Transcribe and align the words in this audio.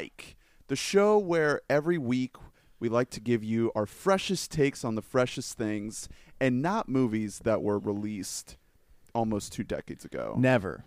a 0.00 0.10
the 0.68 0.76
show 0.76 1.18
where 1.18 1.60
every 1.68 1.98
week 1.98 2.36
we 2.78 2.88
like 2.88 3.10
to 3.10 3.20
give 3.20 3.42
you 3.44 3.72
our 3.74 3.86
freshest 3.86 4.50
takes 4.50 4.84
on 4.84 4.94
the 4.94 5.02
freshest 5.02 5.58
things 5.58 6.08
and 6.40 6.62
not 6.62 6.88
movies 6.88 7.40
that 7.44 7.62
were 7.62 7.78
released 7.78 8.56
almost 9.14 9.52
two 9.52 9.64
decades 9.64 10.04
ago. 10.04 10.34
Never. 10.38 10.84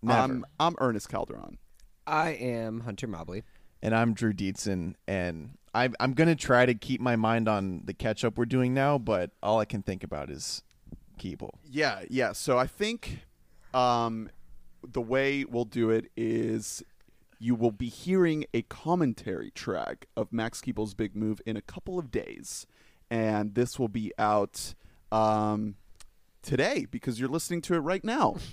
Never. 0.00 0.18
I'm, 0.18 0.46
I'm 0.60 0.74
Ernest 0.78 1.08
Calderon. 1.08 1.58
I 2.06 2.30
am 2.30 2.80
Hunter 2.80 3.06
Mobley. 3.08 3.42
and 3.82 3.94
I'm 3.94 4.14
Drew 4.14 4.32
Dietzen, 4.32 4.94
and 5.08 5.58
I'm 5.74 5.94
I'm 5.98 6.14
gonna 6.14 6.36
try 6.36 6.64
to 6.64 6.74
keep 6.74 7.00
my 7.00 7.16
mind 7.16 7.48
on 7.48 7.82
the 7.84 7.92
catch 7.94 8.24
up 8.24 8.38
we're 8.38 8.44
doing 8.46 8.72
now, 8.72 8.96
but 8.96 9.32
all 9.42 9.58
I 9.58 9.64
can 9.64 9.82
think 9.82 10.04
about 10.04 10.30
is 10.30 10.62
Keeble. 11.18 11.50
Yeah, 11.68 12.02
yeah. 12.08 12.32
So 12.32 12.58
I 12.58 12.66
think 12.68 13.20
um, 13.74 14.30
the 14.86 15.00
way 15.02 15.44
we'll 15.44 15.64
do 15.64 15.90
it 15.90 16.10
is 16.16 16.82
you 17.38 17.54
will 17.54 17.70
be 17.70 17.88
hearing 17.88 18.44
a 18.54 18.62
commentary 18.62 19.50
track 19.50 20.06
of 20.16 20.32
Max 20.32 20.60
Keeble's 20.60 20.94
big 20.94 21.14
move 21.14 21.40
in 21.46 21.56
a 21.56 21.62
couple 21.62 21.98
of 21.98 22.10
days, 22.10 22.66
and 23.10 23.54
this 23.54 23.78
will 23.78 23.88
be 23.88 24.12
out 24.18 24.74
um, 25.12 25.76
today 26.42 26.86
because 26.90 27.20
you're 27.20 27.28
listening 27.28 27.60
to 27.62 27.74
it 27.74 27.78
right 27.80 28.04
now. 28.04 28.36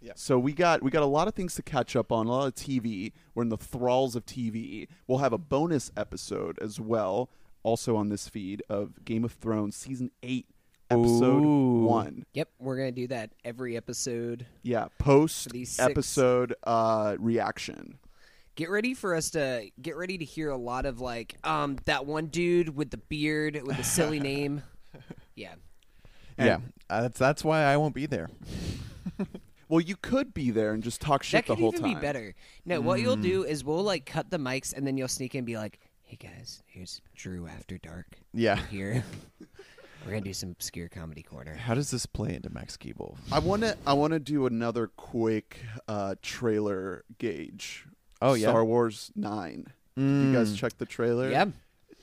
Yeah. 0.00 0.12
So 0.16 0.38
we 0.38 0.52
got 0.52 0.82
we 0.82 0.90
got 0.90 1.02
a 1.02 1.06
lot 1.06 1.28
of 1.28 1.34
things 1.34 1.54
to 1.54 1.62
catch 1.62 1.96
up 1.96 2.12
on, 2.12 2.26
a 2.26 2.30
lot 2.30 2.46
of 2.46 2.54
TV. 2.54 3.12
We're 3.34 3.44
in 3.44 3.48
the 3.48 3.56
thralls 3.56 4.14
of 4.14 4.26
TV. 4.26 4.86
We'll 5.06 5.18
have 5.18 5.32
a 5.32 5.38
bonus 5.38 5.90
episode 5.96 6.58
as 6.60 6.78
well, 6.78 7.30
also 7.62 7.96
on 7.96 8.10
this 8.10 8.28
feed 8.28 8.62
of 8.68 9.02
Game 9.06 9.24
of 9.24 9.32
Thrones 9.32 9.76
season 9.76 10.10
eight, 10.22 10.44
episode 10.90 11.42
Ooh. 11.42 11.84
one. 11.86 12.26
Yep, 12.34 12.50
we're 12.58 12.76
gonna 12.76 12.92
do 12.92 13.06
that 13.06 13.30
every 13.46 13.78
episode. 13.78 14.44
Yeah, 14.62 14.88
post 14.98 15.48
these 15.52 15.70
six- 15.70 15.88
episode 15.88 16.54
uh, 16.64 17.16
reaction. 17.18 17.98
Get 18.56 18.70
ready 18.70 18.94
for 18.94 19.14
us 19.14 19.30
to 19.30 19.68
get 19.82 19.96
ready 19.96 20.16
to 20.18 20.24
hear 20.24 20.50
a 20.50 20.56
lot 20.56 20.86
of 20.86 21.00
like, 21.00 21.36
um, 21.44 21.76
that 21.86 22.06
one 22.06 22.26
dude 22.26 22.76
with 22.76 22.90
the 22.90 22.98
beard 22.98 23.60
with 23.66 23.76
the 23.76 23.82
silly 23.84 24.20
name. 24.32 24.62
Yeah, 25.34 25.54
And- 26.38 26.46
yeah, 26.46 26.58
that's 26.88 27.18
that's 27.18 27.42
why 27.44 27.62
I 27.64 27.76
won't 27.76 27.94
be 27.94 28.06
there. 28.06 28.28
Well, 29.66 29.80
you 29.80 29.96
could 29.96 30.34
be 30.34 30.50
there 30.50 30.72
and 30.74 30.82
just 30.82 31.00
talk 31.00 31.22
shit 31.22 31.46
that 31.46 31.46
the 31.48 31.54
could 31.56 31.60
whole 31.62 31.72
even 31.72 31.82
time. 31.84 31.94
be 31.94 32.00
better. 32.00 32.34
No, 32.66 32.82
what 32.82 33.00
you'll 33.00 33.16
do 33.16 33.44
is 33.44 33.64
we'll 33.64 33.82
like 33.82 34.04
cut 34.04 34.30
the 34.30 34.36
mics 34.36 34.74
and 34.76 34.86
then 34.86 34.98
you'll 34.98 35.08
sneak 35.08 35.34
in 35.34 35.38
and 35.38 35.46
be 35.46 35.56
like, 35.56 35.80
"Hey 36.02 36.16
guys, 36.16 36.62
here's 36.66 37.00
Drew 37.16 37.46
after 37.48 37.78
dark." 37.78 38.06
Yeah. 38.34 38.56
Here, 38.66 39.02
we're 40.04 40.10
gonna 40.12 40.20
do 40.20 40.34
some 40.34 40.50
obscure 40.50 40.90
comedy 40.90 41.22
corner. 41.22 41.54
How 41.54 41.72
does 41.74 41.90
this 41.90 42.04
play 42.04 42.34
into 42.34 42.50
Max 42.50 42.76
Keeble? 42.76 43.16
I 43.32 43.38
want 43.38 43.62
to 43.62 43.76
I 43.86 43.94
want 43.94 44.12
to 44.12 44.20
do 44.20 44.44
another 44.46 44.88
quick 44.88 45.58
uh, 45.88 46.16
trailer 46.20 47.04
gauge. 47.18 47.86
Oh, 48.24 48.34
yeah? 48.34 48.48
Star 48.48 48.64
Wars 48.64 49.12
Nine. 49.14 49.66
You 49.96 50.32
guys 50.32 50.56
checked 50.56 50.78
the 50.78 50.86
trailer? 50.86 51.30
Yeah, 51.30 51.46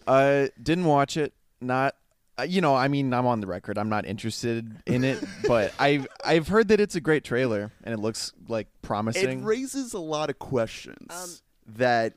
Uh, 0.08 0.48
didn't 0.62 0.86
watch 0.86 1.18
it. 1.18 1.34
Not. 1.60 1.96
Uh, 2.40 2.44
you 2.44 2.62
know, 2.62 2.74
I 2.74 2.88
mean, 2.88 3.14
I'm 3.14 3.26
on 3.26 3.42
the 3.42 3.48
record. 3.48 3.78
I'm 3.78 3.90
not 3.90 4.06
interested 4.06 4.74
in 4.86 5.04
it, 5.04 5.22
but 5.48 5.74
I've 5.78 6.08
I've 6.24 6.48
heard 6.48 6.70
that 6.70 6.80
it's 6.80 6.96
a 6.96 7.02
great 7.02 7.24
trailer 7.26 7.72
and 7.84 7.94
it 7.94 7.98
looks 8.00 8.32
like 8.48 8.68
promising. 8.82 9.42
It 9.42 9.46
raises 9.46 9.94
a 9.94 10.00
lot 10.00 10.30
of 10.30 10.40
questions 10.40 11.08
Um, 11.10 11.30
that 11.76 12.14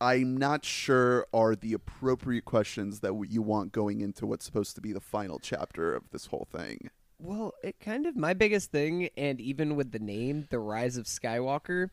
I'm 0.00 0.36
not 0.36 0.64
sure 0.66 1.26
are 1.32 1.56
the 1.56 1.72
appropriate 1.72 2.44
questions 2.44 3.00
that 3.00 3.14
you 3.30 3.40
want 3.40 3.72
going 3.72 4.02
into 4.02 4.26
what's 4.26 4.44
supposed 4.44 4.74
to 4.74 4.82
be 4.82 4.92
the 4.92 5.00
final 5.00 5.38
chapter 5.38 5.94
of 5.94 6.02
this 6.10 6.26
whole 6.26 6.46
thing. 6.52 6.90
Well, 7.18 7.54
it 7.62 7.80
kind 7.80 8.04
of 8.04 8.16
my 8.16 8.34
biggest 8.34 8.70
thing, 8.70 9.08
and 9.16 9.40
even 9.40 9.76
with 9.76 9.92
the 9.92 9.98
name, 10.00 10.46
the 10.50 10.58
Rise 10.58 10.98
of 10.98 11.06
Skywalker, 11.06 11.88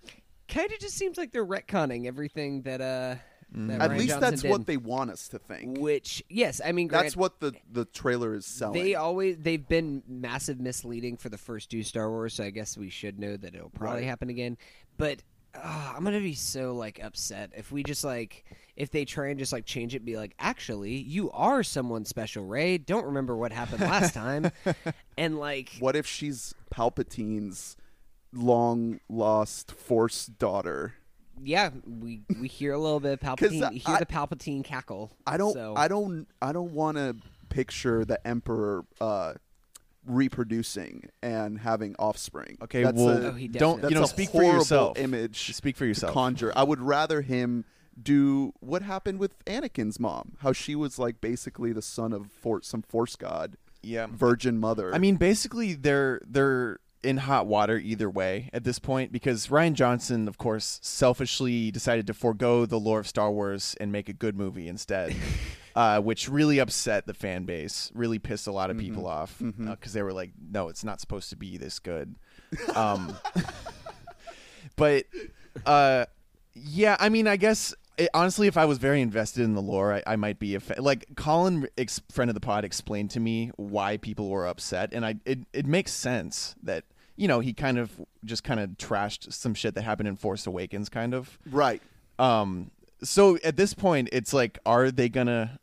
kind 0.52 0.72
of 0.72 0.78
just 0.80 0.96
seems 0.96 1.18
like 1.18 1.32
they're 1.32 1.46
retconning 1.46 2.06
everything 2.06 2.62
that 2.64 2.82
uh. 2.82 3.16
That 3.54 3.82
At 3.82 3.92
Rian 3.92 3.98
least 3.98 4.08
Johnson 4.12 4.30
that's 4.30 4.42
did. 4.44 4.52
what 4.52 4.66
they 4.66 4.78
want 4.78 5.12
us 5.12 5.28
to 5.28 5.38
think. 5.38 5.78
Which, 5.78 6.24
yes, 6.30 6.62
I 6.64 6.72
mean, 6.72 6.88
That's 6.88 7.18
what 7.18 7.42
the 7.42 7.52
the 7.70 7.84
trailer 7.84 8.34
is 8.34 8.46
selling. 8.46 8.82
they 8.82 8.96
always 8.96 9.36
they've 9.40 9.68
been 9.68 10.04
massive 10.08 10.62
misleading 10.62 11.18
for 11.18 11.28
the 11.28 11.38
first 11.38 11.70
two 11.70 11.84
Star 11.84 12.10
Wars, 12.10 12.36
so 12.36 12.46
I 12.46 12.50
guess 12.52 12.78
we 12.78 12.90
should 12.90 13.20
know 13.20 13.36
that 13.36 13.54
it'll 13.54 13.70
probably 13.72 14.04
Right. 14.04 14.08
happen 14.08 14.30
again. 14.30 14.58
But 14.98 15.22
uh, 15.54 15.94
I'm 15.98 16.06
gonna 16.06 16.22
be 16.22 16.34
so 16.34 16.74
like 16.76 17.04
upset 17.04 17.52
if 17.54 17.74
we 17.74 17.84
just 17.84 18.06
like 18.06 18.46
if 18.78 18.90
they 18.90 19.04
try 19.04 19.28
and 19.32 19.38
just 19.38 19.52
like 19.52 19.66
change 19.66 19.94
it, 19.96 19.98
and 19.98 20.06
be 20.06 20.16
like, 20.16 20.34
actually, 20.40 20.94
you 20.96 21.30
are 21.32 21.62
someone 21.62 22.06
special, 22.06 22.46
Rey. 22.46 22.78
Don't 22.78 23.04
remember 23.08 23.36
what 23.36 23.52
happened 23.52 23.82
last 23.82 24.14
time, 24.14 24.50
and 25.18 25.38
like 25.40 25.72
What 25.80 25.98
if 25.98 26.08
she's 26.08 26.56
Palpatine's 26.74 27.76
long 28.34 29.00
lost 29.10 29.72
Force 29.72 30.26
daughter? 30.26 30.94
yeah, 31.44 31.72
we 31.88 32.22
we 32.40 32.48
hear 32.48 32.74
a 32.74 32.78
little 32.78 33.00
bit 33.00 33.14
of 33.14 33.20
'Cause 33.20 33.50
Palpatine, 33.52 33.72
hear 33.74 33.96
I- 33.96 34.00
the 34.00 34.06
Palpatine 34.06 34.64
cackle. 34.64 35.12
I 35.26 35.38
don't 35.38 35.54
So, 35.54 35.74
I 35.76 35.88
don't 35.88 36.28
I 36.42 36.52
don't 36.52 36.74
want 36.74 36.98
to 36.98 37.16
picture 37.50 38.06
the 38.06 38.26
emperor 38.28 38.86
uh 39.00 39.34
reproducing 40.06 41.10
and 41.22 41.60
having 41.60 41.96
offspring. 42.00 42.58
okay, 42.62 42.84
that's 42.84 42.98
well, 42.98 43.10
a, 43.10 43.28
Oh, 43.30 43.32
he 43.34 43.48
don't 43.48 43.78
definitely- 43.78 43.90
you 43.96 44.00
know? 44.00 44.06
a 44.06 44.08
Speak 44.08 44.30
for 44.32 44.44
yourself. 44.44 44.98
Image 44.98 45.54
Speak 45.56 45.76
for 45.78 45.86
yourself. 45.86 46.14
conjure. 46.14 46.52
I 46.56 46.64
would 46.64 46.80
rather 46.82 47.22
him 47.22 47.66
do 48.02 48.54
what 48.62 48.82
happened 48.82 49.20
with 49.20 49.38
Anakin's 49.46 50.00
mom, 50.00 50.34
how 50.40 50.54
she 50.54 50.76
was 50.76 50.98
like 50.98 51.22
basically 51.22 51.72
the 51.72 51.82
son 51.84 52.14
of 52.14 52.32
for- 52.32 52.62
some 52.64 52.82
force 52.82 53.16
god, 53.16 53.58
yeah, 53.84 54.08
virgin 54.12 54.58
mother. 54.60 54.94
I 54.94 54.98
mean, 54.98 55.18
basically, 55.18 55.74
they're 55.74 56.22
they're 56.28 56.80
in 57.04 57.18
hot 57.18 57.48
water 57.48 57.78
either 57.78 58.10
way 58.10 58.50
at 58.54 58.64
this 58.64 58.80
point 58.80 59.12
because 59.12 59.48
Rian 59.48 59.74
Johnson, 59.74 60.28
of 60.28 60.38
course, 60.38 60.80
selfishly 60.82 61.72
decided 61.72 62.08
to 62.08 62.14
forego 62.14 62.66
the 62.66 62.80
lore 62.80 63.00
of 63.00 63.08
Star 63.08 63.32
Wars 63.32 63.76
and 63.80 63.92
make 63.92 64.10
a 64.10 64.14
good 64.14 64.38
movie 64.38 64.68
instead, 64.68 65.16
uh, 65.76 66.00
which 66.02 66.30
really 66.30 66.60
upset 66.60 67.08
the 67.08 67.14
fan 67.14 67.44
base. 67.44 67.92
Really 67.94 68.20
pissed 68.20 68.48
a 68.48 68.52
lot 68.52 68.70
of 68.70 68.78
people 68.78 69.08
off 69.08 69.42
because 69.58 69.94
they 69.94 70.04
were 70.04 70.14
like, 70.14 70.32
"No, 70.52 70.70
it's 70.70 70.84
not 70.84 71.02
supposed 71.02 71.30
to 71.32 71.36
be 71.36 71.58
this 71.58 71.80
good." 71.80 72.16
Um, 72.76 73.16
but 74.76 75.06
uh, 75.66 76.06
yeah, 76.54 76.98
I 77.00 77.10
mean, 77.10 77.28
I 77.28 77.38
guess. 77.38 77.74
It, 77.98 78.10
honestly, 78.14 78.48
if 78.48 78.58
I 78.58 78.66
was 78.66 78.78
very 78.78 79.02
invested 79.02 79.44
in 79.44 79.54
the 79.54 79.62
lore, 79.62 79.94
I, 79.94 80.04
I 80.08 80.16
might 80.16 80.40
be 80.40 80.56
a 80.56 80.60
fa- 80.60 80.82
like 80.82 81.06
Colin, 81.16 81.68
ex- 81.78 82.02
friend 82.12 82.30
of 82.30 82.36
the 82.36 82.40
pod, 82.42 82.64
explained 82.66 83.12
to 83.12 83.20
me 83.20 83.52
why 83.58 83.98
people 83.98 84.30
were 84.30 84.48
upset, 84.48 84.94
and 84.94 85.06
I 85.06 85.16
it 85.26 85.40
it 85.54 85.66
makes 85.66 85.92
sense 85.92 86.56
that 86.64 86.86
you 87.18 87.28
know 87.28 87.40
he 87.42 87.54
kind 87.54 87.78
of 87.78 87.92
just 88.26 88.44
kind 88.44 88.60
of 88.60 88.72
trashed 88.72 89.32
some 89.34 89.54
shit 89.54 89.76
that 89.76 89.84
happened 89.84 90.08
in 90.08 90.16
Force 90.16 90.48
Awakens, 90.48 90.90
kind 90.90 91.14
of. 91.14 91.38
right. 91.52 91.82
Um, 92.18 92.72
so 93.04 93.38
at 93.44 93.58
this 93.58 93.74
point, 93.74 94.10
it's 94.12 94.32
like, 94.34 94.60
are 94.66 94.90
they 94.92 95.10
gonna 95.10 95.60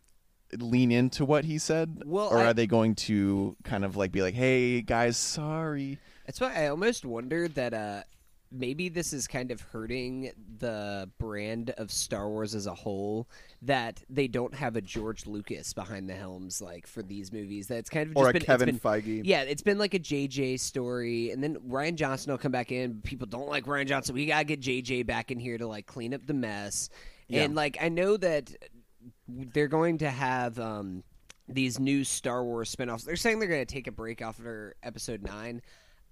lean 0.58 0.90
into 0.92 1.24
what 1.24 1.44
he 1.44 1.58
said, 1.58 2.02
Well, 2.06 2.28
or 2.28 2.38
I- 2.38 2.46
are 2.46 2.54
they 2.54 2.66
going 2.66 2.94
to 2.96 3.56
kind 3.64 3.84
of 3.84 3.96
like 3.96 4.12
be 4.12 4.22
like, 4.22 4.34
"Hey 4.34 4.80
guys, 4.82 5.16
sorry." 5.16 5.98
That's 6.26 6.40
why 6.40 6.54
I 6.64 6.68
almost 6.68 7.04
wonder 7.06 7.48
that 7.48 7.72
uh, 7.72 8.02
maybe 8.50 8.88
this 8.88 9.12
is 9.12 9.26
kind 9.26 9.50
of 9.50 9.60
hurting 9.60 10.30
the 10.58 11.10
brand 11.18 11.70
of 11.70 11.90
Star 11.90 12.28
Wars 12.28 12.54
as 12.54 12.66
a 12.66 12.74
whole. 12.74 13.28
That 13.62 14.02
they 14.08 14.28
don't 14.28 14.54
have 14.54 14.76
a 14.76 14.80
George 14.80 15.26
Lucas 15.26 15.72
behind 15.72 16.08
the 16.08 16.14
helms, 16.14 16.62
like 16.62 16.86
for 16.86 17.02
these 17.02 17.32
movies. 17.32 17.66
That's 17.66 17.90
kind 17.90 18.08
of 18.08 18.14
just 18.14 18.24
Or 18.24 18.30
a 18.30 18.32
been, 18.32 18.42
Kevin 18.42 18.66
been- 18.66 18.78
Feige. 18.80 19.22
Yeah, 19.24 19.42
it's 19.42 19.62
been 19.62 19.78
like 19.78 19.94
a 19.94 19.98
JJ 19.98 20.60
story, 20.60 21.30
and 21.30 21.42
then 21.42 21.56
Rian 21.68 21.96
Johnson 21.96 22.30
will 22.32 22.38
come 22.38 22.52
back 22.52 22.70
in. 22.72 23.00
People 23.02 23.26
don't 23.26 23.48
like 23.48 23.64
Rian 23.64 23.86
Johnson. 23.86 24.14
We 24.14 24.26
gotta 24.26 24.44
get 24.44 24.60
JJ 24.60 25.06
back 25.06 25.30
in 25.30 25.38
here 25.38 25.58
to 25.58 25.66
like 25.66 25.86
clean 25.86 26.14
up 26.14 26.24
the 26.26 26.34
mess. 26.34 26.88
And 27.30 27.54
like 27.54 27.76
I 27.80 27.88
know 27.90 28.16
that 28.16 28.50
they're 29.28 29.68
going 29.68 29.98
to 29.98 30.08
have 30.10 30.58
um, 30.58 31.02
these 31.48 31.78
new 31.78 32.04
Star 32.04 32.42
Wars 32.44 32.74
spinoffs. 32.74 33.04
They're 33.04 33.16
saying 33.16 33.38
they're 33.38 33.48
going 33.48 33.64
to 33.66 33.74
take 33.74 33.86
a 33.86 33.92
break 33.92 34.22
after 34.22 34.74
Episode 34.82 35.22
Nine. 35.22 35.60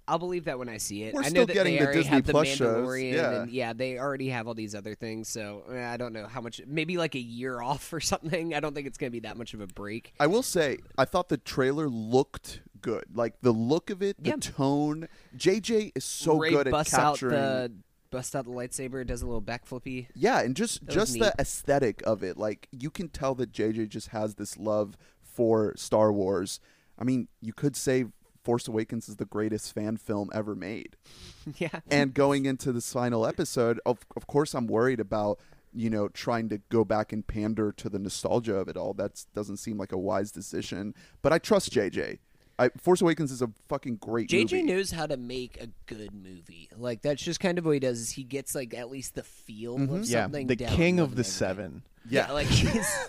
I'll 0.08 0.18
believe 0.18 0.44
that 0.44 0.58
when 0.58 0.68
I 0.68 0.76
see 0.76 1.02
it. 1.02 1.14
We're 1.14 1.20
I 1.20 1.24
know 1.24 1.28
still 1.30 1.46
that 1.46 1.52
getting 1.54 1.74
they 1.74 1.78
the 1.80 1.84
already 1.84 1.98
Disney 2.00 2.14
have 2.14 2.26
the 2.26 2.32
Plus 2.32 2.48
shows, 2.48 2.86
Mandalorian, 2.88 3.12
yeah. 3.14 3.40
and 3.42 3.50
yeah, 3.50 3.72
they 3.72 3.98
already 3.98 4.28
have 4.28 4.46
all 4.46 4.54
these 4.54 4.74
other 4.74 4.94
things. 4.94 5.28
So 5.28 5.64
eh, 5.72 5.84
I 5.92 5.96
don't 5.96 6.12
know 6.12 6.26
how 6.26 6.40
much. 6.40 6.60
Maybe 6.66 6.96
like 6.96 7.14
a 7.14 7.20
year 7.20 7.60
off 7.62 7.92
or 7.92 8.00
something. 8.00 8.54
I 8.54 8.60
don't 8.60 8.74
think 8.74 8.86
it's 8.86 8.98
going 8.98 9.10
to 9.10 9.12
be 9.12 9.20
that 9.26 9.36
much 9.36 9.52
of 9.54 9.60
a 9.60 9.66
break. 9.66 10.12
I 10.20 10.26
will 10.28 10.42
say, 10.44 10.78
I 10.96 11.04
thought 11.06 11.28
the 11.28 11.36
trailer 11.38 11.88
looked 11.88 12.60
good. 12.80 13.04
Like 13.14 13.34
the 13.42 13.52
look 13.52 13.90
of 13.90 14.02
it, 14.02 14.22
the 14.22 14.30
Yeah. 14.30 14.36
tone. 14.40 15.08
JJ 15.36 15.92
is 15.96 16.04
so 16.04 16.38
Rey 16.38 16.50
good 16.50 16.68
at 16.68 16.70
busts 16.70 16.94
capturing. 16.94 17.34
out 17.34 17.40
the 17.68 17.72
busts 18.10 18.34
out 18.36 18.44
the 18.44 18.50
lightsaber, 18.52 19.04
does 19.04 19.22
a 19.22 19.26
little 19.26 19.42
backflippy. 19.42 20.06
Yeah, 20.14 20.40
and 20.40 20.54
just 20.54 20.86
was 20.86 20.94
just 20.94 21.12
the 21.14 21.18
neat. 21.20 21.32
aesthetic 21.40 22.00
of 22.06 22.22
it. 22.22 22.36
Like 22.38 22.68
you 22.70 22.90
can 22.90 23.08
tell 23.08 23.34
that 23.34 23.50
JJ 23.52 23.88
just 23.88 24.08
has 24.08 24.36
this 24.36 24.56
love 24.56 24.96
for 25.20 25.74
Star 25.76 26.12
Wars. 26.12 26.60
I 26.98 27.04
mean, 27.04 27.28
you 27.42 27.52
could 27.52 27.76
say 27.76 28.06
Force 28.46 28.68
Awakens 28.68 29.08
is 29.08 29.16
the 29.16 29.24
greatest 29.24 29.74
fan 29.74 29.96
film 29.96 30.30
ever 30.32 30.54
made. 30.54 30.94
yeah. 31.56 31.80
and 31.90 32.14
going 32.14 32.46
into 32.46 32.70
this 32.70 32.92
final 32.92 33.26
episode, 33.26 33.80
of 33.84 34.06
of 34.14 34.28
course, 34.28 34.54
I'm 34.54 34.68
worried 34.68 35.00
about 35.00 35.40
you 35.74 35.90
know 35.90 36.06
trying 36.06 36.48
to 36.50 36.58
go 36.68 36.84
back 36.84 37.12
and 37.12 37.26
pander 37.26 37.72
to 37.72 37.88
the 37.88 37.98
nostalgia 37.98 38.54
of 38.54 38.68
it 38.68 38.76
all. 38.76 38.94
That 38.94 39.24
doesn't 39.34 39.56
seem 39.56 39.78
like 39.78 39.90
a 39.90 39.98
wise 39.98 40.30
decision. 40.30 40.94
But 41.22 41.32
I 41.32 41.40
trust 41.40 41.72
JJ. 41.72 42.20
I, 42.56 42.68
Force 42.80 43.00
Awakens 43.00 43.32
is 43.32 43.42
a 43.42 43.50
fucking 43.68 43.96
great 43.96 44.32
movie. 44.32 44.44
JJ 44.44 44.52
movie. 44.52 44.62
knows 44.62 44.92
how 44.92 45.08
to 45.08 45.16
make 45.16 45.60
a 45.60 45.66
good 45.86 46.14
movie. 46.14 46.68
Like 46.78 47.02
that's 47.02 47.24
just 47.24 47.40
kind 47.40 47.58
of 47.58 47.64
what 47.66 47.72
he 47.72 47.80
does. 47.80 47.98
Is 47.98 48.10
he 48.12 48.22
gets 48.22 48.54
like 48.54 48.74
at 48.74 48.90
least 48.90 49.16
the 49.16 49.24
feel 49.24 49.74
of 49.74 49.80
mm-hmm. 49.80 50.02
something. 50.04 50.42
yeah, 50.42 50.46
the 50.46 50.56
down 50.56 50.76
king 50.76 51.00
of 51.00 51.16
the 51.16 51.22
everything. 51.22 51.32
seven. 51.32 51.82
Yeah, 52.08 52.30
like 52.30 52.46
he's. 52.46 53.08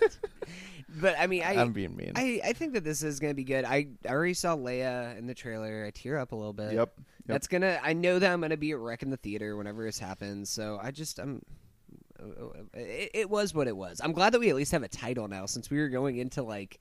But 0.88 1.14
I 1.18 1.26
mean, 1.26 1.42
I 1.42 1.54
I'm 1.60 1.72
being 1.72 1.94
mean. 1.96 2.12
I, 2.16 2.40
I 2.44 2.52
think 2.52 2.72
that 2.74 2.84
this 2.84 3.02
is 3.02 3.20
gonna 3.20 3.34
be 3.34 3.44
good. 3.44 3.64
I, 3.64 3.88
I 4.06 4.10
already 4.10 4.34
saw 4.34 4.56
Leia 4.56 5.16
in 5.18 5.26
the 5.26 5.34
trailer. 5.34 5.84
I 5.86 5.90
tear 5.90 6.18
up 6.18 6.32
a 6.32 6.36
little 6.36 6.52
bit. 6.52 6.72
Yep. 6.72 6.92
That's 7.26 7.46
gonna. 7.46 7.78
I 7.82 7.92
know 7.92 8.18
that 8.18 8.32
I'm 8.32 8.40
gonna 8.40 8.56
be 8.56 8.70
at 8.72 8.78
wreck 8.78 9.02
in 9.02 9.10
the 9.10 9.16
theater 9.18 9.56
whenever 9.56 9.84
this 9.84 9.98
happens. 9.98 10.48
So 10.50 10.78
I 10.82 10.90
just 10.90 11.18
I'm. 11.18 11.42
It, 12.74 13.10
it 13.14 13.30
was 13.30 13.54
what 13.54 13.68
it 13.68 13.76
was. 13.76 14.00
I'm 14.02 14.12
glad 14.12 14.32
that 14.32 14.40
we 14.40 14.50
at 14.50 14.56
least 14.56 14.72
have 14.72 14.82
a 14.82 14.88
title 14.88 15.28
now, 15.28 15.46
since 15.46 15.70
we 15.70 15.78
were 15.78 15.88
going 15.88 16.16
into 16.16 16.42
like. 16.42 16.80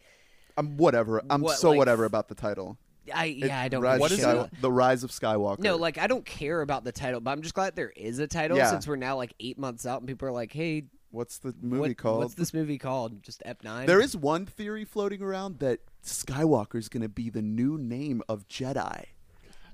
I'm 0.57 0.77
whatever. 0.77 1.21
I'm 1.29 1.41
What, 1.41 1.57
so 1.57 1.69
like, 1.69 1.77
whatever 1.77 2.05
about 2.05 2.29
the 2.29 2.35
title. 2.35 2.77
I 3.13 3.25
It- 3.27 3.37
yeah 3.37 3.59
I 3.61 3.67
don't. 3.67 3.81
Rise 3.83 3.97
give 3.97 3.99
a 3.99 4.01
What 4.01 4.11
of 4.11 4.17
is 4.17 4.23
shit 4.23 4.27
it? 4.29 4.31
Sky- 4.31 4.37
about- 4.39 4.61
The 4.61 4.71
Rise 4.71 5.03
of 5.03 5.11
Skywalker. 5.11 5.59
No, 5.59 5.75
like 5.75 5.97
I 5.97 6.07
don't 6.07 6.25
care 6.25 6.61
about 6.61 6.83
the 6.83 6.91
title, 6.91 7.19
but 7.21 7.31
I'm 7.31 7.41
just 7.41 7.53
glad 7.53 7.75
there 7.75 7.93
is 7.95 8.19
a 8.19 8.27
title 8.27 8.57
Yeah. 8.57 8.69
since 8.71 8.87
we're 8.87 8.95
now 8.95 9.15
like 9.17 9.33
eight 9.39 9.57
months 9.59 9.85
out 9.85 9.99
and 9.99 10.07
people 10.07 10.27
are 10.27 10.31
like, 10.31 10.51
"Hey, 10.51 10.85
what's 11.11 11.37
the 11.39 11.53
movie 11.61 11.79
what- 11.89 11.97
called? 11.97 12.19
What's 12.19 12.33
this 12.35 12.53
movie 12.53 12.77
called?" 12.77 13.21
Just 13.23 13.41
Ep 13.45 13.63
nine. 13.63 13.85
There 13.87 14.01
is 14.01 14.15
one 14.15 14.45
theory 14.45 14.85
floating 14.85 15.21
around 15.21 15.59
that 15.59 15.79
Skywalker 16.03 16.75
is 16.75 16.89
going 16.89 17.03
to 17.03 17.09
be 17.09 17.29
the 17.29 17.41
new 17.41 17.77
name 17.77 18.21
of 18.29 18.47
Jedi. 18.47 19.05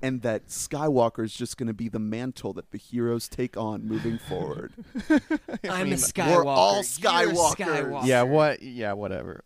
And 0.02 0.20
that 0.20 0.48
Skywalker 0.48 1.24
is 1.24 1.32
just 1.32 1.56
going 1.56 1.68
to 1.68 1.72
be 1.72 1.88
the 1.88 1.98
mantle 2.00 2.52
that 2.54 2.72
the 2.72 2.76
heroes 2.76 3.26
take 3.26 3.56
on 3.56 3.86
moving 3.86 4.18
forward. 4.18 4.74
I'm 5.66 5.84
mean, 5.84 5.92
a 5.94 5.96
Skywalker. 5.96 6.44
all 6.44 6.72
You're 6.74 6.80
a 6.80 6.84
Skywalkers. 6.84 7.54
Skywalker. 7.56 8.06
yeah, 8.06 8.20
what? 8.22 8.60
Yeah, 8.62 8.92
whatever. 8.92 9.44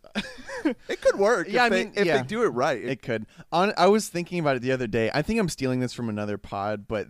it 0.89 0.99
could 0.99 1.17
work 1.17 1.47
Yeah, 1.49 1.67
if, 1.67 1.71
I 1.71 1.75
they, 1.75 1.83
mean, 1.85 1.93
if 1.95 2.05
yeah. 2.05 2.17
they 2.17 2.23
do 2.27 2.43
it 2.43 2.47
right. 2.49 2.83
It 2.83 3.01
could. 3.01 3.25
On, 3.53 3.71
I 3.77 3.87
was 3.87 4.09
thinking 4.09 4.39
about 4.39 4.57
it 4.57 4.61
the 4.61 4.73
other 4.73 4.87
day. 4.87 5.09
I 5.13 5.21
think 5.21 5.39
I'm 5.39 5.47
stealing 5.47 5.79
this 5.79 5.93
from 5.93 6.09
another 6.09 6.37
pod, 6.37 6.89
but 6.89 7.07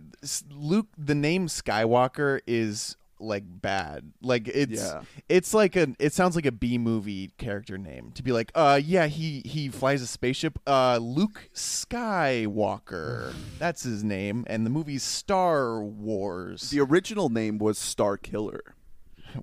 Luke, 0.52 0.86
the 0.96 1.16
name 1.16 1.48
Skywalker 1.48 2.40
is 2.46 2.96
like 3.20 3.44
bad. 3.46 4.12
Like 4.22 4.48
it's 4.48 4.80
Yeah. 4.82 5.02
it's 5.28 5.52
like 5.54 5.76
a 5.76 5.94
it 5.98 6.12
sounds 6.12 6.34
like 6.34 6.46
a 6.46 6.52
B 6.52 6.78
movie 6.78 7.32
character 7.38 7.76
name 7.78 8.12
to 8.14 8.22
be 8.22 8.32
like, 8.32 8.50
uh, 8.54 8.80
yeah, 8.82 9.06
he 9.06 9.42
he 9.44 9.68
flies 9.68 10.02
a 10.02 10.06
spaceship. 10.06 10.58
Uh, 10.66 10.98
Luke 10.98 11.48
Skywalker, 11.54 13.34
that's 13.58 13.82
his 13.82 14.02
name, 14.04 14.44
and 14.48 14.64
the 14.64 14.70
movie's 14.70 15.02
Star 15.02 15.82
Wars. 15.82 16.70
the 16.70 16.80
original 16.80 17.28
name 17.28 17.58
was 17.58 17.78
Star 17.78 18.16
Killer, 18.16 18.74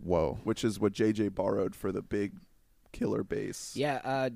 Whoa. 0.04 0.40
which 0.44 0.64
is 0.64 0.80
what 0.80 0.94
JJ 0.94 1.34
borrowed 1.36 1.76
for 1.76 1.92
the 1.92 2.02
big 2.02 2.34
killer 2.92 3.24
base. 3.24 3.74
Yeah. 3.76 4.02
Uh, 4.04 4.30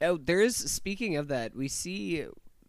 oh, 0.00 0.16
there 0.16 0.40
is. 0.40 0.56
Speaking 0.56 1.16
of 1.16 1.28
that, 1.28 1.54
we 1.56 1.68
see 1.68 2.26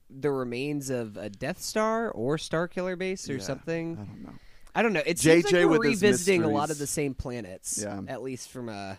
the 0.09 0.31
remains 0.31 0.89
of 0.89 1.17
a 1.17 1.29
Death 1.29 1.61
Star 1.61 2.09
or 2.11 2.37
Star 2.37 2.67
Killer 2.67 2.95
base 2.95 3.29
or 3.29 3.35
Yeah, 3.37 3.43
something. 3.43 3.97
I 3.99 4.03
don't 4.05 4.23
know. 4.23 4.33
I 4.75 4.81
don't 4.81 4.93
know. 4.93 5.01
It 5.05 5.17
seems 5.19 5.45
like 5.45 5.53
JJ 5.53 5.69
we're 5.69 5.79
with 5.79 5.89
his 5.89 6.01
revisiting 6.01 6.43
a 6.43 6.47
lot 6.49 6.53
mysteries. 6.63 6.71
of 6.71 6.77
the 6.79 6.87
same 6.87 7.13
planets. 7.13 7.79
Yeah. 7.81 8.01
At 8.07 8.21
least 8.21 8.49
from 8.49 8.69
uh, 8.69 8.95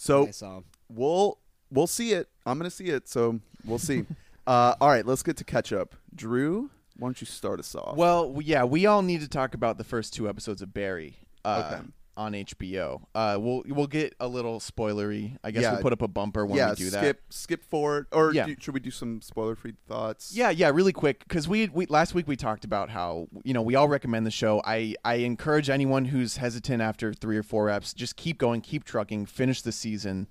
So 0.00 0.26
I 0.28 0.30
saw. 0.30 0.62
we'll 0.88 1.38
we'll 1.70 1.86
see 1.86 2.12
it. 2.12 2.28
I'm 2.46 2.58
gonna 2.58 2.70
see 2.70 2.86
it. 2.86 3.08
So 3.08 3.38
we'll 3.64 3.78
see. 3.78 4.06
uh, 4.46 4.74
all 4.80 4.88
right, 4.88 5.04
let's 5.06 5.22
get 5.22 5.36
to 5.36 5.44
catch 5.44 5.72
up. 5.72 5.94
Drew, 6.14 6.70
why 6.96 7.08
don't 7.08 7.20
you 7.20 7.26
start 7.26 7.60
us 7.60 7.74
off? 7.74 7.96
Well, 7.96 8.28
w- 8.28 8.48
yeah, 8.48 8.64
we 8.64 8.86
all 8.86 9.02
need 9.02 9.20
to 9.20 9.28
talk 9.28 9.54
about 9.54 9.76
the 9.78 9.84
first 9.84 10.14
two 10.14 10.28
episodes 10.28 10.62
of 10.62 10.72
Barry 10.72 11.16
uh, 11.44 11.72
Okay. 11.74 11.86
On 12.18 12.32
HBO. 12.32 13.02
Uh, 13.14 13.38
we'll 13.40 13.62
we'll 13.68 13.86
get 13.86 14.14
a 14.20 14.26
little 14.28 14.58
spoilery. 14.58 15.38
I 15.44 15.52
guess 15.52 15.62
Yeah. 15.62 15.72
we'll 15.74 15.82
put 15.82 15.92
up 15.92 16.02
a 16.02 16.08
bumper 16.08 16.44
when 16.44 16.56
yeah, 16.58 16.70
we 16.70 16.76
do 16.76 16.90
that. 16.90 16.98
skip 17.00 17.22
skip 17.30 17.64
forward, 17.64 18.06
or 18.12 18.34
Yeah. 18.34 18.46
do, 18.46 18.56
should 18.58 18.74
we 18.74 18.80
do 18.80 18.90
some 18.90 19.22
spoiler 19.22 19.54
free 19.54 19.74
thoughts? 19.86 20.32
Yeah, 20.34 20.50
yeah, 20.50 20.68
really 20.70 20.92
quick 20.92 21.20
because 21.20 21.48
we, 21.48 21.68
we 21.68 21.86
last 21.86 22.14
week 22.14 22.26
we 22.26 22.36
talked 22.36 22.64
about 22.64 22.90
how 22.90 23.28
you 23.44 23.54
know 23.54 23.62
we 23.62 23.76
all 23.76 23.88
recommend 23.88 24.26
the 24.26 24.30
show. 24.30 24.60
I 24.64 24.96
I 25.04 25.14
encourage 25.14 25.70
anyone 25.70 26.06
who's 26.06 26.36
hesitant 26.38 26.82
after 26.82 27.14
three 27.14 27.36
or 27.38 27.42
four 27.44 27.66
reps, 27.66 27.94
just 27.94 28.16
keep 28.16 28.36
going, 28.36 28.60
keep 28.60 28.84
trucking, 28.84 29.26
finish 29.26 29.62
the 29.62 29.72
season. 29.72 30.26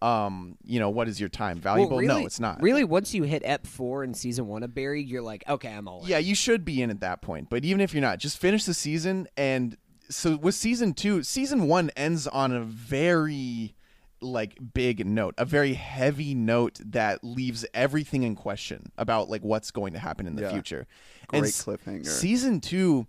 Um, 0.00 0.56
you 0.64 0.80
know 0.80 0.90
what 0.90 1.06
is 1.06 1.20
your 1.20 1.28
time 1.28 1.58
valuable? 1.60 1.90
Well, 1.90 2.00
really, 2.00 2.20
no, 2.22 2.26
it's 2.26 2.40
not. 2.40 2.60
Really, 2.60 2.82
once 2.82 3.14
you 3.14 3.22
hit 3.22 3.42
Ep 3.44 3.68
four 3.68 4.02
in 4.02 4.14
season 4.14 4.48
one 4.48 4.64
of 4.64 4.74
Barry, 4.74 5.00
you're 5.00 5.22
like, 5.22 5.44
okay, 5.48 5.72
I'm 5.72 5.86
all 5.86 6.02
in. 6.02 6.08
Yeah, 6.08 6.18
you 6.18 6.34
should 6.34 6.64
be 6.64 6.82
in 6.82 6.90
at 6.90 6.98
that 7.00 7.22
point. 7.22 7.48
But 7.48 7.64
even 7.64 7.80
if 7.80 7.94
you're 7.94 8.00
not, 8.00 8.18
just 8.18 8.38
finish 8.38 8.64
the 8.64 8.74
season. 8.74 9.28
And 9.36 9.76
so 10.08 10.36
with 10.36 10.54
season 10.54 10.92
two, 10.94 11.22
season 11.22 11.66
one 11.68 11.90
ends 11.96 12.26
on 12.26 12.52
a 12.52 12.60
very 12.60 13.74
like 14.20 14.56
big 14.72 15.04
note, 15.04 15.34
a 15.36 15.44
very 15.44 15.74
heavy 15.74 16.34
note 16.34 16.78
that 16.84 17.24
leaves 17.24 17.66
everything 17.74 18.22
in 18.22 18.36
question 18.36 18.92
about 18.96 19.28
like 19.28 19.42
what's 19.42 19.70
going 19.72 19.92
to 19.94 19.98
happen 19.98 20.26
in 20.26 20.36
the 20.36 20.42
Yeah. 20.42 20.52
future. 20.52 20.86
Great 21.28 21.44
s- 21.44 21.64
cliffhanger. 21.64 22.06
Season 22.06 22.60
two 22.60 23.06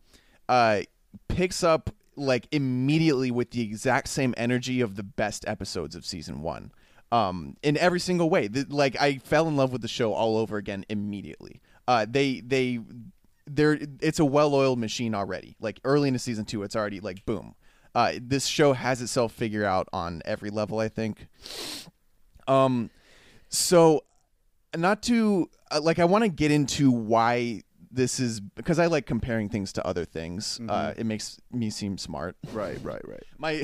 uh, 0.50 0.82
picks 1.28 1.64
up 1.64 1.92
like 2.16 2.48
immediately 2.52 3.30
with 3.32 3.52
the 3.52 3.62
exact 3.62 4.08
same 4.08 4.34
energy 4.38 4.82
of 4.82 4.96
the 4.96 5.04
best 5.04 5.44
episodes 5.48 5.96
of 5.96 6.06
season 6.06 6.42
one. 6.42 6.72
Um, 7.12 7.58
in 7.62 7.78
every 7.78 8.00
single 8.00 8.30
way, 8.30 8.48
The- 8.48 8.66
like 8.70 9.00
I 9.00 9.18
fell 9.20 9.48
in 9.48 9.56
love 9.56 9.72
with 9.72 9.82
the 9.84 9.88
show 9.88 10.14
all 10.14 10.36
over 10.38 10.58
again 10.58 10.84
immediately. 10.90 11.62
Uh, 11.88 12.06
they 12.10 12.40
they 12.40 12.80
they're 13.46 13.78
it's 14.00 14.20
a 14.20 14.26
well-oiled 14.26 14.80
machine 14.80 15.14
already. 15.16 15.56
Like 15.60 15.80
early 15.84 16.08
into 16.08 16.20
season 16.20 16.46
two, 16.46 16.64
it's 16.64 16.76
already 16.76 17.00
like 17.00 17.26
boom. 17.26 17.56
Uh, 17.96 18.14
this 18.20 18.48
show 18.48 18.74
has 18.74 19.02
itself 19.02 19.34
figured 19.34 19.66
out 19.66 19.88
on 19.94 20.22
every 20.26 20.50
level. 20.50 20.80
I 20.80 20.90
think. 20.90 21.28
Um, 22.48 22.90
so 23.50 24.04
not 24.76 25.04
to 25.04 25.50
uh, 25.72 25.82
like 25.82 26.00
I 26.00 26.06
want 26.06 26.24
to 26.24 26.30
get 26.30 26.52
into 26.52 26.92
why 26.92 27.62
this 27.94 28.20
is 28.20 28.40
because 28.40 28.80
I 28.80 28.88
like 28.88 29.06
comparing 29.06 29.50
things 29.50 29.72
to 29.74 29.86
other 29.86 30.04
things. 30.04 30.60
Uh, 30.68 30.94
it 30.98 31.06
makes 31.06 31.40
me 31.52 31.70
seem 31.70 31.98
smart. 31.98 32.36
right, 32.52 32.80
right, 32.84 33.08
right. 33.08 33.24
My 33.38 33.64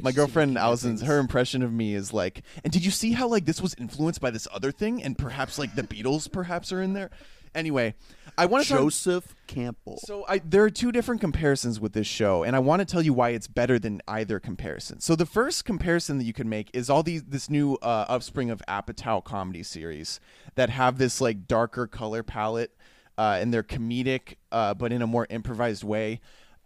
my 0.00 0.12
girlfriend 0.12 0.54
like 0.54 0.60
you 0.60 0.64
know 0.64 0.70
Allison's 0.70 1.02
her 1.02 1.18
impression 1.18 1.62
of 1.62 1.72
me 1.72 1.94
is 1.94 2.12
like, 2.12 2.42
and 2.62 2.72
did 2.72 2.84
you 2.84 2.90
see 2.90 3.12
how 3.12 3.26
like 3.26 3.46
this 3.46 3.60
was 3.60 3.74
influenced 3.78 4.20
by 4.20 4.30
this 4.30 4.46
other 4.52 4.70
thing, 4.70 5.02
and 5.02 5.18
perhaps 5.18 5.58
like 5.58 5.74
the 5.74 5.82
Beatles 5.82 6.30
perhaps 6.30 6.72
are 6.72 6.80
in 6.80 6.92
there. 6.92 7.10
Anyway, 7.54 7.94
I 8.36 8.46
want 8.46 8.64
to 8.64 8.70
talk. 8.70 8.78
Joseph 8.80 9.34
Campbell. 9.46 9.98
So 10.04 10.24
I, 10.28 10.38
there 10.38 10.64
are 10.64 10.70
two 10.70 10.90
different 10.90 11.20
comparisons 11.20 11.78
with 11.78 11.92
this 11.92 12.06
show, 12.06 12.42
and 12.42 12.56
I 12.56 12.58
want 12.58 12.80
to 12.80 12.84
tell 12.84 13.02
you 13.02 13.12
why 13.12 13.30
it's 13.30 13.46
better 13.46 13.78
than 13.78 14.00
either 14.08 14.40
comparison. 14.40 15.00
So 15.00 15.14
the 15.14 15.26
first 15.26 15.64
comparison 15.64 16.18
that 16.18 16.24
you 16.24 16.32
can 16.32 16.48
make 16.48 16.70
is 16.72 16.90
all 16.90 17.02
these 17.02 17.22
this 17.24 17.48
new 17.48 17.74
uh, 17.76 18.06
upspring 18.08 18.50
of 18.50 18.62
Apatow 18.68 19.22
comedy 19.22 19.62
series 19.62 20.20
that 20.56 20.70
have 20.70 20.98
this 20.98 21.20
like 21.20 21.46
darker 21.46 21.86
color 21.86 22.22
palette, 22.22 22.76
uh, 23.16 23.38
and 23.40 23.54
they're 23.54 23.62
comedic, 23.62 24.34
uh, 24.50 24.74
but 24.74 24.92
in 24.92 25.02
a 25.02 25.06
more 25.06 25.26
improvised 25.30 25.84
way. 25.84 26.20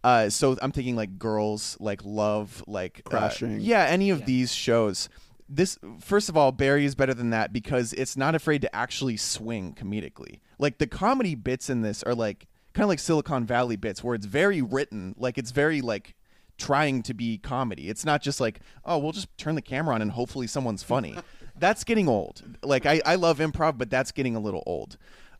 Uh, 0.04 0.30
so 0.30 0.56
I'm 0.62 0.72
thinking 0.72 0.96
like 0.96 1.18
girls, 1.18 1.76
like 1.80 2.00
love, 2.04 2.62
like 2.66 3.02
uh, 3.06 3.10
Crashing. 3.10 3.60
yeah, 3.60 3.84
any 3.84 4.10
of 4.10 4.24
these 4.24 4.54
shows. 4.54 5.08
This 5.48 5.78
first 6.00 6.28
of 6.28 6.36
all, 6.36 6.52
Barry 6.52 6.84
is 6.84 6.94
better 6.94 7.14
than 7.14 7.30
that 7.30 7.52
because 7.52 7.92
it's 7.94 8.16
not 8.16 8.34
afraid 8.34 8.60
to 8.62 8.76
actually 8.76 9.16
swing 9.16 9.74
comedically. 9.74 10.40
Like 10.58 10.78
the 10.78 10.86
comedy 10.86 11.34
bits 11.34 11.70
in 11.70 11.82
this 11.82 12.02
are 12.02 12.14
like 12.14 12.46
kind 12.74 12.84
of 12.84 12.88
like 12.90 12.98
Silicon 12.98 13.46
Valley 13.46 13.76
bits 13.76 14.04
where 14.04 14.14
it's 14.14 14.26
very 14.26 14.60
written, 14.60 15.14
like 15.18 15.38
it's 15.38 15.50
very 15.50 15.80
like 15.80 16.14
trying 16.58 17.02
to 17.04 17.14
be 17.14 17.38
comedy. 17.38 17.88
It's 17.88 18.04
not 18.04 18.20
just 18.20 18.40
like, 18.40 18.60
oh, 18.84 18.98
we'll 18.98 19.12
just 19.12 19.28
turn 19.38 19.54
the 19.54 19.62
camera 19.62 19.94
on 19.94 20.02
and 20.02 20.10
hopefully 20.10 20.46
someone's 20.46 20.82
funny. 20.82 21.16
that's 21.58 21.84
getting 21.84 22.08
old. 22.08 22.42
Like 22.62 22.84
I, 22.84 23.00
I 23.06 23.14
love 23.14 23.38
improv, 23.38 23.78
but 23.78 23.90
that's 23.90 24.12
getting 24.12 24.36
a 24.36 24.40
little 24.40 24.62
old. 24.66 24.96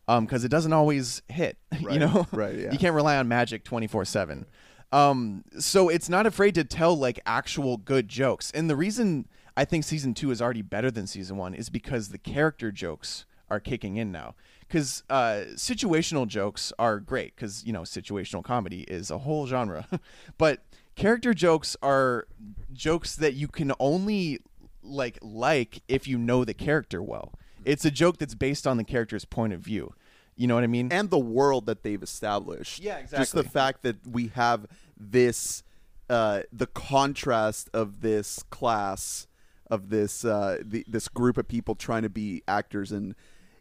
Um, 0.07 0.25
because 0.25 0.43
it 0.43 0.49
doesn't 0.49 0.73
always 0.73 1.21
hit. 1.29 1.57
Right, 1.83 1.93
You 1.93 1.99
know? 1.99 2.27
right, 2.31 2.55
yeah. 2.57 2.71
You 2.71 2.79
can't 2.79 2.95
rely 2.95 3.17
on 3.17 3.27
magic 3.27 3.63
twenty 3.63 3.85
four 3.87 4.05
seven. 4.05 4.47
Um, 4.91 5.43
so 5.59 5.87
it's 5.87 6.09
not 6.09 6.25
afraid 6.25 6.55
to 6.55 6.63
tell 6.63 6.97
like 6.97 7.19
actual 7.27 7.77
good 7.77 8.07
jokes. 8.07 8.49
And 8.51 8.69
the 8.69 8.75
reason 8.75 9.27
I 9.59 9.65
think 9.65 9.83
season 9.83 10.13
two 10.13 10.31
is 10.31 10.41
already 10.41 10.61
better 10.61 10.89
than 10.89 11.05
season 11.05 11.35
one 11.35 11.53
is 11.53 11.69
because 11.69 12.09
the 12.09 12.17
character 12.17 12.71
jokes 12.71 13.25
are 13.49 13.59
kicking 13.59 13.97
in 13.97 14.09
now. 14.09 14.35
Because 14.61 15.03
uh, 15.09 15.43
situational 15.55 16.27
jokes 16.27 16.71
are 16.79 17.01
great 17.01 17.35
because 17.35 17.65
you 17.65 17.73
know 17.73 17.81
situational 17.81 18.41
comedy 18.41 18.83
is 18.83 19.11
a 19.11 19.17
whole 19.17 19.47
genre, 19.47 19.85
but 20.37 20.63
character 20.95 21.33
jokes 21.33 21.75
are 21.81 22.25
jokes 22.71 23.17
that 23.17 23.33
you 23.33 23.49
can 23.49 23.73
only 23.81 24.39
like 24.81 25.19
like 25.21 25.81
if 25.89 26.07
you 26.07 26.17
know 26.17 26.45
the 26.45 26.53
character 26.53 27.03
well. 27.03 27.33
It's 27.65 27.83
a 27.83 27.91
joke 27.91 28.17
that's 28.17 28.35
based 28.35 28.65
on 28.65 28.77
the 28.77 28.85
character's 28.85 29.25
point 29.25 29.51
of 29.51 29.59
view. 29.59 29.93
You 30.37 30.47
know 30.47 30.55
what 30.55 30.63
I 30.63 30.67
mean? 30.67 30.89
and 30.89 31.09
the 31.09 31.19
world 31.19 31.65
that 31.65 31.83
they've 31.83 32.01
established. 32.01 32.79
Yeah, 32.79 32.95
exactly. 32.95 33.23
Just 33.23 33.33
the 33.33 33.43
fact 33.43 33.83
that 33.83 34.07
we 34.07 34.27
have 34.27 34.67
this, 34.97 35.63
uh, 36.09 36.43
the 36.53 36.67
contrast 36.67 37.69
of 37.73 37.99
this 37.99 38.41
class, 38.49 39.27
of 39.69 39.89
this 39.89 40.25
uh, 40.25 40.57
the, 40.63 40.83
this 40.87 41.07
group 41.07 41.37
of 41.37 41.47
people 41.47 41.75
trying 41.75 42.03
to 42.03 42.09
be 42.09 42.43
actors, 42.47 42.91
and 42.91 43.15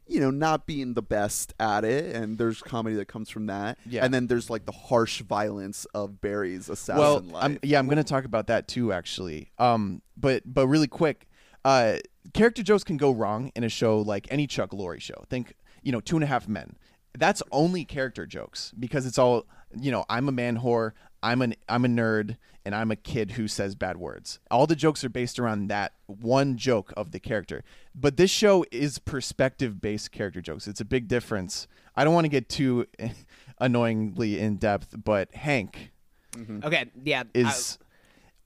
you 0.09 0.21
know, 0.21 0.31
not 0.31 0.67
being 0.67 0.95
the 0.95 1.03
best 1.03 1.53
at 1.61 1.85
it, 1.85 2.17
and 2.17 2.39
there's 2.39 2.63
comedy 2.63 2.97
that 2.97 3.07
comes 3.07 3.29
from 3.29 3.47
that. 3.47 3.79
Yeah. 3.87 4.05
And 4.05 4.13
then 4.13 4.27
there's 4.27 4.49
like 4.49 4.65
the 4.65 4.73
harsh 4.73 5.21
violence 5.21 5.85
of 5.95 6.21
Barry's 6.21 6.69
assassin 6.69 6.99
well, 6.99 7.21
life. 7.21 7.45
I'm, 7.45 7.59
yeah, 7.63 7.79
I'm 7.79 7.87
going 7.87 7.99
to 7.99 8.05
talk 8.05 8.25
about 8.25 8.47
that 8.47 8.69
too, 8.69 8.93
actually. 8.93 9.53
Um, 9.59 10.03
but 10.17 10.43
but 10.47 10.67
really 10.67 10.89
quick, 10.89 11.29
uh, 11.65 11.97
character 12.33 12.63
jokes 12.63 12.85
can 12.85 12.97
go 12.97 13.11
wrong 13.11 13.53
in 13.55 13.65
a 13.65 13.69
show 13.69 14.01
like 14.01 14.27
any 14.31 14.47
Chuck 14.47 14.71
Lorre 14.71 15.01
show. 15.01 15.25
Think, 15.29 15.55
you 15.83 15.93
know, 15.93 16.01
Two 16.01 16.17
and 16.17 16.25
a 16.25 16.27
Half 16.27 16.49
Men. 16.49 16.77
That's 17.17 17.43
only 17.53 17.85
character 17.85 18.27
jokes 18.27 18.73
because 18.79 19.05
it's 19.05 19.19
all, 19.19 19.47
you 19.79 19.91
know, 19.91 20.05
I'm 20.09 20.29
a 20.29 20.33
man 20.33 20.59
whore, 20.59 20.93
I'm 21.23 21.43
an 21.43 21.55
I'm 21.69 21.85
a 21.85 21.89
nerd, 21.89 22.37
and 22.65 22.75
I'm 22.75 22.91
a 22.91 22.97
kid 22.97 23.33
who 23.33 23.49
says 23.49 23.75
bad 23.75 23.97
words. 23.97 24.39
All 24.51 24.67
the 24.67 24.77
jokes 24.77 25.05
are 25.05 25.09
based 25.09 25.39
around 25.39 25.69
that 25.69 25.93
one 26.07 26.57
joke 26.57 26.93
of 26.97 27.13
the 27.13 27.21
character. 27.21 27.65
But 27.95 28.17
this 28.17 28.31
show 28.31 28.65
is 28.71 28.99
perspective 28.99 29.81
based 29.81 30.13
character 30.13 30.41
jokes. 30.41 30.69
It's 30.69 30.81
a 30.81 30.85
big 30.85 31.09
difference. 31.09 31.67
I 31.97 32.05
don't 32.05 32.15
want 32.15 32.25
to 32.27 32.29
get 32.29 32.49
too 32.49 32.87
annoyingly 33.61 34.39
in 34.39 34.57
depth, 34.57 34.95
but 35.03 35.35
Hank 35.35 35.93
mm-hmm. 36.33 36.61
Okay, 36.65 36.91
yeah. 37.05 37.25
I- 37.35 37.53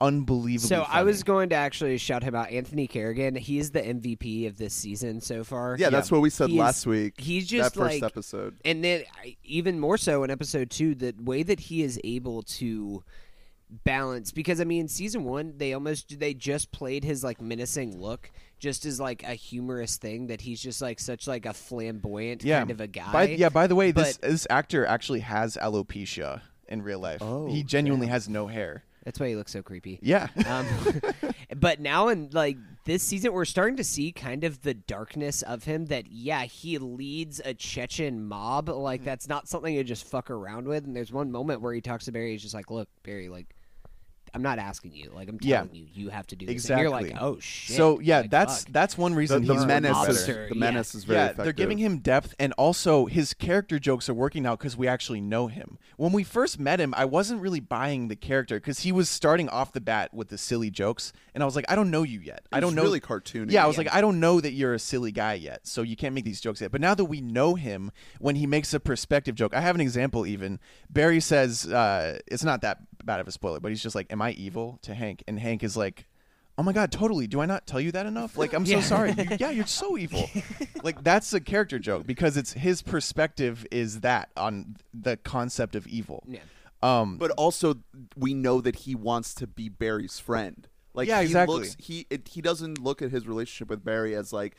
is 0.02 0.06
unbelievably. 0.08 0.68
so 0.68 0.84
I 0.88 1.02
was 1.02 1.22
going 1.22 1.50
to 1.50 1.56
actually 1.56 1.98
shout 1.98 2.22
him 2.22 2.34
out. 2.34 2.50
Anthony 2.50 2.86
Carrigan. 2.86 3.34
He 3.36 3.58
is 3.58 3.70
the 3.70 3.80
MVP 3.82 4.46
of 4.46 4.58
this 4.58 4.74
season 4.74 5.20
so 5.20 5.44
far. 5.44 5.76
yeah, 5.78 5.90
that's 5.90 6.10
what 6.10 6.20
we 6.20 6.30
said 6.30 6.48
He 6.48 6.56
is- 6.56 6.60
last 6.60 6.86
week. 6.86 7.20
he's 7.20 7.46
just 7.46 7.74
that 7.74 7.78
first 7.80 7.94
like- 7.94 8.02
episode. 8.02 8.56
and 8.64 8.82
then 8.84 9.04
even 9.44 9.78
more 9.78 9.96
so 9.96 10.24
in 10.24 10.30
episode 10.30 10.70
two, 10.70 10.94
the 10.94 11.14
way 11.22 11.42
that 11.42 11.60
he 11.60 11.82
is 11.82 12.00
able 12.04 12.42
to 12.42 13.02
balance 13.84 14.32
because 14.32 14.60
I 14.60 14.64
mean 14.64 14.86
season 14.86 15.24
one 15.24 15.54
they 15.56 15.72
almost 15.72 16.18
they 16.20 16.34
just 16.34 16.72
played 16.72 17.04
his 17.04 17.24
like 17.24 17.40
menacing 17.40 17.98
look 17.98 18.30
just 18.58 18.84
as 18.84 19.00
like 19.00 19.22
a 19.22 19.32
humorous 19.32 19.96
thing 19.96 20.26
that 20.26 20.42
he's 20.42 20.60
just 20.60 20.82
like 20.82 21.00
such 21.00 21.26
like 21.26 21.46
a 21.46 21.54
flamboyant 21.54 22.44
yeah. 22.44 22.58
kind 22.58 22.70
of 22.70 22.82
a 22.82 22.86
guy. 22.86 23.10
By, 23.12 23.28
yeah. 23.28 23.48
By 23.48 23.66
the 23.66 23.74
way, 23.74 23.90
this 23.90 24.18
but- 24.18 24.28
this 24.30 24.46
actor 24.50 24.84
actually 24.84 25.20
has 25.20 25.56
alopecia 25.56 26.42
in 26.68 26.82
real 26.82 26.98
life. 27.00 27.22
Oh, 27.22 27.46
he 27.48 27.62
genuinely 27.62 28.08
has 28.08 28.28
no 28.28 28.46
hair. 28.46 28.84
That's 29.04 29.18
why 29.18 29.28
he 29.28 29.36
looks 29.36 29.52
so 29.52 29.62
creepy. 29.62 29.98
Yeah. 30.02 30.28
Um, 30.46 30.66
but 31.56 31.80
now 31.80 32.08
in 32.08 32.30
like 32.32 32.56
this 32.84 33.02
season, 33.02 33.32
we're 33.32 33.44
starting 33.44 33.76
to 33.76 33.84
see 33.84 34.12
kind 34.12 34.44
of 34.44 34.62
the 34.62 34.74
darkness 34.74 35.42
of 35.42 35.64
him. 35.64 35.86
That 35.86 36.10
yeah, 36.10 36.44
he 36.44 36.78
leads 36.78 37.40
a 37.44 37.54
Chechen 37.54 38.24
mob. 38.26 38.68
Like 38.68 39.04
that's 39.04 39.28
not 39.28 39.48
something 39.48 39.74
to 39.74 39.84
just 39.84 40.06
fuck 40.06 40.30
around 40.30 40.68
with. 40.68 40.84
And 40.84 40.94
there's 40.94 41.12
one 41.12 41.32
moment 41.32 41.60
where 41.60 41.74
he 41.74 41.80
talks 41.80 42.04
to 42.04 42.12
Barry. 42.12 42.32
He's 42.32 42.42
just 42.42 42.54
like, 42.54 42.70
"Look, 42.70 42.88
Barry, 43.02 43.28
like." 43.28 43.54
I'm 44.34 44.42
not 44.42 44.58
asking 44.58 44.92
you. 44.92 45.10
Like 45.14 45.28
I'm 45.28 45.38
Yeah. 45.42 45.58
telling 45.58 45.74
you, 45.74 45.86
you 45.92 46.08
have 46.08 46.26
to 46.28 46.36
do 46.36 46.46
this. 46.46 46.52
Exactly. 46.52 46.84
And 46.86 46.90
you're 46.90 47.12
like, 47.12 47.22
oh 47.22 47.38
shit. 47.40 47.76
So 47.76 48.00
yeah, 48.00 48.20
Like, 48.20 48.30
that's 48.30 48.64
fuck. 48.64 48.72
that's 48.72 48.96
one 48.96 49.14
reason 49.14 49.44
the 49.44 49.54
he's 49.54 49.66
menace, 49.66 49.96
working 49.96 50.14
is, 50.14 50.26
better. 50.26 50.48
the 50.48 50.54
Yeah. 50.54 50.60
menace 50.60 50.94
is 50.94 51.04
very 51.04 51.18
yeah, 51.18 51.24
effective. 51.26 51.44
they're 51.44 51.52
giving 51.52 51.78
him 51.78 51.98
depth, 51.98 52.34
and 52.38 52.52
also 52.54 53.06
his 53.06 53.34
character 53.34 53.78
jokes 53.78 54.08
are 54.08 54.14
working 54.14 54.46
out 54.46 54.58
because 54.58 54.76
we 54.76 54.88
actually 54.88 55.20
know 55.20 55.48
him. 55.48 55.78
When 55.96 56.12
we 56.12 56.24
first 56.24 56.58
met 56.58 56.80
him, 56.80 56.94
I 56.96 57.04
wasn't 57.04 57.42
really 57.42 57.60
buying 57.60 58.08
the 58.08 58.16
character 58.16 58.56
because 58.58 58.80
he 58.80 58.92
was 58.92 59.08
starting 59.10 59.48
off 59.48 59.72
the 59.72 59.80
bat 59.80 60.14
with 60.14 60.28
the 60.28 60.38
silly 60.38 60.70
jokes, 60.70 61.12
and 61.34 61.42
I 61.42 61.46
was 61.46 61.54
like, 61.56 61.66
I 61.70 61.74
don't 61.76 61.90
know 61.90 62.02
you 62.02 62.20
yet. 62.20 62.42
I 62.52 62.60
don't 62.60 62.74
know. 62.74 62.82
really 62.82 63.00
cartoony. 63.00 63.50
Yeah, 63.52 63.64
I 63.64 63.66
was 63.66 63.76
Yeah. 63.76 63.82
like, 63.84 63.94
I 63.94 64.00
don't 64.00 64.18
know 64.20 64.40
that 64.40 64.52
you're 64.52 64.74
a 64.74 64.78
silly 64.78 65.12
guy 65.12 65.34
yet, 65.34 65.66
so 65.66 65.82
you 65.82 65.96
can't 65.96 66.14
make 66.14 66.24
these 66.24 66.40
jokes 66.40 66.60
yet. 66.60 66.72
But 66.72 66.80
now 66.80 66.94
that 66.94 67.04
we 67.04 67.20
know 67.20 67.54
him, 67.54 67.90
when 68.18 68.36
he 68.36 68.46
makes 68.46 68.72
a 68.72 68.80
perspective 68.80 69.34
joke, 69.34 69.54
I 69.54 69.60
have 69.60 69.74
an 69.74 69.80
example. 69.80 70.26
Even 70.26 70.58
Barry 70.90 71.20
says, 71.20 71.66
uh, 71.66 72.18
it's 72.26 72.44
not 72.44 72.62
that 72.62 72.78
bad 73.06 73.20
of 73.20 73.28
a 73.28 73.32
spoiler, 73.32 73.60
but 73.60 73.70
he's 73.70 73.82
just 73.82 73.94
like, 73.94 74.12
"Am 74.12 74.20
I 74.22 74.32
evil?" 74.32 74.78
to 74.82 74.94
Hank, 74.94 75.22
and 75.28 75.38
Hank 75.38 75.62
is 75.62 75.76
like. 75.76 76.06
Oh 76.58 76.62
my 76.62 76.74
god, 76.74 76.92
totally. 76.92 77.26
Do 77.26 77.40
I 77.40 77.46
not 77.46 77.66
tell 77.66 77.80
you 77.80 77.92
that 77.92 78.04
enough? 78.04 78.36
Like, 78.36 78.52
I'm 78.52 78.66
so 78.66 78.72
Yeah. 78.72 78.80
sorry. 78.82 79.12
You, 79.12 79.24
yeah, 79.40 79.50
you're 79.50 79.64
so 79.66 79.96
evil. 79.96 80.28
like, 80.82 81.02
that's 81.02 81.32
a 81.32 81.40
character 81.40 81.78
joke 81.78 82.06
because 82.06 82.36
it's 82.36 82.52
his 82.52 82.82
perspective 82.82 83.66
is 83.70 84.00
that 84.00 84.28
on 84.36 84.76
the 84.92 85.16
concept 85.16 85.74
of 85.74 85.86
evil. 85.86 86.22
Yeah. 86.28 86.40
Um, 86.82 87.16
but 87.16 87.30
also 87.32 87.76
we 88.18 88.34
know 88.34 88.60
that 88.60 88.76
he 88.80 88.94
wants 88.94 89.32
to 89.36 89.46
be 89.46 89.70
Barry's 89.70 90.18
friend. 90.18 90.68
Like 90.92 91.08
Yeah, 91.08 91.20
he 91.20 91.26
exactly. 91.28 91.54
looks 91.60 91.76
he 91.78 92.06
it, 92.10 92.28
he 92.28 92.42
doesn't 92.42 92.78
look 92.78 93.00
at 93.00 93.10
his 93.10 93.26
relationship 93.26 93.70
with 93.70 93.82
Barry 93.82 94.14
as 94.14 94.30
like 94.30 94.54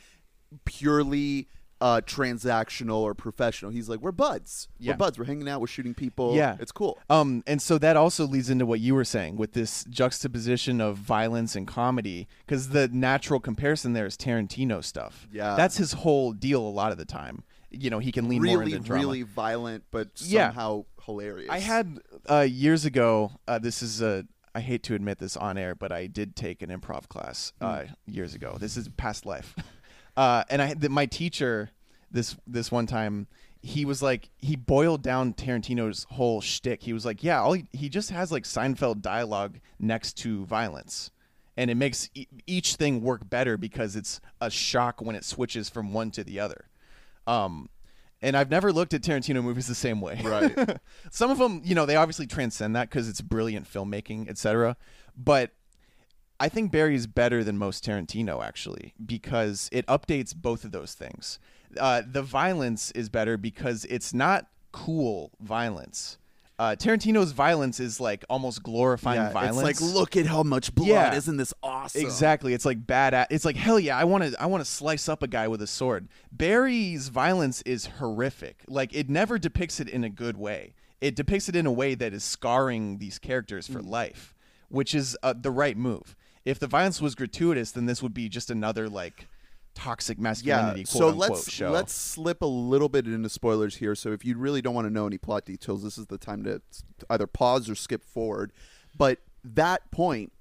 purely 0.65 1.47
uh 1.83 1.99
transactional 2.01 2.95
or 3.07 3.13
professional. 3.13 3.69
He's 3.71 3.89
like 3.89 3.99
we're 3.99 4.11
buds. 4.13 4.69
Yeah. 4.79 4.93
We're 4.93 4.97
buds. 4.97 5.19
We're 5.19 5.25
hanging 5.25 5.49
out, 5.49 5.59
we're 5.61 5.67
shooting 5.67 5.93
people. 5.93 6.35
Yeah. 6.35 6.55
It's 6.59 6.71
cool. 6.71 6.97
Um, 7.09 7.43
and 7.45 7.61
so 7.61 7.77
that 7.77 7.97
also 7.97 8.25
leads 8.25 8.49
into 8.49 8.65
what 8.65 8.79
you 8.79 8.95
were 8.95 9.03
saying 9.05 9.35
with 9.35 9.51
this 9.53 9.83
juxtaposition 9.89 10.79
of 10.79 10.97
violence 10.97 11.55
and 11.55 11.67
comedy, 11.67 12.27
because 12.45 12.69
the 12.69 12.87
natural 12.87 13.39
comparison 13.39 13.93
there 13.93 14.05
is 14.05 14.15
Tarantino 14.17 14.83
stuff. 14.83 15.27
Yeah. 15.31 15.55
that's 15.55 15.77
his 15.77 15.91
whole 15.93 16.31
deal. 16.31 16.61
A 16.61 16.75
lot 16.83 16.91
of 16.93 16.97
the 16.97 17.05
time, 17.05 17.43
you 17.69 17.89
know, 17.89 17.99
he 17.99 18.11
can 18.11 18.29
lean 18.29 18.41
more 18.43 18.59
really 18.59 18.73
into 18.73 18.87
drama. 18.87 19.01
really 19.03 19.21
violent 19.23 19.83
but 19.91 20.07
Yeah. 20.21 20.47
somehow 20.47 20.85
hilarious. 21.05 21.49
I 21.49 21.59
had 21.59 21.99
uh, 22.29 22.47
years 22.49 22.85
ago. 22.85 23.31
Uh, 23.47 23.59
this 23.59 23.81
is 23.83 24.01
a. 24.01 24.25
I 24.55 24.59
hate 24.61 24.83
to 24.83 24.93
admit 24.93 25.17
this 25.17 25.35
on 25.35 25.57
air, 25.57 25.73
but 25.73 25.91
I 25.91 26.05
did 26.05 26.35
take 26.35 26.61
an 26.61 26.69
improv 26.69 27.07
class 27.09 27.53
uh, 27.59 27.85
years 28.05 28.35
ago. 28.35 28.55
This 28.59 28.77
is 28.77 28.87
past 28.87 29.25
life, 29.25 29.55
uh, 30.17 30.43
and 30.49 30.61
I 30.61 30.65
had- 30.65 30.89
my 30.91 31.05
teacher 31.05 31.69
this 32.11 32.35
this 32.47 32.71
one 32.71 32.85
time. 32.87 33.27
He 33.65 33.85
was 33.85 34.01
like 34.01 34.29
he 34.37 34.57
boiled 34.57 35.01
down 35.01 35.33
Tarantino's 35.33 36.05
whole 36.09 36.41
shtick. 36.41 36.83
He 36.83 36.91
was 36.91 37.05
like, 37.05 37.23
yeah, 37.23 37.39
all 37.41 37.53
he, 37.53 37.65
he 37.71 37.87
just 37.87 38.09
has 38.09 38.29
like 38.29 38.43
Seinfeld 38.43 39.01
dialogue 39.01 39.59
next 39.79 40.17
to 40.17 40.43
violence, 40.45 41.11
and 41.55 41.71
it 41.71 41.75
makes 41.75 42.09
e- 42.13 42.27
each 42.45 42.75
thing 42.75 43.01
work 43.01 43.29
better 43.29 43.55
because 43.57 43.95
it's 43.95 44.19
a 44.41 44.49
shock 44.49 45.01
when 45.01 45.15
it 45.15 45.23
switches 45.23 45.69
from 45.69 45.93
one 45.93 46.11
to 46.11 46.25
the 46.25 46.41
other. 46.41 46.65
Um, 47.25 47.69
and 48.21 48.35
I've 48.35 48.49
never 48.51 48.73
looked 48.73 48.93
at 48.93 49.01
Tarantino 49.01 49.41
movies 49.41 49.67
the 49.67 49.75
same 49.75 50.01
way. 50.01 50.19
Right. 50.23 50.77
Some 51.11 51.31
of 51.31 51.37
them, 51.37 51.61
you 51.63 51.73
know, 51.73 51.85
they 51.85 51.95
obviously 51.95 52.27
transcend 52.27 52.75
that 52.75 52.89
because 52.89 53.07
it's 53.07 53.21
brilliant 53.21 53.65
filmmaking, 53.71 54.29
etc. 54.29 54.75
But 55.15 55.51
I 56.43 56.49
think 56.49 56.73
Barry 56.73 56.93
is 56.95 57.07
better 57.07 57.41
than 57.41 57.57
most 57.57 57.85
Tarantino 57.85 58.43
actually 58.43 58.93
because 59.05 59.69
it 59.71 59.85
updates 59.87 60.35
both 60.35 60.65
of 60.65 60.73
those 60.73 60.93
things. 60.93 61.39
Uh, 61.79 62.01
the 62.05 62.21
violence 62.21 62.91
is 62.91 63.07
better 63.07 63.37
because 63.37 63.85
it's 63.85 64.13
not 64.13 64.47
cool 64.73 65.31
violence. 65.39 66.17
Uh, 66.59 66.75
Tarantino's 66.75 67.31
violence 67.31 67.79
is 67.79 68.01
like 68.01 68.25
almost 68.29 68.61
glorifying 68.61 69.21
yeah, 69.21 69.31
violence. 69.31 69.69
It's 69.69 69.81
like 69.81 69.93
look 69.93 70.17
at 70.17 70.25
how 70.25 70.43
much 70.43 70.75
blood. 70.75 70.89
Yeah. 70.89 71.15
Isn't 71.15 71.37
this 71.37 71.53
awesome? 71.63 72.01
Exactly. 72.01 72.53
It's 72.53 72.65
like 72.65 72.85
bad. 72.85 73.13
At, 73.13 73.31
It's 73.31 73.45
like 73.45 73.55
hell 73.55 73.79
yeah. 73.79 73.97
I 73.97 74.03
want 74.03 74.25
to. 74.25 74.41
I 74.41 74.47
want 74.47 74.65
to 74.65 74.69
slice 74.69 75.07
up 75.07 75.23
a 75.23 75.27
guy 75.27 75.47
with 75.47 75.61
a 75.61 75.67
sword. 75.67 76.09
Barry's 76.29 77.07
violence 77.07 77.61
is 77.61 77.85
horrific. 77.85 78.63
Like 78.67 78.93
it 78.93 79.09
never 79.09 79.39
depicts 79.39 79.79
it 79.79 79.87
in 79.87 80.03
a 80.03 80.09
good 80.09 80.35
way. 80.35 80.73
It 80.99 81.15
depicts 81.15 81.47
it 81.47 81.55
in 81.55 81.65
a 81.65 81.71
way 81.71 81.95
that 81.95 82.13
is 82.13 82.25
scarring 82.25 82.97
these 82.97 83.17
characters 83.17 83.69
Mm. 83.69 83.73
for 83.73 83.81
life, 83.81 84.35
which 84.67 84.93
is 84.93 85.17
uh, 85.23 85.33
the 85.33 85.49
right 85.51 85.77
move. 85.77 86.17
If 86.45 86.59
the 86.59 86.67
violence 86.67 87.01
was 87.01 87.15
gratuitous, 87.15 87.71
then 87.71 87.85
this 87.85 88.01
would 88.03 88.13
be 88.13 88.29
just 88.29 88.49
another 88.49 88.89
like 88.89 89.27
toxic 89.75 90.17
Yeah. 90.17 90.23
masculinity. 90.23 90.85
So 90.85 90.99
quote 90.99 91.13
unquote, 91.13 91.29
let's 91.31 91.51
show. 91.51 91.71
let's 91.71 91.93
slip 91.93 92.41
a 92.41 92.45
little 92.47 92.89
bit 92.89 93.07
into 93.07 93.29
spoilers 93.29 93.77
here. 93.77 93.95
So 93.95 94.11
if 94.11 94.23
you 94.25 94.37
really 94.37 94.61
don't 94.61 94.75
want 94.75 94.87
to 94.87 94.93
know 94.93 95.07
any 95.07 95.17
plot 95.17 95.45
details, 95.45 95.83
this 95.83 95.97
is 95.97 96.07
the 96.07 96.17
time 96.17 96.43
to 96.43 96.61
either 97.09 97.27
pause 97.27 97.69
or 97.69 97.75
skip 97.75 98.03
forward. 98.03 98.51
But 98.95 99.19
that 99.43 99.89
point 99.89 100.31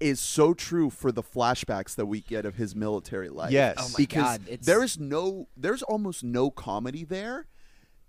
is 0.00 0.18
so 0.18 0.54
true 0.54 0.88
for 0.88 1.12
the 1.12 1.22
flashbacks 1.22 1.94
that 1.94 2.06
we 2.06 2.22
get 2.22 2.46
of 2.46 2.56
his 2.56 2.74
military 2.74 3.28
life. 3.28 3.52
Yes. 3.52 3.76
Oh 3.78 3.88
my 3.90 3.94
because 3.98 4.38
God, 4.38 4.58
there 4.62 4.82
is 4.82 4.98
no, 4.98 5.48
there's 5.56 5.82
almost 5.82 6.24
no 6.24 6.50
comedy 6.50 7.04
there, 7.04 7.46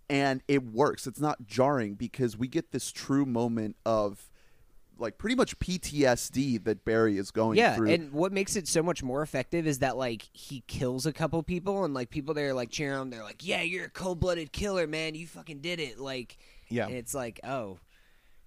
and 0.09 0.41
it 0.47 0.63
works. 0.63 1.05
It's 1.05 1.19
not 1.19 1.45
jarring 1.45 1.95
because 1.95 2.37
we 2.37 2.47
get 2.47 2.71
this 2.71 2.91
true 2.91 3.25
moment 3.25 3.75
of. 3.85 4.30
Like 5.01 5.17
pretty 5.17 5.35
much 5.35 5.57
PTSD 5.59 6.63
that 6.63 6.85
Barry 6.85 7.17
is 7.17 7.31
going 7.31 7.57
yeah, 7.57 7.75
through. 7.75 7.89
and 7.89 8.11
what 8.13 8.31
makes 8.31 8.55
it 8.55 8.67
so 8.67 8.81
much 8.83 9.03
more 9.03 9.21
effective 9.21 9.67
is 9.67 9.79
that 9.79 9.97
like 9.97 10.29
he 10.31 10.63
kills 10.67 11.05
a 11.05 11.11
couple 11.13 11.41
people 11.43 11.83
and 11.83 11.93
like 11.93 12.09
people 12.09 12.33
there 12.33 12.53
like 12.53 12.69
cheering 12.69 13.01
him. 13.01 13.09
They're 13.09 13.23
like, 13.23 13.45
"Yeah, 13.45 13.61
you're 13.61 13.85
a 13.85 13.89
cold 13.89 14.19
blooded 14.19 14.51
killer, 14.51 14.87
man. 14.87 15.15
You 15.15 15.27
fucking 15.27 15.59
did 15.59 15.79
it!" 15.79 15.99
Like, 15.99 16.37
Yeah. 16.69 16.85
and 16.87 16.95
it's 16.95 17.13
like, 17.13 17.39
oh 17.43 17.79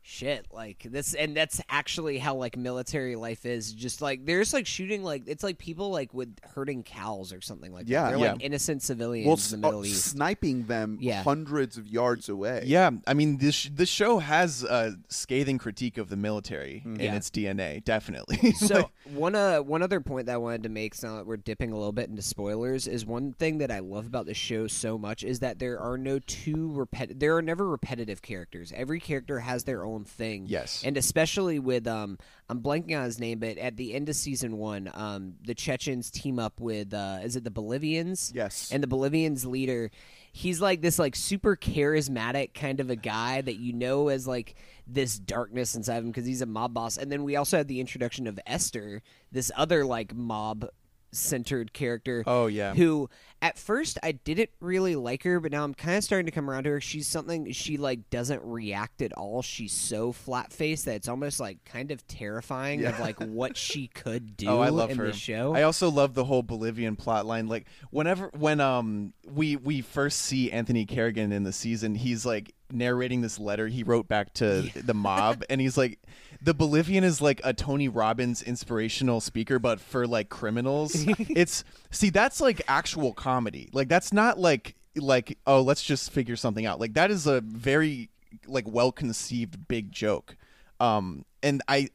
shit 0.07 0.45
like 0.53 0.87
this 0.91 1.15
and 1.15 1.35
that's 1.35 1.63
actually 1.71 2.19
how 2.19 2.35
like 2.35 2.59
military 2.59 3.17
life 3.17 3.47
is 3.47 3.73
just 3.73 4.03
like 4.03 4.27
there's 4.27 4.53
like 4.53 4.67
shooting 4.67 5.03
like 5.03 5.23
it's 5.27 5.43
like 5.43 5.57
people 5.57 5.89
like 5.91 6.13
with 6.13 6.37
herding 6.55 6.83
cows 6.83 7.33
or 7.33 7.41
something 7.41 7.73
like 7.73 7.89
Yeah. 7.89 8.03
that 8.03 8.11
they're 8.11 8.19
Yeah. 8.27 8.33
like 8.33 8.45
innocent 8.45 8.83
civilians 8.83 9.27
well, 9.27 9.39
in 9.57 9.63
the 9.63 9.67
Middle 9.67 9.81
uh, 9.81 9.85
East 9.85 10.05
sniping 10.05 10.67
them 10.67 10.99
Yeah. 11.01 11.23
hundreds 11.23 11.79
of 11.79 11.89
yards 11.89 12.29
away. 12.29 12.65
Yeah, 12.67 12.91
I 13.07 13.15
mean 13.15 13.39
this 13.39 13.65
this 13.73 13.89
show 13.89 14.19
has 14.19 14.63
a 14.63 14.95
scathing 15.09 15.57
critique 15.57 15.97
of 15.97 16.11
the 16.11 16.17
military 16.17 16.83
in 16.85 17.01
Yeah. 17.01 17.15
its 17.17 17.31
DNA, 17.31 17.83
definitely. 17.83 18.53
So 18.57 18.91
one 19.15 19.35
uh 19.35 19.61
one 19.61 19.81
other 19.83 20.01
point 20.03 20.27
that 20.27 20.35
I 20.35 20.37
wanted 20.37 20.65
to 20.65 20.69
make, 20.69 21.03
now 21.03 21.17
that 21.17 21.27
we're 21.27 21.39
dipping 21.39 21.73
a 21.73 21.77
little 21.77 21.93
bit 21.93 22.11
into 22.11 22.21
spoilers, 22.21 22.87
is 22.87 23.07
one 23.07 23.33
thing 23.33 23.57
that 23.59 23.71
I 23.71 23.79
love 23.79 24.05
about 24.07 24.27
the 24.27 24.35
show 24.35 24.67
so 24.67 24.99
much 24.99 25.25
is 25.25 25.41
that 25.41 25.59
there 25.61 25.81
are 25.81 25.97
no 25.97 26.19
two 26.19 26.69
repet 26.77 27.19
there 27.19 27.35
are 27.39 27.43
never 27.43 27.67
repetitive 27.67 28.21
characters. 28.21 28.71
Every 28.77 29.01
character 29.01 29.39
has 29.41 29.65
their 29.65 29.83
own 29.83 29.94
own 29.95 30.05
thing. 30.05 30.47
Yes. 30.49 30.83
and 30.85 30.97
especially 30.97 31.59
with 31.59 31.87
um, 31.87 32.19
I'm 32.49 32.61
blanking 32.61 32.97
on 32.99 33.05
his 33.05 33.19
name, 33.19 33.39
but 33.39 33.57
at 33.59 33.77
the 33.77 33.95
end 33.95 34.09
of 34.09 34.17
season 34.17 34.59
one, 34.59 34.91
um, 34.93 35.35
the 35.45 35.55
Chechens 35.55 36.11
team 36.11 36.39
up 36.39 36.61
with 36.61 36.93
uh, 36.93 37.19
is 37.23 37.37
it 37.37 37.45
the 37.45 37.51
Bolivians? 37.51 38.33
Yes. 38.35 38.71
and 38.73 38.83
the 38.83 38.87
Bolivians 38.87 39.47
leader. 39.47 39.91
He's 40.33 40.61
like 40.61 40.81
this 40.83 40.99
like 40.99 41.15
super 41.15 41.57
charismatic 41.57 42.55
kind 42.55 42.81
of 42.81 42.91
a 42.91 42.97
guy 42.97 43.41
that 43.41 43.55
you 43.57 43.73
know 43.73 44.09
as 44.09 44.27
like 44.27 44.57
this 44.87 45.19
darkness 45.19 45.75
inside 45.77 45.99
of 45.99 46.05
him 46.05 46.11
because 46.11 46.27
he's 46.27 46.43
a 46.43 46.47
mob 46.47 46.75
boss. 46.75 46.97
And 46.97 47.11
then 47.11 47.23
we 47.23 47.37
also 47.37 47.57
had 47.57 47.69
the 47.69 47.81
introduction 47.81 48.27
of 48.27 48.39
Esther, 48.47 49.03
this 49.31 49.53
other 49.57 49.85
like 49.85 50.13
mob 50.15 50.67
centered 51.15 51.73
character. 51.73 52.23
Oh, 52.27 52.47
yeah. 52.47 52.75
Who 52.75 53.09
at 53.43 53.59
first 53.59 53.99
I 54.03 54.13
didn't 54.13 54.51
really 54.61 54.97
like 54.97 55.23
her, 55.25 55.39
but 55.39 55.53
now 55.53 55.65
I'm 55.65 55.75
kind 55.75 55.99
of 55.99 56.05
starting 56.05 56.25
to 56.27 56.33
come 56.33 56.49
around 56.49 56.65
to 56.65 56.71
her. 56.71 56.81
She's 56.81 57.07
something 57.07 57.53
she 57.53 57.77
like 57.77 58.09
doesn't 58.11 58.43
react 58.43 59.03
at 59.03 59.13
all. 59.13 59.43
She's 59.43 59.73
so 59.73 60.13
flat 60.13 60.53
faced 60.53 60.87
that 60.87 60.95
it's 60.97 61.09
almost 61.09 61.41
like 61.41 61.63
kind 61.65 61.91
of 61.91 62.07
terrifying 62.07 62.85
of 62.87 62.99
like 63.01 63.19
what 63.21 63.57
she 63.57 63.89
could 63.89 64.37
do 64.37 64.49
Oh, 64.55 64.61
I 64.61 64.71
love 64.71 64.91
in 64.91 64.99
her. 64.99 65.07
the 65.07 65.13
show. 65.13 65.55
I 65.55 65.63
also 65.63 65.91
love 65.91 66.15
the 66.15 66.25
whole 66.25 66.43
Bolivian 66.43 66.97
plot 66.97 67.27
line. 67.27 67.47
Like 67.47 67.67
whenever 67.91 68.31
when 68.39 68.61
um 68.61 69.13
we 69.31 69.57
we 69.57 69.83
first 69.83 70.21
see 70.21 70.51
Anthony 70.51 70.87
Carrigan 70.87 71.31
in 71.33 71.43
the 71.45 71.53
season, 71.53 71.95
he's 71.95 72.25
like 72.25 72.55
narrating 72.75 73.21
this 73.21 73.39
letter 73.39 73.69
he 73.69 73.83
wrote 73.83 74.09
back 74.09 74.35
to 74.35 74.71
the 74.75 74.95
mob, 74.95 75.45
and 75.49 75.61
he's 75.61 75.77
like, 75.77 75.99
the 76.45 76.55
Bolivian 76.55 77.05
is 77.05 77.23
like 77.23 77.41
a 77.43 77.55
Tony 77.55 77.89
Robbins 77.89 78.43
inspirational 78.43 79.21
speaker, 79.21 79.59
but 79.59 79.81
for 79.81 80.07
like 80.07 80.29
criminals. 80.29 80.93
it's 81.19 81.65
see 81.91 82.11
that's 82.11 82.41
like 82.41 82.61
actual 82.69 83.15
comedy. 83.15 83.71
Like 83.73 83.89
that's 83.89 84.13
not 84.13 84.39
like 84.39 84.75
like 84.97 85.39
oh 85.47 85.63
let's 85.63 85.83
just 85.83 86.11
figure 86.11 86.37
something 86.37 86.67
out. 86.67 86.81
Like 86.81 86.95
that 86.95 87.11
is 87.11 87.27
a 87.27 87.41
very 87.41 88.11
like 88.47 88.69
well 88.69 88.93
conceived 88.93 89.67
big 89.69 89.91
joke. 89.91 90.37
Um, 90.81 91.25
and 91.43 91.63
I 91.67 91.89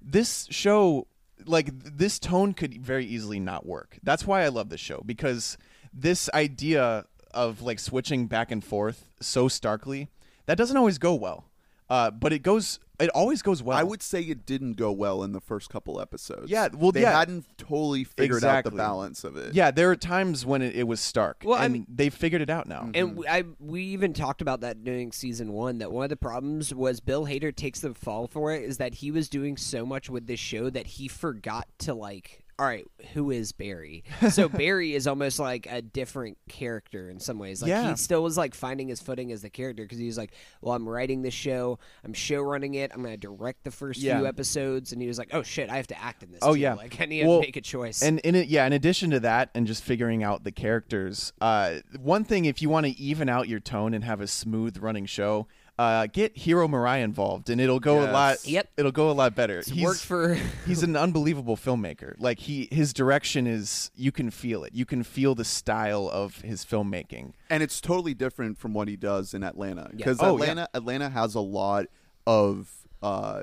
this 0.00 0.46
show 0.50 1.08
like 1.44 1.70
this 1.72 2.18
tone 2.18 2.54
could 2.54 2.80
very 2.80 3.04
easily 3.04 3.40
not 3.40 3.66
work. 3.66 3.98
That's 4.04 4.26
why 4.26 4.42
I 4.42 4.48
love 4.48 4.68
this 4.68 4.80
show 4.80 5.02
because 5.04 5.58
this 5.92 6.30
idea 6.32 7.06
of 7.34 7.60
like 7.60 7.78
switching 7.78 8.26
back 8.26 8.50
and 8.50 8.64
forth 8.64 9.10
so 9.20 9.48
starkly 9.48 10.08
that 10.46 10.56
doesn't 10.58 10.76
always 10.76 10.98
go 10.98 11.14
well. 11.14 11.46
Uh, 11.88 12.10
but 12.10 12.32
it 12.32 12.40
goes. 12.40 12.80
It 12.98 13.10
always 13.10 13.42
goes 13.42 13.62
well. 13.62 13.76
I 13.76 13.82
would 13.82 14.02
say 14.02 14.22
it 14.22 14.46
didn't 14.46 14.72
go 14.72 14.90
well 14.90 15.22
in 15.22 15.32
the 15.32 15.40
first 15.40 15.68
couple 15.68 16.00
episodes. 16.00 16.50
Yeah, 16.50 16.68
well, 16.74 16.92
they 16.92 17.02
yeah. 17.02 17.16
hadn't 17.16 17.44
totally 17.58 18.04
figured 18.04 18.42
out 18.42 18.64
the 18.64 18.70
balance 18.70 19.22
of 19.22 19.36
it. 19.36 19.54
Yeah, 19.54 19.70
there 19.70 19.90
are 19.90 19.96
times 19.96 20.46
when 20.46 20.62
it, 20.62 20.74
it 20.74 20.84
was 20.84 20.98
stark. 20.98 21.42
Well, 21.44 21.58
I 21.60 21.66
and 21.66 21.72
mean- 21.74 21.86
they 21.88 22.08
figured 22.08 22.40
it 22.40 22.48
out 22.48 22.66
now. 22.66 22.90
And 22.94 23.16
we- 23.16 23.28
I 23.28 23.44
we 23.60 23.82
even 23.82 24.14
talked 24.14 24.40
about 24.40 24.62
that 24.62 24.82
during 24.82 25.12
season 25.12 25.52
one. 25.52 25.78
That 25.78 25.92
one 25.92 26.04
of 26.04 26.10
the 26.10 26.16
problems 26.16 26.74
was 26.74 27.00
Bill 27.00 27.26
Hader 27.26 27.54
takes 27.54 27.80
the 27.80 27.92
fall 27.94 28.26
for 28.26 28.52
it 28.52 28.64
is 28.64 28.78
that 28.78 28.94
he 28.94 29.10
was 29.10 29.28
doing 29.28 29.56
so 29.58 29.84
much 29.84 30.08
with 30.08 30.26
this 30.26 30.40
show 30.40 30.70
that 30.70 30.86
he 30.86 31.06
forgot 31.06 31.68
to 31.80 31.92
like. 31.94 32.45
All 32.58 32.64
right, 32.66 32.86
who 33.12 33.30
is 33.30 33.52
Barry? 33.52 34.02
So 34.30 34.48
Barry 34.48 34.94
is 34.94 35.06
almost 35.06 35.38
like 35.38 35.66
a 35.70 35.82
different 35.82 36.38
character 36.48 37.10
in 37.10 37.20
some 37.20 37.38
ways. 37.38 37.60
Like 37.60 37.68
Yeah. 37.68 37.90
he 37.90 37.96
still 37.96 38.22
was 38.22 38.38
like 38.38 38.54
finding 38.54 38.88
his 38.88 39.00
footing 39.02 39.30
as 39.30 39.42
the 39.42 39.50
character 39.50 39.82
because 39.84 39.98
he 39.98 40.06
was 40.06 40.16
like, 40.16 40.32
"Well, 40.62 40.74
I'm 40.74 40.88
writing 40.88 41.20
this 41.20 41.34
show. 41.34 41.78
I'm 42.02 42.14
show 42.14 42.40
running 42.40 42.74
it. 42.74 42.92
I'm 42.94 43.02
going 43.02 43.12
to 43.12 43.18
direct 43.18 43.64
the 43.64 43.70
first 43.70 44.00
Yeah. 44.00 44.16
few 44.18 44.26
episodes." 44.26 44.92
And 44.92 45.02
he 45.02 45.08
was 45.08 45.18
like, 45.18 45.28
"Oh 45.34 45.42
shit, 45.42 45.68
I 45.68 45.76
have 45.76 45.86
to 45.88 46.02
act 46.02 46.22
in 46.22 46.30
this." 46.32 46.40
Oh, 46.42 46.54
too. 46.54 46.60
yeah. 46.60 46.74
like 46.74 46.98
I 46.98 47.04
need 47.04 47.26
Well, 47.26 47.40
to 47.40 47.46
make 47.46 47.56
a 47.56 47.60
choice." 47.60 48.02
And 48.02 48.20
in 48.20 48.34
it, 48.34 48.48
yeah, 48.48 48.66
in 48.66 48.72
addition 48.72 49.10
to 49.10 49.20
that, 49.20 49.50
and 49.54 49.66
just 49.66 49.82
figuring 49.84 50.22
out 50.22 50.44
the 50.44 50.52
characters, 50.52 51.34
uh, 51.42 51.80
one 52.00 52.24
thing 52.24 52.46
if 52.46 52.62
you 52.62 52.70
want 52.70 52.86
to 52.86 52.92
even 52.98 53.28
out 53.28 53.48
your 53.48 53.60
tone 53.60 53.92
and 53.92 54.02
have 54.04 54.20
a 54.22 54.26
smooth 54.26 54.78
running 54.78 55.04
show, 55.04 55.46
uh, 55.78 56.06
get 56.06 56.36
Hiro 56.36 56.66
Murai 56.66 57.02
involved, 57.02 57.50
and 57.50 57.60
it'll 57.60 57.80
go 57.80 58.02
a 58.02 58.08
lot. 58.10 58.46
Yep. 58.46 58.70
it'll 58.78 58.92
go 58.92 59.10
a 59.10 59.12
lot 59.12 59.34
better. 59.34 59.58
It's 59.58 59.74
worked 59.74 60.00
for 60.00 60.34
he's 60.66 60.82
an 60.82 60.96
unbelievable 60.96 61.56
filmmaker. 61.56 62.14
Like 62.18 62.38
he, 62.38 62.66
his 62.72 62.94
direction 62.94 63.46
is 63.46 63.90
you 63.94 64.10
can 64.10 64.30
feel 64.30 64.64
it. 64.64 64.72
You 64.74 64.86
can 64.86 65.02
feel 65.02 65.34
the 65.34 65.44
style 65.44 66.08
of 66.10 66.40
his 66.40 66.64
filmmaking. 66.64 67.32
and 67.50 67.62
it's 67.62 67.80
totally 67.80 68.14
different 68.14 68.56
from 68.58 68.72
what 68.72 68.88
he 68.88 68.96
does 68.96 69.34
in 69.34 69.42
Atlanta 69.44 69.90
Yeah. 69.92 69.96
because 69.98 70.18
Oh, 70.20 70.36
yeah. 70.38 70.44
Atlanta 70.44 70.68
Atlanta 70.74 71.08
has 71.10 71.34
a 71.34 71.40
lot 71.40 71.86
of 72.26 72.70
uh 73.02 73.42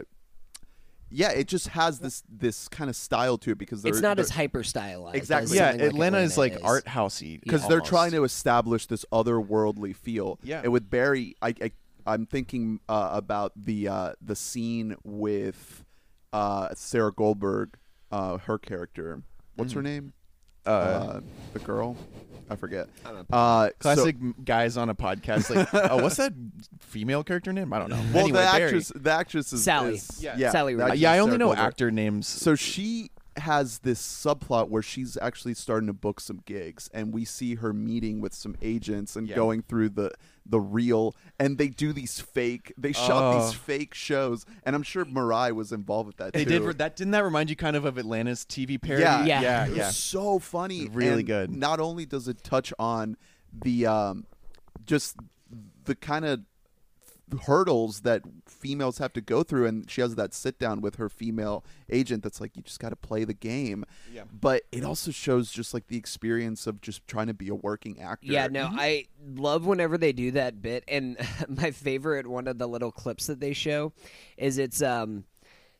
yeah 1.09 1.29
it 1.29 1.47
just 1.47 1.67
has 1.69 1.99
this 1.99 2.23
this 2.27 2.67
kind 2.67 2.89
of 2.89 2.95
style 2.95 3.37
to 3.37 3.51
it 3.51 3.57
because 3.59 3.85
it's 3.85 3.97
they're- 3.97 4.01
not 4.09 4.17
they're- 4.17 4.23
as 4.23 4.29
hyper 4.31 4.63
stylized. 4.63 5.15
Exactly. 5.15 5.51
as 5.51 5.55
Yeah, 5.55 5.69
something 5.71 5.87
Atlanta, 5.87 6.17
is 6.19 6.37
like 6.37 6.53
is. 6.53 6.61
art 6.63 6.85
housey 6.85 7.39
because 7.39 7.67
they're 7.67 7.79
trying 7.81 8.11
to 8.11 8.23
establish 8.23 8.87
this 8.87 9.05
otherworldly 9.13 9.95
feel. 9.95 10.39
Yeah. 10.43 10.61
And 10.63 10.73
with 10.73 10.89
Barry, 10.89 11.35
I, 11.41 11.49
I 11.61 11.71
I'm 12.05 12.25
thinking 12.25 12.79
uh, 12.89 13.09
about 13.13 13.53
the 13.55 13.87
uh, 13.87 14.13
the 14.21 14.35
scene 14.35 14.95
with 15.03 15.83
uh, 16.31 16.69
Sarah 16.75 17.11
Goldberg, 17.13 17.75
uh, 18.11 18.37
her 18.39 18.57
character. 18.57 19.21
What's 19.55 19.73
her 19.73 19.81
name? 19.81 20.13
Uh, 20.65 21.19
the 21.51 21.59
girl, 21.59 21.97
I 22.49 22.55
forget. 22.55 22.87
I 23.05 23.11
don't 23.11 23.27
Uh, 23.31 23.69
classic 23.79 24.15
m 24.21 24.33
guys 24.45 24.77
on 24.77 24.89
a 24.89 24.95
podcast. 24.95 25.53
Like, 25.53 25.67
oh, 25.91 25.97
what's 26.03 26.15
that 26.15 26.33
female 26.79 27.23
character 27.23 27.51
name? 27.51 27.73
I 27.73 27.79
don't 27.79 27.89
know. 27.89 27.97
well, 28.13 28.23
anyway, 28.23 28.39
the 28.39 28.51
Barry. 28.51 28.63
actress, 28.63 28.91
the 28.95 29.11
actress 29.11 29.53
is 29.53 29.63
Sally. 29.63 29.95
is- 29.95 30.23
Yeah. 30.23 30.35
yeah, 30.37 30.51
Sally 30.51 30.73
the 30.73 30.77
Rooney. 30.79 30.83
Uh, 30.83 30.87
actress 30.93 31.01
yeah, 31.01 31.11
I 31.11 31.15
is 31.15 31.19
only 31.21 31.31
Sarah 31.31 31.39
know 31.39 31.45
Goldberg. 31.47 31.65
actor 31.65 31.91
names. 31.91 32.27
So 32.27 32.55
she 32.55 33.11
has 33.35 33.79
this 33.79 33.99
subplot 34.01 34.69
where 34.69 34.81
she's 34.81 35.17
actually 35.21 35.53
starting 35.55 35.87
to 35.87 35.93
book 35.93 36.19
some 36.21 36.39
gigs, 36.45 36.89
and 36.93 37.13
we 37.13 37.25
see 37.25 37.55
her 37.55 37.73
meeting 37.73 38.21
with 38.21 38.33
some 38.33 38.55
agents 38.61 39.15
and 39.17 39.27
Yeah. 39.27 39.35
going 39.35 39.63
through 39.63 39.89
the 39.89 40.11
the 40.45 40.59
real. 40.59 41.15
And 41.39 41.57
they 41.57 41.67
do 41.69 41.93
these 41.93 42.19
fake. 42.19 42.73
They 42.77 42.91
shot 42.91 43.11
Oh. 43.35 43.45
these 43.45 43.53
fake 43.53 43.93
shows, 43.93 44.45
and 44.63 44.75
I'm 44.75 44.83
sure 44.83 45.05
Murai 45.05 45.51
was 45.53 45.71
involved 45.71 46.07
with 46.07 46.17
that. 46.17 46.33
They 46.33 46.43
too. 46.43 46.49
did 46.51 46.61
re- 46.63 46.73
that. 46.73 46.95
Didn't 46.95 47.11
that 47.11 47.23
remind 47.23 47.49
you 47.49 47.55
kind 47.55 47.75
of 47.75 47.85
of 47.85 47.97
Atlanta's 47.97 48.45
TV 48.45 48.77
parody? 48.81 49.03
Yeah, 49.03 49.23
Yeah. 49.25 49.41
yeah, 49.41 49.65
It 49.65 49.69
was 49.69 49.77
yeah. 49.77 49.89
so 49.91 50.39
funny, 50.39 50.87
Really 50.89 51.19
and 51.19 51.25
good. 51.27 51.49
Not 51.55 51.79
only 51.79 52.05
does 52.05 52.27
it 52.27 52.43
touch 52.43 52.73
on 52.77 53.17
the 53.51 53.85
um, 53.87 54.25
just 54.85 55.15
the 55.85 55.95
kind 55.95 56.25
of 56.25 56.41
hurdles 57.39 58.01
that 58.01 58.21
females 58.47 58.97
have 58.97 59.13
to 59.13 59.21
go 59.21 59.43
through 59.43 59.65
and 59.65 59.89
she 59.89 60.01
has 60.01 60.15
that 60.15 60.33
sit 60.33 60.59
down 60.59 60.81
with 60.81 60.95
her 60.95 61.09
female 61.09 61.63
agent 61.89 62.23
that's 62.23 62.39
like 62.41 62.55
you 62.55 62.61
just 62.63 62.79
got 62.79 62.89
to 62.89 62.95
play 62.95 63.23
the 63.23 63.33
game 63.33 63.85
Yeah. 64.13 64.23
but 64.31 64.63
it 64.71 64.83
also 64.83 65.11
shows 65.11 65.51
just 65.51 65.73
like 65.73 65.87
the 65.87 65.97
experience 65.97 66.65
of 66.67 66.81
just 66.81 67.05
trying 67.07 67.27
to 67.27 67.33
be 67.33 67.49
a 67.49 67.55
working 67.55 68.01
actor 68.01 68.27
Yeah, 68.31 68.47
no, 68.47 68.69
I 68.71 69.05
love 69.35 69.65
whenever 69.65 69.97
they 69.97 70.13
do 70.13 70.31
that 70.31 70.61
bit. 70.61 70.83
And 70.87 71.17
my 71.47 71.71
favorite 71.71 72.27
one 72.27 72.47
of 72.47 72.57
the 72.57 72.67
little 72.67 72.91
clips 72.91 73.27
that 73.27 73.39
they 73.39 73.53
show 73.53 73.93
is 74.37 74.57
it's 74.57 74.81
um 74.81 75.25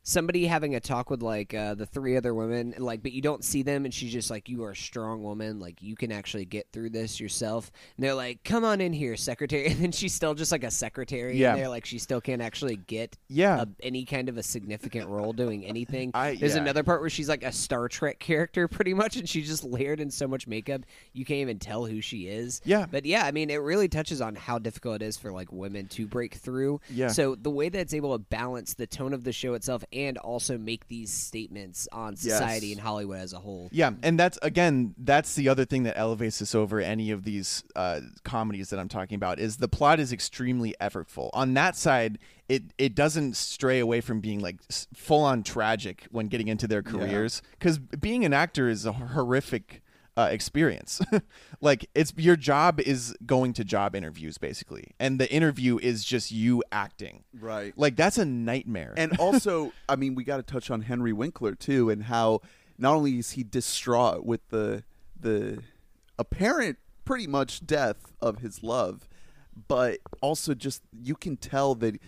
somebody 0.04 0.46
having 0.46 0.76
a 0.76 0.80
talk 0.80 1.10
with 1.10 1.22
like 1.24 1.54
uh, 1.54 1.74
the 1.76 1.86
three 1.86 2.18
other 2.18 2.34
women, 2.34 2.76
like, 2.78 3.02
but 3.02 3.12
you 3.14 3.22
don't 3.22 3.44
see 3.44 3.64
them, 3.64 3.86
and 3.86 3.94
she's 3.94 4.12
just 4.12 4.30
like, 4.30 4.50
"You 4.50 4.64
are 4.66 4.72
a 4.72 4.76
strong 4.76 5.24
woman. 5.24 5.60
Like, 5.60 5.82
you 5.82 5.96
can 5.96 6.12
actually 6.12 6.46
get 6.46 6.68
through 6.72 6.90
this 6.92 7.20
yourself." 7.20 7.72
And 7.98 8.04
they're 8.04 8.14
like, 8.14 8.44
"Come 8.44 8.64
on 8.64 8.82
in 8.82 8.94
here, 8.94 9.16
secretary." 9.16 9.64
And 9.74 9.82
then 9.82 9.92
she's 9.92 10.14
still 10.14 10.34
just 10.36 10.52
like 10.52 10.64
a 10.64 10.70
secretary. 10.72 11.38
Yeah. 11.38 11.52
and 11.54 11.60
they're 11.62 11.70
like, 11.70 11.86
she 11.86 11.98
still 11.98 12.22
can't 12.22 12.42
actually 12.42 12.76
get 12.76 13.18
Yeah. 13.28 13.62
a, 13.64 13.68
any 13.82 14.06
kind 14.06 14.30
of 14.30 14.38
a 14.38 14.44
significant 14.44 15.08
role 15.08 15.34
doing 15.34 15.66
anything. 15.66 16.12
I- 16.14 16.36
There's 16.36 16.56
yeah. 16.56 16.62
another 16.62 16.84
part 16.84 17.02
where 17.02 17.10
she's 17.10 17.30
like 17.30 17.44
a 17.44 17.52
Star 17.52 17.88
Trek 17.88 18.20
character, 18.20 18.68
pretty 18.68 18.94
much, 18.94 19.16
and 19.16 19.28
she's 19.28 19.48
just 19.48 19.64
layered 19.64 20.00
in 20.00 20.12
so 20.12 20.28
much 20.28 20.48
makeup 20.48 20.82
you 21.14 21.26
can't 21.26 21.40
even 21.40 21.60
tell 21.60 21.86
who 21.86 22.02
she 22.02 22.28
is. 22.28 22.62
Yeah. 22.66 22.86
But 22.90 23.06
yeah, 23.06 23.26
I 23.26 23.32
mean, 23.32 23.50
it 23.50 23.58
really 23.62 23.88
touches 23.88 24.22
on 24.22 24.36
how 24.36 24.60
difficult 24.60 25.02
it 25.02 25.06
is 25.06 25.18
for 25.18 25.32
like 25.32 25.52
women 25.52 25.88
to 25.90 26.06
break 26.06 26.36
through. 26.36 26.82
Yeah. 26.92 27.08
So 27.08 27.36
the 27.36 27.50
way 27.50 27.70
that 27.70 27.80
it's 27.80 27.94
able 27.94 28.12
to 28.14 28.20
balance 28.20 28.74
the 28.74 28.86
tone 28.88 29.14
of 29.14 29.24
the 29.24 29.32
show 29.32 29.54
itself 29.54 29.84
and 29.94 30.18
also 30.18 30.58
make 30.58 30.88
these 30.88 31.12
statements 31.12 31.88
on 31.92 32.16
society 32.16 32.68
Yes. 32.68 32.78
and 32.78 32.82
Hollywood 32.86 33.20
as 33.20 33.34
a 33.34 33.40
whole. 33.40 33.70
Yeah, 33.72 33.92
and 34.02 34.20
that's 34.20 34.40
again, 34.42 34.96
that's 34.98 35.36
the 35.36 35.50
other 35.50 35.66
thing 35.66 35.84
that 35.84 35.98
elevates 35.98 36.40
this 36.40 36.56
over 36.56 36.80
any 36.80 37.12
of 37.12 37.24
these 37.24 37.64
uh, 37.76 38.02
comedies 38.24 38.70
that 38.72 38.80
I'm 38.80 38.90
talking 38.90 39.16
about 39.16 39.40
is 39.40 39.58
the 39.58 39.68
plot 39.68 40.00
is 40.00 40.12
extremely 40.12 40.76
effortful. 40.82 41.30
On 41.34 41.54
that 41.54 41.76
side, 41.76 42.18
it 42.50 42.64
it 42.78 42.96
doesn't 42.96 43.36
stray 43.38 43.80
away 43.80 44.02
from 44.02 44.20
being 44.20 44.40
like 44.40 44.58
full 44.94 45.22
on 45.22 45.44
tragic 45.44 46.08
when 46.12 46.28
getting 46.28 46.48
into 46.48 46.68
their 46.68 46.82
careers 46.82 47.42
because 47.60 47.78
being 47.78 48.26
an 48.26 48.34
actor 48.34 48.68
is 48.68 48.86
a 48.86 48.94
horrific. 48.94 49.82
Uh, 50.16 50.30
experience. 50.32 51.02
Like 51.62 51.90
it's 51.96 52.14
your 52.18 52.36
job 52.36 52.82
is 52.82 53.16
going 53.26 53.54
to 53.54 53.64
job 53.64 53.96
interviews 53.96 54.38
basically 54.38 54.92
and 55.00 55.18
the 55.18 55.32
interview 55.32 55.78
is 55.78 56.04
just 56.04 56.30
you 56.30 56.62
acting. 56.74 57.24
Right. 57.40 57.74
Like 57.78 57.96
that's 57.96 58.18
a 58.18 58.26
nightmare. 58.26 58.94
And 58.98 59.18
also 59.18 59.72
i 59.90 59.96
mean 59.96 60.14
we 60.14 60.26
got 60.26 60.38
to 60.38 60.44
touch 60.44 60.70
on 60.70 60.82
henry 60.82 61.14
winkler 61.14 61.56
too 61.56 61.90
and 61.90 62.04
how 62.04 62.42
not 62.78 62.96
only 62.96 63.18
is 63.18 63.32
he 63.32 63.44
distraught 63.44 64.26
with 64.26 64.42
the 64.50 64.84
the 65.18 65.64
apparent 66.20 66.78
pretty 67.06 67.28
much 67.28 67.66
death 67.66 68.12
of 68.22 68.40
his 68.40 68.62
love 68.62 69.08
but 69.68 70.00
also 70.22 70.54
just 70.54 70.82
you 70.92 71.16
can 71.16 71.38
tell 71.38 71.76
that 71.76 72.00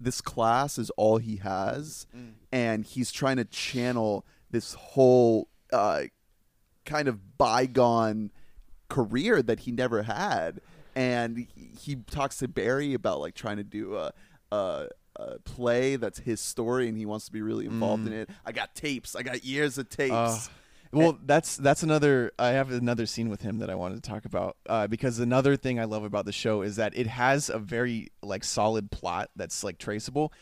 this 0.00 0.20
class 0.20 0.78
is 0.78 0.90
all 0.96 1.18
he 1.18 1.36
has 1.36 2.06
and 2.52 2.84
he's 2.84 3.12
trying 3.12 3.36
to 3.36 3.44
channel 3.44 4.24
this 4.50 4.74
whole 4.74 5.48
uh, 5.72 6.02
kind 6.88 7.06
of 7.08 7.38
bygone 7.38 8.30
career 8.88 9.42
that 9.42 9.60
he 9.60 9.70
never 9.72 10.02
had 10.02 10.60
and 10.96 11.46
he- 11.54 11.96
talks 12.10 12.38
to 12.38 12.48
barry 12.48 12.94
about 12.94 13.20
like 13.20 13.34
trying 13.34 13.58
to 13.58 13.62
do 13.64 13.96
a, 13.96 14.12
a, 14.50 14.88
a 15.16 15.38
play 15.40 15.96
that's 15.96 16.18
his 16.20 16.40
story 16.40 16.88
and 16.88 16.96
he 16.96 17.04
wants 17.06 17.26
to 17.26 17.32
be 17.32 17.42
really 17.42 17.66
involved 17.66 18.04
Mm. 18.04 18.06
in 18.08 18.12
it. 18.14 18.30
I 18.46 18.52
got 18.52 18.74
tapes. 18.74 19.14
I 19.14 19.22
got 19.22 19.44
years 19.44 19.76
of 19.78 19.88
tapes. 19.90 20.12
Uh, 20.14 20.38
well, 20.90 21.18
that's 21.26 21.58
that's 21.58 21.82
another. 21.82 22.32
I 22.38 22.48
have 22.48 22.70
another 22.72 23.04
scene 23.04 23.28
with 23.28 23.42
him 23.42 23.58
that 23.58 23.68
I 23.68 23.74
wanted 23.74 24.02
to 24.02 24.08
talk 24.10 24.24
about 24.24 24.56
uh, 24.66 24.86
because 24.86 25.18
another 25.18 25.54
thing 25.54 25.78
I 25.78 25.84
love 25.84 26.02
about 26.02 26.24
the 26.24 26.32
show 26.32 26.62
is 26.62 26.76
that 26.76 26.96
it 26.96 27.06
has 27.06 27.50
a 27.50 27.58
very 27.58 28.08
like 28.22 28.42
solid 28.42 28.90
plot 28.90 29.28
that's 29.36 29.62
like 29.62 29.76
traceable, 29.76 30.32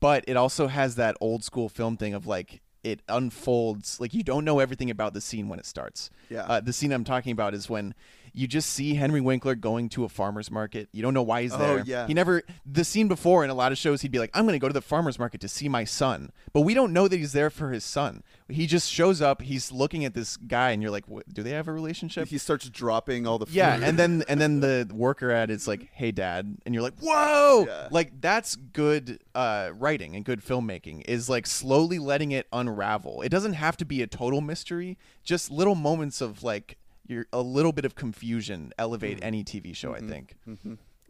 but 0.00 0.22
it 0.28 0.36
also 0.36 0.66
has 0.66 0.96
that 0.96 1.16
old 1.22 1.42
school 1.42 1.70
film 1.70 1.96
thing 1.96 2.12
of 2.12 2.26
like 2.26 2.60
it 2.84 3.00
unfolds 3.08 3.98
like 3.98 4.14
you 4.14 4.22
don't 4.22 4.44
know 4.44 4.60
everything 4.60 4.90
about 4.90 5.14
the 5.14 5.20
scene 5.20 5.48
when 5.48 5.58
it 5.58 5.66
starts. 5.66 6.10
Yeah. 6.28 6.42
Uh, 6.42 6.60
the 6.60 6.72
scene 6.72 6.92
I'm 6.92 7.04
talking 7.04 7.32
about 7.32 7.54
is 7.54 7.68
when 7.68 7.94
you 8.36 8.46
just 8.48 8.70
see 8.70 8.94
Henry 8.94 9.20
Winkler 9.20 9.54
going 9.54 9.88
to 9.90 10.04
a 10.04 10.08
farmer's 10.08 10.50
market. 10.50 10.88
You 10.92 11.02
don't 11.02 11.14
know 11.14 11.22
why 11.22 11.42
he's 11.42 11.52
Oh, 11.54 11.58
there. 11.58 11.84
yeah. 11.86 12.06
He 12.08 12.14
never 12.14 12.42
the 12.66 12.84
scene 12.84 13.06
before 13.06 13.44
in 13.44 13.50
a 13.50 13.54
lot 13.54 13.70
of 13.70 13.78
shows 13.78 14.02
he'd 14.02 14.10
be 14.10 14.18
like, 14.18 14.30
"I'm 14.34 14.44
going 14.44 14.54
to 14.54 14.58
go 14.58 14.66
to 14.68 14.74
the 14.74 14.82
farmer's 14.82 15.18
market 15.18 15.40
to 15.42 15.48
see 15.48 15.68
my 15.68 15.84
son," 15.84 16.32
but 16.52 16.62
we 16.62 16.74
don't 16.74 16.92
know 16.92 17.06
that 17.08 17.16
he's 17.16 17.32
there 17.32 17.48
for 17.50 17.70
his 17.70 17.84
son. 17.84 18.22
He 18.48 18.66
just 18.66 18.90
shows 18.90 19.22
up. 19.22 19.40
He's 19.40 19.70
looking 19.72 20.04
at 20.04 20.14
this 20.14 20.36
guy, 20.36 20.70
and 20.72 20.82
you're 20.82 20.90
like, 20.90 21.06
what, 21.08 21.32
"Do 21.32 21.42
they 21.44 21.50
have 21.50 21.68
a 21.68 21.72
relationship?" 21.72 22.28
he 22.28 22.36
starts 22.38 22.68
dropping 22.68 23.26
all 23.26 23.38
the 23.38 23.46
food. 23.46 23.54
Yeah, 23.54 23.78
and 23.80 23.98
then 23.98 24.24
and 24.28 24.40
then 24.40 24.60
the 24.60 24.90
worker 24.92 25.30
ad 25.30 25.50
is 25.50 25.68
like, 25.68 25.88
"Hey, 25.92 26.10
dad," 26.10 26.56
and 26.66 26.74
you're 26.74 26.82
like, 26.82 26.98
"Whoa!" 26.98 27.66
Yeah. 27.68 27.88
Like 27.92 28.20
that's 28.20 28.56
good 28.56 29.20
uh, 29.34 29.70
writing 29.74 30.16
and 30.16 30.24
good 30.24 30.44
filmmaking. 30.44 31.04
Is 31.08 31.28
like 31.28 31.46
slowly 31.46 31.98
letting 32.00 32.32
it 32.32 32.48
unravel. 32.52 33.22
It 33.22 33.28
doesn't 33.28 33.54
have 33.54 33.76
to 33.76 33.84
be 33.84 34.02
a 34.02 34.06
total 34.08 34.40
mystery. 34.40 34.98
Just 35.22 35.50
little 35.50 35.74
moments 35.76 36.20
of 36.20 36.42
like 36.42 36.76
you're 37.06 37.26
a 37.32 37.40
little 37.40 37.72
bit 37.72 37.84
of 37.84 37.94
confusion 37.94 38.72
elevate 38.78 39.18
any 39.22 39.44
TV 39.44 39.74
show. 39.74 39.94
I 39.94 40.00
think. 40.00 40.36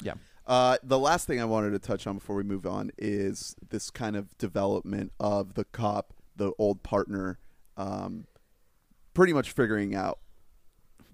Yeah. 0.03 0.15
Uh, 0.47 0.77
the 0.83 0.99
last 0.99 1.27
thing 1.27 1.41
I 1.41 1.45
wanted 1.47 1.71
to 1.71 1.79
touch 1.79 2.07
on 2.07 2.17
before 2.19 2.37
we 2.37 2.43
move 2.43 2.67
on 2.67 2.91
is 2.99 3.57
this 3.71 3.91
kind 3.91 4.15
of 4.17 4.37
development 4.37 5.13
of 5.19 5.55
the 5.55 5.65
cop, 5.65 6.13
the 6.37 6.53
old 6.59 6.83
partner, 6.83 7.39
um, 7.79 8.27
pretty 9.15 9.33
much 9.33 9.53
figuring 9.53 9.95
out 9.95 10.19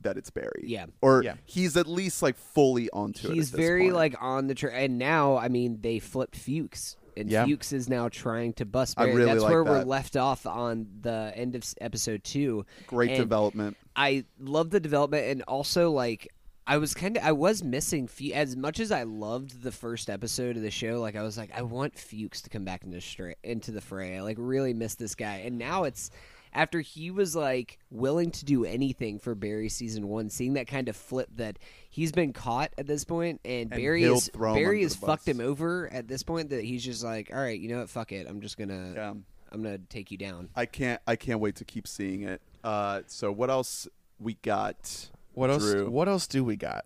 that 0.03 0.17
it's 0.17 0.31
Barry. 0.31 0.65
Yeah. 0.65 0.87
Or 1.03 1.23
Yeah. 1.23 1.35
he's 1.45 1.77
at 1.77 1.87
least 1.87 2.23
like 2.23 2.37
fully 2.37 2.89
onto 2.91 3.31
it. 3.31 3.35
He's 3.35 3.51
very 3.51 3.83
point. 3.85 3.95
like 3.95 4.15
on 4.21 4.47
the 4.47 4.55
train, 4.55 4.75
and 4.75 4.99
now 4.99 5.37
I 5.37 5.49
mean 5.49 5.81
they 5.83 5.99
flipped 5.99 6.35
Fuchs, 6.37 6.97
and 7.17 7.31
Yeah. 7.31 7.45
Fuchs 7.47 7.73
is 7.73 7.89
now 7.89 8.09
trying 8.09 8.53
to 8.55 8.65
bust. 8.65 8.99
Really 8.99 9.25
That's 9.25 9.43
like 9.43 9.51
where 9.51 9.65
we're 9.65 9.83
left 9.85 10.17
off 10.17 10.47
on 10.47 10.87
the 11.01 11.33
end 11.35 11.55
of 11.55 11.65
episode 11.81 12.25
two. 12.25 12.65
great 12.87 13.11
And 13.11 13.19
development. 13.21 13.77
I 13.97 14.25
love 14.39 14.71
the 14.71 14.81
development, 14.81 15.27
and 15.27 15.43
also 15.43 15.91
like 15.91 16.29
I 16.67 16.79
was 16.79 16.95
kind 16.95 17.17
of 17.17 17.25
I 17.25 17.33
was 17.33 17.65
missing 17.65 18.07
Fu- 18.07 18.33
as 18.33 18.57
much 18.57 18.79
as 18.81 18.93
I 18.93 19.03
loved 19.03 19.63
the 19.63 19.73
first 19.73 20.09
episode 20.09 20.57
of 20.57 20.63
the 20.63 20.71
show. 20.71 21.01
Like 21.01 21.17
I 21.17 21.23
was 21.23 21.37
like 21.37 21.51
I 21.55 21.63
want 21.63 21.99
Fuchs 21.99 22.43
to 22.43 22.51
come 22.51 22.65
back 22.65 22.85
into 22.85 23.01
stra- 23.01 23.35
into 23.43 23.73
the 23.73 23.81
fray. 23.81 24.17
I 24.19 24.21
like 24.21 24.37
really 24.39 24.73
miss 24.75 24.95
this 24.95 25.15
guy, 25.15 25.39
and 25.39 25.59
now 25.59 25.85
it's 25.85 26.11
after 26.53 26.81
he 26.81 27.11
was 27.11 27.37
like 27.37 27.79
willing 27.91 28.31
to 28.33 28.45
do 28.45 28.65
anything 28.65 29.19
for 29.19 29.35
Barry 29.35 29.69
season 29.69 30.09
one, 30.09 30.31
seeing 30.31 30.55
that 30.55 30.67
kind 30.67 30.89
of 30.89 30.97
flip 30.97 31.29
that 31.37 31.59
he's 31.89 32.13
been 32.13 32.33
caught 32.33 32.73
at 32.79 32.87
this 32.87 33.05
point, 33.05 33.41
and, 33.45 33.71
And 33.73 33.81
Barry 33.81 34.05
is 34.05 34.31
Barry 34.31 34.83
has 34.83 34.95
fucked 34.95 35.27
him 35.27 35.41
over 35.41 35.89
at 35.93 36.09
this 36.09 36.23
point 36.23 36.51
that 36.51 36.65
he's 36.65 36.85
just 36.85 37.05
like, 37.05 37.31
all 37.33 37.41
right, 37.41 37.59
you 37.59 37.69
know 37.69 37.79
what, 37.81 37.91
fuck 37.91 38.13
it, 38.13 38.27
I'm 38.29 38.41
just 38.41 38.59
gonna 38.59 38.93
Yeah. 38.95 39.15
I'm 39.53 39.63
gonna 39.63 39.79
take 39.79 40.11
you 40.11 40.19
down. 40.19 40.49
I 40.55 40.67
can't. 40.67 41.01
I 41.07 41.17
can't 41.17 41.41
wait 41.41 41.57
to 41.57 41.65
keep 41.65 41.89
seeing 41.89 42.23
it. 42.23 42.41
Uh, 42.63 43.03
so 43.07 43.33
what 43.33 43.51
else 43.51 43.89
we 44.19 44.35
got? 44.43 45.09
What 45.35 45.51
else? 45.51 45.75
What 45.75 46.09
else 46.09 46.27
do 46.27 46.45
we 46.45 46.57
got? 46.57 46.85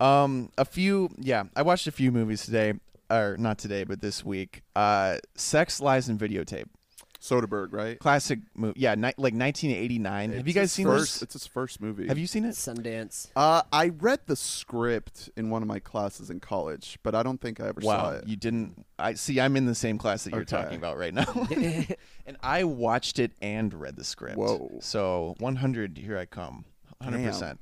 Um, 0.00 0.50
a 0.58 0.64
few. 0.64 1.10
Yeah, 1.18 1.44
I 1.54 1.62
watched 1.62 1.86
a 1.86 1.92
few 1.92 2.10
movies 2.10 2.44
today, 2.44 2.74
or 3.10 3.36
not 3.38 3.58
today, 3.58 3.84
but 3.84 4.00
this 4.00 4.24
week. 4.24 4.62
Uh, 4.74 5.18
Sex, 5.36 5.80
Lies, 5.80 6.08
and 6.08 6.18
Videotape. 6.18 6.66
Soderbergh, 7.22 7.68
right? 7.72 7.98
Classic 8.00 8.40
movie. 8.56 8.80
Yeah, 8.80 8.96
ni- 8.96 9.14
like 9.16 9.32
1989. 9.32 10.32
Have 10.32 10.48
you 10.48 10.52
guys 10.52 10.72
seen 10.72 10.86
first, 10.86 11.14
this? 11.14 11.22
It's 11.22 11.32
his 11.34 11.46
first 11.46 11.80
movie. 11.80 12.08
Have 12.08 12.18
you 12.18 12.26
seen 12.26 12.44
it? 12.44 12.56
Sundance. 12.56 13.30
Uh, 13.36 13.62
I 13.72 13.90
read 13.90 14.20
the 14.26 14.34
script 14.34 15.30
in 15.36 15.48
one 15.48 15.62
of 15.62 15.68
my 15.68 15.78
classes 15.78 16.30
in 16.30 16.40
college, 16.40 16.98
but 17.04 17.14
I 17.14 17.22
don't 17.22 17.40
think 17.40 17.60
I 17.60 17.68
ever 17.68 17.80
saw 17.80 18.10
it. 18.10 18.26
you 18.26 18.34
didn't. 18.36 18.84
I 18.98 19.14
see. 19.14 19.40
I'm 19.40 19.56
in 19.56 19.66
the 19.66 19.74
same 19.74 19.98
class 19.98 20.24
that 20.24 20.30
you're 20.30 20.40
Okay. 20.42 20.56
talking 20.56 20.76
about 20.76 20.98
right 20.98 21.14
now, 21.14 21.46
and 22.26 22.36
I 22.42 22.64
watched 22.64 23.20
it 23.20 23.30
and 23.40 23.72
read 23.72 23.94
the 23.94 24.04
script. 24.04 24.36
Whoa. 24.36 24.78
So 24.80 25.36
100, 25.38 25.98
here 25.98 26.18
I 26.18 26.26
come. 26.26 26.64
100. 26.98 27.24
percent 27.24 27.60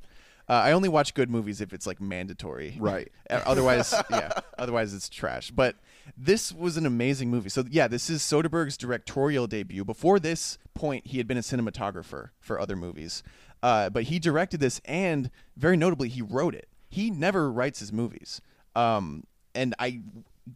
uh, 0.51 0.55
I 0.55 0.73
only 0.73 0.89
watch 0.89 1.15
good 1.15 1.31
movies 1.31 1.61
if 1.61 1.73
it's 1.73 1.87
like 1.87 2.01
mandatory. 2.01 2.77
Right. 2.81 3.13
Otherwise, 3.31 3.95
yeah. 4.11 4.33
Otherwise, 4.59 4.93
it's 4.93 5.09
trash. 5.09 5.53
But 5.53 5.77
this 6.17 6.53
was 6.53 6.77
an 6.77 6.87
amazing 6.87 7.31
movie. 7.31 7.49
So 7.49 7.65
yeah, 7.71 7.89
this 7.89 8.11
is 8.11 8.23
Soderbergh's 8.23 8.77
directorial 8.77 9.47
debut. 9.47 9.85
Before 9.85 10.19
this 10.19 10.59
point, 10.75 11.07
he 11.07 11.19
had 11.19 11.27
been 11.27 11.37
a 11.37 11.43
cinematographer 11.43 12.31
for 12.41 12.61
other 12.61 12.77
movies, 12.77 13.23
uh, 13.63 13.91
but 13.91 14.05
he 14.05 14.19
directed 14.19 14.61
this, 14.61 14.81
and 14.85 15.31
very 15.57 15.77
notably, 15.77 16.09
he 16.09 16.23
wrote 16.23 16.55
it. 16.55 16.69
He 16.89 17.11
never 17.11 17.51
writes 17.51 17.81
his 17.81 17.93
movies, 17.93 18.41
um, 18.75 19.25
and 19.55 19.75
I 19.79 20.03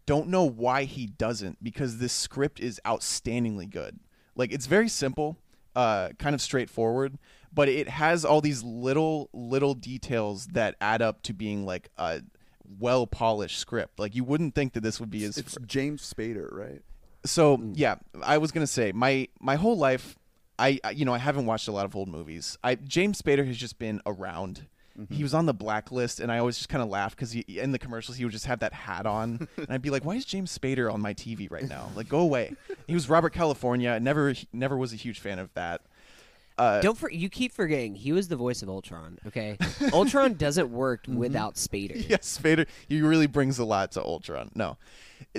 don't 0.06 0.28
know 0.28 0.44
why 0.44 0.84
he 0.84 1.06
doesn't 1.06 1.62
because 1.62 1.98
this 1.98 2.12
script 2.12 2.60
is 2.60 2.80
outstandingly 2.84 3.70
good. 3.70 4.00
Like 4.34 4.52
it's 4.52 4.66
very 4.66 4.88
simple, 4.88 5.38
uh, 5.76 6.10
kind 6.18 6.34
of 6.34 6.40
straightforward, 6.40 7.18
but 7.52 7.68
it 7.68 7.88
has 7.88 8.24
all 8.24 8.40
these 8.40 8.62
little 8.62 9.28
little 9.32 9.74
details 9.74 10.48
that 10.48 10.76
add 10.80 11.02
up 11.02 11.22
to 11.22 11.32
being 11.32 11.64
like 11.64 11.90
a 11.96 12.22
well 12.78 13.06
polished 13.06 13.58
script. 13.58 13.98
Like 13.98 14.14
you 14.14 14.24
wouldn't 14.24 14.54
think 14.54 14.72
that 14.74 14.80
this 14.82 15.00
would 15.00 15.10
be 15.10 15.24
as 15.24 15.38
It's 15.38 15.56
James 15.66 16.02
Spader, 16.12 16.52
right? 16.52 16.82
so 17.24 17.56
mm. 17.56 17.72
yeah, 17.74 17.96
I 18.22 18.38
was 18.38 18.52
gonna 18.52 18.66
say 18.66 18.92
my 18.92 19.28
my 19.40 19.56
whole 19.56 19.76
life, 19.78 20.18
I 20.58 20.78
I- 20.84 20.90
you 20.90 21.04
know 21.04 21.14
I 21.14 21.18
haven't 21.18 21.46
watched 21.46 21.68
a 21.68 21.72
lot 21.72 21.84
of 21.86 21.96
old 21.96 22.08
movies. 22.08 22.58
I 22.62 22.74
James 22.76 23.20
Spader 23.20 23.46
has 23.46 23.56
just 23.56 23.78
been 23.78 24.00
around. 24.06 24.66
Mm-hmm. 24.98 25.12
He 25.12 25.24
was 25.24 25.34
on 25.34 25.46
the 25.46 25.54
blacklist, 25.54 26.20
and 26.20 26.30
I 26.30 26.38
always 26.38 26.56
just 26.56 26.68
kind 26.68 26.80
of 26.80 26.88
laugh 26.88 27.16
because 27.16 27.34
in 27.34 27.72
the 27.72 27.80
commercials 27.80 28.16
he 28.16 28.24
would 28.24 28.32
just 28.32 28.46
have 28.46 28.60
that 28.60 28.72
hat 28.72 29.06
on, 29.06 29.48
and 29.56 29.66
I'd 29.68 29.82
be 29.82 29.90
like, 29.90 30.04
"Why 30.04 30.14
is 30.14 30.24
James 30.24 30.56
Spader 30.56 30.92
on 30.92 31.00
my 31.00 31.14
TV 31.14 31.50
right 31.50 31.68
now? 31.68 31.90
Like, 31.96 32.08
go 32.08 32.20
away." 32.20 32.54
He 32.86 32.94
was 32.94 33.08
Robert 33.08 33.32
California. 33.32 33.98
Never 33.98 34.34
never 34.52 34.76
was 34.76 34.92
a 34.92 34.96
huge 34.96 35.18
fan 35.18 35.40
of 35.40 35.52
that. 35.54 35.80
Uh, 36.56 36.80
Don't 36.80 36.96
for, 36.96 37.10
you 37.10 37.28
keep 37.28 37.52
forgetting 37.52 37.94
he 37.94 38.12
was 38.12 38.28
the 38.28 38.36
voice 38.36 38.62
of 38.62 38.68
Ultron. 38.68 39.18
Okay, 39.26 39.58
Ultron 39.92 40.34
doesn't 40.34 40.70
work 40.70 41.04
without 41.08 41.54
Spader. 41.54 42.08
yes, 42.08 42.38
Spader. 42.38 42.66
He 42.88 43.00
really 43.02 43.26
brings 43.26 43.58
a 43.58 43.64
lot 43.64 43.92
to 43.92 44.02
Ultron. 44.02 44.50
No, 44.54 44.76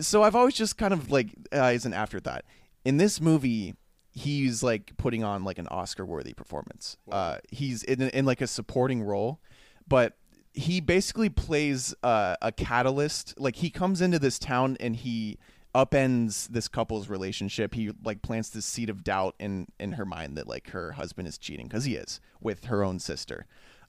so 0.02 0.24
I've 0.24 0.36
always 0.36 0.56
just 0.56 0.78
kind 0.78 0.94
of 0.94 1.12
like 1.12 1.30
uh, 1.54 1.72
as 1.74 1.86
an 1.86 1.94
afterthought 1.94 2.44
in 2.84 2.98
this 2.98 3.22
movie. 3.22 3.76
He's 4.12 4.64
like 4.64 4.96
putting 4.96 5.26
on 5.26 5.44
like 5.44 5.58
an 5.58 5.68
Oscar-worthy 5.68 6.34
performance. 6.34 6.96
Uh, 7.12 7.40
he's 7.50 7.84
in, 7.84 8.02
in 8.02 8.24
like 8.24 8.40
a 8.40 8.48
supporting 8.48 9.04
role, 9.04 9.42
but 9.90 10.14
he 10.54 10.80
basically 10.80 11.28
plays 11.28 11.94
uh, 12.02 12.38
a 12.42 12.52
catalyst. 12.52 13.38
Like 13.38 13.58
he 13.58 13.70
comes 13.70 14.02
into 14.02 14.18
this 14.18 14.40
town 14.40 14.78
and 14.80 14.96
he 14.96 15.38
upends 15.76 16.48
this 16.48 16.70
couple's 16.70 17.10
relationship. 17.10 17.74
He 17.74 17.92
like 18.04 18.22
plants 18.22 18.50
this 18.50 18.66
seed 18.66 18.90
of 18.90 19.04
doubt 19.04 19.36
in 19.40 19.68
in 19.80 19.92
her 19.94 20.06
mind 20.06 20.38
that 20.38 20.48
like 20.48 20.70
her 20.70 20.94
husband 20.94 21.28
is 21.28 21.38
cheating 21.38 21.68
because 21.68 21.84
he 21.84 21.96
is 21.96 22.22
with 22.42 22.66
her 22.66 22.84
own 22.84 22.98
sister. 23.00 23.46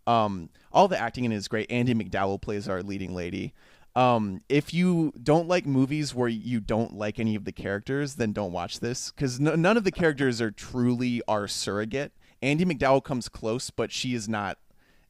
Um, 0.07 0.51
all 0.73 0.89
the 0.89 0.99
acting 0.99 1.25
in 1.25 1.33
it 1.33 1.37
is 1.37 1.49
great. 1.49 1.71
Andie 1.71 1.95
MacDowell 1.95 2.41
plays 2.41 2.69
our 2.69 2.83
leading 2.83 3.15
lady. 3.15 3.55
Um, 3.95 4.43
if 4.49 4.75
you 4.75 5.13
don't 5.23 5.49
like 5.49 5.65
movies 5.65 6.15
where 6.15 6.29
you 6.29 6.61
don't 6.61 6.95
like 6.95 7.19
any 7.19 7.35
of 7.35 7.45
the 7.45 7.53
characters, 7.53 8.17
then 8.17 8.33
don't 8.33 8.53
watch 8.53 8.81
this 8.81 9.11
because 9.11 9.41
none 9.41 9.77
of 9.77 9.85
the 9.85 9.93
characters 9.93 10.41
are 10.41 10.51
truly 10.51 11.23
our 11.27 11.49
surrogate. 11.49 12.13
Andie 12.43 12.67
MacDowell 12.67 13.03
comes 13.03 13.29
close, 13.29 13.71
but 13.71 13.91
she 13.91 14.15
is 14.15 14.29
not 14.29 14.59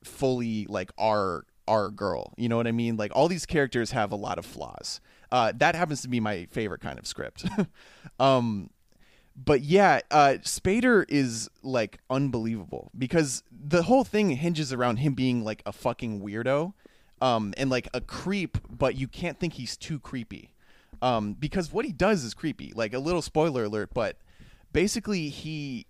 fully 0.05 0.67
like 0.69 0.93
our 0.99 1.47
our 1.67 1.91
girl. 1.91 2.33
You 2.37 2.49
know 2.49 2.57
what 2.57 2.67
I 2.67 2.73
mean? 2.73 2.97
Like 2.97 3.13
all 3.15 3.29
these 3.29 3.47
characters 3.47 3.91
have 3.91 4.13
a 4.13 4.17
lot 4.17 4.39
of 4.39 4.47
flaws. 4.47 5.01
Uh, 5.31 5.53
that 5.57 5.75
happens 5.75 6.03
to 6.03 6.09
be 6.09 6.21
my 6.21 6.47
favorite 6.47 6.81
kind 6.81 6.99
of 6.99 7.07
script. 7.07 7.47
um, 8.21 8.71
but 9.37 9.61
yeah, 9.63 10.01
uh, 10.11 10.35
Spader 10.43 11.05
is 11.09 11.51
like 11.63 11.99
unbelievable 12.09 12.91
because 12.97 13.43
the 13.51 13.83
whole 13.83 14.05
thing 14.05 14.31
hinges 14.31 14.73
around 14.73 14.99
him 14.99 15.15
being 15.15 15.45
like 15.45 15.63
a 15.67 15.73
fucking 15.73 16.23
weirdo, 16.23 16.73
um, 17.21 17.53
and 17.57 17.69
like 17.69 17.89
a 17.93 18.01
creep, 18.01 18.59
but 18.71 18.97
you 18.97 19.09
can't 19.09 19.39
think 19.39 19.55
he's 19.55 19.77
too 19.77 19.99
creepy, 19.99 20.55
um, 21.03 21.35
because 21.35 21.73
what 21.73 21.85
he 21.85 21.93
does 21.93 22.25
is 22.25 22.33
creepy. 22.33 22.73
Like 22.75 22.95
a 22.95 22.99
little 22.99 23.23
spoiler 23.23 23.65
alert, 23.65 23.91
but 23.93 24.19
basically 24.73 25.29
he 25.29 25.87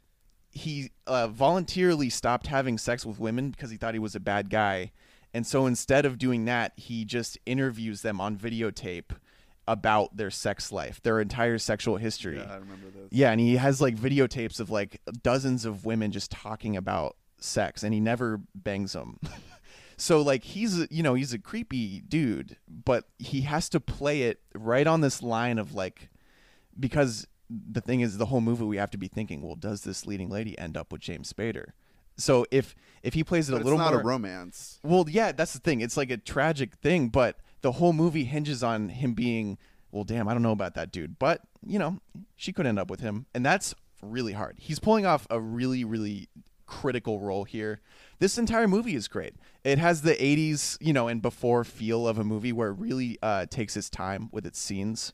he 0.51 0.91
uh, 1.07 1.29
voluntarily 1.29 2.09
stopped 2.11 2.47
having 2.49 2.79
sex 2.79 3.05
with 3.05 3.21
women 3.21 3.51
because 3.51 3.71
he 3.71 3.77
thought 3.77 3.95
he 3.95 4.01
was 4.01 4.17
a 4.17 4.21
bad 4.21 4.51
guy, 4.51 4.91
and 5.33 5.47
so 5.47 5.67
instead 5.67 6.05
of 6.05 6.19
doing 6.19 6.47
that, 6.47 6.73
he 6.77 7.05
just 7.05 7.39
interviews 7.47 8.03
them 8.03 8.21
on 8.21 8.37
videotape 8.37 9.11
about 9.69 10.17
their 10.17 10.31
sex 10.31 10.71
life, 10.73 11.03
their 11.03 11.21
entire 11.21 11.59
sexual 11.59 11.97
history. 11.97 12.39
Yeah, 12.39 12.53
I 12.53 12.57
remember 12.57 12.87
this. 12.95 13.09
Yeah, 13.11 13.31
and 13.33 13.41
he 13.41 13.57
has 13.57 13.81
like 13.81 13.97
videotapes 13.97 14.61
of 14.61 14.71
like 14.71 15.01
dozens 15.23 15.65
of 15.65 15.85
women 15.85 16.13
just 16.13 16.31
talking 16.31 16.77
about 16.77 17.17
sex, 17.39 17.83
and 17.83 17.93
he 17.93 18.01
never 18.01 18.41
bangs 18.55 18.93
them. 18.93 19.19
So 19.99 20.21
like 20.21 20.45
he's 20.45 20.87
you 20.91 21.03
know 21.03 21.15
he's 21.15 21.33
a 21.33 21.39
creepy 21.39 22.03
dude, 22.03 22.59
but 22.69 23.05
he 23.19 23.41
has 23.43 23.71
to 23.71 23.81
play 23.81 24.25
it 24.25 24.41
right 24.55 24.87
on 24.87 25.01
this 25.01 25.23
line 25.23 25.59
of 25.59 25.73
like 25.75 26.11
because 26.79 27.27
the 27.49 27.81
thing 27.81 28.01
is 28.01 28.19
the 28.19 28.27
whole 28.27 28.43
movie 28.43 28.65
we 28.65 28.77
have 28.77 28.91
to 28.91 28.99
be 28.99 29.09
thinking, 29.09 29.41
well, 29.41 29.55
does 29.57 29.85
this 29.85 30.05
leading 30.07 30.29
lady 30.29 30.59
end 30.59 30.77
up 30.77 30.93
with 30.93 31.01
James 31.01 31.33
Spader? 31.33 31.69
So 32.19 32.45
if 32.51 32.75
if 33.03 33.15
he 33.15 33.25
plays 33.25 33.49
it 33.49 33.53
But 33.53 33.63
a 33.63 33.65
little 33.65 33.79
it's 33.79 33.85
not 33.87 33.93
more 33.95 34.03
a 34.03 34.05
romance. 34.05 34.81
well, 34.83 35.07
yeah, 35.09 35.33
that's 35.33 35.55
the 35.55 35.61
thing. 35.61 35.81
It's 35.81 35.97
like 35.97 36.11
a 36.11 36.19
tragic 36.19 36.75
thing, 36.75 37.09
but 37.09 37.39
the 37.63 37.73
whole 37.73 37.93
movie 37.93 38.25
hinges 38.25 38.63
on 38.63 38.89
him 38.89 39.15
being, 39.15 39.59
well, 39.91 40.05
damn, 40.05 40.29
I 40.29 40.33
don't 40.33 40.43
know 40.43 40.53
about 40.53 40.75
that 40.75 40.93
dude, 40.93 41.19
but 41.19 41.43
you 41.67 41.79
know, 41.79 41.99
she 42.37 42.53
could 42.53 42.67
end 42.67 42.79
up 42.79 42.91
with 42.91 43.01
him, 43.01 43.27
and 43.35 43.45
that's 43.45 43.75
really 44.03 44.33
hard. 44.33 44.57
He's 44.59 44.79
pulling 44.79 45.07
off 45.07 45.27
a 45.31 45.41
really, 45.41 45.85
really 45.85 46.29
critical 46.67 47.21
role 47.21 47.45
here. 47.45 47.81
This 48.19 48.39
entire 48.39 48.69
movie 48.69 48.95
is 48.95 49.09
great. 49.09 49.35
It 49.65 49.79
has 49.79 50.03
the 50.03 50.15
'80s, 50.15 50.77
you 50.81 50.93
know, 50.93 51.09
and 51.09 51.21
before 51.21 51.65
feel 51.65 52.07
of 52.07 52.19
a 52.19 52.25
movie 52.25 52.53
where 52.53 52.71
it 52.71 52.79
really 52.79 53.19
uh, 53.23 53.47
takes 53.47 53.77
its 53.77 53.91
time 53.91 54.29
with 54.33 54.47
its 54.47 54.59
scenes. 54.59 55.13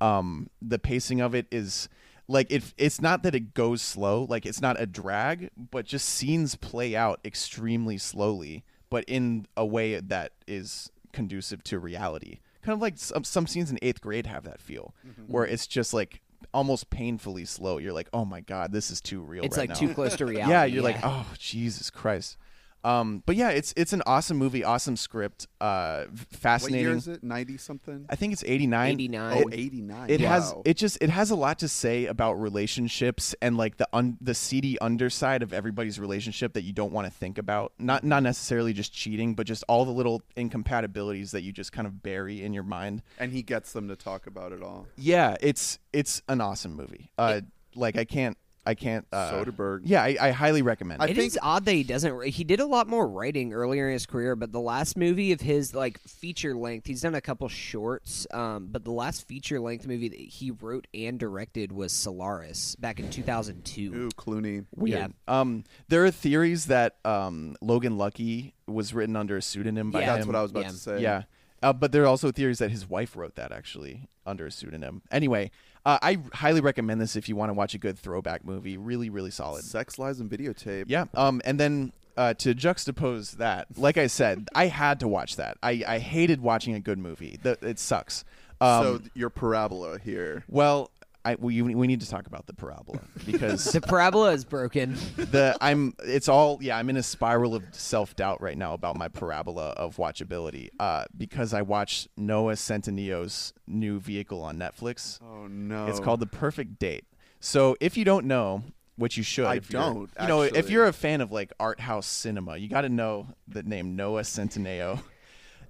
Um, 0.00 0.50
the 0.60 0.78
pacing 0.78 1.20
of 1.20 1.34
it 1.34 1.46
is 1.50 1.88
like 2.28 2.50
it, 2.50 2.74
it's 2.76 3.00
not 3.00 3.22
that 3.22 3.34
it 3.34 3.54
goes 3.54 3.82
slow 3.82 4.26
like 4.28 4.46
it's 4.46 4.60
not 4.60 4.80
a 4.80 4.86
drag 4.86 5.50
but 5.56 5.84
just 5.84 6.08
scenes 6.08 6.56
play 6.56 6.96
out 6.96 7.20
extremely 7.24 7.98
slowly 7.98 8.64
but 8.90 9.04
in 9.06 9.46
a 9.56 9.64
way 9.64 9.98
that 10.00 10.32
is 10.46 10.90
conducive 11.14 11.62
to 11.64 11.78
reality 11.78 12.40
kind 12.62 12.74
of 12.74 12.82
like 12.82 12.94
some, 12.96 13.24
some 13.24 13.46
scenes 13.46 13.70
in 13.70 13.78
eighth 13.82 14.00
grade 14.00 14.26
have 14.26 14.44
that 14.44 14.60
feel 14.60 14.94
mm-hmm. 15.06 15.32
where 15.32 15.44
it's 15.44 15.66
just 15.66 15.94
like 15.94 16.20
almost 16.52 16.90
painfully 16.90 17.44
slow 17.44 17.78
you're 17.78 17.92
like 17.92 18.08
oh 18.12 18.24
my 18.24 18.40
god 18.40 18.72
this 18.72 18.90
is 18.90 19.00
too 19.00 19.20
real 19.20 19.44
It's 19.44 19.56
right 19.56 19.68
like 19.68 19.80
now. 19.80 19.86
too 19.86 19.94
close 19.94 20.16
to 20.16 20.26
reality. 20.26 20.50
yeah 20.50 20.64
you're 20.64 20.82
like 20.82 20.98
oh 21.02 21.26
jesus 21.38 21.90
christ 21.90 22.36
um 22.84 23.22
but 23.26 23.34
yeah 23.34 23.50
it's 23.50 23.72
it's 23.76 23.92
an 23.92 24.02
awesome 24.06 24.36
movie 24.36 24.62
awesome 24.62 24.96
script 24.96 25.46
uh 25.60 26.04
What 26.04 26.18
fascinating 26.30 26.86
year 26.86 26.96
is 26.96 27.08
it? 27.08 27.24
90 27.24 27.56
something? 27.56 28.06
i 28.10 28.14
think 28.16 28.32
it's 28.32 28.44
89 28.44 28.90
89. 28.92 29.42
Oh, 29.44 29.48
89. 29.50 30.10
it 30.10 30.20
has 30.20 30.54
it 30.64 30.76
just 30.76 30.98
it 31.00 31.10
has 31.10 31.30
a 31.30 31.34
lot 31.36 31.58
to 31.60 31.68
say 31.68 32.06
about 32.06 32.34
relationships 32.34 33.34
and 33.40 33.56
like 33.56 33.76
the 33.78 33.88
un, 33.92 34.16
the 34.20 34.34
seedy 34.34 34.78
underside 34.80 35.42
of 35.42 35.52
everybody's 35.52 35.98
relationship 35.98 36.52
that 36.54 36.62
you 36.62 36.72
don't 36.72 36.92
want 36.92 37.06
to 37.06 37.12
think 37.12 37.38
about 37.38 37.72
not 37.78 38.04
not 38.04 38.22
necessarily 38.22 38.72
just 38.72 38.92
cheating 38.92 39.34
but 39.34 39.46
just 39.46 39.64
all 39.68 39.84
the 39.84 39.90
little 39.92 40.22
incompatibilities 40.36 41.30
that 41.32 41.42
you 41.42 41.52
just 41.52 41.72
kind 41.72 41.86
of 41.86 42.02
bury 42.02 42.42
in 42.42 42.52
your 42.52 42.62
mind 42.62 43.02
and 43.18 43.32
he 43.32 43.42
gets 43.42 43.72
them 43.72 43.88
to 43.88 43.96
talk 43.96 44.26
about 44.26 44.52
it 44.52 44.62
all. 44.62 44.86
yeah 44.96 45.36
it's 45.40 45.78
it's 45.92 46.22
an 46.28 46.40
awesome 46.40 46.74
movie 46.74 47.10
uh 47.18 47.40
like 47.74 47.96
i 47.96 48.04
can't 48.04 48.36
i 48.66 48.74
can't 48.74 49.06
uh 49.12 49.30
Soderbergh. 49.32 49.82
yeah 49.84 50.02
i, 50.02 50.16
I 50.20 50.30
highly 50.30 50.62
recommend 50.62 51.02
I 51.02 51.06
it 51.06 51.10
It 51.10 51.18
is 51.18 51.32
think- 51.34 51.44
odd 51.44 51.64
that 51.66 51.72
he 51.72 51.82
doesn't. 51.84 52.24
He 52.26 52.44
did 52.44 52.60
a 52.60 52.66
lot 52.66 52.88
more 52.88 53.06
writing 53.06 53.52
earlier 53.52 53.86
in 53.88 53.92
his 53.92 54.06
career, 54.06 54.36
but 54.36 54.52
the 54.52 54.60
last 54.60 54.96
movie 54.96 55.32
of 55.32 55.40
his, 55.40 55.74
like 55.74 55.98
feature 56.00 56.54
length, 56.54 56.86
he's 56.86 57.02
done 57.02 57.14
a 57.14 57.20
couple 57.20 57.48
shorts. 57.48 58.26
Um, 58.32 58.68
but 58.70 58.84
the 58.84 58.90
last 58.90 59.26
feature 59.28 59.60
length 59.60 59.86
movie 59.86 60.08
that 60.08 60.18
he 60.18 60.50
wrote 60.50 60.86
and 60.94 61.18
directed 61.18 61.72
was 61.72 61.92
Solaris 61.92 62.74
back 62.76 62.98
in 63.00 63.10
2002. 63.10 63.92
Ooh, 63.94 64.08
Clooney. 64.10 64.64
Weird. 64.74 64.98
Yeah. 65.28 65.40
Um, 65.40 65.64
there 65.88 66.04
are 66.04 66.10
theories 66.10 66.66
that 66.66 66.96
um, 67.04 67.56
Logan 67.60 67.96
Lucky 67.98 68.54
was 68.66 68.94
written 68.94 69.16
under 69.16 69.36
a 69.36 69.42
pseudonym 69.42 69.90
by 69.90 70.00
Yeah. 70.00 70.06
him. 70.12 70.14
That's 70.16 70.26
what 70.26 70.36
I 70.36 70.42
was 70.42 70.50
about 70.50 70.64
Yeah. 70.64 70.70
to 70.70 70.76
say. 70.76 71.00
Yeah. 71.02 71.22
Uh, 71.62 71.72
but 71.72 71.92
there 71.92 72.02
are 72.02 72.06
also 72.06 72.30
theories 72.30 72.58
that 72.58 72.70
his 72.70 72.88
wife 72.88 73.16
wrote 73.16 73.34
that 73.36 73.52
actually 73.52 74.08
under 74.26 74.46
a 74.46 74.50
pseudonym. 74.50 75.02
Anyway, 75.10 75.50
uh, 75.86 75.98
I 76.00 76.18
highly 76.32 76.60
recommend 76.60 77.00
this 77.00 77.16
if 77.16 77.28
you 77.28 77.36
want 77.36 77.50
to 77.50 77.54
watch 77.54 77.74
a 77.74 77.78
good 77.78 77.98
throwback 77.98 78.44
movie. 78.44 78.76
Really, 78.76 79.10
really 79.10 79.30
solid. 79.30 79.64
Sex, 79.64 79.98
Lies, 79.98 80.20
and 80.20 80.30
Videotape. 80.30 80.84
Yeah. 80.88 81.06
Um, 81.14 81.42
and 81.44 81.60
then 81.60 81.92
uh, 82.16 82.34
to 82.34 82.54
juxtapose 82.54 83.32
that, 83.32 83.66
like 83.76 83.98
I 83.98 84.06
said, 84.06 84.48
I 84.54 84.66
had 84.66 85.00
to 85.00 85.08
watch 85.08 85.36
that. 85.36 85.58
I, 85.62 85.82
I 85.86 85.98
hated 85.98 86.40
watching 86.40 86.74
a 86.74 86.80
good 86.80 86.98
movie. 86.98 87.38
The, 87.42 87.58
it 87.60 87.78
sucks. 87.78 88.24
Um, 88.60 88.82
so 88.82 89.00
your 89.14 89.30
parabola 89.30 89.98
here. 89.98 90.44
well, 90.48 90.90
I, 91.26 91.36
we, 91.36 91.62
we 91.62 91.86
need 91.86 92.00
to 92.02 92.08
talk 92.08 92.26
about 92.26 92.46
the 92.46 92.52
parabola 92.52 93.00
because 93.24 93.64
The 93.72 93.80
parabola 93.80 94.32
is 94.32 94.44
broken. 94.44 94.94
the 95.16 95.56
I'm 95.60 95.94
it's 96.04 96.28
all 96.28 96.58
yeah 96.60 96.76
I'm 96.76 96.90
in 96.90 96.96
a 96.98 97.02
spiral 97.02 97.54
of 97.54 97.64
self 97.72 98.14
doubt 98.14 98.42
right 98.42 98.58
now 98.58 98.74
about 98.74 98.96
my 98.98 99.08
parabola 99.08 99.70
of 99.70 99.96
watchability 99.96 100.68
uh, 100.78 101.04
because 101.16 101.54
I 101.54 101.62
watched 101.62 102.08
Noah 102.16 102.52
Centineo's 102.56 103.52
new 103.66 104.00
vehicle 104.00 104.42
on 104.42 104.58
Netflix. 104.58 105.18
Oh 105.22 105.46
no. 105.46 105.86
It's 105.86 106.00
called 106.00 106.20
The 106.20 106.26
Perfect 106.26 106.78
Date. 106.78 107.04
So 107.40 107.76
if 107.80 107.96
you 107.96 108.04
don't 108.04 108.26
know, 108.26 108.62
which 108.96 109.16
you 109.16 109.22
should, 109.22 109.46
I 109.46 109.56
if 109.56 109.70
you're- 109.72 109.82
don't, 109.84 110.10
You 110.20 110.28
know, 110.28 110.42
if 110.42 110.68
you're 110.70 110.86
a 110.86 110.92
fan 110.92 111.20
of 111.20 111.32
like 111.32 111.52
art 111.58 111.80
house 111.80 112.06
cinema, 112.06 112.56
you 112.58 112.68
got 112.68 112.82
to 112.82 112.88
know 112.88 113.28
the 113.48 113.62
name 113.62 113.96
Noah 113.96 114.22
Centineo. 114.22 115.02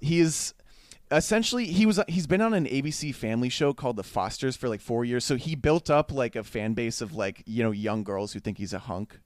He 0.00 0.20
is 0.20 0.52
essentially 1.16 1.66
he 1.66 1.86
was 1.86 2.00
he's 2.08 2.26
been 2.26 2.40
on 2.40 2.54
an 2.54 2.66
ABC 2.66 3.14
family 3.14 3.48
show 3.48 3.72
called 3.72 3.96
The 3.96 4.02
Fosters 4.02 4.56
for 4.56 4.68
like 4.68 4.80
4 4.80 5.04
years. 5.04 5.24
So 5.24 5.36
he 5.36 5.54
built 5.54 5.90
up 5.90 6.12
like 6.12 6.36
a 6.36 6.42
fan 6.44 6.74
base 6.74 7.00
of 7.00 7.14
like, 7.14 7.42
you 7.46 7.62
know, 7.62 7.70
young 7.70 8.04
girls 8.04 8.32
who 8.32 8.40
think 8.40 8.58
he's 8.58 8.72
a 8.72 8.80
hunk. 8.80 9.20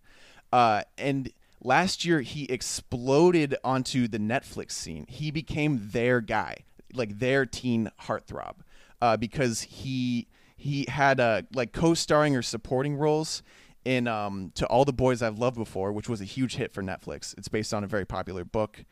Uh 0.52 0.82
and 0.96 1.30
last 1.62 2.04
year 2.04 2.20
he 2.20 2.44
exploded 2.44 3.56
onto 3.64 4.08
the 4.08 4.18
Netflix 4.18 4.72
scene. 4.72 5.06
He 5.08 5.30
became 5.30 5.88
their 5.92 6.20
guy, 6.20 6.58
like 6.94 7.18
their 7.18 7.46
teen 7.46 7.90
heartthrob. 8.02 8.56
Uh 9.00 9.16
because 9.16 9.62
he 9.62 10.28
he 10.56 10.86
had 10.88 11.20
uh 11.20 11.42
like 11.54 11.72
co-starring 11.72 12.36
or 12.36 12.42
supporting 12.42 12.96
roles 12.96 13.42
in 13.84 14.08
um 14.08 14.52
to 14.54 14.66
all 14.66 14.84
the 14.84 14.92
boys 14.92 15.22
I've 15.22 15.38
loved 15.38 15.56
before, 15.56 15.92
which 15.92 16.08
was 16.08 16.20
a 16.20 16.24
huge 16.24 16.56
hit 16.56 16.72
for 16.72 16.82
Netflix. 16.82 17.36
It's 17.38 17.48
based 17.48 17.72
on 17.72 17.84
a 17.84 17.86
very 17.86 18.04
popular 18.04 18.44
book. 18.44 18.84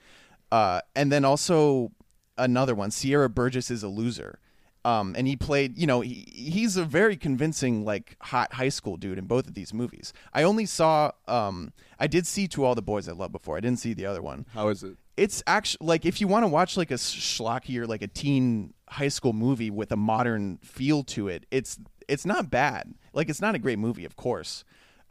Uh 0.52 0.80
and 0.94 1.10
then 1.10 1.24
also 1.24 1.90
another 2.38 2.74
one, 2.74 2.90
Sierra 2.90 3.28
Burgess 3.28 3.70
is 3.70 3.82
a 3.82 3.88
loser. 3.88 4.38
Um, 4.84 5.16
and 5.18 5.26
he 5.26 5.34
played, 5.34 5.76
you 5.76 5.84
know, 5.84 6.00
he, 6.00 6.28
he's 6.32 6.76
a 6.76 6.84
very 6.84 7.16
convincing, 7.16 7.84
like, 7.84 8.16
hot 8.20 8.52
high 8.52 8.68
school 8.68 8.96
dude 8.96 9.18
in 9.18 9.24
both 9.24 9.48
of 9.48 9.54
these 9.54 9.74
movies. 9.74 10.12
I 10.32 10.44
only 10.44 10.64
saw, 10.64 11.10
um, 11.26 11.72
I 11.98 12.06
did 12.06 12.24
see 12.24 12.46
To 12.46 12.64
All 12.64 12.76
the 12.76 12.82
Boys 12.82 13.08
I 13.08 13.12
Love 13.12 13.32
Before. 13.32 13.56
I 13.56 13.60
didn't 13.60 13.80
see 13.80 13.94
the 13.94 14.06
other 14.06 14.22
one. 14.22 14.46
How 14.54 14.68
is 14.68 14.84
it? 14.84 14.96
It's 15.16 15.42
actually, 15.48 15.84
like, 15.84 16.06
if 16.06 16.20
you 16.20 16.28
want 16.28 16.44
to 16.44 16.48
watch, 16.48 16.76
like, 16.76 16.92
a 16.92 16.94
schlocky 16.94 17.76
or, 17.78 17.86
like, 17.88 18.02
a 18.02 18.06
teen 18.06 18.74
high 18.88 19.08
school 19.08 19.32
movie 19.32 19.70
with 19.70 19.90
a 19.90 19.96
modern 19.96 20.58
feel 20.58 21.02
to 21.02 21.26
it, 21.26 21.46
it's, 21.50 21.80
it's 22.06 22.24
not 22.24 22.48
bad. 22.48 22.94
Like, 23.12 23.28
it's 23.28 23.40
not 23.40 23.56
a 23.56 23.58
great 23.58 23.80
movie, 23.80 24.04
of 24.04 24.14
course. 24.14 24.62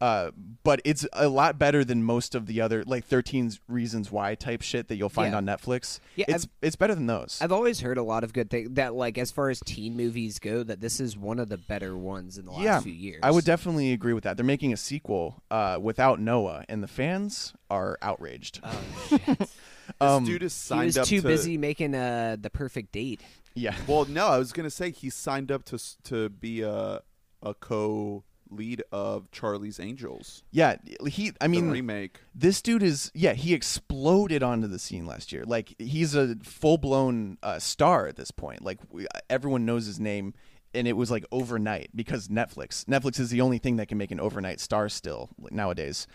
Uh, 0.01 0.31
but 0.63 0.81
it's 0.83 1.07
a 1.13 1.29
lot 1.29 1.57
better 1.57 1.83
than 1.85 2.03
most 2.03 2.35
of 2.35 2.47
the 2.47 2.59
other 2.59 2.83
like 2.83 3.05
13 3.05 3.53
reasons 3.69 4.11
why 4.11 4.35
type 4.35 4.61
shit 4.61 4.89
that 4.89 4.97
you'll 4.97 5.07
find 5.07 5.31
Yeah. 5.31 5.37
on 5.37 5.45
Netflix. 5.45 5.99
Yeah, 6.17 6.25
it's 6.27 6.47
it's 6.61 6.75
better 6.75 6.93
than 6.93 7.07
those. 7.07 7.37
I've 7.41 7.53
always 7.53 7.79
heard 7.79 7.97
a 7.97 8.03
lot 8.03 8.23
of 8.25 8.33
good 8.33 8.49
things 8.49 8.71
that, 8.73 8.93
like, 8.93 9.17
as 9.17 9.31
far 9.31 9.49
as 9.49 9.61
teen 9.65 9.95
movies 9.95 10.37
go, 10.39 10.63
that 10.63 10.81
this 10.81 10.99
is 10.99 11.15
one 11.15 11.39
of 11.39 11.47
the 11.47 11.57
better 11.57 11.95
ones 11.95 12.37
in 12.37 12.43
the 12.45 12.51
last 12.51 12.63
yeah, 12.63 12.79
few 12.81 12.91
years. 12.91 13.21
I 13.23 13.31
would 13.31 13.45
definitely 13.45 13.93
agree 13.93 14.11
with 14.11 14.25
that. 14.25 14.35
They're 14.35 14.45
making 14.45 14.73
a 14.73 14.77
sequel 14.77 15.41
uh, 15.49 15.79
without 15.81 16.19
Noah, 16.19 16.65
and 16.67 16.83
the 16.83 16.87
fans 16.89 17.53
are 17.69 17.97
outraged. 18.01 18.59
Oh 18.63 18.81
This 19.37 19.55
Um, 20.01 20.25
dude 20.25 20.43
is 20.43 20.67
He 20.67 20.75
was 20.77 20.97
up 20.97 21.05
too 21.07 21.21
to, 21.21 21.27
busy 21.27 21.57
making 21.57 21.95
uh, 21.95 22.35
the 22.39 22.49
perfect 22.49 22.91
date. 22.91 23.21
yeah, 23.53 23.75
Well, 23.87 24.05
no, 24.05 24.27
I 24.27 24.37
was 24.39 24.51
gonna 24.51 24.69
say 24.71 24.91
he 24.91 25.09
signed 25.09 25.51
up 25.51 25.63
to 25.65 25.79
to 26.05 26.27
be 26.29 26.61
a 26.63 27.01
a 27.41 27.53
co 27.53 28.23
lead 28.49 28.83
of 28.91 29.31
Charlie's 29.31 29.79
Angels, 29.79 30.43
yeah. 30.51 30.75
He, 31.07 31.31
I 31.41 31.45
the 31.45 31.49
mean, 31.49 31.69
remake. 31.71 32.19
this 32.33 32.61
dude 32.61 32.83
is 32.83 33.11
yeah. 33.13 33.33
He 33.33 33.53
exploded 33.53 34.43
onto 34.43 34.67
the 34.67 34.79
scene 34.79 35.05
last 35.05 35.31
year. 35.31 35.43
Like 35.45 35.75
he's 35.79 36.15
a 36.15 36.35
full 36.43 36.77
blown 36.77 37.37
uh, 37.43 37.59
star 37.59 38.07
at 38.07 38.15
this 38.15 38.31
point. 38.31 38.63
Like 38.63 38.79
we, 38.91 39.07
everyone 39.29 39.65
knows 39.65 39.85
his 39.85 39.99
name. 39.99 40.33
And 40.73 40.89
it 40.89 40.97
was 40.97 41.09
like 41.09 41.23
overnight 41.31 41.91
because 41.95 42.27
Netflix. 42.27 42.83
Netflix 42.83 43.17
is 43.17 43.29
the 43.29 43.39
only 43.39 43.59
thing 43.59 43.77
that 43.77 43.87
can 43.87 43.97
make 43.97 44.11
an 44.11 44.19
overnight 44.19 44.59
star 44.59 44.89
still 44.89 45.29
nowadays. 45.49 46.05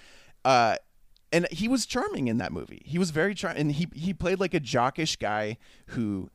Uh, 0.44 0.76
and 1.32 1.48
he 1.50 1.66
was 1.66 1.86
charming 1.86 2.28
in 2.28 2.36
that 2.36 2.52
movie. 2.52 2.82
He 2.84 2.98
was 2.98 3.10
very 3.10 3.34
charming, 3.34 3.58
and 3.58 3.72
he 3.72 3.88
he 3.94 4.12
played 4.12 4.38
like 4.38 4.52
a 4.52 4.60
jockish 4.60 5.18
guy 5.18 5.56
who, 5.86 6.28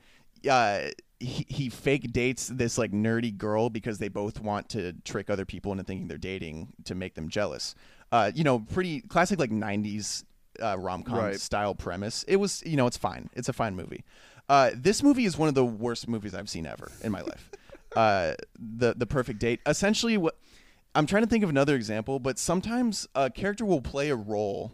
uh, 0.49 0.87
he, 1.25 1.45
he 1.49 1.69
fake 1.69 2.11
dates 2.13 2.47
this 2.47 2.77
like 2.77 2.91
nerdy 2.91 3.35
girl 3.37 3.69
because 3.69 3.97
they 3.99 4.07
both 4.07 4.39
want 4.41 4.69
to 4.69 4.93
trick 5.03 5.29
other 5.29 5.45
people 5.45 5.71
into 5.71 5.83
thinking 5.83 6.07
they're 6.07 6.17
dating 6.17 6.73
to 6.85 6.95
make 6.95 7.15
them 7.15 7.29
jealous. 7.29 7.75
Uh, 8.11 8.31
you 8.33 8.43
know, 8.43 8.59
pretty 8.59 9.01
classic 9.01 9.39
like 9.39 9.49
'90s 9.51 10.23
uh, 10.61 10.77
rom 10.77 11.03
com 11.03 11.17
Right. 11.17 11.39
style 11.39 11.75
premise. 11.75 12.23
It 12.27 12.37
was, 12.37 12.63
you 12.65 12.77
know, 12.77 12.87
it's 12.87 12.97
fine. 12.97 13.29
It's 13.33 13.49
a 13.49 13.53
fine 13.53 13.75
movie. 13.75 14.03
Uh, 14.47 14.71
this 14.75 15.01
movie 15.03 15.25
is 15.25 15.37
one 15.37 15.49
of 15.49 15.55
the 15.55 15.65
worst 15.65 16.07
movies 16.07 16.33
I've 16.35 16.49
seen 16.49 16.65
ever 16.65 16.91
in 17.03 17.11
my 17.11 17.21
life. 17.21 17.49
Uh, 17.95 18.33
the 18.59 18.93
the 18.93 19.05
perfect 19.05 19.39
date. 19.39 19.61
Essentially, 19.65 20.17
what 20.17 20.37
I'm 20.95 21.05
trying 21.05 21.23
to 21.23 21.29
think 21.29 21.45
of 21.45 21.49
another 21.49 21.75
example, 21.75 22.19
but 22.19 22.37
sometimes 22.37 23.07
a 23.15 23.29
character 23.29 23.63
will 23.63 23.79
play 23.79 24.09
a 24.09 24.17
role 24.17 24.73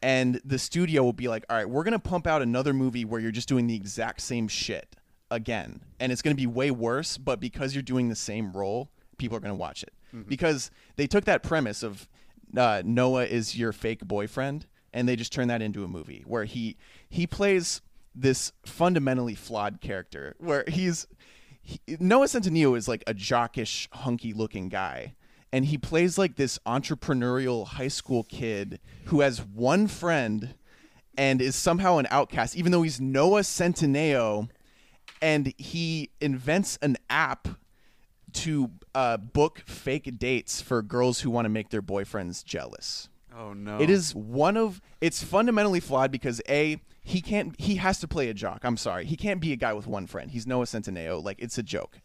and 0.00 0.40
the 0.44 0.56
studio 0.56 1.02
will 1.02 1.12
be 1.12 1.26
like, 1.26 1.44
all 1.50 1.56
right, 1.56 1.68
we're 1.68 1.82
going 1.82 1.92
to 1.92 1.98
pump 1.98 2.28
out 2.28 2.42
another 2.42 2.72
movie 2.72 3.04
where 3.04 3.20
you're 3.20 3.32
just 3.32 3.48
doing 3.48 3.66
the 3.66 3.74
exact 3.74 4.20
same 4.20 4.46
shit 4.46 4.94
again. 5.30 5.80
And 5.98 6.12
it's 6.12 6.22
going 6.22 6.34
to 6.36 6.40
be 6.40 6.46
way 6.46 6.70
worse, 6.70 7.18
but 7.18 7.40
because 7.40 7.74
you're 7.74 7.82
doing 7.82 8.08
the 8.08 8.16
same 8.16 8.52
role, 8.52 8.90
people 9.18 9.36
are 9.36 9.40
going 9.40 9.52
to 9.52 9.58
watch 9.58 9.82
it. 9.82 9.92
Because 10.28 10.70
they 10.96 11.06
took 11.06 11.24
that 11.26 11.42
premise 11.42 11.82
of 11.82 12.08
uh, 12.56 12.82
Noah 12.84 13.24
is 13.26 13.56
your 13.56 13.72
fake 13.72 14.00
boyfriend 14.00 14.66
and 14.92 15.08
they 15.08 15.14
just 15.16 15.32
turn 15.32 15.48
that 15.48 15.62
into 15.62 15.84
a 15.84 15.88
movie 15.88 16.24
where 16.26 16.44
he 16.44 16.76
he 17.08 17.26
plays 17.26 17.80
this 18.12 18.52
fundamentally 18.66 19.36
flawed 19.36 19.80
character 19.80 20.34
where 20.38 20.64
he's 20.66 21.06
he, 21.62 21.80
Noah 22.00 22.26
Centineo 22.26 22.76
is 22.76 22.88
like 22.88 23.04
a 23.06 23.14
jockish, 23.14 23.86
hunky 23.92 24.32
looking 24.32 24.68
guy. 24.68 25.14
And 25.52 25.64
he 25.64 25.78
plays 25.78 26.16
like 26.16 26.36
this 26.36 26.58
entrepreneurial 26.66 27.66
high 27.66 27.88
school 27.88 28.22
kid 28.24 28.80
who 29.06 29.20
has 29.20 29.42
one 29.42 29.88
friend 29.88 30.54
and 31.16 31.42
is 31.42 31.56
somehow 31.56 31.98
an 31.98 32.06
outcast, 32.10 32.56
even 32.56 32.70
though 32.72 32.82
he's 32.82 33.00
Noah 33.00 33.40
Centineo. 33.40 34.48
And 35.22 35.52
he 35.58 36.10
invents 36.20 36.78
an 36.80 36.96
app 37.08 37.48
to 38.32 38.70
uh, 38.94 39.16
book 39.16 39.62
fake 39.66 40.18
dates 40.18 40.60
for 40.60 40.82
girls 40.82 41.20
who 41.20 41.30
want 41.30 41.44
to 41.44 41.48
make 41.48 41.70
their 41.70 41.82
boyfriends 41.82 42.44
jealous. 42.44 43.08
Oh 43.36 43.52
no. 43.52 43.78
It 43.80 43.90
is 43.90 44.14
one 44.14 44.56
of 44.56 44.80
it's 45.00 45.22
fundamentally 45.22 45.80
flawed 45.80 46.10
because 46.10 46.40
a 46.48 46.80
he 47.02 47.20
can't 47.20 47.58
he 47.60 47.76
has 47.76 47.98
to 48.00 48.08
play 48.08 48.28
a 48.28 48.34
jock. 48.34 48.64
I'm 48.64 48.76
sorry, 48.76 49.04
he 49.04 49.16
can't 49.16 49.40
be 49.40 49.52
a 49.52 49.56
guy 49.56 49.72
with 49.72 49.86
one 49.86 50.06
friend. 50.06 50.30
He's 50.30 50.46
Noah 50.46 50.64
Centineo. 50.64 51.22
Like 51.22 51.40
it's 51.40 51.58
a 51.58 51.62
joke. 51.62 52.00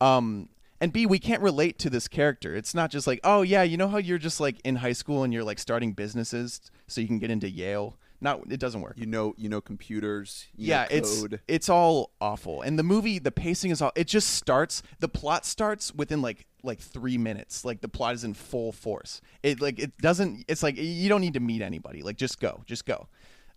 Um, 0.00 0.48
and 0.80 0.92
B, 0.92 1.06
we 1.06 1.18
can't 1.18 1.42
relate 1.42 1.78
to 1.80 1.90
this 1.90 2.06
character. 2.06 2.54
It's 2.54 2.74
not 2.74 2.90
just 2.90 3.06
like, 3.06 3.20
oh 3.24 3.42
yeah, 3.42 3.62
you 3.64 3.76
know 3.76 3.88
how 3.88 3.98
you're 3.98 4.18
just 4.18 4.40
like 4.40 4.60
in 4.64 4.76
high 4.76 4.92
school 4.92 5.24
and 5.24 5.32
you're 5.32 5.44
like 5.44 5.58
starting 5.58 5.92
businesses 5.92 6.60
so 6.86 7.00
you 7.00 7.08
can 7.08 7.18
get 7.18 7.30
into 7.30 7.50
Yale. 7.50 7.96
Not, 8.20 8.50
it 8.50 8.58
doesn't 8.58 8.80
work. 8.80 8.94
You 8.96 9.06
know, 9.06 9.34
you 9.36 9.48
know 9.48 9.60
computers. 9.60 10.48
You 10.56 10.68
yeah, 10.68 10.82
know 10.82 10.96
it's 10.96 11.20
code. 11.20 11.40
it's 11.46 11.68
all 11.68 12.10
awful. 12.20 12.62
And 12.62 12.78
the 12.78 12.82
movie, 12.82 13.18
the 13.18 13.30
pacing 13.30 13.70
is 13.70 13.80
all. 13.80 13.92
It 13.94 14.08
just 14.08 14.30
starts. 14.30 14.82
The 14.98 15.08
plot 15.08 15.46
starts 15.46 15.94
within 15.94 16.20
like 16.20 16.46
like 16.64 16.80
three 16.80 17.16
minutes. 17.16 17.64
Like 17.64 17.80
the 17.80 17.88
plot 17.88 18.14
is 18.14 18.24
in 18.24 18.34
full 18.34 18.72
force. 18.72 19.20
It 19.42 19.60
like 19.60 19.78
it 19.78 19.96
doesn't. 19.98 20.44
It's 20.48 20.62
like 20.62 20.76
you 20.76 21.08
don't 21.08 21.20
need 21.20 21.34
to 21.34 21.40
meet 21.40 21.62
anybody. 21.62 22.02
Like 22.02 22.16
just 22.16 22.40
go, 22.40 22.62
just 22.66 22.86
go. 22.86 23.06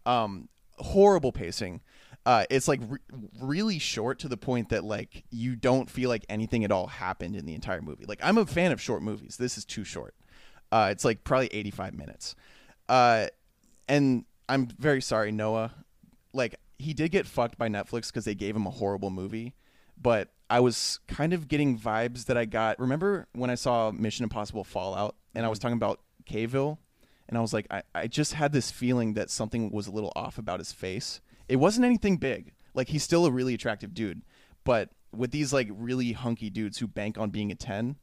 Um, 0.05 0.47
horrible 0.77 1.31
pacing. 1.31 1.81
Uh, 2.23 2.45
it's 2.51 2.67
like 2.67 2.81
re- 2.87 2.99
really 3.41 3.79
short 3.79 4.19
to 4.19 4.27
the 4.27 4.37
point 4.37 4.69
that 4.69 4.83
like 4.83 5.23
you 5.31 5.55
don't 5.55 5.89
feel 5.89 6.07
like 6.07 6.23
anything 6.29 6.63
at 6.63 6.71
all 6.71 6.85
happened 6.85 7.35
in 7.35 7.47
the 7.47 7.55
entire 7.55 7.81
movie. 7.81 8.05
Like 8.05 8.19
I'm 8.21 8.37
a 8.37 8.45
fan 8.45 8.71
of 8.71 8.79
short 8.79 9.01
movies. 9.01 9.37
This 9.37 9.57
is 9.57 9.65
too 9.65 9.83
short. 9.83 10.13
Uh, 10.71 10.89
it's 10.91 11.03
like 11.03 11.23
probably 11.23 11.47
85 11.47 11.95
minutes. 11.95 12.35
Uh, 12.87 13.27
and 13.87 14.25
I'm 14.51 14.67
very 14.67 15.01
sorry, 15.01 15.31
Noah. 15.31 15.71
Like 16.33 16.55
he 16.77 16.93
did 16.93 17.11
get 17.11 17.25
fucked 17.25 17.57
by 17.57 17.69
Netflix 17.69 18.07
because 18.07 18.25
they 18.25 18.35
gave 18.35 18.53
him 18.53 18.67
a 18.67 18.69
horrible 18.69 19.09
movie, 19.09 19.55
but 19.99 20.33
I 20.49 20.59
was 20.59 20.99
kind 21.07 21.31
of 21.31 21.47
getting 21.47 21.79
vibes 21.79 22.25
that 22.25 22.37
I 22.37 22.43
got. 22.43 22.77
Remember 22.77 23.27
when 23.31 23.49
I 23.49 23.55
saw 23.55 23.91
Mission 23.91 24.23
Impossible 24.23 24.65
Fallout 24.65 25.15
and 25.33 25.45
I 25.45 25.49
was 25.49 25.57
mm-hmm. 25.57 25.67
talking 25.67 25.77
about 25.77 26.01
Cavill, 26.29 26.79
and 27.29 27.37
I 27.37 27.41
was 27.41 27.53
like, 27.53 27.65
I, 27.71 27.83
I 27.95 28.07
just 28.07 28.33
had 28.33 28.51
this 28.51 28.71
feeling 28.71 29.13
that 29.13 29.29
something 29.29 29.71
was 29.71 29.87
a 29.87 29.91
little 29.91 30.11
off 30.17 30.37
about 30.37 30.59
his 30.59 30.73
face. 30.73 31.21
It 31.47 31.55
wasn't 31.55 31.85
anything 31.85 32.17
big. 32.17 32.51
Like 32.73 32.89
he's 32.89 33.03
still 33.03 33.25
a 33.25 33.31
really 33.31 33.53
attractive 33.53 33.93
dude, 33.93 34.21
but 34.65 34.89
with 35.15 35.31
these 35.31 35.53
like 35.53 35.69
really 35.71 36.11
hunky 36.11 36.49
dudes 36.49 36.77
who 36.79 36.87
bank 36.87 37.17
on 37.17 37.29
being 37.29 37.51
a 37.51 37.55
ten, 37.55 37.95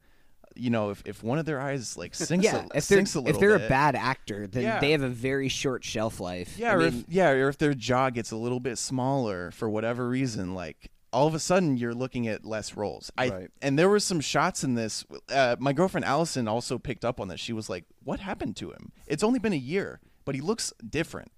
you 0.55 0.69
know, 0.69 0.89
if, 0.89 1.01
if 1.05 1.23
one 1.23 1.39
of 1.39 1.45
their 1.45 1.59
eyes 1.61 1.97
like 1.97 2.13
sinks, 2.15 2.43
yeah, 2.45 2.57
a, 2.71 2.77
if 2.77 2.87
they're 2.87 2.97
sinks 2.99 3.15
a 3.15 3.19
little 3.21 3.35
if 3.35 3.39
they're 3.39 3.57
bit, 3.57 3.65
a 3.67 3.69
bad 3.69 3.95
actor, 3.95 4.47
then 4.47 4.63
Yeah. 4.63 4.79
they 4.79 4.91
have 4.91 5.01
a 5.03 5.09
very 5.09 5.49
short 5.49 5.83
shelf 5.83 6.19
life. 6.19 6.57
Yeah, 6.57 6.71
I 6.71 6.75
or 6.75 6.77
mean, 6.79 6.87
if, 6.87 7.13
yeah, 7.13 7.29
or 7.29 7.49
if 7.49 7.57
their 7.57 7.73
jaw 7.73 8.09
gets 8.09 8.31
a 8.31 8.35
little 8.37 8.59
bit 8.59 8.77
smaller 8.77 9.51
for 9.51 9.69
whatever 9.69 10.07
reason, 10.09 10.53
like 10.53 10.91
all 11.11 11.27
of 11.27 11.33
a 11.33 11.39
sudden 11.39 11.75
you're 11.77 11.93
looking 11.95 12.27
at 12.27 12.45
less 12.45 12.75
roles. 12.77 13.11
I 13.17 13.29
Right. 13.29 13.51
and 13.61 13.79
there 13.79 13.89
were 13.89 13.99
some 13.99 14.19
shots 14.21 14.63
in 14.63 14.75
this. 14.75 15.05
Uh, 15.33 15.55
my 15.59 15.73
girlfriend 15.73 16.05
Allison 16.05 16.47
also 16.47 16.77
picked 16.77 17.03
up 17.05 17.19
on 17.19 17.27
this. 17.29 17.39
She 17.39 17.53
was 17.53 17.69
like, 17.69 17.85
"What 18.03 18.19
happened 18.19 18.55
to 18.57 18.69
him? 18.71 18.91
It's 19.07 19.23
only 19.23 19.39
been 19.39 19.53
a 19.53 19.55
year, 19.55 20.01
but 20.25 20.35
he 20.35 20.41
looks 20.41 20.71
different." 20.87 21.31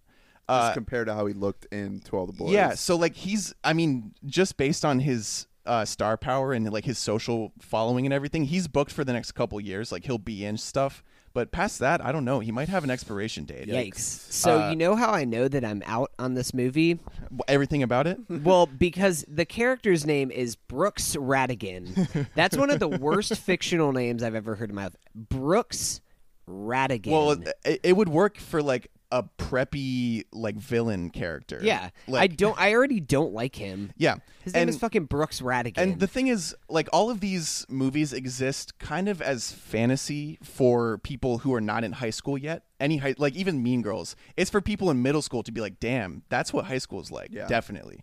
just 0.49 0.71
Uh, 0.71 0.73
compared 0.73 1.07
to 1.07 1.13
how 1.13 1.25
he 1.27 1.33
looked 1.33 1.65
in 1.71 2.01
To 2.01 2.17
All 2.17 2.25
the 2.25 2.33
Boys. 2.33 2.51
yeah, 2.51 2.73
so 2.73 2.97
like 2.97 3.15
he's, 3.15 3.53
I 3.63 3.71
mean, 3.71 4.13
just 4.25 4.57
based 4.57 4.83
on 4.83 4.99
his 4.99 5.47
uh, 5.65 5.85
star 5.85 6.17
power 6.17 6.53
and 6.53 6.71
like 6.71 6.85
his 6.85 6.97
social 6.97 7.51
following 7.61 8.05
and 8.05 8.13
everything, 8.13 8.45
he's 8.45 8.67
booked 8.67 8.91
for 8.91 9.03
the 9.03 9.13
next 9.13 9.33
couple 9.33 9.59
years. 9.59 9.91
Like 9.91 10.05
he'll 10.05 10.17
be 10.17 10.43
in 10.45 10.57
stuff, 10.57 11.03
but 11.33 11.51
past 11.51 11.79
that, 11.79 12.03
I 12.03 12.11
don't 12.11 12.25
know. 12.25 12.39
He 12.39 12.51
might 12.51 12.67
have 12.69 12.83
an 12.83 12.89
expiration 12.89 13.45
date. 13.45 13.67
yikes. 13.67 13.99
So 13.99 14.61
Uh, 14.61 14.69
you 14.71 14.75
know 14.75 14.95
how 14.95 15.11
I 15.11 15.23
know 15.23 15.47
that 15.47 15.63
I'm 15.63 15.81
out 15.85 16.11
on 16.19 16.33
this 16.33 16.53
movie? 16.53 16.99
Everything 17.47 17.83
about 17.83 18.07
it. 18.07 18.19
well, 18.29 18.65
because 18.65 19.23
the 19.27 19.45
character's 19.45 20.05
name 20.05 20.31
is 20.31 20.55
Brooks 20.55 21.15
Rattigan. 21.15 22.27
That's 22.35 22.57
one 22.57 22.69
of 22.69 22.79
the 22.79 22.89
worst 22.89 23.37
fictional 23.37 23.91
names 23.91 24.23
I've 24.23 24.35
ever 24.35 24.55
heard 24.55 24.69
in 24.69 24.75
my 24.75 24.85
life. 24.85 24.95
Brooks 25.15 26.01
Rattigan. 26.49 27.11
Well, 27.11 27.31
it, 27.63 27.79
it 27.83 27.95
would 27.95 28.09
work 28.09 28.37
for 28.37 28.61
like 28.61 28.91
a 29.11 29.23
preppy 29.37 30.23
like 30.31 30.55
villain 30.55 31.09
character. 31.09 31.59
yeah, 31.61 31.89
I 32.13 32.27
don't. 32.27 32.59
I 32.59 32.73
already 32.73 32.99
don't 32.99 33.33
like 33.33 33.55
him. 33.55 33.91
Yeah, 33.97 34.15
His 34.43 34.53
name 34.53 34.61
and, 34.61 34.69
is 34.69 34.77
fucking 34.77 35.05
Brooks 35.05 35.41
Rattigan. 35.41 35.77
and 35.77 35.99
the 35.99 36.07
thing 36.07 36.27
is, 36.27 36.55
like 36.69 36.87
all 36.93 37.09
of 37.09 37.19
these 37.19 37.65
movies 37.69 38.13
exist 38.13 38.79
kind 38.79 39.09
of 39.09 39.21
as 39.21 39.51
fantasy 39.51 40.39
for 40.43 40.97
people 40.99 41.39
who 41.39 41.53
are 41.53 41.61
not 41.61 41.83
in 41.83 41.91
high 41.93 42.09
school 42.09 42.37
yet. 42.37 42.63
Any 42.79 42.97
high, 42.97 43.13
like 43.17 43.35
even 43.35 43.61
Mean 43.61 43.81
Girls, 43.81 44.15
it's 44.37 44.49
for 44.49 44.61
people 44.61 44.89
in 44.89 45.01
middle 45.01 45.21
school 45.21 45.43
to 45.43 45.51
be 45.51 45.61
like, 45.61 45.79
"Damn, 45.79 46.23
that's 46.29 46.51
what 46.53 46.65
high 46.65 46.77
school 46.79 46.99
is 47.01 47.11
like." 47.11 47.29
Yeah. 47.31 47.47
Definitely. 47.47 47.99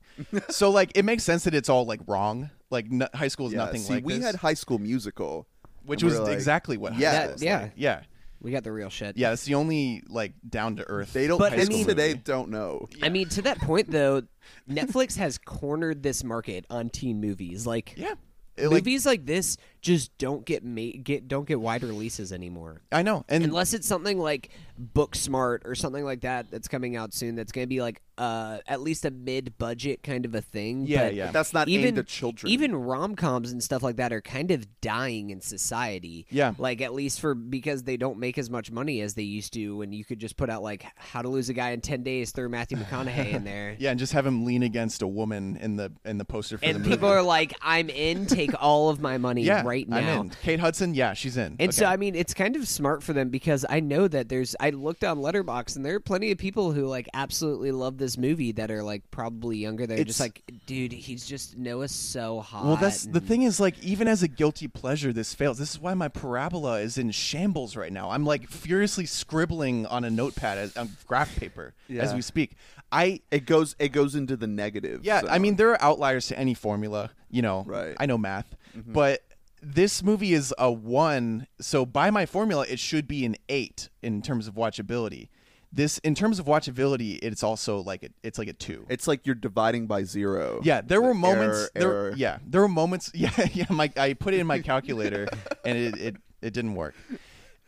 so 0.50 0.70
like, 0.70 0.92
it 0.94 1.04
makes 1.04 1.24
sense 1.24 1.44
that 1.44 1.54
it's 1.54 1.68
all 1.68 1.84
like 1.84 2.00
wrong. 2.06 2.50
Like 2.70 2.86
n- 2.92 3.08
high 3.14 3.28
school 3.28 3.46
is 3.46 3.54
Yeah, 3.54 3.60
nothing 3.64 3.80
see, 3.80 3.94
like 3.94 4.04
we 4.04 4.14
this, 4.14 4.24
had 4.24 4.34
High 4.36 4.54
School 4.54 4.78
Musical, 4.78 5.46
which 5.84 6.02
was 6.04 6.18
like, 6.20 6.32
exactly 6.34 6.76
what. 6.76 6.92
high 6.92 7.00
Yeah, 7.00 7.10
school 7.12 7.26
That- 7.28 7.34
is 7.36 7.42
yeah. 7.42 7.60
like. 7.62 7.72
yeah, 7.76 8.00
we 8.40 8.50
got 8.50 8.64
the 8.64 8.72
real 8.72 8.90
shit. 8.90 9.16
yeah. 9.16 9.32
It's 9.32 9.44
the 9.44 9.54
only 9.54 10.02
like 10.08 10.32
down 10.48 10.76
to 10.76 10.88
earth. 10.88 11.12
They 11.12 11.26
don't. 11.26 11.38
But, 11.38 11.52
high 11.52 11.62
I 11.62 11.64
mean- 11.66 11.86
today 11.86 12.14
don't 12.14 12.50
know. 12.50 12.88
I 13.02 13.08
mean, 13.08 13.28
to 13.30 13.42
that 13.42 13.58
point 13.58 13.90
though, 13.90 14.22
Netflix 14.70 15.16
has 15.16 15.38
cornered 15.38 16.02
this 16.02 16.22
market 16.24 16.64
on 16.70 16.88
teen 16.90 17.20
movies. 17.20 17.66
Like, 17.66 17.94
Yeah. 17.96 18.14
It, 18.56 18.64
like, 18.64 18.82
movies 18.84 19.06
like 19.06 19.24
this 19.24 19.56
just 19.80 20.16
don't 20.18 20.44
get 20.44 20.64
ma- 20.64 20.98
get 21.02 21.28
don't 21.28 21.46
get 21.46 21.60
wide 21.60 21.82
releases 21.82 22.32
anymore. 22.32 22.82
I 22.92 23.02
know, 23.02 23.24
and 23.28 23.44
Unless 23.44 23.74
it's 23.74 23.86
something 23.86 24.18
like 24.18 24.50
Booksmart 24.94 25.60
or 25.64 25.74
something 25.74 26.04
like 26.04 26.20
that 26.22 26.50
that's 26.50 26.68
coming 26.68 26.96
out 26.96 27.12
soon. 27.12 27.34
That's 27.34 27.52
going 27.52 27.64
to 27.64 27.68
be 27.68 27.80
like 27.82 28.00
uh, 28.16 28.58
at 28.66 28.80
least 28.80 29.04
a 29.04 29.10
mid-budget 29.10 30.02
kind 30.02 30.24
of 30.24 30.34
a 30.34 30.40
thing. 30.40 30.86
Yeah, 30.86 31.04
but 31.04 31.14
yeah. 31.14 31.24
But 31.26 31.32
that's 31.34 31.52
not 31.52 31.68
even 31.68 31.86
aimed 31.88 31.98
at 31.98 32.06
children. 32.06 32.50
even 32.50 32.74
rom 32.74 33.14
coms 33.16 33.52
and 33.52 33.62
stuff 33.62 33.82
like 33.82 33.96
that 33.96 34.12
are 34.12 34.20
kind 34.20 34.50
of 34.50 34.66
dying 34.80 35.30
in 35.30 35.40
society. 35.40 36.26
Yeah. 36.30 36.54
like 36.58 36.80
at 36.80 36.94
least 36.94 37.20
for 37.20 37.34
because 37.34 37.82
they 37.84 37.96
don't 37.96 38.18
make 38.18 38.38
as 38.38 38.50
much 38.50 38.70
money 38.70 39.00
as 39.00 39.14
they 39.14 39.22
used 39.22 39.52
to. 39.54 39.82
And 39.82 39.94
you 39.94 40.04
could 40.04 40.18
just 40.18 40.36
put 40.36 40.50
out 40.50 40.62
like 40.62 40.84
How 40.96 41.22
to 41.22 41.28
Lose 41.28 41.48
a 41.48 41.54
Guy 41.54 41.70
in 41.70 41.80
Ten 41.80 42.02
Days, 42.02 42.30
throw 42.32 42.48
Matthew 42.48 42.76
McConaughey 42.78 43.32
in 43.34 43.44
there. 43.44 43.76
Yeah, 43.78 43.90
and 43.90 43.98
just 43.98 44.12
have 44.12 44.26
him 44.26 44.44
lean 44.44 44.62
against 44.62 45.02
a 45.02 45.06
woman 45.08 45.56
in 45.56 45.76
the 45.76 45.92
in 46.04 46.18
the 46.18 46.24
poster 46.24 46.58
for 46.58 46.64
And 46.64 46.76
the 46.76 46.78
movie. 46.80 46.90
people 46.92 47.08
are 47.08 47.22
like, 47.22 47.54
"I'm 47.62 47.88
in. 47.90 48.26
Take 48.26 48.50
all 48.60 48.88
of 48.90 49.00
my 49.00 49.18
money 49.18 49.42
yeah, 49.44 49.62
right 49.68 49.86
I'm 49.90 50.04
now." 50.04 50.20
in. 50.22 50.30
Kate 50.42 50.60
Hudson, 50.60 50.94
yeah, 50.94 51.14
she's 51.14 51.36
in. 51.36 51.56
And 51.58 51.74
so 51.74 51.84
I 51.84 51.96
mean, 51.96 52.14
it's 52.14 52.34
kind 52.34 52.56
of 52.56 52.66
smart 52.66 53.02
for 53.02 53.12
them 53.12 53.28
because 53.28 53.64
I 53.68 53.80
know 53.80 54.08
that 54.08 54.28
there's. 54.28 54.56
I 54.58 54.70
looked 54.70 55.04
on 55.04 55.18
Letterboxd 55.18 55.76
and 55.76 55.84
there 55.84 55.94
are 55.94 56.00
plenty 56.00 56.30
of 56.32 56.38
people 56.38 56.72
who 56.72 56.86
like 56.86 57.08
absolutely 57.14 57.72
love 57.72 57.98
this 57.98 58.16
movie 58.16 58.52
that 58.52 58.70
are 58.70 58.82
like 58.82 59.10
probably 59.10 59.58
younger. 59.58 59.86
They're 59.86 60.04
just 60.04 60.20
like, 60.20 60.42
dude, 60.66 60.92
he's 60.92 61.26
just 61.26 61.56
Noah's 61.56 61.92
so 61.92 62.40
hot. 62.40 62.64
Well, 62.64 62.76
that's 62.76 63.04
the 63.04 63.20
thing 63.20 63.42
is 63.42 63.60
like 63.60 63.78
even 63.82 64.08
as 64.08 64.22
a 64.22 64.28
guilty 64.28 64.68
pleasure, 64.68 65.12
this 65.12 65.34
fails. 65.34 65.58
This 65.58 65.72
is 65.72 65.80
why 65.80 65.94
my 65.94 66.08
parabola 66.08 66.80
is 66.80 66.98
in 66.98 67.10
shambles 67.10 67.76
right 67.76 67.92
now. 67.92 68.10
I'm 68.10 68.24
like 68.24 68.48
furiously 68.48 69.06
scribbling 69.06 69.86
on 69.86 70.04
a 70.04 70.10
notepad 70.10 70.58
as, 70.58 70.76
on 70.76 70.90
graph 71.06 71.36
paper 71.36 71.74
as 71.90 72.14
we 72.14 72.22
speak. 72.22 72.52
I 72.90 73.20
it 73.30 73.44
goes. 73.46 73.76
It 73.78 73.90
goes 73.90 74.14
into 74.14 74.36
the 74.36 74.46
negative. 74.46 75.04
yeah, 75.04 75.22
I 75.28 75.38
mean 75.38 75.56
there 75.56 75.70
are 75.70 75.82
outliers 75.82 76.28
to 76.28 76.38
any 76.38 76.54
formula. 76.54 77.10
You 77.30 77.42
know, 77.42 77.64
Right. 77.66 77.94
I 77.98 78.06
know 78.06 78.16
math, 78.16 78.56
mm-hmm. 78.76 78.92
but 78.92 79.22
this 79.62 80.02
movie 80.02 80.32
is 80.32 80.54
a 80.58 80.70
one. 80.70 81.46
So 81.60 81.84
by 81.84 82.10
my 82.10 82.26
formula, 82.26 82.64
it 82.68 82.78
should 82.78 83.06
be 83.08 83.24
an 83.24 83.36
eight 83.48 83.88
in 84.02 84.22
terms 84.22 84.48
of 84.48 84.54
watchability. 84.54 85.28
This, 85.70 85.98
in 85.98 86.14
terms 86.14 86.38
of 86.38 86.46
watchability, 86.46 87.18
it's 87.22 87.42
also 87.42 87.80
like 87.80 88.02
a, 88.02 88.08
it's 88.22 88.38
like 88.38 88.48
a 88.48 88.54
two. 88.54 88.86
it's 88.88 89.06
like 89.06 89.26
you're 89.26 89.34
dividing 89.34 89.86
by 89.86 90.02
zero. 90.04 90.60
Yeah, 90.62 90.80
there 90.80 91.02
were 91.02 91.12
moments. 91.12 91.58
Error, 91.58 91.70
there, 91.74 91.90
error. 91.92 92.14
Yeah, 92.16 92.38
there 92.46 92.60
were 92.62 92.68
moments. 92.68 93.10
Yeah, 93.18 93.30
yeah. 93.52 93.66
My, 93.68 93.92
I 93.96 94.14
put 94.14 94.32
it 94.32 94.40
in 94.40 94.46
my 94.46 94.60
calculator, 94.60 95.28
and 95.64 95.76
it, 95.76 95.98
it 95.98 96.16
it 96.40 96.54
didn't 96.54 96.74
work. 96.74 96.94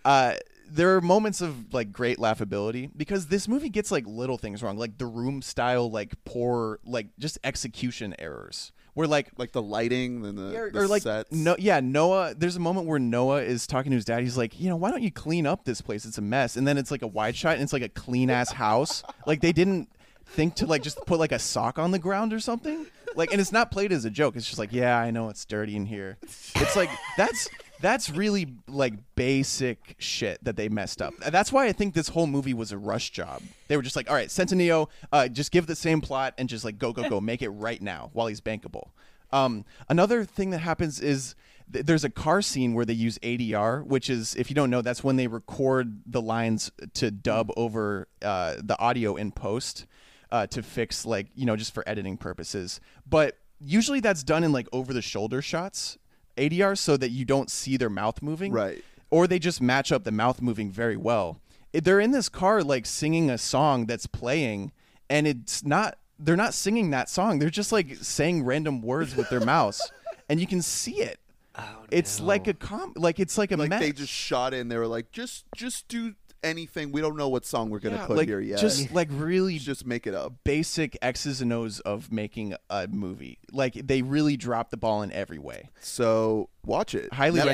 Uh, 0.04 0.34
there 0.70 0.96
are 0.96 1.00
moments 1.00 1.40
of 1.40 1.74
like 1.74 1.92
great 1.92 2.18
laughability 2.18 2.90
because 2.96 3.26
this 3.26 3.48
movie 3.48 3.68
gets 3.68 3.90
like 3.90 4.06
little 4.06 4.38
things 4.38 4.62
wrong, 4.62 4.78
like 4.78 4.96
the 4.96 5.06
room 5.06 5.42
style, 5.42 5.90
like 5.90 6.14
poor, 6.24 6.78
like 6.84 7.08
just 7.18 7.38
execution 7.44 8.14
errors. 8.18 8.72
Where 8.94 9.06
like 9.06 9.30
like 9.36 9.52
the 9.52 9.62
lighting 9.62 10.24
and 10.24 10.36
the, 10.36 10.56
or, 10.56 10.70
the 10.70 10.80
or, 10.80 10.86
like 10.88 11.02
sets. 11.02 11.30
no 11.32 11.56
yeah 11.58 11.80
noah 11.80 12.34
there's 12.36 12.56
a 12.56 12.60
moment 12.60 12.86
where 12.86 12.98
noah 12.98 13.42
is 13.42 13.66
talking 13.66 13.90
to 13.90 13.96
his 13.96 14.04
dad. 14.04 14.22
He's 14.22 14.36
like 14.36 14.58
you 14.58 14.68
know 14.68 14.76
why 14.76 14.90
don't 14.90 15.02
you 15.02 15.10
clean 15.10 15.46
up 15.46 15.64
this 15.64 15.80
place? 15.80 16.04
It's 16.04 16.18
a 16.18 16.22
mess. 16.22 16.56
And 16.56 16.66
then 16.66 16.78
it's 16.78 16.90
like 16.90 17.02
a 17.02 17.06
wide 17.06 17.36
shot 17.36 17.54
and 17.54 17.62
it's 17.62 17.72
like 17.72 17.82
a 17.82 17.88
clean 17.88 18.30
ass 18.30 18.52
house. 18.52 19.02
Like 19.26 19.42
they 19.42 19.52
didn't 19.52 19.88
think 20.24 20.56
to 20.56 20.66
like 20.66 20.82
just 20.82 20.98
put 21.06 21.20
like 21.20 21.30
a 21.30 21.38
sock 21.38 21.78
on 21.78 21.90
the 21.90 21.98
ground 21.98 22.32
or 22.32 22.40
something. 22.40 22.86
Like 23.14 23.32
and 23.32 23.40
it's 23.40 23.52
not 23.52 23.70
played 23.70 23.92
as 23.92 24.04
a 24.04 24.10
joke. 24.10 24.34
It's 24.34 24.46
just 24.46 24.58
like 24.58 24.72
yeah 24.72 24.98
i 24.98 25.10
know 25.10 25.28
it's 25.28 25.44
dirty 25.44 25.76
in 25.76 25.86
here. 25.86 26.18
It's 26.22 26.74
like 26.74 26.90
that's 27.16 27.48
That's 27.80 28.10
really 28.10 28.54
like 28.68 28.94
basic 29.14 29.96
shit 29.98 30.42
that 30.44 30.56
they 30.56 30.68
messed 30.68 31.00
up. 31.00 31.14
That's 31.18 31.52
why 31.52 31.66
I 31.66 31.72
think 31.72 31.94
this 31.94 32.08
whole 32.08 32.26
movie 32.26 32.54
was 32.54 32.72
a 32.72 32.78
rush 32.78 33.10
job. 33.10 33.42
They 33.68 33.76
were 33.76 33.82
just 33.82 33.96
like, 33.96 34.08
all 34.08 34.16
right, 34.16 34.28
Centineo, 34.28 34.88
uh, 35.12 35.28
just 35.28 35.50
give 35.50 35.66
the 35.66 35.76
same 35.76 36.00
plot 36.00 36.34
and 36.36 36.48
just 36.48 36.64
like 36.64 36.78
go, 36.78 36.92
go, 36.92 37.08
go, 37.08 37.20
make 37.20 37.42
it 37.42 37.48
right 37.50 37.80
now 37.80 38.10
while 38.12 38.26
he's 38.26 38.40
bankable. 38.40 38.88
Um, 39.32 39.64
another 39.88 40.24
thing 40.24 40.50
that 40.50 40.58
happens 40.58 41.00
is 41.00 41.34
th- 41.72 41.86
there's 41.86 42.04
a 42.04 42.10
car 42.10 42.42
scene 42.42 42.74
where 42.74 42.84
they 42.84 42.92
use 42.92 43.18
ADR, 43.18 43.84
which 43.86 44.10
is, 44.10 44.34
if 44.34 44.50
you 44.50 44.54
don't 44.54 44.70
know, 44.70 44.82
that's 44.82 45.04
when 45.04 45.16
they 45.16 45.26
record 45.26 46.02
the 46.06 46.20
lines 46.20 46.70
to 46.94 47.10
dub 47.10 47.50
over 47.56 48.08
uh, 48.22 48.56
the 48.62 48.78
audio 48.78 49.16
in 49.16 49.30
post 49.32 49.86
uh, 50.32 50.46
to 50.48 50.62
fix, 50.62 51.06
like, 51.06 51.28
you 51.34 51.46
know, 51.46 51.56
just 51.56 51.72
for 51.72 51.88
editing 51.88 52.16
purposes. 52.16 52.80
But 53.08 53.38
usually 53.60 54.00
that's 54.00 54.22
done 54.22 54.44
in 54.44 54.52
like 54.52 54.68
over 54.72 54.92
the 54.92 55.02
shoulder 55.02 55.42
shots, 55.42 55.98
ADR, 56.40 56.76
so 56.76 56.96
that 56.96 57.10
you 57.10 57.24
don't 57.24 57.50
see 57.50 57.76
their 57.76 57.90
mouth 57.90 58.22
moving. 58.22 58.52
Right. 58.52 58.82
Or 59.10 59.26
they 59.26 59.38
just 59.38 59.60
match 59.60 59.92
up 59.92 60.04
the 60.04 60.12
mouth 60.12 60.40
moving 60.40 60.70
very 60.70 60.96
well. 60.96 61.40
They're 61.72 62.00
in 62.00 62.10
this 62.12 62.28
car, 62.28 62.62
like, 62.62 62.86
singing 62.86 63.30
a 63.30 63.38
song 63.38 63.86
that's 63.86 64.06
playing, 64.06 64.72
and 65.08 65.26
it's 65.26 65.64
not 65.64 65.98
they're 66.22 66.36
not 66.36 66.52
singing 66.54 66.90
that 66.90 67.08
song. 67.08 67.38
They're 67.38 67.48
just 67.50 67.72
like 67.72 67.96
saying 67.96 68.44
random 68.44 68.82
words 68.82 69.16
with 69.16 69.30
their 69.30 69.40
mouths, 69.40 69.90
and 70.28 70.38
you 70.40 70.46
can 70.46 70.60
see 70.62 70.96
it. 71.00 71.18
Oh, 71.56 71.64
It's 71.90 72.20
like 72.20 72.46
a 72.46 72.54
com, 72.54 72.92
like 72.96 73.18
it's 73.18 73.38
like 73.38 73.52
a 73.52 73.56
like 73.56 73.70
mess. 73.70 73.80
they 73.80 73.92
just 73.92 74.12
shot 74.12 74.52
in. 74.54 74.68
They 74.68 74.76
were 74.76 74.86
like, 74.86 75.10
just 75.12 75.44
just 75.56 75.88
do 75.88 76.14
anything. 76.42 76.92
We 76.92 77.00
don't 77.00 77.16
know 77.16 77.28
what 77.28 77.44
song 77.44 77.70
we're 77.70 77.78
gonna 77.80 77.96
Yeah, 77.96 78.06
put 78.06 78.16
like, 78.16 78.28
here 78.28 78.40
yet. 78.40 78.58
Just 78.58 78.92
like 78.92 79.08
really 79.10 79.58
just 79.58 79.86
make 79.86 80.06
it 80.06 80.14
up. 80.14 80.32
basic 80.44 80.96
X's 81.02 81.40
and 81.40 81.52
O's 81.52 81.80
of 81.80 82.10
making 82.12 82.54
a 82.68 82.88
movie. 82.88 83.38
Like 83.52 83.74
they 83.74 84.02
really 84.02 84.36
drop 84.36 84.70
the 84.70 84.76
ball 84.76 85.02
in 85.02 85.12
every 85.12 85.38
way. 85.38 85.68
So 85.80 86.48
watch 86.64 86.94
it. 86.94 87.12
Highly 87.12 87.40
Netflix. 87.40 87.46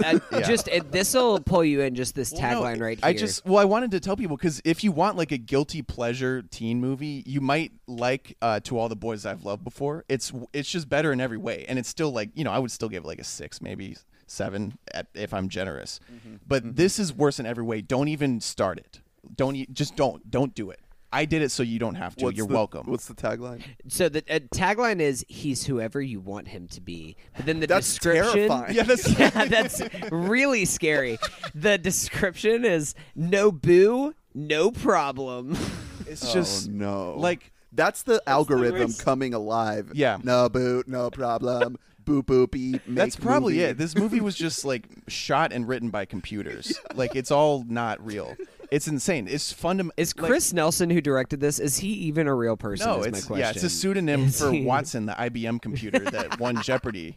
recommend. 0.00 0.22
Uh, 0.32 0.38
Yeah. 0.38 0.46
Just 0.46 0.68
this 0.90 1.14
will 1.14 1.40
pull 1.40 1.64
you 1.64 1.80
in. 1.80 1.94
Just 1.94 2.14
this 2.14 2.32
Well, 2.32 2.42
no, 2.42 2.60
tagline 2.62 2.80
right 2.80 2.98
here. 2.98 3.06
I 3.08 3.12
just 3.12 3.44
well, 3.44 3.58
I 3.58 3.64
wanted 3.64 3.90
to 3.92 4.00
tell 4.00 4.16
people 4.16 4.36
because 4.36 4.60
if 4.64 4.84
you 4.84 4.92
want 4.92 5.16
like 5.16 5.32
a 5.32 5.38
guilty 5.38 5.82
pleasure 5.82 6.42
teen 6.42 6.80
movie, 6.80 7.22
you 7.26 7.40
might 7.40 7.72
like 7.86 8.36
uh, 8.42 8.60
"To 8.60 8.78
All 8.78 8.88
the 8.88 8.96
Boys 8.96 9.24
I've 9.26 9.44
Loved 9.44 9.64
Before." 9.64 10.04
It's 10.08 10.32
it's 10.52 10.70
just 10.70 10.88
better 10.88 11.12
in 11.12 11.20
every 11.20 11.38
way, 11.38 11.64
and 11.68 11.78
it's 11.78 11.88
still 11.88 12.10
like 12.10 12.30
you 12.34 12.44
know 12.44 12.50
I 12.52 12.58
would 12.58 12.70
still 12.70 12.88
give 12.88 13.04
it 13.04 13.06
like 13.06 13.18
a 13.20 13.24
six, 13.24 13.60
maybe 13.62 13.96
seven 14.30 14.78
at, 14.94 15.08
if 15.14 15.32
I'm 15.34 15.48
generous. 15.48 16.00
Mm-hmm. 16.12 16.36
But 16.46 16.76
this 16.76 16.98
is 16.98 17.12
worse 17.12 17.38
in 17.40 17.46
every 17.46 17.64
way. 17.64 17.80
Don't 17.80 18.08
even 18.08 18.40
start 18.40 18.78
it. 18.78 19.00
Don't 19.34 19.56
e- 19.56 19.68
just 19.72 19.96
don't 19.96 20.30
don't 20.30 20.54
do 20.54 20.70
it. 20.70 20.80
I 21.10 21.24
did 21.24 21.40
it 21.40 21.50
so 21.50 21.62
you 21.62 21.78
don't 21.78 21.94
have 21.94 22.16
to. 22.16 22.26
What's 22.26 22.36
You're 22.36 22.46
the- 22.46 22.54
welcome. 22.54 22.86
What's 22.86 23.06
the 23.06 23.14
tagline? 23.14 23.62
So 23.88 24.08
the 24.08 24.22
uh, 24.28 24.40
tagline 24.54 25.00
is 25.00 25.24
"He's 25.28 25.64
whoever 25.64 26.00
you 26.00 26.20
want 26.20 26.48
him 26.48 26.68
to 26.68 26.80
be," 26.80 27.16
but 27.36 27.46
then 27.46 27.60
the 27.60 27.66
That's 27.66 27.86
description. 27.88 28.48
terrifying. 28.48 28.74
yeah, 28.74 28.82
that's 28.82 29.18
yeah, 29.18 29.44
that's 29.46 29.82
really 30.10 30.64
scary. 30.66 31.18
The 31.54 31.78
description 31.78 32.64
is 32.64 32.94
"No 33.14 33.50
boo, 33.50 34.14
no 34.34 34.70
problem." 34.70 35.56
it's 36.06 36.32
just 36.32 36.68
oh, 36.68 36.72
no. 36.72 37.14
like 37.16 37.52
that's 37.72 38.02
the 38.02 38.22
algorithm 38.26 38.80
worst. 38.88 39.04
coming 39.04 39.34
alive. 39.34 39.92
Yeah. 39.94 40.18
No 40.22 40.48
boo, 40.48 40.82
no 40.86 41.10
problem. 41.10 41.78
Boop 42.08 42.24
boop 42.24 42.50
beep. 42.50 42.86
Make 42.86 42.96
That's 42.96 43.16
probably 43.16 43.54
movie. 43.54 43.64
it. 43.64 43.78
This 43.78 43.94
movie 43.96 44.20
was 44.20 44.34
just 44.34 44.64
like 44.64 44.84
shot 45.08 45.52
and 45.52 45.68
written 45.68 45.90
by 45.90 46.04
computers. 46.04 46.78
like 46.94 47.14
it's 47.14 47.30
all 47.30 47.64
not 47.68 48.04
real. 48.04 48.34
It's 48.70 48.86
insane. 48.88 49.28
It's 49.28 49.52
fundamental. 49.52 49.94
Is 49.96 50.12
Chris 50.12 50.52
Nelson 50.52 50.90
who 50.90 51.00
directed 51.00 51.40
this? 51.40 51.58
Is 51.58 51.78
he 51.78 51.88
even 51.88 52.26
a 52.26 52.34
real 52.34 52.56
person? 52.56 52.86
no, 52.86 53.00
is 53.00 53.06
it's 53.06 53.22
my 53.22 53.26
question. 53.26 53.38
yeah, 53.40 53.50
it's 53.50 53.62
a 53.62 53.70
pseudonym 53.70 54.24
Is 54.24 54.40
for 54.40 54.52
he- 54.52 54.64
Watson, 54.64 55.06
the 55.06 55.12
IBM 55.12 55.62
computer 55.62 55.98
that 56.00 56.38
won 56.38 56.60
Jeopardy. 56.62 57.16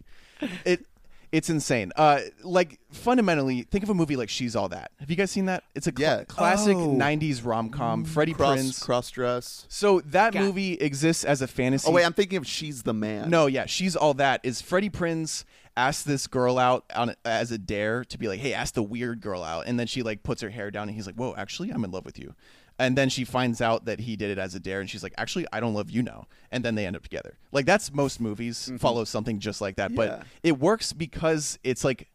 It 0.66 0.86
it's 1.32 1.50
insane. 1.50 1.92
Uh, 1.96 2.20
like 2.44 2.80
fundamentally, 2.92 3.62
think 3.64 3.84
of 3.84 3.90
a 3.90 3.94
movie 3.94 4.16
like 4.16 4.30
She's 4.30 4.56
All 4.56 4.70
That. 4.70 4.92
Have 5.00 5.10
you 5.10 5.16
guys 5.16 5.32
seen 5.32 5.46
that? 5.46 5.64
It's 5.76 5.88
a 5.88 5.92
cl- 5.98 6.18
Yeah. 6.20 6.24
classic 6.26 6.76
Oh. 6.78 6.94
'90s 6.94 7.44
rom 7.44 7.70
com. 7.70 8.04
Freddie 8.06 8.34
cross 8.34 8.60
Prinze. 8.60 8.82
cross 8.84 9.10
dress. 9.12 9.66
So 9.70 10.02
that 10.02 10.34
God. 10.34 10.42
movie 10.44 10.74
exists 10.74 11.24
as 11.24 11.42
a 11.42 11.48
fantasy. 11.48 11.88
Oh 11.88 11.92
wait, 11.92 12.06
I'm 12.06 12.14
thinking 12.14 12.38
of 12.38 12.46
She's 12.48 12.84
the 12.84 12.94
Man. 12.94 13.30
No, 13.30 13.46
yeah, 13.48 13.66
she's 13.66 13.96
all 13.96 14.14
that. 14.16 14.42
Is 14.44 14.62
Freddie 14.62 14.90
Prinze 14.90 15.44
asked 15.78 16.06
this 16.06 16.28
girl 16.28 16.58
out 16.60 16.84
on 16.94 17.16
as 17.24 17.52
a 17.52 17.58
dare 17.58 18.04
to 18.06 18.18
be 18.18 18.28
like, 18.28 18.40
"Hey, 18.42 18.54
ask 18.54 18.74
the 18.74 18.84
weird 18.84 19.22
girl 19.22 19.42
out," 19.44 19.68
and 19.68 19.80
then 19.80 19.88
she 19.88 20.04
like 20.04 20.22
puts 20.24 20.42
her 20.42 20.50
hair 20.50 20.70
down, 20.70 20.90
and 20.90 20.96
he's 20.96 21.06
like, 21.06 21.16
"Whoa, 21.16 21.34
actually, 21.38 21.70
I'm 21.72 21.84
in 21.86 21.92
love 21.92 22.04
with 22.06 22.20
you." 22.20 22.36
And 22.82 22.98
then 22.98 23.10
she 23.10 23.24
finds 23.26 23.62
out 23.62 23.86
that 23.86 24.00
he 24.00 24.16
did 24.16 24.32
it 24.32 24.40
as 24.40 24.56
a 24.56 24.60
dare, 24.60 24.82
and 24.82 24.90
she's 24.90 25.04
like, 25.04 25.14
"Actually, 25.18 25.46
I 25.54 25.60
don't 25.60 25.76
love 25.76 25.92
you 25.92 26.02
now." 26.02 26.28
And 26.52 26.66
then 26.66 26.74
they 26.74 26.88
end 26.88 26.96
up 26.96 27.04
together. 27.04 27.38
Like 27.52 27.68
that's 27.68 27.94
most 27.94 28.20
movies 28.20 28.58
mm-hmm. 28.58 28.78
follow 28.78 29.04
something 29.04 29.40
just 29.40 29.62
like 29.62 29.76
that, 29.76 29.92
Yeah. 29.92 29.96
but 29.96 30.24
it 30.42 30.60
works 30.60 30.92
because 30.92 31.60
it's 31.64 31.84
like 31.84 32.10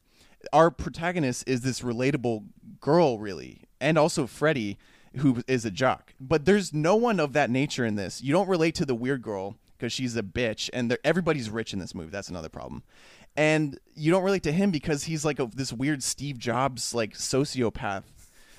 our 0.53 0.71
protagonist 0.73 1.49
is 1.49 1.61
this 1.61 1.83
relatable 1.83 2.47
girl, 2.81 3.19
really, 3.19 3.63
and 3.81 3.97
also 3.97 4.27
Freddie, 4.27 4.77
who 5.19 5.43
is 5.47 5.65
a 5.65 5.71
jock. 5.71 6.15
But 6.21 6.45
there's 6.45 6.75
no 6.75 6.97
one 6.97 7.21
of 7.21 7.33
that 7.35 7.49
nature 7.49 7.85
in 7.85 7.95
this. 7.95 8.21
You 8.21 8.33
don't 8.33 8.49
relate 8.49 8.75
to 8.77 8.85
the 8.85 8.95
weird 8.95 9.23
girl 9.23 9.57
because 9.79 9.93
she's 9.93 10.17
a 10.17 10.23
bitch, 10.23 10.69
and 10.73 10.97
everybody's 11.05 11.49
rich 11.49 11.73
in 11.73 11.79
this 11.79 11.95
movie. 11.95 12.11
That's 12.11 12.29
another 12.29 12.49
problem. 12.49 12.83
And 13.37 13.79
you 13.95 14.11
don't 14.11 14.25
relate 14.25 14.43
to 14.45 14.53
him 14.53 14.71
because 14.71 15.05
he's 15.05 15.25
like 15.25 15.39
a, 15.39 15.47
this 15.47 15.73
weird 15.73 16.03
Steve 16.03 16.39
Jobs 16.39 16.95
like 16.95 17.13
sociopath. 17.13 18.05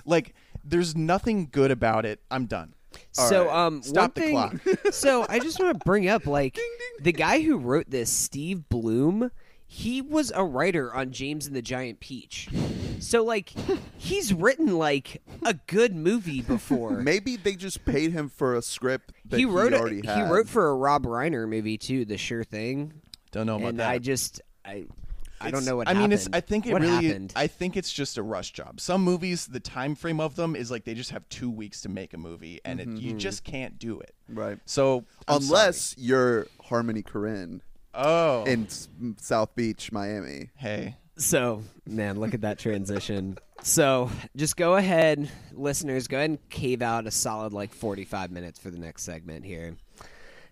Like 0.05 0.35
there's 0.67 0.95
nothing 0.95 1.47
good 1.51 1.71
about 1.71 2.05
it. 2.05 2.19
I'm 2.29 2.45
done. 2.45 2.73
All 3.17 3.27
so 3.29 3.45
right. 3.45 3.65
um 3.65 3.83
Stop 3.83 4.15
the 4.15 4.31
one 4.31 4.59
clock. 4.59 4.77
so 4.93 5.25
I 5.29 5.39
just 5.39 5.59
want 5.59 5.77
to 5.77 5.85
bring 5.85 6.07
up 6.07 6.25
like 6.27 6.57
the 7.01 7.11
guy 7.11 7.41
who 7.41 7.57
wrote 7.57 7.89
this, 7.89 8.09
Steve 8.09 8.67
Bloom. 8.69 9.31
He 9.69 10.01
was 10.01 10.31
a 10.33 10.45
writer 10.45 10.93
on 10.93 11.11
James 11.11 11.45
and 11.45 11.53
the 11.55 11.61
Giant 11.61 11.99
Peach. 11.99 12.47
So 12.99 13.23
like 13.23 13.51
he's 13.97 14.33
written 14.33 14.77
like 14.77 15.21
a 15.43 15.55
good 15.67 15.93
movie 15.95 16.41
before. 16.41 16.91
Maybe 17.01 17.35
they 17.35 17.55
just 17.55 17.83
paid 17.85 18.13
him 18.13 18.29
for 18.29 18.55
a 18.55 18.61
script 18.61 19.11
that 19.25 19.37
he 19.37 19.45
wrote 19.45 19.73
a- 19.73 19.79
already 19.79 20.01
he 20.01 20.07
had. 20.07 20.31
wrote 20.31 20.47
for 20.47 20.69
a 20.69 20.75
Rob 20.75 21.03
Reiner 21.05 21.47
movie 21.47 21.77
too, 21.77 22.05
The 22.05 22.17
Sure 22.17 22.45
Thing. 22.45 22.93
Don't 23.31 23.45
know 23.45 23.57
about 23.57 23.67
and 23.69 23.79
that. 23.81 23.89
I 23.89 23.99
just 23.99 24.41
I 24.65 24.85
I 25.39 25.51
don't 25.51 25.65
know 25.65 25.75
what 25.77 25.87
I 25.87 25.91
happened. 25.91 26.09
mean, 26.09 26.11
it's. 26.13 26.27
I 26.33 26.41
think 26.41 26.65
it 26.65 26.73
what 26.73 26.81
really. 26.81 27.07
happened? 27.07 27.33
I 27.35 27.47
think 27.47 27.77
it's 27.77 27.91
just 27.91 28.17
a 28.17 28.23
rush 28.23 28.51
job. 28.51 28.79
Some 28.79 29.03
movies, 29.03 29.47
the 29.47 29.59
time 29.59 29.95
frame 29.95 30.19
of 30.19 30.35
them 30.35 30.55
is 30.55 30.71
like 30.71 30.83
they 30.83 30.93
just 30.93 31.11
have 31.11 31.27
two 31.29 31.49
weeks 31.49 31.81
to 31.81 31.89
make 31.89 32.13
a 32.13 32.17
movie, 32.17 32.59
and 32.65 32.79
it, 32.79 32.87
you 32.89 33.13
just 33.13 33.43
can't 33.43 33.77
do 33.77 33.99
it. 33.99 34.13
right. 34.29 34.59
So 34.65 35.05
I'm 35.27 35.41
Unless 35.43 35.95
you're 35.97 36.47
Harmony 36.63 37.03
Korine 37.03 37.61
oh, 37.93 38.43
in 38.45 38.67
South 39.19 39.55
Beach, 39.55 39.91
Miami. 39.91 40.49
hey, 40.55 40.95
So, 41.17 41.63
man, 41.85 42.19
look 42.19 42.33
at 42.33 42.41
that 42.41 42.59
transition. 42.59 43.37
So, 43.63 44.11
just 44.35 44.55
go 44.55 44.75
ahead, 44.75 45.31
listeners, 45.53 46.07
go 46.07 46.17
ahead 46.17 46.29
and 46.29 46.49
cave 46.49 46.81
out 46.83 47.07
a 47.07 47.11
solid 47.11 47.53
like 47.53 47.73
45 47.73 48.31
minutes 48.31 48.59
for 48.59 48.69
the 48.69 48.77
next 48.77 49.01
segment 49.03 49.43
here. 49.45 49.75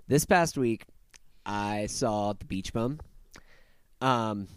This 0.08 0.26
past 0.26 0.58
week, 0.58 0.86
I 1.46 1.86
saw 1.86 2.34
The 2.34 2.46
Beach 2.46 2.74
Bum. 2.74 3.00
Um, 4.02 4.48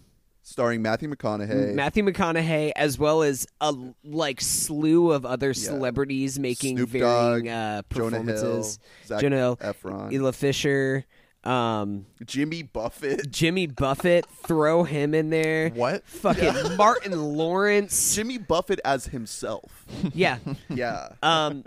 Starring 0.48 0.80
Matthew 0.80 1.10
McConaughey. 1.10 1.74
Matthew 1.74 2.02
McConaughey, 2.04 2.72
as 2.74 2.98
well 2.98 3.22
as 3.22 3.46
a 3.60 3.74
like 4.02 4.40
slew 4.40 5.12
of 5.12 5.26
other 5.26 5.52
celebrities 5.52 6.38
making 6.38 6.78
Snoop 6.78 6.88
varying 6.88 7.44
Dogg, 7.44 7.46
uh, 7.46 7.82
Jonah 7.92 8.16
Hill, 8.16 8.24
performances. 8.24 8.78
Zac 9.06 9.20
Jonah 9.20 9.36
Hill, 9.36 9.56
Efron. 9.58 10.10
Isla 10.10 10.32
Fisher, 10.32 11.04
um, 11.44 12.06
Jimmy 12.24 12.62
Buffett. 12.62 13.30
Jimmy 13.30 13.66
Buffett. 13.66 14.24
Throw 14.46 14.84
him 14.84 15.14
in 15.14 15.30
there. 15.30 15.68
what? 15.70 16.06
Fucking 16.06 16.76
Martin 16.76 17.36
Lawrence. 17.36 18.14
Jimmy 18.14 18.38
Buffett 18.38 18.80
as 18.84 19.06
himself. 19.06 19.84
Yeah. 20.14 20.38
Yeah. 20.70 21.10
Um, 21.22 21.64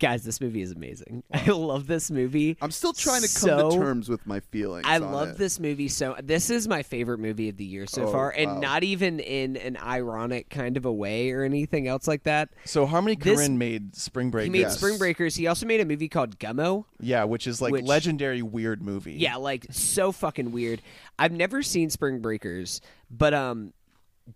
guys, 0.00 0.24
this 0.24 0.40
movie 0.40 0.60
is 0.62 0.72
amazing. 0.72 1.22
I 1.32 1.44
love 1.50 1.86
this 1.86 2.10
movie. 2.10 2.56
I'm 2.60 2.72
still 2.72 2.92
trying 2.92 3.22
to 3.22 3.28
come 3.28 3.48
so- 3.48 3.70
to 3.70 3.76
terms 3.76 4.08
with 4.08 4.26
my 4.26 4.40
feelings. 4.40 4.84
I 4.88 4.98
love 4.98 5.28
it. 5.30 5.38
this 5.38 5.60
movie 5.60 5.86
so. 5.86 6.16
This 6.20 6.50
is 6.50 6.66
my 6.66 6.82
favorite 6.82 7.18
movie 7.20 7.48
of 7.48 7.56
the 7.56 7.64
year 7.64 7.86
so 7.86 8.04
Oh, 8.06 8.12
far, 8.12 8.30
and 8.30 8.50
wow. 8.54 8.58
not 8.60 8.82
even 8.82 9.20
in 9.20 9.56
an 9.58 9.76
ironic 9.76 10.50
kind 10.50 10.76
of 10.76 10.84
a 10.86 10.92
way 10.92 11.30
or 11.30 11.44
anything 11.44 11.86
else 11.86 12.08
like 12.08 12.24
that. 12.24 12.48
So 12.64 12.86
Harmony 12.86 13.14
This- 13.14 13.38
Korine 13.40 13.56
made 13.56 13.94
Spring 13.94 14.30
Break. 14.30 14.44
He 14.44 14.50
made 14.50 14.60
Yes. 14.60 14.76
Spring 14.78 14.98
Breakers. 14.98 15.36
He 15.36 15.46
also 15.46 15.66
made 15.66 15.80
a 15.80 15.84
movie 15.84 16.08
called 16.08 16.38
Gummo. 16.40 16.86
yeah, 16.98 17.22
which 17.24 17.46
is 17.46 17.60
like 17.62 17.72
Which- 17.72 17.84
legendary 17.84 18.42
weird 18.42 18.82
movie. 18.82 19.14
Yeah, 19.14 19.36
like 19.36 19.66
so 19.70 20.10
fucking 20.10 20.50
weird. 20.50 20.82
I've 21.18 21.32
never 21.32 21.62
seen 21.62 21.90
Spring 21.90 22.20
Breakers, 22.20 22.80
but 23.10 23.34
um, 23.34 23.74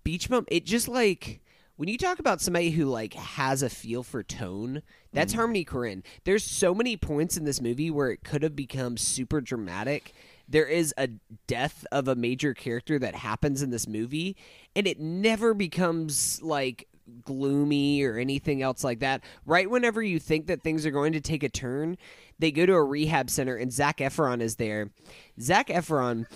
Beach 0.04 0.28
Bum. 0.28 0.44
It 0.48 0.64
just 0.66 0.86
like 0.88 1.40
when 1.76 1.88
you 1.88 1.98
talk 1.98 2.18
about 2.18 2.40
somebody 2.40 2.70
who 2.70 2.86
like 2.86 3.14
has 3.14 3.62
a 3.62 3.70
feel 3.70 4.02
for 4.02 4.22
tone. 4.22 4.82
That's 5.12 5.32
mm. 5.32 5.36
Harmony 5.36 5.64
Korine. 5.64 6.02
There's 6.24 6.44
so 6.44 6.74
many 6.74 6.96
points 6.96 7.36
in 7.36 7.44
this 7.44 7.60
movie 7.60 7.90
where 7.90 8.10
it 8.10 8.24
could 8.24 8.42
have 8.42 8.56
become 8.56 8.96
super 8.96 9.40
dramatic. 9.40 10.14
There 10.48 10.66
is 10.66 10.92
a 10.98 11.08
death 11.46 11.86
of 11.90 12.08
a 12.08 12.14
major 12.14 12.54
character 12.54 12.98
that 12.98 13.14
happens 13.14 13.62
in 13.62 13.70
this 13.70 13.88
movie, 13.88 14.36
and 14.76 14.86
it 14.86 15.00
never 15.00 15.54
becomes 15.54 16.42
like 16.42 16.86
gloomy 17.24 18.02
or 18.02 18.18
anything 18.18 18.62
else 18.62 18.84
like 18.84 19.00
that. 19.00 19.22
Right 19.46 19.68
whenever 19.68 20.02
you 20.02 20.18
think 20.18 20.46
that 20.46 20.62
things 20.62 20.86
are 20.86 20.90
going 20.90 21.12
to 21.12 21.20
take 21.20 21.42
a 21.42 21.48
turn, 21.48 21.96
they 22.38 22.50
go 22.50 22.66
to 22.66 22.74
a 22.74 22.84
rehab 22.84 23.30
center 23.30 23.56
and 23.56 23.72
Zac 23.72 23.98
Efron 23.98 24.40
is 24.40 24.56
there. 24.56 24.90
Zac 25.40 25.68
Efron 25.68 26.26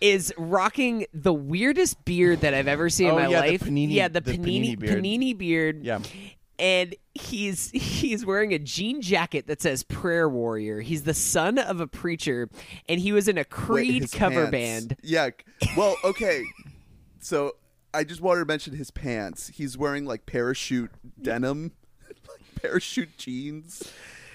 is 0.00 0.32
rocking 0.38 1.06
the 1.12 1.32
weirdest 1.32 2.04
beard 2.04 2.40
that 2.40 2.54
I've 2.54 2.68
ever 2.68 2.88
seen 2.88 3.08
Oh, 3.10 3.18
in 3.18 3.24
my 3.24 3.28
yeah, 3.30 3.42
the 3.42 3.50
life. 3.52 3.60
panini- 3.62 3.92
yeah, 3.92 4.08
the, 4.08 4.20
the 4.20 4.32
panini 4.38 4.76
panini 4.76 4.78
beard. 4.78 5.04
panini 5.04 5.38
beard. 5.38 5.84
Yeah. 5.84 6.00
And 6.58 6.94
he's 7.14 7.70
he's 7.70 8.24
wearing 8.26 8.52
a 8.52 8.58
jean 8.58 9.00
jacket 9.00 9.46
that 9.46 9.62
says 9.62 9.82
prayer 9.82 10.28
warrior. 10.28 10.80
He's 10.80 11.04
the 11.04 11.14
son 11.14 11.58
of 11.58 11.80
a 11.80 11.86
preacher 11.86 12.50
and 12.88 13.00
he 13.00 13.12
was 13.12 13.28
in 13.28 13.38
a 13.38 13.44
Creed 13.44 14.02
his 14.02 14.12
cover 14.14 14.46
pants. 14.50 14.86
band. 14.88 14.96
Yeah. 15.02 15.30
Well, 15.76 15.96
okay. 16.04 16.44
so 17.20 17.56
I 17.94 18.04
just 18.04 18.20
wanted 18.20 18.40
to 18.40 18.46
mention 18.46 18.74
his 18.76 18.90
pants. 18.90 19.48
He's 19.48 19.76
wearing 19.78 20.04
like 20.04 20.26
parachute 20.26 20.90
denim, 21.20 21.72
like 22.08 22.62
parachute 22.62 23.16
jeans, 23.16 23.82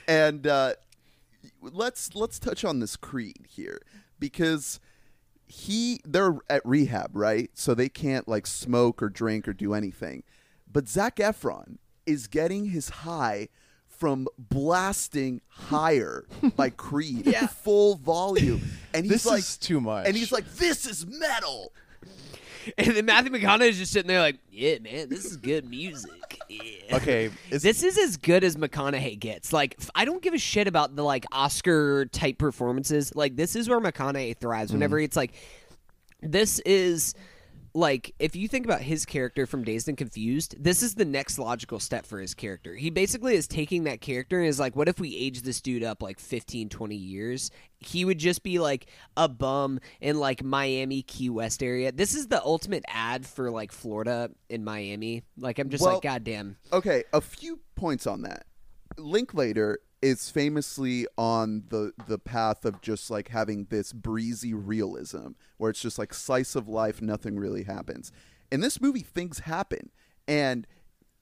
and 0.08 0.46
uh, 0.48 0.74
let's 1.62 2.16
let's 2.16 2.40
touch 2.40 2.66
on 2.66 2.80
this 2.80 2.96
Creed 2.96 3.46
here 3.48 3.82
because 4.20 4.80
he 5.48 6.00
they're 6.06 6.38
at 6.50 6.66
rehab, 6.66 7.12
right? 7.14 7.50
So 7.54 7.74
they 7.74 7.90
can't 7.90 8.28
like 8.28 8.48
smoke 8.48 9.02
or 9.04 9.10
drink 9.10 9.48
or 9.48 9.54
do 9.54 9.74
anything. 9.74 10.24
But 10.72 10.88
Zac 10.88 11.18
Efron 11.18 11.78
is 12.06 12.28
getting 12.28 12.66
his 12.66 12.90
high 12.90 13.50
from 13.88 14.28
blasting 14.38 15.42
higher 15.48 16.26
by 16.56 16.70
Creed 16.70 17.26
Yeah. 17.28 17.48
full 17.48 17.96
volume, 17.96 18.62
and 18.94 19.06
he's 19.06 19.12
This 19.24 19.26
like, 19.26 19.40
is 19.40 19.58
too 19.58 19.80
much. 19.80 20.08
and 20.08 20.16
he's 20.18 20.32
like, 20.32 20.46
"This 20.56 20.86
is 20.86 21.06
metal." 21.08 21.72
And 22.78 22.96
then 22.96 23.06
Matthew 23.06 23.32
McConaughey 23.32 23.70
is 23.70 23.78
just 23.78 23.92
sitting 23.92 24.08
there 24.08 24.20
like, 24.20 24.40
yeah, 24.52 24.80
man, 24.80 25.10
this 25.10 25.26
is 25.26 25.38
good 25.38 25.70
music. 25.70 26.12
Yeah. 26.48 26.98
okay. 26.98 27.32
Is, 27.50 27.64
This 27.64 27.82
is 27.82 27.98
as 27.98 28.18
good 28.18 28.44
as 28.44 28.56
McConaughey 28.56 29.20
gets. 29.20 29.52
Like, 29.52 29.80
I 29.96 30.06
don't 30.06 30.22
give 30.22 30.36
a 30.36 30.38
shit 30.38 30.68
about 30.68 30.96
the 30.96 31.04
like 31.04 31.26
Oscar 31.32 32.06
type 32.06 32.38
performances. 32.38 33.16
Like, 33.16 33.36
this 33.36 33.56
is 33.56 33.68
where 33.68 33.82
McConaughey 33.82 34.38
thrives. 34.38 34.72
Whenever 34.72 35.00
mm. 35.00 35.06
it's 35.06 35.18
like, 35.18 35.34
this 36.22 36.60
is 36.60 37.16
like 37.76 38.16
if 38.20 38.38
you 38.38 38.48
think 38.48 38.66
about 38.66 38.82
his 38.82 39.06
character 39.06 39.46
from 39.46 39.66
Dazed 39.66 39.90
and 39.90 39.98
Confused, 39.98 40.56
this 40.58 40.82
is 40.82 40.96
the 40.96 41.04
next 41.04 41.38
logical 41.38 41.78
step 41.82 42.06
for 42.06 42.22
his 42.22 42.34
character. 42.34 42.74
He 42.74 42.90
basically 42.90 43.36
is 43.36 43.48
taking 43.50 43.84
that 43.84 44.00
character 44.00 44.40
and 44.40 44.48
is 44.48 44.62
like, 44.62 44.78
what 44.78 44.88
if 44.88 44.98
we 44.98 45.14
age 45.16 45.42
this 45.42 45.60
dude 45.60 45.84
up 45.84 46.02
like 46.02 46.18
15, 46.18 46.70
20 46.70 46.96
years? 46.96 47.52
He 47.80 48.06
would 48.06 48.18
just 48.18 48.44
be 48.44 48.60
like 48.60 48.88
a 49.18 49.28
bum 49.28 49.82
in 50.00 50.18
like 50.18 50.42
Miami, 50.42 51.02
Key 51.02 51.30
West 51.30 51.62
area. 51.62 51.92
This 51.92 52.16
is 52.16 52.28
the 52.28 52.42
ultimate 52.44 52.86
ad 52.88 53.26
for 53.26 53.52
like 53.52 53.74
Florida 53.74 54.32
and 54.50 54.64
Miami. 54.64 55.24
Like, 55.38 55.60
I'm 55.60 55.70
just 55.70 55.84
Well- 55.84 55.96
like, 55.96 56.04
goddamn. 56.04 56.56
Okay, 56.72 57.04
a 57.12 57.20
few 57.20 57.60
points 57.76 58.08
on 58.08 58.22
that. 58.22 58.46
Linklater 58.98 59.80
is 60.06 60.30
famously 60.30 61.08
on 61.18 61.64
the 61.70 61.92
the 62.08 62.20
path 62.20 62.64
of 62.64 62.80
just 62.80 63.10
like 63.10 63.30
having 63.30 63.66
this 63.72 63.92
breezy 63.92 64.54
realism 64.54 65.30
where 65.58 65.72
it's 65.72 65.82
just 65.82 65.98
like 65.98 66.14
slice 66.14 66.56
of 66.56 66.68
life 66.68 67.02
nothing 67.02 67.40
really 67.40 67.64
happens. 67.64 68.12
In 68.52 68.62
this 68.62 68.80
movie 68.80 69.00
things 69.00 69.40
happen 69.40 69.90
and 70.28 70.68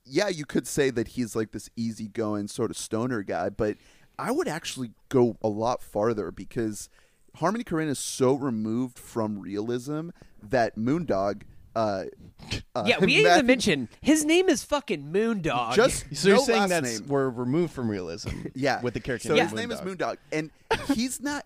yeah, 0.04 0.28
you 0.28 0.44
could 0.44 0.66
say 0.66 0.90
that 0.90 1.08
he's 1.08 1.34
like 1.34 1.52
this 1.52 1.70
easygoing 1.76 2.46
sort 2.48 2.70
of 2.70 2.76
stoner 2.76 3.22
guy, 3.22 3.48
but 3.48 3.78
I 4.18 4.30
would 4.30 4.48
actually 4.48 4.90
go 5.08 5.38
a 5.42 5.48
lot 5.48 5.82
farther 5.82 6.30
because 6.30 6.90
Harmony 7.36 7.64
Korine 7.64 7.88
is 7.88 7.98
so 7.98 8.34
removed 8.34 8.98
from 8.98 9.38
realism 9.38 10.10
that 10.42 10.76
Moondog 10.76 11.44
uh, 11.76 12.04
uh, 12.74 12.84
Yeah, 12.86 12.98
we 13.00 13.06
didn't 13.06 13.24
Matthew- 13.24 13.28
even 13.30 13.46
mention 13.46 13.88
his 14.00 14.24
name 14.24 14.48
is 14.48 14.62
fucking 14.64 15.04
Moondog. 15.12 15.74
just 15.74 16.04
so 16.16 16.28
you're 16.28 16.36
no 16.38 16.42
saying 16.44 16.60
last 16.60 16.68
that's 16.70 17.00
name. 17.00 17.08
we're 17.08 17.28
removed 17.28 17.72
from 17.72 17.88
realism. 17.90 18.30
Yeah, 18.54 18.80
With 18.82 18.94
the 18.94 19.00
character. 19.00 19.28
So 19.28 19.34
named 19.34 19.50
his 19.50 19.58
name 19.58 19.70
is 19.72 19.80
Moondog. 19.80 20.16
Moondog, 20.16 20.16
and 20.32 20.50
he's 20.94 21.20
not. 21.20 21.44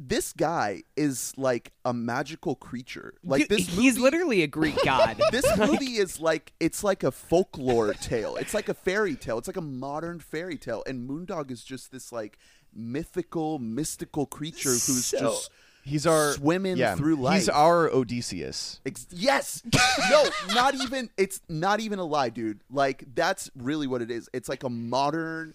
This 0.00 0.32
guy 0.32 0.84
is 0.96 1.34
like 1.36 1.72
a 1.84 1.92
magical 1.92 2.54
creature. 2.54 3.14
Like 3.24 3.48
Dude, 3.48 3.58
this, 3.58 3.66
he's 3.66 3.98
literally 3.98 4.42
a 4.44 4.46
Greek 4.46 4.76
god. 4.84 5.20
This 5.32 5.44
movie 5.58 5.96
is 5.96 6.20
like 6.20 6.52
it's 6.60 6.84
like 6.84 7.02
a 7.02 7.10
folklore 7.10 7.92
tale. 7.94 8.36
It's 8.36 8.54
like 8.54 8.68
a 8.68 8.74
fairy 8.74 9.16
tale. 9.16 9.38
It's 9.38 9.48
like 9.48 9.56
a 9.56 9.60
modern 9.60 10.20
fairy 10.20 10.56
tale, 10.56 10.84
and 10.86 11.08
Moondog 11.10 11.50
is 11.50 11.64
just 11.64 11.90
this 11.90 12.12
like 12.12 12.38
mythical, 12.72 13.58
mystical 13.58 14.24
creature 14.26 14.70
who's 14.70 15.06
So- 15.06 15.18
just 15.18 15.50
He's 15.88 16.06
our 16.06 16.32
swimming 16.32 16.76
yeah, 16.76 16.94
through 16.94 17.16
life. 17.16 17.40
He's 17.40 17.48
our 17.48 17.88
Odysseus. 17.88 18.80
Ex- 18.86 19.06
yes. 19.10 19.62
no, 20.10 20.28
not 20.54 20.74
even. 20.74 21.10
It's 21.16 21.40
not 21.48 21.80
even 21.80 21.98
a 21.98 22.04
lie, 22.04 22.28
dude. 22.28 22.60
Like 22.70 23.04
that's 23.14 23.50
really 23.56 23.86
what 23.86 24.02
it 24.02 24.10
is. 24.10 24.28
It's 24.32 24.48
like 24.48 24.62
a 24.64 24.70
modern, 24.70 25.54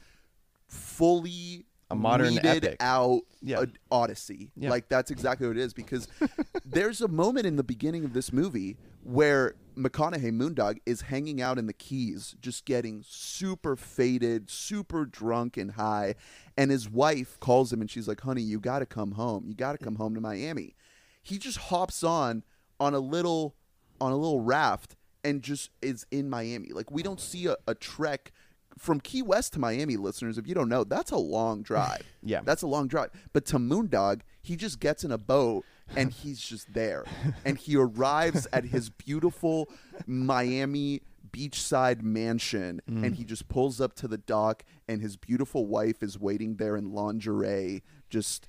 fully 0.67 1.65
A 1.91 1.95
modern 1.95 2.37
epic. 2.45 2.77
out 2.79 3.21
Yeah. 3.41 3.65
Odyssey. 3.91 4.51
Yeah. 4.55 4.69
Like 4.69 4.89
that's 4.89 5.11
exactly 5.11 5.47
what 5.47 5.57
it 5.57 5.61
is. 5.61 5.73
Because 5.73 6.07
there's 6.65 7.01
a 7.01 7.07
moment 7.07 7.45
in 7.45 7.55
the 7.55 7.63
beginning 7.63 8.03
of 8.03 8.13
this 8.13 8.33
movie 8.33 8.77
where 9.03 9.55
McConaughey 9.75 10.31
Moondog 10.31 10.77
is 10.85 11.01
hanging 11.01 11.41
out 11.41 11.57
in 11.57 11.67
the 11.67 11.73
Keys, 11.73 12.35
just 12.41 12.65
getting 12.65 13.03
super 13.07 13.75
faded, 13.75 14.49
super 14.49 15.05
drunk 15.05 15.57
and 15.57 15.71
high, 15.71 16.15
and 16.57 16.71
his 16.71 16.89
wife 16.89 17.39
calls 17.39 17.71
him 17.73 17.81
and 17.81 17.89
she's 17.89 18.07
like, 18.07 18.21
"Honey, 18.21 18.41
you 18.41 18.59
got 18.59 18.79
to 18.79 18.85
come 18.85 19.13
home. 19.13 19.45
You 19.47 19.55
got 19.55 19.71
to 19.77 19.83
come 19.83 19.95
home 19.95 20.13
to 20.15 20.21
Miami." 20.21 20.75
He 21.21 21.37
just 21.37 21.57
hops 21.57 22.03
on 22.03 22.43
on 22.79 22.93
a 22.93 22.99
little 22.99 23.55
on 24.01 24.11
a 24.11 24.15
little 24.17 24.41
raft 24.41 24.95
and 25.23 25.41
just 25.41 25.69
is 25.81 26.05
in 26.11 26.29
Miami. 26.29 26.69
Like 26.69 26.91
we 26.91 27.01
don't 27.03 27.19
see 27.19 27.47
a, 27.47 27.55
a 27.67 27.73
trek 27.73 28.31
from 28.77 28.99
Key 28.99 29.21
West 29.21 29.53
to 29.53 29.59
Miami, 29.59 29.97
listeners. 29.97 30.37
If 30.37 30.47
you 30.47 30.55
don't 30.55 30.69
know, 30.69 30.83
that's 30.83 31.11
a 31.11 31.17
long 31.17 31.61
drive. 31.61 32.01
Yeah. 32.25 32.39
that's 32.43 32.61
a 32.61 32.67
long 32.67 32.87
drive. 32.87 33.09
But 33.33 33.45
to 33.47 33.57
Moondog, 33.57 34.21
he 34.41 34.55
just 34.55 34.79
gets 34.79 35.03
in 35.03 35.11
a 35.11 35.17
boat 35.17 35.65
and 35.95 36.11
he's 36.11 36.39
just 36.41 36.73
there, 36.73 37.05
and 37.45 37.57
he 37.57 37.75
arrives 37.75 38.47
at 38.53 38.65
his 38.65 38.89
beautiful 38.89 39.69
Miami 40.07 41.01
beachside 41.31 42.01
mansion, 42.03 42.79
and 42.87 43.15
he 43.15 43.23
just 43.23 43.47
pulls 43.49 43.81
up 43.81 43.95
to 43.95 44.07
the 44.07 44.17
dock, 44.19 44.63
and 44.87 45.01
his 45.01 45.17
beautiful 45.17 45.65
wife 45.65 46.03
is 46.03 46.19
waiting 46.19 46.55
there 46.57 46.75
in 46.77 46.91
lingerie, 46.93 47.81
just 48.09 48.47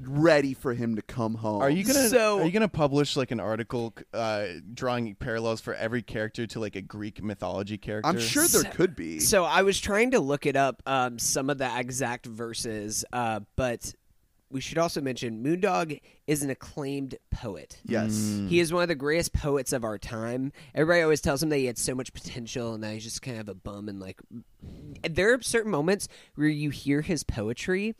ready 0.00 0.52
for 0.52 0.74
him 0.74 0.96
to 0.96 1.02
come 1.02 1.34
home. 1.36 1.62
Are 1.62 1.70
you 1.70 1.82
gonna 1.84 2.08
So- 2.08 2.40
are 2.40 2.44
you 2.44 2.50
gonna 2.52 2.68
publish 2.68 3.16
like 3.16 3.30
an 3.30 3.40
article 3.40 3.94
uh, 4.12 4.46
drawing 4.74 5.14
parallels 5.14 5.60
for 5.60 5.74
every 5.74 6.02
character 6.02 6.46
to 6.46 6.60
like 6.60 6.76
a 6.76 6.82
Greek 6.82 7.22
mythology 7.22 7.78
character? 7.78 8.08
I'm 8.08 8.18
sure 8.20 8.46
there 8.46 8.64
could 8.70 8.94
be. 8.94 9.18
So 9.20 9.44
I 9.44 9.62
was 9.62 9.80
trying 9.80 10.10
to 10.12 10.20
look 10.20 10.44
it 10.46 10.56
up, 10.56 10.82
um, 10.86 11.18
some 11.18 11.48
of 11.50 11.58
the 11.58 11.70
exact 11.78 12.26
verses, 12.26 13.04
uh, 13.12 13.40
but 13.56 13.94
we 14.52 14.60
should 14.60 14.78
also 14.78 15.00
mention 15.00 15.42
Moondog 15.42 15.98
is 16.26 16.42
an 16.42 16.50
acclaimed 16.50 17.16
poet. 17.30 17.78
yes. 17.84 18.12
Mm. 18.12 18.48
He 18.48 18.60
is 18.60 18.72
one 18.72 18.82
of 18.82 18.88
the 18.88 18.94
greatest 18.94 19.32
poets 19.32 19.72
of 19.72 19.82
our 19.82 19.98
time. 19.98 20.52
Everybody 20.74 21.02
always 21.02 21.20
tells 21.20 21.42
him 21.42 21.48
that 21.48 21.56
he 21.56 21.66
had 21.66 21.78
so 21.78 21.94
much 21.94 22.12
potential 22.12 22.74
and 22.74 22.84
that 22.84 22.92
he's 22.92 23.04
just 23.04 23.22
kind 23.22 23.38
of 23.40 23.48
a 23.48 23.54
bum. 23.54 23.88
And 23.88 23.98
like, 23.98 24.20
there 25.08 25.32
are 25.32 25.42
certain 25.42 25.70
moments 25.70 26.06
where 26.34 26.48
you 26.48 26.70
hear 26.70 27.00
his 27.00 27.24
poetry, 27.24 27.94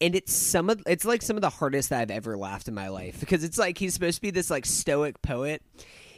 and 0.00 0.14
it's 0.14 0.32
some 0.32 0.70
of 0.70 0.82
it's 0.86 1.04
like 1.04 1.22
some 1.22 1.36
of 1.36 1.42
the 1.42 1.50
hardest 1.50 1.90
that 1.90 2.00
I've 2.02 2.10
ever 2.10 2.36
laughed 2.36 2.68
in 2.68 2.74
my 2.74 2.88
life 2.88 3.18
because 3.20 3.42
it's 3.44 3.58
like 3.58 3.78
he's 3.78 3.94
supposed 3.94 4.16
to 4.16 4.22
be 4.22 4.30
this 4.30 4.50
like 4.50 4.66
stoic 4.66 5.20
poet. 5.22 5.62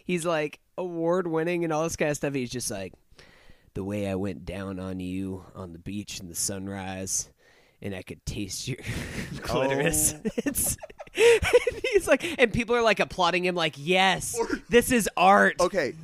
He's 0.05 0.24
like 0.26 0.61
award 0.76 1.26
winning 1.26 1.64
and 1.64 1.72
all 1.72 1.84
this 1.84 1.97
kind 1.97 2.11
of 2.11 2.16
stuff. 2.16 2.34
He's 2.34 2.51
just 2.51 2.70
like 2.70 2.93
the 3.74 3.84
way 3.84 4.09
I 4.09 4.16
went 4.16 4.45
down 4.45 4.78
on 4.80 5.01
you 5.01 5.45
on 5.55 5.72
the 5.72 5.78
beach 5.78 6.20
in 6.20 6.28
the 6.28 6.34
sunrise. 6.34 7.30
And 7.81 7.95
I 7.95 8.03
could 8.03 8.24
taste 8.26 8.66
your 8.68 8.79
clitoris. 9.43 10.14
Oh. 10.14 10.31
It's 10.45 10.76
he's 11.93 12.07
like, 12.07 12.24
and 12.41 12.53
people 12.53 12.76
are 12.76 12.83
like 12.83 13.01
applauding 13.01 13.45
him, 13.45 13.55
like, 13.55 13.74
yes, 13.76 14.39
this 14.68 14.93
is 14.93 15.09
art. 15.16 15.57
Okay. 15.61 15.95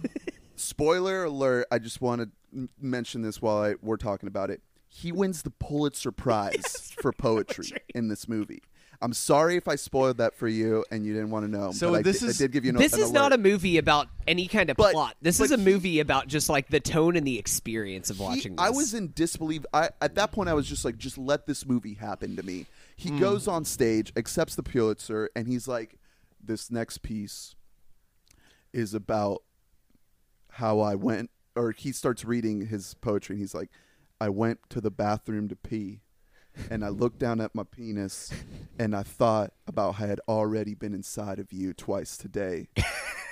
Spoiler 0.56 1.24
alert. 1.24 1.66
I 1.70 1.78
just 1.78 2.00
want 2.00 2.22
to 2.52 2.68
mention 2.80 3.22
this 3.22 3.40
while 3.40 3.58
I, 3.58 3.74
we're 3.82 3.96
talking 3.96 4.26
about 4.28 4.50
it. 4.50 4.60
He 4.96 5.10
wins 5.10 5.42
the 5.42 5.50
Pulitzer 5.50 6.12
Prize 6.12 6.94
for 7.00 7.12
poetry 7.12 7.72
in 7.96 8.06
this 8.08 8.28
movie. 8.28 8.62
I'm 9.02 9.12
sorry 9.12 9.56
if 9.56 9.66
I 9.66 9.74
spoiled 9.74 10.18
that 10.18 10.34
for 10.36 10.46
you 10.46 10.84
and 10.92 11.04
you 11.04 11.12
didn't 11.12 11.30
want 11.30 11.44
to 11.44 11.50
know. 11.50 11.72
So 11.72 11.90
but 11.90 11.98
I 11.98 12.02
this 12.02 12.20
di- 12.20 12.26
is- 12.28 12.40
I 12.40 12.44
did 12.44 12.52
give 12.52 12.64
you 12.64 12.70
an, 12.70 12.76
This 12.76 12.92
an 12.92 13.00
is 13.00 13.10
not 13.10 13.32
a 13.32 13.36
movie 13.38 13.76
about 13.76 14.06
any 14.28 14.46
kind 14.46 14.70
of 14.70 14.76
But- 14.76 14.92
plot. 14.92 15.16
This 15.20 15.40
is 15.40 15.50
a 15.50 15.56
he- 15.56 15.64
movie 15.64 15.98
about 15.98 16.28
just 16.28 16.48
like 16.48 16.68
the 16.68 16.78
tone 16.78 17.16
and 17.16 17.26
the 17.26 17.36
experience 17.38 18.08
of 18.08 18.18
He- 18.18 18.22
watching. 18.22 18.54
I 18.56 18.70
was 18.70 18.94
in 18.94 19.10
disbelief. 19.12 19.66
I 19.74 19.90
at 20.00 20.14
that 20.14 20.30
point 20.30 20.48
I 20.48 20.54
was 20.54 20.68
just 20.68 20.84
like, 20.84 20.96
just 20.96 21.18
let 21.18 21.46
this 21.46 21.66
movie 21.66 21.94
happen 21.94 22.36
to 22.36 22.44
me. 22.44 22.66
He 22.96 23.08
Hmm. 23.08 23.18
goes 23.18 23.48
on 23.48 23.64
stage, 23.64 24.12
accepts 24.16 24.54
the 24.54 24.62
Pulitzer, 24.62 25.28
and 25.34 25.48
he's 25.48 25.66
like, 25.66 25.98
"This 26.40 26.70
next 26.70 26.98
piece 27.02 27.56
is 28.72 28.94
about 28.94 29.42
how 30.50 30.78
I 30.78 30.94
went." 30.94 31.30
Or 31.56 31.72
he 31.72 31.90
starts 31.92 32.24
reading 32.24 32.66
his 32.68 32.94
poetry, 32.94 33.34
and 33.34 33.40
he's 33.40 33.54
like, 33.54 33.70
"I 34.20 34.28
went 34.28 34.60
to 34.70 34.80
the 34.80 34.90
bathroom 34.90 35.48
to 35.48 35.56
pee." 35.56 36.00
And 36.70 36.84
I 36.84 36.88
looked 36.88 37.18
down 37.18 37.40
at 37.40 37.52
my 37.52 37.64
penis 37.64 38.30
and 38.78 38.94
I 38.94 39.02
thought 39.02 39.52
about 39.66 39.96
how 39.96 40.04
I 40.04 40.06
had 40.08 40.20
already 40.28 40.74
been 40.74 40.94
inside 40.94 41.40
of 41.40 41.52
you 41.52 41.72
twice 41.72 42.16
today 42.16 42.68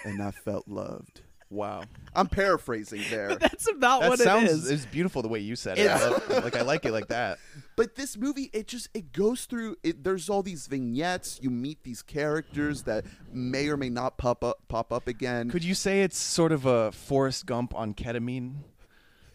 and 0.04 0.20
I 0.20 0.32
felt 0.32 0.66
loved. 0.66 1.20
Wow. 1.48 1.84
I'm 2.16 2.26
paraphrasing 2.26 3.02
there. 3.10 3.36
That's 3.40 3.70
about 3.70 4.00
That 4.00 4.08
what 4.10 4.18
sounds 4.18 4.50
it 4.50 4.54
is. 4.54 4.70
it's 4.72 4.86
beautiful 4.86 5.22
the 5.22 5.28
way 5.28 5.38
you 5.38 5.54
said 5.54 5.78
it. 5.78 5.88
I 5.88 6.08
love- 6.08 6.28
like 6.44 6.56
I 6.56 6.62
like 6.62 6.84
it 6.84 6.90
like 6.92 7.08
that. 7.08 7.38
But 7.76 7.94
this 7.94 8.16
movie, 8.18 8.50
it 8.52 8.66
just 8.66 8.88
it 8.92 9.12
goes 9.12 9.44
through. 9.46 9.76
It, 9.82 10.02
there's 10.04 10.28
all 10.28 10.42
these 10.42 10.66
vignettes. 10.66 11.38
You 11.42 11.50
meet 11.50 11.82
these 11.84 12.02
characters 12.02 12.82
that 12.82 13.04
may 13.32 13.68
or 13.68 13.76
may 13.76 13.88
not 13.88 14.18
pop 14.18 14.42
up 14.44 14.58
pop 14.68 14.92
up 14.92 15.06
again. 15.08 15.48
Could 15.50 15.64
you 15.64 15.74
say 15.74 16.02
it's 16.02 16.18
sort 16.18 16.52
of 16.52 16.66
a 16.66 16.90
Forrest 16.92 17.46
Gump 17.46 17.74
on 17.74 17.94
ketamine 17.94 18.56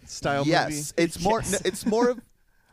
style 0.08 0.46
yes, 0.46 0.70
movie? 0.70 1.04
it's 1.04 1.20
more. 1.24 1.42
Yes. 1.42 1.52
no, 1.52 1.58
It's 1.66 1.86
more 1.86 2.10
of. 2.10 2.20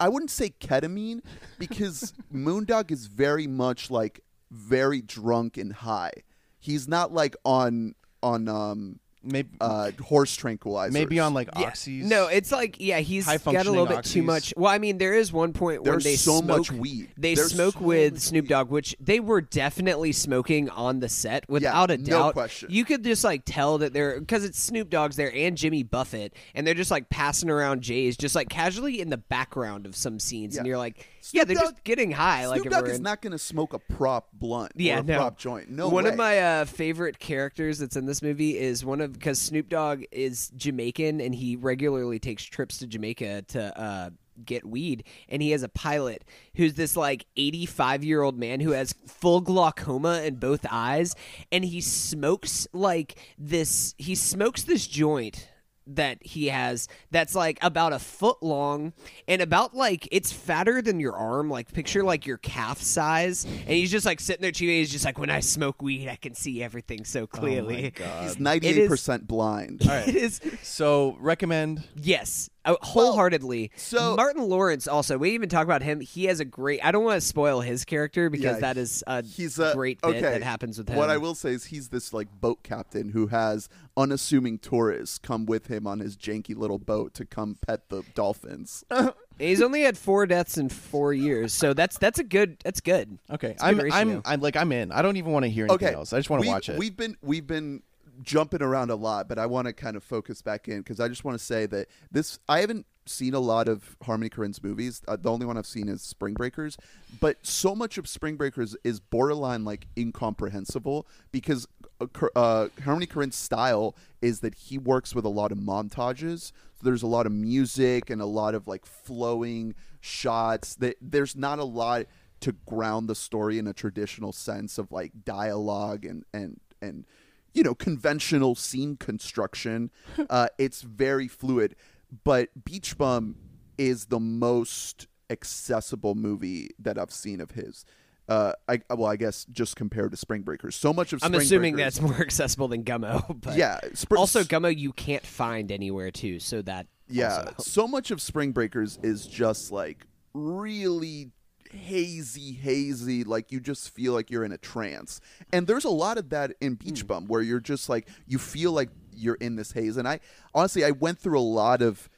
I 0.00 0.08
wouldn't 0.08 0.30
say 0.30 0.50
ketamine 0.60 1.22
because 1.58 2.12
Moondog 2.34 2.90
is 2.90 3.06
very 3.06 3.46
much 3.46 3.90
like 3.90 4.20
very 4.50 5.00
drunk 5.00 5.56
and 5.56 5.72
high. 5.72 6.12
He's 6.58 6.88
not 6.88 7.12
like 7.12 7.36
on 7.44 7.94
on 8.22 8.48
um 8.48 9.00
Maybe 9.24 9.48
uh 9.60 9.90
horse 10.02 10.36
tranquilizers. 10.36 10.92
maybe 10.92 11.18
on 11.20 11.34
like 11.34 11.48
Yeah. 11.56 11.70
oxys. 11.70 12.02
No, 12.04 12.26
it's 12.26 12.52
like 12.52 12.76
yeah, 12.78 13.00
he's 13.00 13.24
High 13.26 13.38
got 13.38 13.66
a 13.66 13.70
little 13.70 13.86
functioning 13.86 13.96
bit 13.96 14.04
too 14.04 14.22
much. 14.22 14.54
Well, 14.56 14.70
I 14.70 14.78
mean, 14.78 14.98
there 14.98 15.14
is 15.14 15.32
one 15.32 15.52
point 15.52 15.82
where 15.82 15.92
There's 15.92 16.04
they 16.04 16.16
so 16.16 16.40
smoke, 16.40 16.58
much 16.58 16.72
weed. 16.72 17.08
They 17.16 17.34
There's 17.34 17.52
smoke 17.52 17.74
so 17.74 17.80
with 17.80 18.20
Snoop. 18.20 18.46
Dogg, 18.48 18.70
which 18.70 18.94
they 19.00 19.20
were 19.20 19.40
definitely 19.40 20.12
smoking 20.12 20.68
on 20.70 21.00
the 21.00 21.08
set 21.08 21.44
without 21.48 21.90
a 21.90 21.96
doubt. 21.96 22.06
no 22.08 22.18
doubt. 22.18 22.32
question. 22.34 22.68
You 22.70 22.84
could 22.84 23.02
just 23.04 23.24
like 23.24 23.42
tell 23.44 23.78
that 23.78 23.92
they're 23.92 24.20
because 24.20 24.44
it's 24.44 24.58
Snoop 24.60 24.90
Dogg's 24.90 25.16
there 25.16 25.32
and 25.34 25.56
Jimmy 25.56 25.82
Buffett, 25.82 26.34
and 26.54 26.66
they're 26.66 26.74
just 26.74 26.90
like 26.90 27.08
passing 27.08 27.50
around 27.50 27.82
J's, 27.82 28.16
just 28.16 28.34
like 28.34 28.48
casually 28.48 29.00
in 29.00 29.10
the 29.10 29.16
background 29.18 29.86
of 29.86 29.96
some 29.96 30.18
scenes, 30.18 30.56
and 30.56 30.66
you're 30.66 30.78
like, 30.78 30.96
Snoop 30.96 31.06
yeah, 31.32 31.44
they're 31.44 31.56
just 31.56 31.84
getting 31.84 32.10
high. 32.10 32.46
like 32.46 32.62
Snoop 32.62 32.72
if 32.72 32.72
Dogg 32.72 32.88
is 32.88 32.96
in- 32.98 33.02
not 33.02 33.22
going 33.22 33.32
to 33.32 33.38
smoke 33.38 33.72
a 33.72 33.78
prop 33.78 34.28
blunt 34.32 34.72
yeah, 34.76 34.96
or 34.96 35.00
a 35.00 35.02
no. 35.04 35.16
prop 35.16 35.38
joint. 35.38 35.70
No 35.70 35.88
one 35.88 36.04
way. 36.04 36.10
of 36.10 36.16
my 36.16 36.38
uh, 36.38 36.64
favorite 36.64 37.18
characters 37.18 37.78
that's 37.78 37.96
in 37.96 38.06
this 38.06 38.22
movie 38.22 38.58
is 38.58 38.84
one 38.84 39.00
of 39.00 39.12
because 39.12 39.38
Snoop 39.38 39.68
Dogg 39.68 40.04
is 40.10 40.50
Jamaican 40.56 41.20
and 41.20 41.34
he 41.34 41.56
regularly 41.56 42.18
takes 42.18 42.44
trips 42.44 42.78
to 42.78 42.86
Jamaica 42.86 43.42
to 43.48 43.80
uh, 43.80 44.10
get 44.44 44.66
weed, 44.66 45.04
and 45.28 45.40
he 45.40 45.52
has 45.52 45.62
a 45.62 45.68
pilot 45.68 46.24
who's 46.56 46.74
this 46.74 46.96
like 46.96 47.26
eighty-five 47.36 48.02
year 48.02 48.22
old 48.22 48.38
man 48.38 48.60
who 48.60 48.72
has 48.72 48.94
full 49.06 49.40
glaucoma 49.40 50.22
in 50.22 50.36
both 50.36 50.66
eyes, 50.70 51.14
and 51.52 51.64
he 51.64 51.80
smokes 51.80 52.66
like 52.72 53.16
this. 53.38 53.94
He 53.98 54.14
smokes 54.14 54.64
this 54.64 54.86
joint 54.86 55.48
that 55.86 56.18
he 56.22 56.48
has 56.48 56.88
that's 57.10 57.34
like 57.34 57.58
about 57.62 57.92
a 57.92 57.98
foot 57.98 58.42
long 58.42 58.92
and 59.28 59.42
about 59.42 59.74
like 59.74 60.08
it's 60.10 60.32
fatter 60.32 60.80
than 60.82 61.00
your 61.00 61.14
arm. 61.14 61.50
Like 61.50 61.72
picture 61.72 62.02
like 62.02 62.26
your 62.26 62.38
calf 62.38 62.80
size. 62.80 63.44
And 63.44 63.70
he's 63.70 63.90
just 63.90 64.06
like 64.06 64.20
sitting 64.20 64.42
there 64.42 64.52
chewing. 64.52 64.76
He's 64.76 64.92
just 64.92 65.04
like 65.04 65.18
when 65.18 65.30
i 65.30 65.40
smoke 65.40 65.82
weed 65.82 66.08
i 66.08 66.16
can 66.16 66.34
see 66.34 66.62
everything 66.62 67.04
so 67.04 67.22
oh 67.22 67.26
clearly. 67.26 67.92
He's 68.22 68.36
98% 68.36 69.26
blind. 69.26 69.82
all 69.82 69.88
right. 69.88 70.08
it 70.08 70.16
is 70.16 70.40
So 70.62 71.16
recommend 71.20 71.86
yes 71.96 72.50
uh, 72.64 72.74
wholeheartedly 72.82 73.70
so- 73.76 74.16
martin 74.16 74.42
lawrence 74.48 74.86
also 74.88 75.18
we 75.18 75.30
even 75.30 75.48
talk 75.48 75.64
about 75.64 75.82
him 75.82 76.00
he 76.00 76.24
has 76.24 76.40
a 76.40 76.44
great 76.44 76.84
i 76.84 76.90
don't 76.90 77.04
want 77.04 77.16
to 77.20 77.26
spoil 77.26 77.60
his 77.60 77.84
character 77.84 78.30
because 78.30 78.54
Yeah, 78.56 78.60
that 78.60 78.76
is 78.76 79.02
a 79.06 79.22
he's 79.22 79.58
a 79.58 79.72
great 79.74 80.00
bit 80.00 80.08
okay. 80.16 80.20
that 80.20 80.42
happens 80.42 80.78
with 80.78 80.88
him 80.88 80.96
What 80.96 81.10
I 81.10 81.16
will 81.18 81.34
say 81.34 81.50
is 81.50 81.64
he's 81.66 81.88
this 81.88 82.12
like 82.12 82.28
boat 82.40 82.62
captain 82.62 83.10
who 83.10 83.28
has 83.28 83.68
unassuming 83.96 84.58
tourists 84.58 85.18
come 85.18 85.46
with 85.46 85.66
him 85.68 85.86
on 85.86 86.00
his 86.00 86.16
janky 86.16 86.56
little 86.56 86.78
boat 86.78 87.14
to 87.14 87.24
come 87.24 87.56
pet 87.64 87.88
the 87.90 88.02
dolphins. 88.14 88.84
he's 89.38 89.62
only 89.62 89.82
had 89.82 89.96
four 89.96 90.26
deaths 90.26 90.58
in 90.58 90.68
four 90.68 91.12
years 91.12 91.52
so 91.52 91.72
that's 91.74 91.98
that's 91.98 92.18
a 92.18 92.24
good 92.24 92.56
that's 92.64 92.80
good 92.80 93.18
Okay, 93.30 93.50
It's 93.50 93.62
a 93.62 93.66
I'm 93.66 93.78
good 93.78 93.92
I'm. 93.92 94.22
I'm 94.24 94.40
like 94.40 94.56
I'm 94.56 94.72
in. 94.72 94.90
I 94.92 95.02
don't 95.02 95.16
even 95.16 95.32
want 95.32 95.44
to 95.44 95.48
hear 95.50 95.64
anything 95.66 95.88
okay, 95.88 95.94
else. 95.96 96.12
I 96.12 96.18
just 96.18 96.30
want 96.30 96.42
to 96.42 96.48
watch 96.48 96.68
it. 96.68 96.78
We've 96.78 96.96
been 96.96 97.16
we've 97.22 97.46
been 97.46 97.82
jumping 98.22 98.62
around 98.62 98.90
a 98.90 98.96
lot, 98.96 99.28
but 99.28 99.38
I 99.38 99.46
want 99.46 99.66
to 99.66 99.72
kind 99.72 99.96
of 99.96 100.04
focus 100.04 100.42
back 100.42 100.68
in 100.68 100.78
because 100.78 101.00
I 101.00 101.08
just 101.08 101.24
want 101.24 101.38
to 101.38 101.44
say 101.44 101.66
that 101.66 101.88
this 102.10 102.38
I 102.48 102.60
haven't 102.60 102.86
seen 103.06 103.34
a 103.34 103.40
lot 103.40 103.68
of 103.68 103.96
Harmony 104.02 104.30
Korine's 104.30 104.62
movies. 104.62 105.02
Uh, 105.06 105.16
the 105.16 105.30
only 105.30 105.46
one 105.46 105.58
I've 105.58 105.66
seen 105.66 105.88
is 105.88 106.02
Spring 106.02 106.34
Breakers, 106.34 106.76
but 107.20 107.44
so 107.46 107.74
much 107.74 107.98
of 107.98 108.08
Spring 108.08 108.36
Breakers 108.36 108.76
is 108.84 109.00
borderline 109.00 109.64
like 109.64 109.86
incomprehensible 109.96 111.06
because 111.32 111.66
uh, 112.00 112.06
uh, 112.34 112.68
Harmony 112.84 113.06
Korine's 113.06 113.36
style 113.36 113.94
is 114.22 114.40
that 114.40 114.54
he 114.54 114.78
works 114.78 115.14
with 115.14 115.24
a 115.24 115.30
lot 115.30 115.52
of 115.52 115.58
montages. 115.58 116.52
So 116.76 116.82
there's 116.82 117.02
a 117.02 117.08
lot 117.08 117.26
of 117.26 117.32
music 117.32 118.10
and 118.10 118.20
a 118.20 118.26
lot 118.26 118.54
of 118.54 118.66
like 118.66 118.86
flowing 118.86 119.74
shots. 120.00 120.74
That 120.76 120.96
there's 121.00 121.36
not 121.36 121.58
a 121.58 121.64
lot 121.64 122.06
to 122.40 122.52
ground 122.66 123.08
the 123.08 123.14
story 123.14 123.58
in 123.58 123.66
a 123.66 123.72
traditional 123.72 124.32
sense 124.32 124.78
of 124.78 124.92
like 124.92 125.12
dialogue 125.24 126.04
and 126.04 126.24
and 126.32 126.60
and 126.82 127.06
you 127.54 127.62
know 127.62 127.74
conventional 127.74 128.54
scene 128.54 128.96
construction. 128.96 129.90
uh, 130.30 130.48
it's 130.58 130.82
very 130.82 131.28
fluid, 131.28 131.76
but 132.24 132.48
Beach 132.64 132.98
Bum 132.98 133.36
is 133.78 134.06
the 134.06 134.20
most 134.20 135.06
accessible 135.30 136.14
movie 136.14 136.70
that 136.78 136.98
I've 136.98 137.10
seen 137.12 137.40
of 137.40 137.52
his. 137.52 137.84
Uh, 138.28 138.52
I 138.68 138.80
well, 138.90 139.06
I 139.06 139.16
guess 139.16 139.44
just 139.46 139.76
compared 139.76 140.10
to 140.12 140.16
Spring 140.16 140.42
Breakers, 140.42 140.74
so 140.74 140.94
much 140.94 141.12
of 141.12 141.22
i'm 141.22 141.34
assuming 141.34 141.74
Breakers- 141.74 141.98
that's 141.98 142.10
more 142.10 142.20
accessible 142.20 142.68
than 142.68 142.82
gummo 142.82 143.22
but 143.40 143.56
yeah. 143.56 143.80
Spr- 143.92 144.16
also 144.16 144.42
gummo 144.42 144.74
you 144.74 144.92
can't 144.92 145.26
find 145.26 145.70
anywhere 145.70 146.10
too 146.10 146.40
so 146.40 146.62
that 146.62 146.86
Yeah, 147.06 147.50
so 147.58 147.86
much 147.86 148.10
of 148.10 148.22
Spring 148.22 148.52
Breakers 148.52 148.98
is 149.02 149.26
just 149.26 149.70
like 149.70 150.06
really 150.32 151.32
hazy, 151.72 152.52
hazy. 152.52 153.24
Like 153.24 153.52
you 153.52 153.60
just 153.60 153.90
feel 153.90 154.12
like 154.12 154.30
you're 154.30 154.44
in 154.44 154.52
a 154.52 154.58
trance. 154.58 155.20
And 155.52 155.66
there's 155.66 155.84
a 155.84 155.90
lot 155.90 156.18
of 156.18 156.30
that 156.30 156.54
in 156.60 156.74
Beach 156.74 157.06
Bum 157.06 157.26
where 157.26 157.42
you're 157.42 157.60
just 157.60 157.88
like 157.88 158.08
you 158.26 158.38
feel 158.38 158.72
like 158.72 158.90
you're 159.12 159.36
in 159.36 159.56
this 159.56 159.72
haze. 159.72 159.96
And 159.96 160.08
I 160.08 160.20
honestly, 160.54 160.84
I 160.84 160.90
went 160.92 161.18
through 161.18 161.38
a 161.38 161.40
lot 161.40 161.82
of 161.82 162.08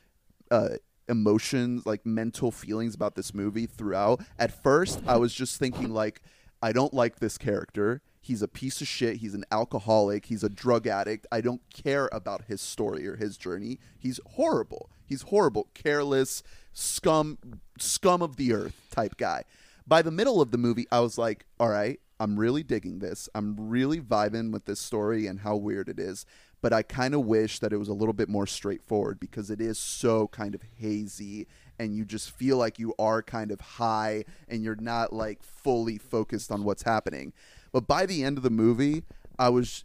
uh, 0.51 0.71
emotions, 1.09 1.87
like 1.87 2.05
mental 2.05 2.51
feelings 2.51 2.95
about 2.95 3.15
this 3.15 3.35
movie 3.35 3.67
throughout. 3.67 4.23
At 4.39 4.63
first, 4.63 5.01
I 5.07 5.17
was 5.17 5.33
just 5.33 5.59
thinking 5.59 5.91
like, 5.91 6.23
I 6.63 6.73
don't 6.73 6.95
like 6.95 7.19
this 7.19 7.39
character. 7.39 8.03
He's 8.21 8.43
a 8.43 8.49
piece 8.49 8.81
of 8.81 8.89
shit. 8.89 9.19
He's 9.19 9.35
an 9.35 9.45
alcoholic. 9.53 10.27
He's 10.27 10.43
a 10.43 10.49
drug 10.49 10.87
addict. 10.87 11.27
I 11.31 11.41
don't 11.41 11.63
care 11.73 12.09
about 12.11 12.47
his 12.47 12.61
story 12.61 13.07
or 13.07 13.15
his 13.15 13.37
journey. 13.37 13.79
He's 13.97 14.19
horrible. 14.35 14.91
He's 15.05 15.23
horrible, 15.23 15.69
careless, 15.75 16.43
scum, 16.77 17.39
scum 17.79 18.21
of 18.23 18.37
the 18.37 18.53
earth 18.53 18.81
type 18.91 19.17
guy. 19.17 19.45
By 19.87 20.03
the 20.03 20.11
middle 20.11 20.43
of 20.43 20.51
the 20.51 20.59
movie, 20.59 20.87
I 20.93 21.01
was 21.01 21.17
like, 21.17 21.47
all 21.59 21.71
right, 21.71 21.99
I'm 22.21 22.39
really 22.39 22.63
digging 22.63 22.99
this. 22.99 23.29
I'm 23.35 23.57
really 23.59 24.01
vibing 24.01 24.53
with 24.53 24.67
this 24.67 24.81
story 24.81 25.27
and 25.27 25.41
how 25.41 25.57
weird 25.57 25.89
it 25.89 25.99
is. 25.99 26.27
But 26.61 26.73
I 26.73 26.83
kind 26.83 27.15
of 27.15 27.25
wish 27.25 27.61
that 27.61 27.73
it 27.73 27.79
was 27.79 27.89
a 27.89 27.95
little 27.95 28.13
bit 28.13 28.29
more 28.29 28.47
straightforward 28.47 29.21
because 29.21 29.51
it 29.51 29.61
is 29.61 29.79
so 29.79 30.29
kind 30.29 30.55
of 30.55 30.63
hazy 30.77 31.47
and 31.79 31.95
you 31.95 32.05
just 32.05 32.31
feel 32.31 32.57
like 32.57 32.79
you 32.79 32.95
are 32.99 33.23
kind 33.23 33.51
of 33.51 33.61
high 33.61 34.25
and 34.49 34.63
you're 34.63 34.77
not 34.77 35.13
like 35.13 35.43
fully 35.43 35.99
focused 35.99 36.51
on 36.51 36.65
what's 36.65 36.83
happening. 36.83 37.33
But 37.73 37.87
by 37.87 38.07
the 38.07 38.25
end 38.25 38.37
of 38.37 38.43
the 38.43 38.51
movie, 38.51 39.05
I 39.39 39.49
was 39.49 39.85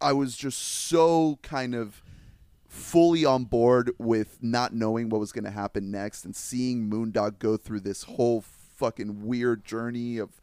I 0.00 0.12
was 0.12 0.36
just 0.36 0.58
so 0.58 1.38
kind 1.42 1.74
of 1.74 2.02
fully 2.68 3.24
on 3.24 3.44
board 3.44 3.90
with 3.98 4.38
not 4.42 4.74
knowing 4.74 5.08
what 5.08 5.20
was 5.20 5.32
going 5.32 5.44
to 5.44 5.50
happen 5.50 5.90
next 5.90 6.24
and 6.24 6.36
seeing 6.36 6.88
Moondog 6.88 7.38
go 7.38 7.56
through 7.56 7.80
this 7.80 8.02
whole 8.02 8.42
fucking 8.42 9.26
weird 9.26 9.64
journey 9.64 10.18
of 10.18 10.40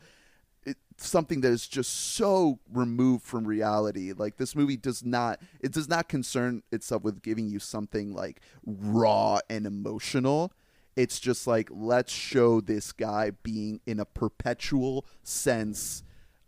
it, 0.65 0.77
something 0.97 1.41
that 1.41 1.51
is 1.51 1.67
just 1.67 2.15
so 2.15 2.59
removed 2.73 3.23
from 3.23 3.45
reality. 3.45 4.11
Like 4.11 4.37
this 4.37 4.55
movie 4.55 4.75
does 4.75 5.05
not 5.05 5.39
it 5.61 5.71
does 5.71 5.87
not 5.87 6.09
concern 6.09 6.63
itself 6.71 7.03
with 7.03 7.21
giving 7.21 7.47
you 7.47 7.59
something 7.59 8.13
like 8.13 8.41
raw 8.65 9.39
and 9.47 9.67
emotional. 9.67 10.51
It's 10.95 11.19
just 11.19 11.45
like 11.45 11.69
let's 11.71 12.11
show 12.11 12.59
this 12.59 12.91
guy 12.91 13.31
being 13.43 13.81
in 13.85 13.99
a 13.99 14.05
perpetual 14.05 15.05
sense 15.23 16.03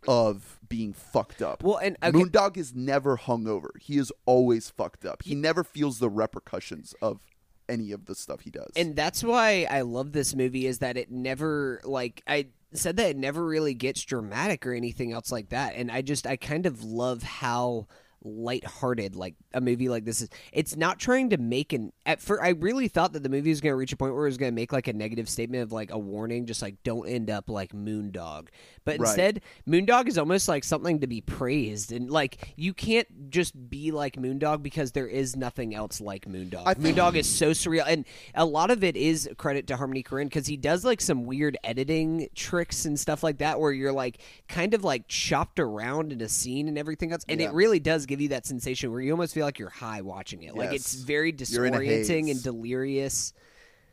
of 0.06 0.58
being 0.68 0.92
fucked 0.92 1.42
up. 1.42 1.62
Well, 1.62 1.78
and- 1.78 1.96
okay. 2.02 2.16
Moondog 2.16 2.56
is 2.56 2.74
never 2.74 3.16
hungover. 3.16 3.70
He 3.80 3.98
is 3.98 4.12
always 4.26 4.70
fucked 4.70 5.04
up. 5.04 5.22
He 5.24 5.34
never 5.34 5.64
feels 5.64 5.98
the 5.98 6.08
repercussions 6.08 6.94
of 7.02 7.20
any 7.68 7.92
of 7.92 8.06
the 8.06 8.14
stuff 8.14 8.40
he 8.40 8.50
does. 8.50 8.70
and 8.76 8.96
that's 8.96 9.22
why 9.22 9.66
I 9.68 9.82
love 9.82 10.12
this 10.12 10.34
movie 10.34 10.64
is 10.66 10.78
that 10.78 10.96
it 10.96 11.10
never 11.10 11.82
like 11.84 12.22
I 12.26 12.46
said 12.72 12.96
that 12.96 13.10
it 13.10 13.16
never 13.18 13.44
really 13.44 13.74
gets 13.74 14.02
dramatic 14.04 14.66
or 14.66 14.72
anything 14.72 15.12
else 15.12 15.30
like 15.30 15.50
that 15.50 15.74
and 15.74 15.90
I 15.90 16.00
just 16.00 16.26
I 16.26 16.36
kind 16.36 16.64
of 16.64 16.82
love 16.82 17.22
how 17.22 17.86
lighthearted 18.24 19.14
like 19.16 19.34
a 19.54 19.60
movie 19.60 19.88
like 19.88 20.04
this 20.04 20.20
is 20.20 20.28
it's 20.52 20.76
not 20.76 20.98
trying 20.98 21.30
to 21.30 21.36
make 21.38 21.72
an 21.72 21.92
at 22.06 22.20
first 22.20 22.42
I 22.42 22.50
really 22.50 22.88
thought 22.88 23.12
that 23.12 23.22
the 23.22 23.28
movie 23.28 23.50
was 23.50 23.60
going 23.60 23.72
to 23.72 23.76
reach 23.76 23.92
a 23.92 23.96
point 23.96 24.14
where 24.14 24.24
it 24.24 24.28
was 24.28 24.36
going 24.38 24.50
to 24.50 24.54
make 24.54 24.72
like 24.72 24.88
a 24.88 24.92
negative 24.92 25.28
statement 25.28 25.62
of 25.62 25.72
like 25.72 25.90
a 25.92 25.98
warning 25.98 26.46
just 26.46 26.62
like 26.62 26.82
don't 26.82 27.08
end 27.08 27.30
up 27.30 27.48
like 27.48 27.72
Moondog. 27.72 28.48
But 28.84 28.98
Right. 28.98 29.08
instead 29.08 29.42
Moondog 29.68 30.08
is 30.08 30.16
almost 30.18 30.48
like 30.48 30.64
something 30.64 31.00
to 31.00 31.06
be 31.06 31.20
praised. 31.20 31.92
And 31.92 32.10
like 32.10 32.54
you 32.56 32.72
can't 32.74 33.30
just 33.30 33.68
be 33.70 33.90
like 33.90 34.16
Moondog 34.16 34.62
because 34.62 34.92
there 34.92 35.06
is 35.06 35.36
nothing 35.36 35.74
else 35.74 36.00
like 36.00 36.24
Moondog. 36.26 36.62
I 36.66 36.74
think- 36.74 36.96
Moondog 36.96 37.14
is 37.16 37.28
so 37.28 37.50
surreal. 37.50 37.84
And 37.86 38.04
a 38.34 38.44
lot 38.44 38.70
of 38.70 38.82
it 38.82 38.96
is 38.96 39.28
credit 39.36 39.66
to 39.68 39.76
Harmony 39.76 40.02
Korine 40.02 40.24
because 40.24 40.46
he 40.46 40.56
does 40.56 40.84
like 40.84 41.00
some 41.00 41.24
weird 41.26 41.56
editing 41.64 42.28
tricks 42.34 42.84
and 42.84 42.98
stuff 42.98 43.22
like 43.22 43.38
that 43.38 43.60
where 43.60 43.72
you're 43.72 43.92
like 43.92 44.20
kind 44.48 44.74
of 44.74 44.82
like 44.84 45.06
chopped 45.08 45.60
around 45.60 46.12
in 46.12 46.20
a 46.20 46.28
scene 46.28 46.68
and 46.68 46.78
everything 46.78 47.12
else. 47.12 47.24
And 47.28 47.40
Yeah. 47.40 47.48
it 47.48 47.52
really 47.54 47.78
does 47.80 48.06
give 48.08 48.20
you 48.20 48.28
that 48.30 48.46
sensation 48.46 48.90
where 48.90 49.00
you 49.00 49.12
almost 49.12 49.34
feel 49.34 49.44
like 49.44 49.58
you're 49.58 49.68
high 49.68 50.00
watching 50.00 50.42
it. 50.42 50.56
Like 50.56 50.72
it's 50.72 50.94
very 50.94 51.32
You're 51.36 51.66
in 51.66 51.74
a 51.74 51.78
disorienting 51.78 52.30
and 52.30 52.42
delirious. 52.42 53.32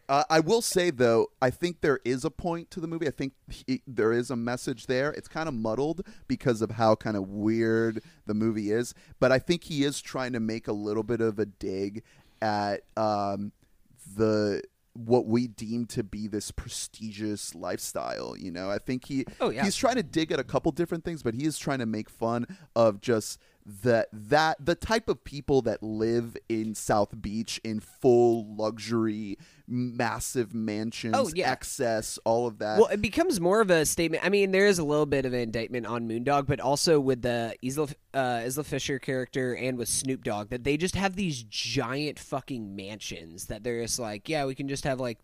Uh, 0.08 0.24
I 0.30 0.40
will 0.40 0.62
say 0.62 0.92
though, 0.92 1.28
I 1.42 1.50
think 1.50 1.82
there 1.82 2.00
is 2.06 2.24
a 2.26 2.30
point 2.30 2.70
to 2.72 2.80
the 2.80 2.88
movie. 2.88 3.08
I 3.08 3.12
think 3.12 3.34
he, 3.50 3.82
there 3.88 4.14
is 4.14 4.30
a 4.30 4.36
message 4.36 4.86
there. 4.86 5.12
It's 5.12 5.28
kind 5.28 5.48
of 5.50 5.56
muddled 5.56 6.02
because 6.28 6.62
of 6.62 6.72
how 6.72 6.96
kind 6.96 7.18
of 7.18 7.28
weird 7.30 8.04
the 8.26 8.36
movie 8.36 8.72
is, 8.72 8.94
but 9.20 9.32
I 9.32 9.40
think 9.40 9.64
he 9.64 9.84
is 9.84 10.02
trying 10.02 10.34
to 10.34 10.40
make 10.40 10.68
a 10.68 10.74
little 10.74 11.04
bit 11.04 11.22
of 11.22 11.40
a 11.40 11.46
dig 11.46 12.04
at 12.42 12.82
um, 12.96 13.52
the 14.16 14.62
what 14.94 15.26
we 15.26 15.48
deem 15.48 15.86
to 15.86 16.04
be 16.04 16.28
this 16.28 16.52
prestigious 16.52 17.54
lifestyle. 17.56 18.36
You 18.38 18.52
know, 18.52 18.70
I 18.70 18.78
think 18.78 19.06
he 19.08 19.26
Oh, 19.42 19.50
yeah. 19.50 19.64
he's 19.64 19.76
trying 19.76 19.96
to 19.96 20.04
dig 20.04 20.32
at 20.32 20.40
a 20.40 20.44
couple 20.44 20.72
different 20.72 21.04
things, 21.04 21.22
but 21.24 21.34
he 21.34 21.46
is 21.46 21.58
trying 21.58 21.80
to 21.80 21.86
make 21.86 22.10
fun 22.10 22.46
of 22.76 23.02
just 23.02 23.40
that 23.66 24.10
that 24.12 24.64
the 24.64 24.76
type 24.76 25.10
of 25.10 25.24
people 25.24 25.62
that 25.64 25.82
live 25.82 26.38
in 26.48 26.76
South 26.76 27.22
Beach 27.22 27.60
in 27.64 27.80
full 27.80 28.46
luxury, 28.56 29.38
massive 29.68 30.54
mansions, 30.54 31.16
Oh, 31.18 31.30
yeah. 31.34 31.52
excess, 31.52 32.20
all 32.26 32.48
of 32.48 32.60
that. 32.60 32.78
Well, 32.78 32.88
it 32.88 33.02
becomes 33.02 33.40
more 33.42 33.62
of 33.62 33.70
a 33.70 33.86
statement. 33.86 34.24
I 34.26 34.30
mean, 34.30 34.52
there 34.52 34.68
is 34.68 34.80
a 34.80 34.84
little 34.84 35.06
bit 35.06 35.26
of 35.26 35.34
an 35.34 35.40
indictment 35.40 35.86
on 35.86 36.08
Moondog, 36.08 36.46
but 36.48 36.60
also 36.60 37.00
with 37.00 37.22
the 37.22 37.56
Isla, 37.64 37.88
uh, 38.14 38.42
Isla 38.46 38.64
Fisher 38.64 39.00
character 39.00 39.54
and 39.56 39.78
with 39.78 39.90
Snoop 39.90 40.24
Dogg, 40.24 40.50
that 40.50 40.64
they 40.64 40.78
just 40.78 40.96
have 40.96 41.16
these 41.16 41.44
giant 41.44 42.20
fucking 42.20 42.76
mansions 42.76 43.48
that 43.48 43.64
they're 43.64 43.82
just 43.82 44.00
like, 44.00 44.30
yeah, 44.30 44.46
we 44.46 44.56
can 44.56 44.68
just 44.68 44.84
have 44.84 45.00
like 45.00 45.18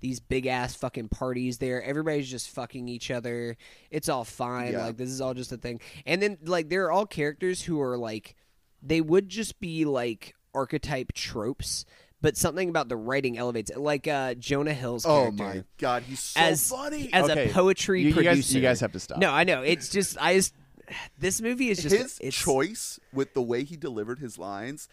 these 0.00 0.20
big 0.20 0.46
ass 0.46 0.74
fucking 0.76 1.08
parties 1.08 1.58
there. 1.58 1.82
Everybody's 1.82 2.30
just 2.30 2.50
fucking 2.50 2.88
each 2.88 3.10
other. 3.10 3.56
It's 3.90 4.08
all 4.08 4.24
fine. 4.24 4.72
Yeah. 4.72 4.86
Like 4.86 4.96
this 4.96 5.08
is 5.10 5.20
all 5.20 5.34
just 5.34 5.50
a 5.50 5.56
thing. 5.56 5.80
And 6.06 6.22
then 6.22 6.38
like 6.44 6.68
there 6.68 6.84
are 6.84 6.92
all 6.92 7.06
characters 7.06 7.62
who 7.62 7.80
are 7.80 7.98
like, 7.98 8.36
they 8.80 9.00
would 9.00 9.28
just 9.28 9.58
be 9.58 9.84
like 9.84 10.36
archetype 10.54 11.12
tropes. 11.14 11.84
But 12.20 12.36
something 12.36 12.68
about 12.68 12.88
the 12.88 12.96
writing 12.96 13.38
elevates 13.38 13.70
it, 13.70 13.78
like 13.78 14.08
uh, 14.08 14.34
Jonah 14.34 14.74
Hill's 14.74 15.06
oh 15.06 15.30
character 15.36 15.42
my 15.44 15.64
god, 15.78 16.02
he's 16.02 16.20
so 16.20 16.40
as 16.40 16.68
funny. 16.68 17.10
as 17.12 17.30
Okay. 17.30 17.48
a 17.50 17.52
poetry 17.52 18.02
You- 18.02 18.08
you 18.08 18.14
guys- 18.14 18.24
producer. 18.24 18.56
you 18.56 18.62
guys 18.62 18.80
have 18.80 18.92
to 18.92 19.00
stop. 19.00 19.18
No, 19.18 19.30
I 19.30 19.44
know. 19.44 19.62
It's 19.62 19.88
just 19.88 20.16
I 20.20 20.34
just 20.34 20.52
this 21.18 21.40
movie 21.40 21.68
is 21.70 21.80
just 21.82 21.94
his 21.96 22.18
it's, 22.20 22.36
choice 22.36 22.98
with 23.12 23.34
the 23.34 23.42
way 23.42 23.62
he 23.62 23.76
delivered 23.76 24.18
his 24.18 24.36
lines, 24.38 24.88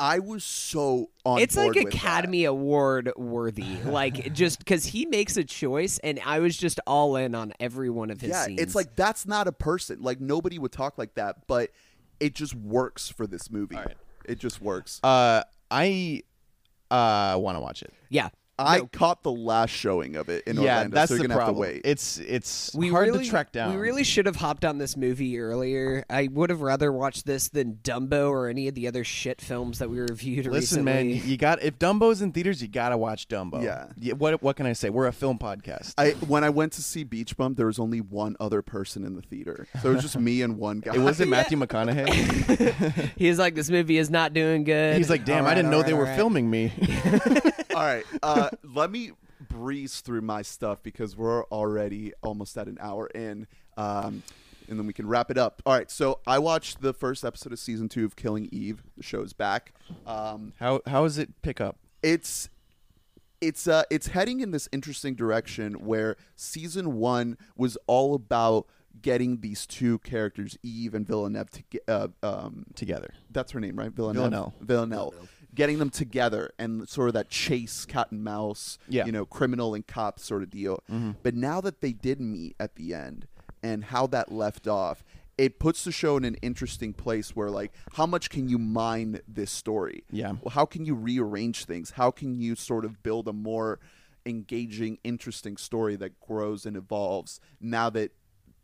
I 0.00 0.18
was 0.18 0.42
so 0.42 1.10
on. 1.24 1.38
It's 1.38 1.54
board 1.54 1.76
like 1.76 1.84
with 1.84 1.94
Academy 1.94 2.44
Award 2.44 3.12
worthy, 3.16 3.76
like 3.84 4.32
just 4.32 4.58
because 4.58 4.84
he 4.86 5.06
makes 5.06 5.36
a 5.36 5.44
choice, 5.44 5.98
and 6.00 6.18
I 6.26 6.40
was 6.40 6.56
just 6.56 6.80
all 6.88 7.14
in 7.14 7.36
on 7.36 7.52
every 7.60 7.88
one 7.90 8.10
of 8.10 8.20
his 8.20 8.30
Yeah, 8.30 8.46
scenes. 8.46 8.60
it's 8.60 8.74
like 8.74 8.96
that's 8.96 9.26
not 9.26 9.46
a 9.46 9.52
person. 9.52 10.02
Like 10.02 10.20
nobody 10.20 10.58
would 10.58 10.72
talk 10.72 10.98
like 10.98 11.14
that, 11.14 11.46
but 11.46 11.70
it 12.18 12.34
just 12.34 12.56
works 12.56 13.08
for 13.08 13.28
this 13.28 13.48
movie. 13.48 13.76
right. 13.76 13.94
It 14.24 14.40
just 14.40 14.60
works. 14.60 14.98
Uh, 15.04 15.44
I 15.70 16.22
uh 16.90 17.36
want 17.40 17.56
to 17.56 17.60
watch 17.60 17.82
it. 17.82 17.92
yeah. 18.08 18.28
I 18.58 18.78
No, 18.78 18.86
caught 18.86 19.22
the 19.22 19.32
last 19.32 19.70
showing 19.70 20.14
of 20.16 20.28
it 20.28 20.44
in 20.46 20.56
yeah, 20.56 20.76
Orlando, 20.76 20.94
that's 20.94 21.08
so 21.08 21.14
you're 21.14 21.22
the 21.22 21.28
gonna 21.28 21.38
problem. 21.40 21.64
have 21.64 21.72
to 21.72 21.76
wait. 21.78 21.82
It's 21.84 22.18
it's 22.18 22.74
we 22.74 22.88
hard 22.88 23.06
really, 23.08 23.24
to 23.24 23.30
track 23.30 23.50
down. 23.52 23.72
We 23.74 23.80
really 23.80 24.04
should 24.04 24.26
have 24.26 24.36
hopped 24.36 24.64
on 24.64 24.78
this 24.78 24.96
movie 24.96 25.38
earlier. 25.40 26.04
I 26.08 26.28
would 26.30 26.50
have 26.50 26.60
rather 26.60 26.92
watched 26.92 27.26
this 27.26 27.48
than 27.48 27.80
Dumbo 27.82 28.30
or 28.30 28.48
any 28.48 28.68
of 28.68 28.74
the 28.74 28.86
other 28.86 29.02
shit 29.02 29.40
films 29.40 29.80
that 29.80 29.90
we 29.90 29.98
reviewed 29.98 30.46
Listen, 30.46 30.84
recently. 30.84 30.92
man, 30.92 31.08
you 31.28 31.36
got 31.36 31.62
if 31.62 31.78
Dumbo's 31.78 32.22
in 32.22 32.32
theaters, 32.32 32.62
you 32.62 32.68
gotta 32.68 32.96
watch 32.96 33.26
Dumbo. 33.28 33.62
Yeah. 33.62 34.12
What 34.14 34.42
what 34.42 34.56
can 34.56 34.66
I 34.66 34.72
say? 34.72 34.88
We're 34.90 35.06
a 35.06 35.12
film 35.12 35.38
podcast. 35.38 35.94
I 35.98 36.10
when 36.26 36.44
I 36.44 36.50
went 36.50 36.72
to 36.74 36.82
see 36.82 37.02
Beach 37.04 37.36
Bum, 37.36 37.54
there 37.54 37.66
was 37.66 37.78
only 37.78 38.00
one 38.00 38.36
other 38.38 38.62
person 38.62 39.04
in 39.04 39.14
the 39.16 39.22
theater. 39.22 39.66
So 39.82 39.90
it 39.90 39.94
was 39.94 40.02
just 40.02 40.18
me 40.18 40.42
and 40.42 40.58
one 40.58 40.80
guy. 40.80 40.94
it 40.94 41.00
wasn't 41.00 41.30
Matthew 41.34 41.58
McConaughey. 41.58 43.10
He's 43.16 43.38
like, 43.38 43.54
this 43.56 43.68
movie 43.70 43.98
is 43.98 44.10
not 44.10 44.32
doing 44.32 44.62
good. 44.64 44.96
He's 44.96 45.10
like, 45.10 45.24
damn, 45.24 45.44
All 45.44 45.50
I 45.50 45.54
didn't 45.54 45.70
know 45.70 45.78
right, 45.78 45.86
they 45.86 45.94
were 45.94 46.04
right. 46.04 46.16
filming 46.16 46.48
me. 46.50 46.72
All 47.74 47.82
right, 47.82 48.04
uh, 48.22 48.50
let 48.62 48.90
me 48.90 49.12
breeze 49.48 50.00
through 50.00 50.20
my 50.22 50.42
stuff 50.42 50.82
because 50.82 51.16
we're 51.16 51.44
already 51.46 52.12
almost 52.22 52.56
at 52.56 52.68
an 52.68 52.78
hour 52.80 53.08
in, 53.08 53.46
um, 53.76 54.22
and 54.68 54.78
then 54.78 54.86
we 54.86 54.92
can 54.92 55.06
wrap 55.06 55.30
it 55.30 55.38
up. 55.38 55.60
All 55.66 55.74
right, 55.74 55.90
so 55.90 56.20
I 56.26 56.38
watched 56.38 56.80
the 56.82 56.92
first 56.92 57.24
episode 57.24 57.52
of 57.52 57.58
season 57.58 57.88
two 57.88 58.04
of 58.04 58.16
Killing 58.16 58.48
Eve. 58.52 58.82
The 58.96 59.02
show's 59.02 59.32
back. 59.32 59.72
Um, 60.06 60.52
how 60.58 60.80
how 60.86 61.02
does 61.02 61.18
it 61.18 61.42
pick 61.42 61.60
up? 61.60 61.78
it's 62.02 62.50
it's 63.40 63.66
uh 63.66 63.82
it's 63.90 64.08
heading 64.08 64.40
in 64.40 64.50
this 64.50 64.68
interesting 64.72 65.14
direction 65.14 65.72
where 65.84 66.16
season 66.36 66.94
one 66.96 67.36
was 67.56 67.76
all 67.86 68.14
about 68.14 68.66
getting 69.02 69.40
these 69.40 69.66
two 69.66 69.98
characters, 70.00 70.56
Eve 70.62 70.94
and 70.94 71.06
Villeneuve, 71.06 71.50
to 71.50 71.62
uh, 71.88 72.08
um, 72.22 72.64
Together. 72.74 73.12
that's 73.30 73.52
her 73.52 73.60
name, 73.60 73.76
right? 73.76 73.90
Villanelle. 73.90 74.28
Villanelle. 74.28 74.54
Villanelle. 74.60 75.14
Getting 75.54 75.78
them 75.78 75.90
together 75.90 76.50
and 76.58 76.88
sort 76.88 77.08
of 77.08 77.14
that 77.14 77.28
chase, 77.28 77.84
cat 77.84 78.10
and 78.10 78.24
mouse, 78.24 78.78
Yeah. 78.88 79.06
you 79.06 79.12
know, 79.12 79.24
criminal 79.24 79.74
and 79.74 79.86
cop 79.86 80.18
sort 80.18 80.42
of 80.42 80.50
deal. 80.50 80.80
Mm-hmm. 80.90 81.12
But 81.22 81.34
now 81.34 81.60
that 81.60 81.80
they 81.80 81.92
did 81.92 82.20
meet 82.20 82.56
at 82.58 82.74
the 82.76 82.92
end 82.94 83.26
and 83.62 83.84
how 83.84 84.06
that 84.08 84.32
left 84.32 84.66
off, 84.66 85.04
it 85.36 85.58
puts 85.58 85.84
the 85.84 85.90
show 85.92 86.16
in 86.16 86.24
an 86.24 86.36
interesting 86.42 86.92
place 86.92 87.34
where, 87.34 87.50
like, 87.50 87.72
how 87.94 88.06
much 88.06 88.30
can 88.30 88.48
you 88.48 88.58
mine 88.58 89.20
this 89.26 89.50
story? 89.50 90.04
Yeah. 90.10 90.34
How 90.50 90.64
can 90.64 90.84
you 90.84 90.94
rearrange 90.94 91.64
things? 91.64 91.90
How 91.92 92.10
can 92.10 92.34
you 92.34 92.54
sort 92.54 92.84
of 92.84 93.02
build 93.02 93.26
a 93.26 93.32
more 93.32 93.80
engaging, 94.26 94.98
interesting 95.04 95.56
story 95.56 95.96
that 95.96 96.18
grows 96.20 96.64
and 96.64 96.76
evolves 96.76 97.40
now 97.60 97.90
that 97.90 98.12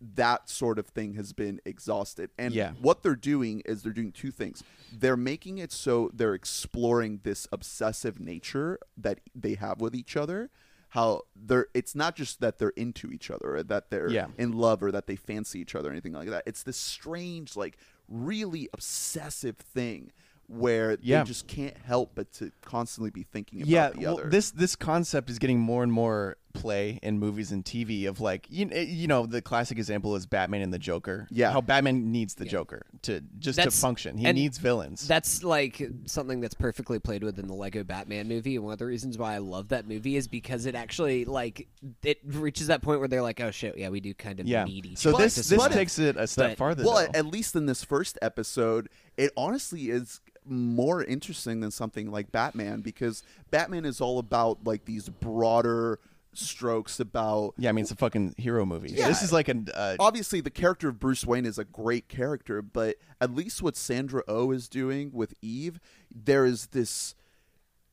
that 0.01 0.49
sort 0.49 0.79
of 0.79 0.87
thing 0.87 1.15
has 1.15 1.33
been 1.33 1.61
exhausted? 1.65 2.31
And 2.39 2.55
Yeah. 2.55 2.73
what 2.81 3.03
they're 3.03 3.15
doing 3.17 3.61
is 3.65 3.83
they're 3.83 3.93
doing 3.93 4.13
two 4.13 4.31
things. 4.31 4.63
They're 4.93 5.17
making 5.17 5.59
it 5.59 5.73
so 5.73 6.11
they're 6.15 6.35
exploring 6.35 7.21
this 7.23 7.47
obsessive 7.53 8.19
nature 8.21 8.79
that 8.97 9.21
they 9.35 9.55
have 9.55 9.81
with 9.81 9.95
each 9.95 10.17
other. 10.17 10.51
How 10.91 11.23
they're 11.37 11.67
it's 11.75 11.95
not 11.95 12.17
just 12.17 12.41
that 12.41 12.59
they're 12.59 12.71
into 12.71 13.13
each 13.13 13.31
other 13.31 13.57
or 13.57 13.63
that 13.63 13.91
they're 13.91 14.11
Yeah. 14.11 14.29
in 14.39 14.53
love 14.53 14.83
or 14.83 14.91
that 14.91 15.07
they 15.07 15.17
fancy 15.17 15.61
each 15.61 15.75
other 15.77 15.89
or 15.89 15.93
anything 15.93 16.13
like 16.15 16.29
that. 16.31 16.43
It's 16.47 16.63
this 16.65 16.77
strange, 16.79 17.55
like 17.57 17.77
really 18.09 18.69
obsessive 18.73 19.57
thing 19.57 20.11
where 20.49 20.99
Yeah. 21.01 21.23
they 21.23 21.29
just 21.29 21.47
can't 21.47 21.77
help 21.77 22.17
but 22.17 22.33
to 22.35 22.51
constantly 22.63 23.11
be 23.11 23.23
thinking 23.23 23.61
about 23.63 23.69
yeah, 23.71 23.91
the 23.91 24.01
well, 24.01 24.19
other. 24.19 24.31
this 24.31 24.51
this 24.51 24.75
concept 24.75 25.31
is 25.31 25.39
getting 25.39 25.61
more 25.61 25.85
and 25.85 25.93
more 25.93 26.39
play 26.53 26.99
in 27.03 27.19
movies 27.19 27.53
and 27.53 27.65
TV 27.65 28.09
of 28.09 28.21
like 28.21 28.47
you 28.51 28.67
know, 28.67 28.77
you 28.77 29.07
know 29.07 29.27
the 29.27 29.41
classic 29.43 29.79
example 29.79 30.17
is 30.17 30.27
Batman 30.27 30.63
and 30.63 30.73
the 30.73 30.79
Joker. 30.79 31.27
Yeah. 31.31 31.53
how 31.53 31.61
Batman 31.61 32.11
needs 32.13 32.35
the 32.35 32.45
Joker 32.45 32.83
to 33.03 33.21
just 33.39 33.61
to 33.61 33.71
function. 33.71 34.19
He 34.19 34.31
needs 34.33 34.59
villains. 34.59 35.07
That's 35.07 35.43
like 35.45 35.81
something 36.07 36.41
that's 36.41 36.55
perfectly 36.55 36.99
played 36.99 37.23
with 37.23 37.39
in 37.39 37.47
the 37.47 37.55
Lego 37.55 37.85
Batman 37.85 38.29
movie, 38.29 38.57
and 38.57 38.65
one 38.65 38.73
of 38.73 38.79
the 38.79 38.87
reasons 38.87 39.17
why 39.19 39.35
I 39.35 39.39
love 39.39 39.69
that 39.69 39.87
movie 39.89 40.17
is 40.17 40.29
because 40.29 40.67
it 40.67 40.75
actually 40.75 41.25
like 41.25 41.69
it 42.03 42.19
reaches 42.25 42.67
that 42.69 42.83
point 42.83 42.99
where 43.01 43.09
they're 43.09 43.23
like, 43.23 43.41
"Oh 43.41 43.51
shit, 43.51 43.77
yeah, 43.79 43.89
we 43.89 44.01
do 44.01 44.13
kind 44.15 44.41
of 44.41 44.47
yeah. 44.47 44.65
need 44.65 44.87
each 44.87 44.99
So 44.99 45.11
other." 45.11 45.25
this 45.25 45.37
this 45.37 45.49
survive." 45.49 45.73
takes 45.73 45.99
it 45.99 46.17
a 46.17 46.27
step 46.27 46.51
But- 46.53 46.59
farther. 46.59 46.85
well, 46.85 46.95
though. 46.97 47.01
at, 47.05 47.17
at 47.17 47.27
least 47.27 47.55
in 47.57 47.67
this 47.67 47.85
first 47.85 48.19
episode, 48.23 48.89
it 49.17 49.31
honestly 49.37 49.91
is 49.91 50.21
more 50.47 51.05
interesting 51.05 51.61
than 51.61 51.71
something 51.71 52.11
like 52.11 52.33
Batman 52.33 52.81
because 52.81 53.23
Batman 53.51 53.85
is 53.85 54.01
all 54.01 54.19
about 54.19 54.65
like 54.65 54.87
these 54.87 55.09
broader 55.09 56.01
strokes 56.33 57.01
about 57.01 57.55
yeah, 57.59 57.71
I 57.71 57.73
mean 57.73 57.83
it's 57.83 57.91
a 57.91 57.97
fucking 57.97 58.35
hero 58.39 58.65
movie. 58.65 58.91
Yeah. 58.91 59.09
This 59.09 59.23
is 59.23 59.33
like 59.33 59.49
an 59.49 59.69
uh, 59.75 59.97
obviously 59.99 60.41
the 60.41 60.51
character 60.51 60.89
of 60.89 60.99
Bruce 60.99 61.27
Wayne 61.27 61.47
is 61.47 61.59
a 61.59 61.65
great 61.65 62.09
character, 62.09 62.63
but 62.63 62.97
at 63.21 63.35
least 63.35 63.63
what 63.63 63.77
Sandra 63.77 64.23
O 64.29 64.37
oh 64.37 64.51
is 64.53 64.69
doing 64.69 65.11
with 65.13 65.35
Eve, 65.43 65.81
there 66.15 66.45
is 66.45 66.69
this 66.69 67.15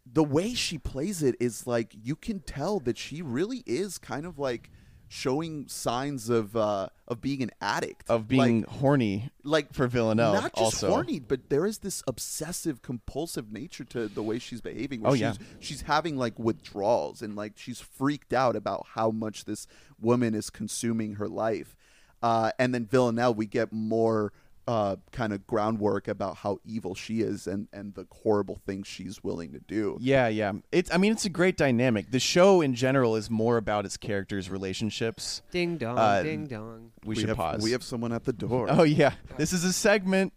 the 0.06 0.24
way 0.24 0.54
she 0.54 0.78
plays 0.78 1.22
it 1.22 1.36
is 1.40 1.68
like 1.68 1.96
you 2.02 2.16
can 2.16 2.40
tell 2.40 2.80
that 2.80 2.98
she 2.98 3.22
really 3.22 3.64
is 3.66 3.98
kind 3.98 4.26
of 4.26 4.40
like 4.40 4.70
showing 5.10 5.68
signs 5.68 6.30
of 6.30 6.56
uh 6.58 6.90
of 7.08 7.22
being 7.22 7.42
an 7.42 7.52
addict 7.62 8.10
of 8.10 8.28
being 8.28 8.62
like, 8.62 8.70
horny 8.70 9.30
like 9.44 9.74
for 9.74 9.88
Villanelle. 9.88 10.34
not 10.34 10.54
just 10.54 10.84
also. 10.84 10.90
horny, 10.90 11.20
but 11.20 11.50
there 11.50 11.66
is 11.66 11.78
this 11.80 12.04
obsessive 12.08 12.82
compulsive 12.82 13.52
nature 13.52 13.86
to 13.86 14.08
the 14.08 14.22
way 14.22 14.38
she's 14.40 14.60
behaving. 14.62 15.02
where 15.02 15.12
Oh, 15.12 15.16
she's, 15.16 15.22
yeah. 15.22 15.34
she's 15.60 15.82
having 15.84 16.18
like 16.18 16.38
withdrawals 16.38 17.22
and 17.22 17.36
like 17.36 17.54
she's 17.56 17.80
freaked 17.80 18.34
out 18.34 18.56
about 18.56 18.86
how 18.96 19.10
much 19.12 19.46
this 19.46 19.68
woman 20.00 20.36
is 20.36 20.50
consuming 20.50 21.16
her 21.16 21.28
life. 21.28 21.76
Uh, 22.22 22.52
and 22.60 22.74
then 22.74 22.86
Villanelle, 22.86 23.34
we 23.34 23.46
get 23.46 23.72
more 23.72 24.34
uh, 24.68 24.98
kind 25.12 25.32
of 25.32 25.48
groundwork 25.48 26.08
about 26.08 26.38
how 26.38 26.60
evil 26.66 26.94
she 26.94 27.22
is 27.22 27.48
and 27.48 27.68
and 27.72 27.94
the 27.96 28.06
horrible 28.24 28.60
things 28.66 28.88
she's 28.88 29.24
willing 29.24 29.54
to 29.54 29.60
do. 29.60 29.98
Yeah, 30.02 30.28
yeah. 30.28 30.54
It's 30.72 30.94
I 30.94 30.98
mean 30.98 31.14
it's 31.14 31.26
a 31.26 31.30
great 31.30 31.56
dynamic. 31.56 32.12
The 32.12 32.20
show 32.20 32.62
in 32.62 32.76
general 32.76 33.16
is 33.16 33.30
more 33.30 33.58
about 33.58 33.86
its 33.86 33.98
characters' 33.98 34.50
relationships. 34.50 35.42
ding 35.52 35.78
dong, 35.78 35.98
uh, 35.98 36.22
ding 36.22 36.48
dong. 36.48 36.92
We, 37.06 37.16
should 37.16 37.30
have, 37.30 37.38
pause. 37.38 37.64
We 37.64 37.72
have 37.72 37.84
someone 37.84 38.12
at 38.12 38.26
the 38.26 38.34
door. 38.34 38.68
Oh 38.70 38.84
yeah. 38.84 39.14
This 39.38 39.54
is 39.54 39.64
a 39.64 39.72
segment. 39.72 40.34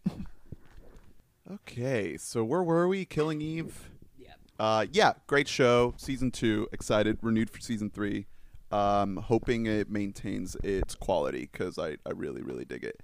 Okay, 1.52 2.16
so 2.16 2.44
where 2.44 2.62
were 2.62 2.86
we? 2.86 3.04
Killing 3.04 3.40
Eve. 3.40 3.90
Yeah. 4.16 4.34
Uh, 4.58 4.86
yeah, 4.92 5.14
great 5.26 5.48
show. 5.48 5.94
Season 5.96 6.30
two, 6.30 6.68
excited, 6.72 7.18
renewed 7.22 7.50
for 7.50 7.60
season 7.60 7.90
three. 7.90 8.26
Um, 8.70 9.16
hoping 9.16 9.66
it 9.66 9.90
maintains 9.90 10.54
its 10.62 10.94
quality 10.94 11.48
because 11.50 11.76
I, 11.76 11.96
I 12.06 12.10
really, 12.14 12.42
really 12.42 12.64
dig 12.64 12.84
it. 12.84 13.00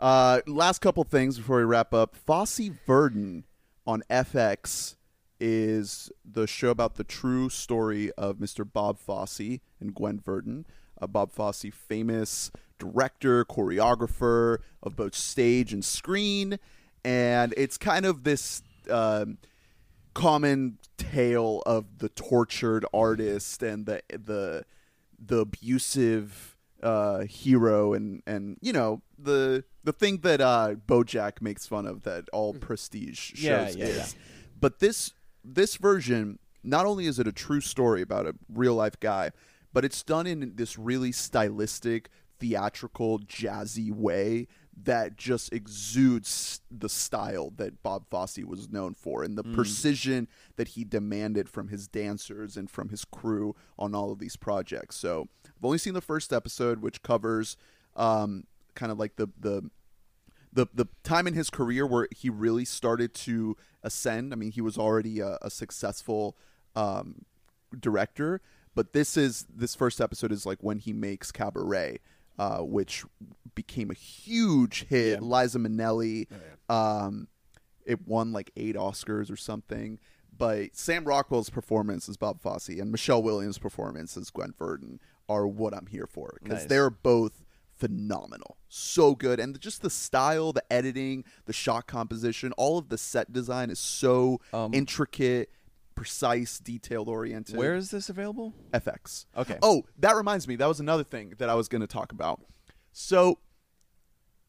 Uh, 0.00 0.40
last 0.46 0.78
couple 0.78 1.04
things 1.04 1.36
before 1.36 1.58
we 1.58 1.64
wrap 1.64 1.92
up. 1.92 2.16
Fosse 2.16 2.70
Verdon 2.86 3.44
on 3.86 4.02
FX 4.08 4.96
is 5.38 6.10
the 6.24 6.46
show 6.46 6.70
about 6.70 6.94
the 6.94 7.04
true 7.04 7.50
story 7.50 8.10
of 8.12 8.36
Mr. 8.36 8.66
Bob 8.70 8.98
Fosse 8.98 9.60
and 9.78 9.94
Gwen 9.94 10.18
Verdon. 10.18 10.64
Uh, 10.98 11.06
Bob 11.06 11.32
Fosse, 11.32 11.66
famous 11.70 12.50
director, 12.78 13.44
choreographer 13.44 14.58
of 14.82 14.96
both 14.96 15.14
stage 15.14 15.70
and 15.74 15.84
screen, 15.84 16.58
and 17.04 17.52
it's 17.58 17.76
kind 17.76 18.06
of 18.06 18.24
this 18.24 18.62
um, 18.88 19.36
common 20.14 20.78
tale 20.96 21.62
of 21.66 21.98
the 21.98 22.08
tortured 22.08 22.86
artist 22.94 23.62
and 23.62 23.84
the 23.84 24.02
the 24.08 24.64
the 25.18 25.40
abusive 25.40 26.56
uh, 26.82 27.20
hero 27.20 27.92
and 27.94 28.22
and 28.26 28.56
you 28.60 28.72
know 28.72 29.02
the 29.18 29.64
the 29.84 29.92
thing 29.92 30.18
that 30.18 30.40
uh, 30.40 30.74
BoJack 30.86 31.40
makes 31.40 31.66
fun 31.66 31.86
of 31.86 32.02
that 32.02 32.28
all 32.32 32.52
prestige 32.54 33.18
shows 33.18 33.42
Yeah, 33.42 33.68
yeah, 33.70 33.84
is. 33.84 33.96
yeah. 33.96 34.20
But 34.60 34.78
this 34.78 35.12
this 35.44 35.76
version, 35.76 36.38
not 36.62 36.84
only 36.86 37.06
is 37.06 37.18
it 37.18 37.26
a 37.26 37.32
true 37.32 37.60
story 37.60 38.02
about 38.02 38.26
a 38.26 38.34
real 38.52 38.74
life 38.74 38.98
guy, 39.00 39.30
but 39.72 39.84
it's 39.84 40.02
done 40.02 40.26
in 40.26 40.52
this 40.56 40.78
really 40.78 41.12
stylistic, 41.12 42.10
theatrical, 42.38 43.20
jazzy 43.20 43.90
way 43.90 44.46
that 44.82 45.16
just 45.16 45.52
exudes 45.52 46.60
the 46.70 46.88
style 46.88 47.52
that 47.56 47.82
Bob 47.82 48.04
Fosse 48.10 48.38
was 48.46 48.70
known 48.70 48.94
for 48.94 49.22
and 49.22 49.36
the 49.36 49.42
precision 49.44 50.26
that 50.56 50.68
he 50.68 50.84
demanded 50.84 51.48
from 51.50 51.68
his 51.68 51.86
dancers 51.86 52.56
and 52.56 52.70
from 52.70 52.88
his 52.88 53.04
crew 53.04 53.54
on 53.78 53.94
all 53.94 54.10
of 54.12 54.18
these 54.18 54.36
projects. 54.36 54.96
So 54.96 55.28
I've 55.60 55.64
only 55.66 55.78
seen 55.78 55.92
the 55.92 56.00
first 56.00 56.32
episode, 56.32 56.80
which 56.80 57.02
covers 57.02 57.58
um, 57.94 58.44
kind 58.74 58.90
of 58.90 58.98
like 58.98 59.16
the 59.16 59.28
the 59.38 59.70
the 60.52 60.66
the 60.72 60.86
time 61.04 61.26
in 61.26 61.34
his 61.34 61.50
career 61.50 61.86
where 61.86 62.08
he 62.16 62.30
really 62.30 62.64
started 62.64 63.12
to 63.14 63.58
ascend. 63.82 64.32
I 64.32 64.36
mean, 64.36 64.52
he 64.52 64.62
was 64.62 64.78
already 64.78 65.20
a, 65.20 65.36
a 65.42 65.50
successful 65.50 66.34
um, 66.74 67.26
director, 67.78 68.40
but 68.74 68.94
this 68.94 69.18
is 69.18 69.46
this 69.54 69.74
first 69.74 70.00
episode 70.00 70.32
is 70.32 70.46
like 70.46 70.58
when 70.62 70.78
he 70.78 70.94
makes 70.94 71.30
Cabaret, 71.30 71.98
uh, 72.38 72.58
which 72.60 73.04
became 73.54 73.90
a 73.90 73.94
huge 73.94 74.86
hit. 74.88 75.22
Liza 75.22 75.58
Minnelli, 75.58 76.26
um, 76.70 77.28
it 77.84 78.08
won 78.08 78.32
like 78.32 78.50
eight 78.56 78.76
Oscars 78.76 79.30
or 79.30 79.36
something. 79.36 79.98
But 80.36 80.74
Sam 80.74 81.04
Rockwell's 81.04 81.50
performance 81.50 82.08
as 82.08 82.16
Bob 82.16 82.40
Fosse 82.40 82.70
and 82.70 82.90
Michelle 82.90 83.22
Williams' 83.22 83.58
performance 83.58 84.16
as 84.16 84.30
Gwen 84.30 84.54
Verdon 84.58 84.98
are 85.30 85.46
what 85.46 85.72
I'm 85.72 85.86
here 85.86 86.06
for 86.06 86.36
because 86.42 86.60
Nice. 86.60 86.66
they're 86.68 86.90
both 86.90 87.44
phenomenal. 87.76 88.58
So 88.68 89.14
good. 89.14 89.40
And 89.40 89.58
just 89.60 89.80
the 89.80 89.88
style, 89.88 90.52
the 90.52 90.62
editing, 90.70 91.24
the 91.46 91.52
shot 91.52 91.86
composition, 91.86 92.52
all 92.58 92.76
of 92.76 92.88
the 92.90 92.98
set 92.98 93.32
design 93.32 93.70
is 93.70 93.78
so 93.78 94.40
Um, 94.52 94.74
intricate, 94.74 95.50
precise, 95.94 96.58
detailed 96.58 97.08
oriented. 97.08 97.56
Where 97.56 97.74
is 97.74 97.90
this 97.90 98.08
available? 98.10 98.54
FX? 98.72 99.26
Okay. 99.36 99.58
Oh, 99.62 99.84
that 99.98 100.14
reminds 100.16 100.46
me. 100.46 100.56
That 100.56 100.66
was 100.66 100.80
another 100.80 101.04
thing 101.04 101.34
that 101.38 101.48
I 101.48 101.54
was 101.54 101.68
going 101.68 101.80
to 101.80 101.86
talk 101.86 102.12
about. 102.12 102.42
So, 102.92 103.38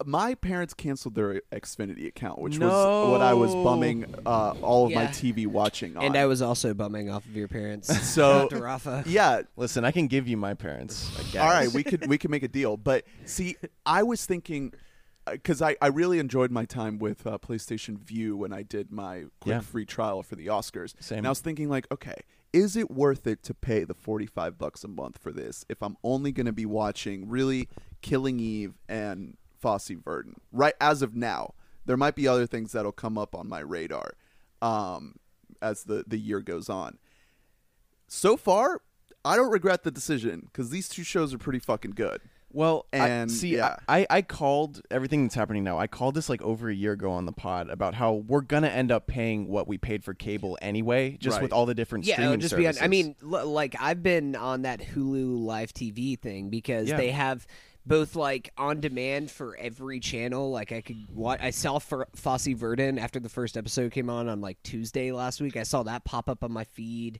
my 0.05 0.35
parents 0.35 0.73
canceled 0.73 1.15
their 1.15 1.41
Xfinity 1.51 2.07
account, 2.07 2.39
which 2.39 2.57
was 2.59 3.09
what 3.09 3.21
I 3.21 3.33
was 3.33 3.53
bumming 3.53 4.05
uh, 4.25 4.53
all 4.61 4.85
of 4.87 4.93
my 4.93 5.03
Yeah. 5.03 5.09
TV 5.11 5.47
watching 5.47 5.97
on. 5.97 6.03
And 6.03 6.17
I 6.17 6.25
was 6.25 6.41
also 6.41 6.73
bumming 6.73 7.09
off 7.09 7.25
of 7.25 7.35
your 7.35 7.47
parents. 7.47 7.87
So- 8.11 8.47
Dr. 8.49 8.63
Rafa. 8.63 9.03
yeah, 9.05 9.41
Listen, 9.55 9.85
I 9.85 9.91
can 9.91 10.07
give 10.07 10.27
you 10.27 10.37
my 10.37 10.53
parents. 10.53 11.09
I 11.19 11.23
guess. 11.31 11.41
All 11.41 11.49
right, 11.49 11.69
we 11.71 11.83
could 11.83 12.07
we 12.09 12.17
could 12.17 12.31
make 12.31 12.43
a 12.43 12.47
deal. 12.47 12.77
But 12.77 13.05
see, 13.25 13.55
I 13.85 14.03
was 14.03 14.25
thinking 14.25 14.73
because 15.29 15.61
I, 15.61 15.75
I 15.81 15.87
really 15.87 16.17
enjoyed 16.19 16.51
my 16.51 16.65
time 16.65 16.97
with 16.97 17.25
uh, 17.27 17.37
PlayStation 17.37 17.97
Vue 17.99 18.35
when 18.35 18.51
I 18.51 18.63
did 18.63 18.91
my 18.91 19.25
quick 19.39 19.53
Yeah. 19.53 19.59
free 19.61 19.85
trial 19.85 20.23
for 20.23 20.35
the 20.35 20.47
Oscars. 20.47 20.93
Same. 20.99 21.19
And 21.19 21.27
I 21.27 21.29
was 21.29 21.39
thinking 21.41 21.69
like, 21.69 21.85
okay, 21.91 22.15
is 22.51 22.75
it 22.75 22.89
worth 22.91 23.27
it 23.27 23.43
to 23.43 23.53
pay 23.53 23.83
the 23.83 23.93
forty 23.93 24.25
five 24.25 24.57
bucks 24.57 24.83
a 24.83 24.87
month 24.87 25.17
for 25.19 25.31
this 25.31 25.63
if 25.69 25.81
I'm 25.83 25.95
only 26.03 26.31
going 26.31 26.47
to 26.47 26.51
be 26.51 26.65
watching 26.65 27.29
really 27.29 27.69
Killing 28.01 28.39
Eve 28.39 28.73
and 28.89 29.37
Fosse 29.61 29.91
Verdon 30.03 30.35
right 30.51 30.73
as 30.81 31.01
of 31.01 31.15
now? 31.15 31.53
There 31.85 31.97
might 31.97 32.15
be 32.15 32.27
other 32.27 32.45
things 32.47 32.71
that'll 32.73 32.91
come 32.91 33.17
up 33.17 33.35
on 33.35 33.47
my 33.47 33.59
radar 33.59 34.11
um, 34.61 35.15
as 35.61 35.83
the 35.85 36.03
the 36.07 36.17
year 36.17 36.39
goes 36.41 36.69
on 36.69 36.97
so 38.07 38.35
far, 38.37 38.81
I 39.23 39.35
don't 39.35 39.51
regret 39.51 39.83
the 39.83 39.91
decision 39.91 40.41
because 40.51 40.69
these 40.69 40.89
two 40.89 41.03
shows 41.03 41.33
are 41.33 41.37
pretty 41.37 41.59
fucking 41.59 41.91
good. 41.91 42.21
Well, 42.53 42.85
And, 42.91 43.31
I, 43.31 43.33
see, 43.33 43.55
yeah. 43.55 43.77
I, 43.87 44.05
I 44.09 44.21
called 44.23 44.81
everything 44.91 45.23
that's 45.23 45.35
happening 45.35 45.63
now. 45.63 45.79
I 45.79 45.87
called 45.87 46.15
this 46.15 46.27
like 46.27 46.41
over 46.41 46.69
a 46.69 46.75
year 46.75 46.91
ago 46.91 47.09
on 47.11 47.25
the 47.25 47.31
pod 47.31 47.69
about 47.69 47.93
how 47.93 48.11
we're 48.15 48.41
gonna 48.41 48.67
end 48.67 48.91
up 48.91 49.07
paying 49.07 49.47
what 49.47 49.69
we 49.69 49.77
paid 49.77 50.03
for 50.03 50.13
cable 50.13 50.57
anyway, 50.61 51.15
just 51.17 51.35
Right. 51.35 51.43
with 51.43 51.53
all 51.53 51.65
the 51.65 51.73
different 51.73 52.03
Yeah, 52.05 52.15
streaming 52.15 52.33
it'll 52.33 52.41
just 52.41 52.57
be 52.57 52.67
on. 52.67 52.73
I 52.81 52.89
mean, 52.89 53.15
l- 53.23 53.45
like 53.47 53.77
I've 53.79 54.03
been 54.03 54.35
on 54.35 54.63
that 54.63 54.81
Hulu 54.81 55.41
live 55.45 55.73
TV 55.73 56.19
thing 56.19 56.49
because 56.49 56.89
Yeah. 56.89 56.97
they 56.97 57.11
have 57.11 57.47
both 57.85 58.15
like 58.15 58.51
on 58.57 58.79
demand 58.79 59.31
for 59.31 59.55
every 59.57 59.99
channel. 59.99 60.51
Like 60.51 60.71
I 60.71 60.81
could 60.81 61.07
watch. 61.13 61.39
I 61.41 61.49
saw 61.51 61.79
for 61.79 62.07
Fosse 62.15 62.47
Verdon 62.47 62.99
after 62.99 63.19
the 63.19 63.29
first 63.29 63.57
episode 63.57 63.91
came 63.91 64.09
on 64.09 64.29
on 64.29 64.41
like 64.41 64.61
Tuesday 64.63 65.11
last 65.11 65.41
week. 65.41 65.57
I 65.57 65.63
saw 65.63 65.83
that 65.83 66.03
pop 66.05 66.29
up 66.29 66.43
on 66.43 66.51
my 66.51 66.63
feed. 66.63 67.19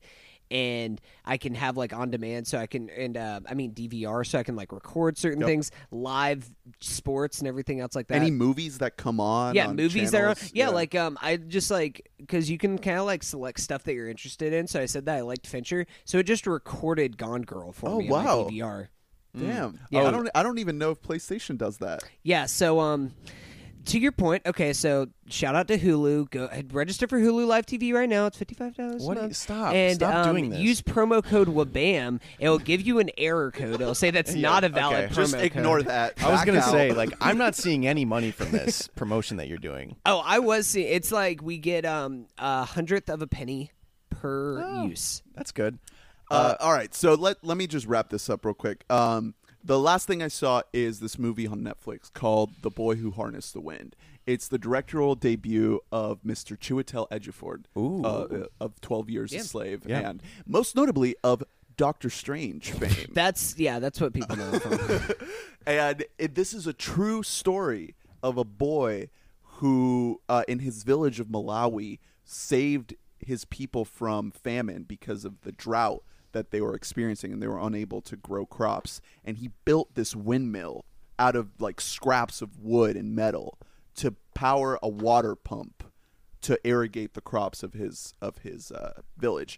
And 0.49 0.99
I 1.24 1.38
can 1.38 1.55
have 1.55 1.78
like 1.78 1.93
on 1.93 2.12
demand, 2.12 2.45
so 2.45 2.57
I 2.57 2.68
can 2.68 2.89
and 2.89 3.16
uh, 3.16 3.39
I 3.49 3.53
mean 3.53 3.74
DVR, 3.74 4.28
so 4.28 4.38
I 4.38 4.43
can 4.43 4.57
like 4.57 4.74
record 4.74 5.18
certain 5.18 5.39
Yep. 5.39 5.47
things, 5.47 5.72
live 5.91 6.51
sports 6.82 7.39
and 7.39 7.47
everything 7.47 7.80
else 7.80 7.95
like 7.95 8.07
that. 8.09 8.16
Any 8.16 8.32
movies 8.32 8.80
that 8.80 8.97
come 8.97 9.22
on? 9.22 9.55
yeah 9.55 9.68
on 9.70 9.78
movies 9.78 10.12
that 10.12 10.18
are 10.20 10.36
channels? 10.36 10.51
yeah, 10.53 10.68
like 10.68 10.93
um 10.93 11.18
i 11.22 11.38
just 11.38 11.72
like 11.72 12.09
because 12.18 12.49
you 12.49 12.57
can 12.57 12.78
kind 12.78 12.97
of 12.97 13.05
like 13.05 13.24
select 13.24 13.62
stuff 13.62 13.84
that 13.84 13.93
you're 13.93 14.09
interested 14.09 14.51
in 14.51 14.68
so 14.68 14.82
i 14.82 14.86
said 14.86 15.05
that 15.05 15.16
i 15.18 15.22
liked 15.22 15.47
fincher 15.47 15.86
so 16.03 16.18
it 16.18 16.24
just 16.24 16.45
recorded 16.45 17.18
gone 17.18 17.43
girl 17.43 17.72
for 17.72 17.88
Oh, 17.89 17.99
me 17.99 18.09
on 18.09 18.26
wow. 18.26 18.47
dvr 18.49 18.88
damn. 19.38 19.79
Yeah. 19.89 20.03
I 20.03 20.11
don't. 20.11 20.29
I 20.36 20.43
don't 20.43 20.59
even 20.59 20.77
know 20.77 20.91
if 20.91 21.01
PlayStation 21.01 21.57
does 21.57 21.77
that. 21.79 22.03
yeah 22.23 22.45
so 22.45 22.79
um 22.79 23.13
to 23.86 23.97
your 23.97 24.11
point 24.11 24.45
okay 24.45 24.73
so 24.73 25.07
shout 25.27 25.55
out 25.55 25.67
to 25.67 25.75
hulu 25.75 26.29
go 26.29 26.47
register 26.71 27.07
for 27.07 27.19
hulu 27.19 27.47
live 27.47 27.65
tv 27.65 27.91
right 27.93 28.07
now 28.07 28.27
it's 28.27 28.38
$55 28.38 28.99
What 28.99 29.17
a 29.17 29.21
you- 29.21 29.21
month. 29.23 29.36
stop. 29.36 29.73
and 29.73 29.95
Stop 29.95 30.13
um, 30.27 30.36
doing 30.36 30.49
this. 30.51 30.59
use 30.59 30.82
promo 30.84 31.23
code 31.23 31.47
wabam 31.47 32.19
it'll 32.38 32.59
give 32.59 32.82
you 32.82 32.99
an 32.99 33.09
error 33.17 33.49
code 33.49 33.82
it'll 33.82 33.95
say 33.95 34.11
that's 34.11 34.36
not 34.49 34.63
a 34.63 34.69
valid 34.69 35.05
okay. 35.05 35.13
promo 35.13 35.15
Just 35.15 35.34
ignore 35.36 35.77
code. 35.79 35.88
that. 35.88 36.23
I 36.23 36.29
was 36.32 36.45
gonna 36.45 36.59
out. 36.59 36.69
say, 36.71 36.91
like, 36.91 37.11
I'm 37.21 37.39
not 37.39 37.55
seeing 37.55 37.88
any 37.88 38.05
money 38.05 38.29
from 38.29 38.51
this 38.51 38.88
promotion 38.95 39.38
that 39.38 39.47
you're 39.47 39.57
doing. 39.57 39.95
oh 40.05 40.21
i 40.23 40.38
was 40.38 40.67
seeing 40.67 40.88
it's 40.93 41.11
like 41.11 41.41
we 41.41 41.57
get 41.57 41.84
um 41.84 42.27
a 42.38 42.63
hundredth 42.65 43.09
of 43.09 43.23
a 43.23 43.27
penny 43.27 43.71
per 44.11 44.61
Oh. 44.63 44.86
use 44.86 45.23
That's 45.34 45.51
good. 45.51 45.79
Uh, 46.32 46.55
all 46.59 46.73
right, 46.73 46.93
so 46.93 47.13
let 47.13 47.38
let 47.43 47.57
me 47.57 47.67
just 47.67 47.86
wrap 47.88 48.09
this 48.09 48.29
up 48.29 48.45
real 48.45 48.53
quick. 48.53 48.84
Um, 48.89 49.34
the 49.63 49.77
last 49.79 50.07
thing 50.07 50.23
I 50.23 50.27
saw 50.27 50.61
is 50.73 50.99
this 50.99 51.19
movie 51.19 51.45
on 51.47 51.61
Netflix 51.61 52.11
called 52.11 52.51
"The 52.61 52.69
Boy 52.69 52.95
Who 52.95 53.11
Harnessed 53.11 53.53
the 53.53 53.61
Wind." 53.61 53.95
It's 54.27 54.47
the 54.47 54.57
directorial 54.59 55.15
debut 55.15 55.79
of 55.91 56.21
Mr. 56.23 56.55
Chiwetel 56.57 57.09
Ejiofor 57.09 57.63
uh, 58.05 58.45
of 58.59 58.79
Twelve 58.82 59.09
Years 59.09 59.34
Yeah. 59.34 59.39
a 59.41 59.43
Slave, 59.43 59.84
Yeah. 59.86 60.09
and 60.09 60.23
most 60.45 60.75
notably 60.75 61.15
of 61.23 61.43
Doctor 61.75 62.09
Strange 62.09 62.71
fame. 62.79 63.11
That's 63.13 63.57
yeah, 63.57 63.79
that's 63.79 63.99
what 63.99 64.13
people 64.13 64.36
know 64.38 64.59
from. 64.59 65.15
and 65.67 66.05
it, 66.17 66.36
this 66.36 66.53
is 66.53 66.65
a 66.67 66.73
true 66.73 67.23
story 67.23 67.95
of 68.23 68.38
a 68.38 68.43
boy 68.43 69.09
who, 69.55 70.21
uh, 70.29 70.43
in 70.47 70.59
his 70.59 70.84
village 70.84 71.19
of 71.19 71.27
Malawi, 71.27 71.99
saved 72.23 72.95
his 73.19 73.45
people 73.45 73.86
from 73.86 74.32
famine 74.32 74.84
because 74.84 75.25
of 75.25 75.41
the 75.41 75.51
drought 75.51 76.03
that 76.34 76.51
they 76.51 76.61
were 76.61 76.75
experiencing, 76.75 77.32
and 77.32 77.41
they 77.41 77.47
were 77.47 77.59
unable 77.59 78.01
to 78.01 78.15
grow 78.15 78.45
crops. 78.45 79.01
And 79.23 79.38
he 79.38 79.51
built 79.65 79.95
this 79.95 80.15
windmill 80.15 80.86
out 81.19 81.36
of 81.36 81.49
like 81.59 81.79
scraps 81.79 82.41
of 82.41 82.59
wood 82.59 82.95
and 82.95 83.15
metal 83.15 83.57
to 83.95 84.15
power 84.34 84.79
a 84.82 84.89
water 84.89 85.36
pump 85.36 85.84
to 86.41 86.59
irrigate 86.67 87.13
the 87.13 87.21
crops 87.21 87.63
of 87.63 87.73
his 87.73 88.13
of 88.21 88.39
his 88.39 88.71
uh, 88.71 89.01
village. 89.17 89.57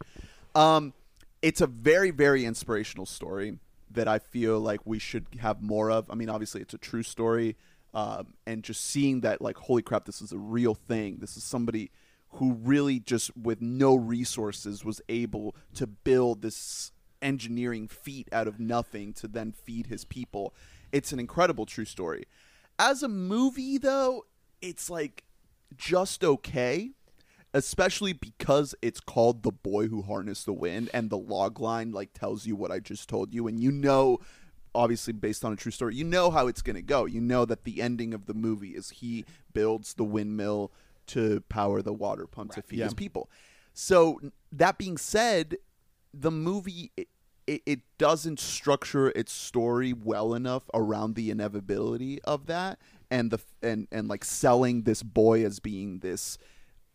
Um, 0.56 0.94
it's 1.42 1.62
a 1.62 1.68
very 1.68 2.12
very 2.12 2.46
inspirational 2.46 3.06
story 3.06 3.60
that 3.92 4.08
I 4.08 4.20
feel 4.20 4.60
like 4.60 4.82
we 4.86 5.00
should 5.00 5.28
have 5.40 5.62
more 5.62 5.92
of. 5.92 6.10
I 6.10 6.16
mean, 6.16 6.30
obviously 6.30 6.62
it's 6.62 6.74
a 6.74 6.80
true 6.80 7.04
story, 7.04 7.56
um, 7.94 8.34
and 8.46 8.64
just 8.64 8.84
seeing 8.86 9.22
that 9.22 9.42
like 9.42 9.58
holy 9.58 9.82
crap, 9.82 10.06
this 10.06 10.22
is 10.22 10.32
a 10.32 10.38
real 10.38 10.76
thing. 10.76 11.18
This 11.20 11.38
is 11.38 11.44
somebody 11.44 11.92
who 12.34 12.54
really 12.54 13.00
just 13.00 13.36
with 13.38 13.62
no 13.62 13.96
resources 13.96 14.84
was 14.84 15.02
able 15.10 15.56
to 15.76 15.86
build 15.88 16.42
this 16.42 16.92
engineering 17.22 17.88
feat 17.88 18.28
out 18.32 18.48
of 18.48 18.60
nothing 18.60 19.14
to 19.14 19.28
then 19.28 19.52
feed 19.52 19.88
his 19.88 20.04
people. 20.04 20.54
It's 20.92 21.12
an 21.12 21.20
incredible 21.20 21.66
true 21.66 21.86
story. 21.86 22.26
As 22.80 23.04
a 23.04 23.08
movie 23.08 23.78
though, 23.78 24.26
it's 24.62 24.90
like 24.90 25.24
just 25.76 26.24
okay, 26.24 26.92
especially 27.54 28.14
because 28.14 28.76
it's 28.82 29.00
called 29.00 29.44
The 29.44 29.52
Boy 29.52 29.88
Who 29.88 30.02
Harnessed 30.02 30.46
the 30.46 30.54
Wind 30.54 30.90
and 30.94 31.10
the 31.10 31.18
log 31.18 31.60
line 31.60 31.92
like 31.92 32.14
tells 32.14 32.46
you 32.46 32.56
what 32.56 32.72
I 32.72 32.80
just 32.80 33.08
told 33.08 33.34
you 33.34 33.48
and 33.48 33.60
you 33.60 33.72
know 33.72 34.20
obviously 34.76 35.14
based 35.14 35.46
on 35.46 35.54
a 35.54 35.56
true 35.56 35.72
story. 35.72 35.96
You 35.96 36.04
know 36.04 36.32
how 36.32 36.48
it's 36.48 36.64
going 36.64 36.76
to 36.76 36.82
go. 36.82 37.06
You 37.06 37.22
know 37.22 37.46
that 37.46 37.64
the 37.64 37.82
ending 37.82 38.14
of 38.14 38.26
the 38.26 38.34
movie 38.34 38.72
is 38.72 38.90
he 38.90 39.26
builds 39.54 39.94
the 39.94 40.04
windmill 40.04 40.72
to 41.08 41.42
power 41.50 41.82
the 41.82 41.94
water 41.94 42.28
pump 42.28 42.54
to 42.54 42.62
feed 42.62 42.80
Yeah. 42.80 42.86
his 42.86 42.94
people. 42.94 43.30
So 43.74 44.20
that 44.52 44.78
being 44.78 44.98
said, 44.98 45.58
the 46.14 46.32
movie 46.32 46.92
it, 46.96 47.08
it, 47.48 47.62
it 47.66 47.80
doesn't 47.98 48.40
structure 48.40 49.10
its 49.10 49.32
story 49.34 49.92
well 49.94 50.34
enough 50.34 50.64
around 50.74 51.16
the 51.16 51.30
inevitability 51.32 52.22
of 52.24 52.46
that 52.46 52.80
and 53.12 53.32
the 53.32 53.40
and 53.62 53.88
and 53.92 54.08
like 54.08 54.24
selling 54.24 54.84
this 54.84 55.04
boy 55.04 55.44
as 55.46 55.60
being 55.60 56.00
this 56.00 56.38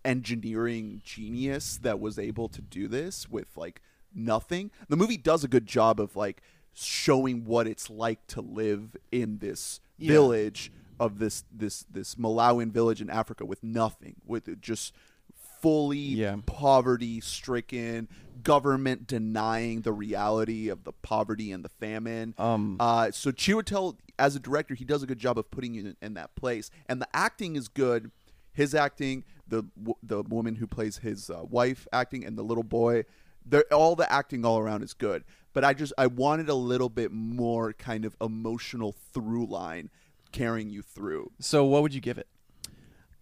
engineering 0.05 1.01
genius 1.05 1.79
that 1.83 2.01
was 2.01 2.19
able 2.19 2.49
to 2.49 2.63
do 2.63 2.89
this 2.89 3.29
with 3.29 3.57
like 3.57 3.83
nothing. 4.15 4.71
The 4.89 4.97
movie 4.97 5.17
does 5.17 5.45
a 5.45 5.49
good 5.49 5.67
job 5.67 6.01
of 6.01 6.17
like 6.17 6.41
showing 6.73 7.45
what 7.45 7.67
it's 7.67 7.91
like 7.91 8.27
to 8.29 8.41
live 8.41 8.97
in 9.11 9.39
this 9.39 9.81
Yeah. 9.99 10.13
village 10.13 10.73
of 11.01 11.19
this 11.19 11.45
this 11.53 11.85
this 11.91 12.15
Malawian 12.17 12.71
village 12.71 13.01
in 13.01 13.11
Africa 13.11 13.45
with 13.45 13.63
nothing, 13.63 14.17
with 14.27 14.61
just 14.61 14.95
fully 15.61 15.99
Yeah. 15.99 16.37
poverty 16.47 17.21
stricken, 17.21 18.09
government 18.43 19.07
denying 19.07 19.81
the 19.83 19.93
reality 19.93 20.69
of 20.69 20.85
the 20.85 20.93
poverty 20.93 21.51
and 21.51 21.65
the 21.65 21.69
famine. 21.69 22.35
Um, 22.39 22.77
uh, 22.79 23.11
so 23.11 23.33
Chiwetel, 23.33 23.97
as 24.19 24.37
a 24.37 24.41
director, 24.41 24.75
he 24.75 24.85
does 24.85 25.03
a 25.03 25.07
good 25.07 25.19
job 25.19 25.39
of 25.39 25.51
putting 25.51 25.75
you 25.75 25.81
in, 25.87 25.97
in 26.01 26.15
that 26.15 26.35
place, 26.37 26.71
and 26.87 27.01
the 27.01 27.09
acting 27.15 27.57
is 27.57 27.69
good. 27.69 28.11
His 28.53 28.75
acting, 28.75 29.25
the 29.47 29.65
the 30.03 30.23
woman 30.23 30.57
who 30.57 30.67
plays 30.67 30.99
his 30.99 31.31
uh, 31.31 31.43
wife 31.49 31.87
acting, 31.93 32.25
and 32.25 32.37
the 32.37 32.43
little 32.43 32.65
boy, 32.65 33.05
all 33.73 33.95
the 33.97 34.11
acting 34.13 34.45
all 34.45 34.59
around 34.59 34.83
is 34.83 34.95
good. 34.95 35.25
But 35.53 35.65
I 35.65 35.75
just 35.75 35.93
I 35.99 36.07
wanted 36.09 36.49
a 36.49 36.55
little 36.55 36.89
bit 36.89 37.11
more 37.13 37.73
kind 37.73 38.05
of 38.05 38.17
emotional 38.21 38.93
through 39.13 39.47
line 39.47 39.91
carrying 40.33 40.71
you 40.71 40.83
through. 40.83 41.31
So 41.41 41.65
what 41.65 41.83
would 41.83 41.95
you 41.95 42.01
give 42.01 42.19
it? 42.19 42.27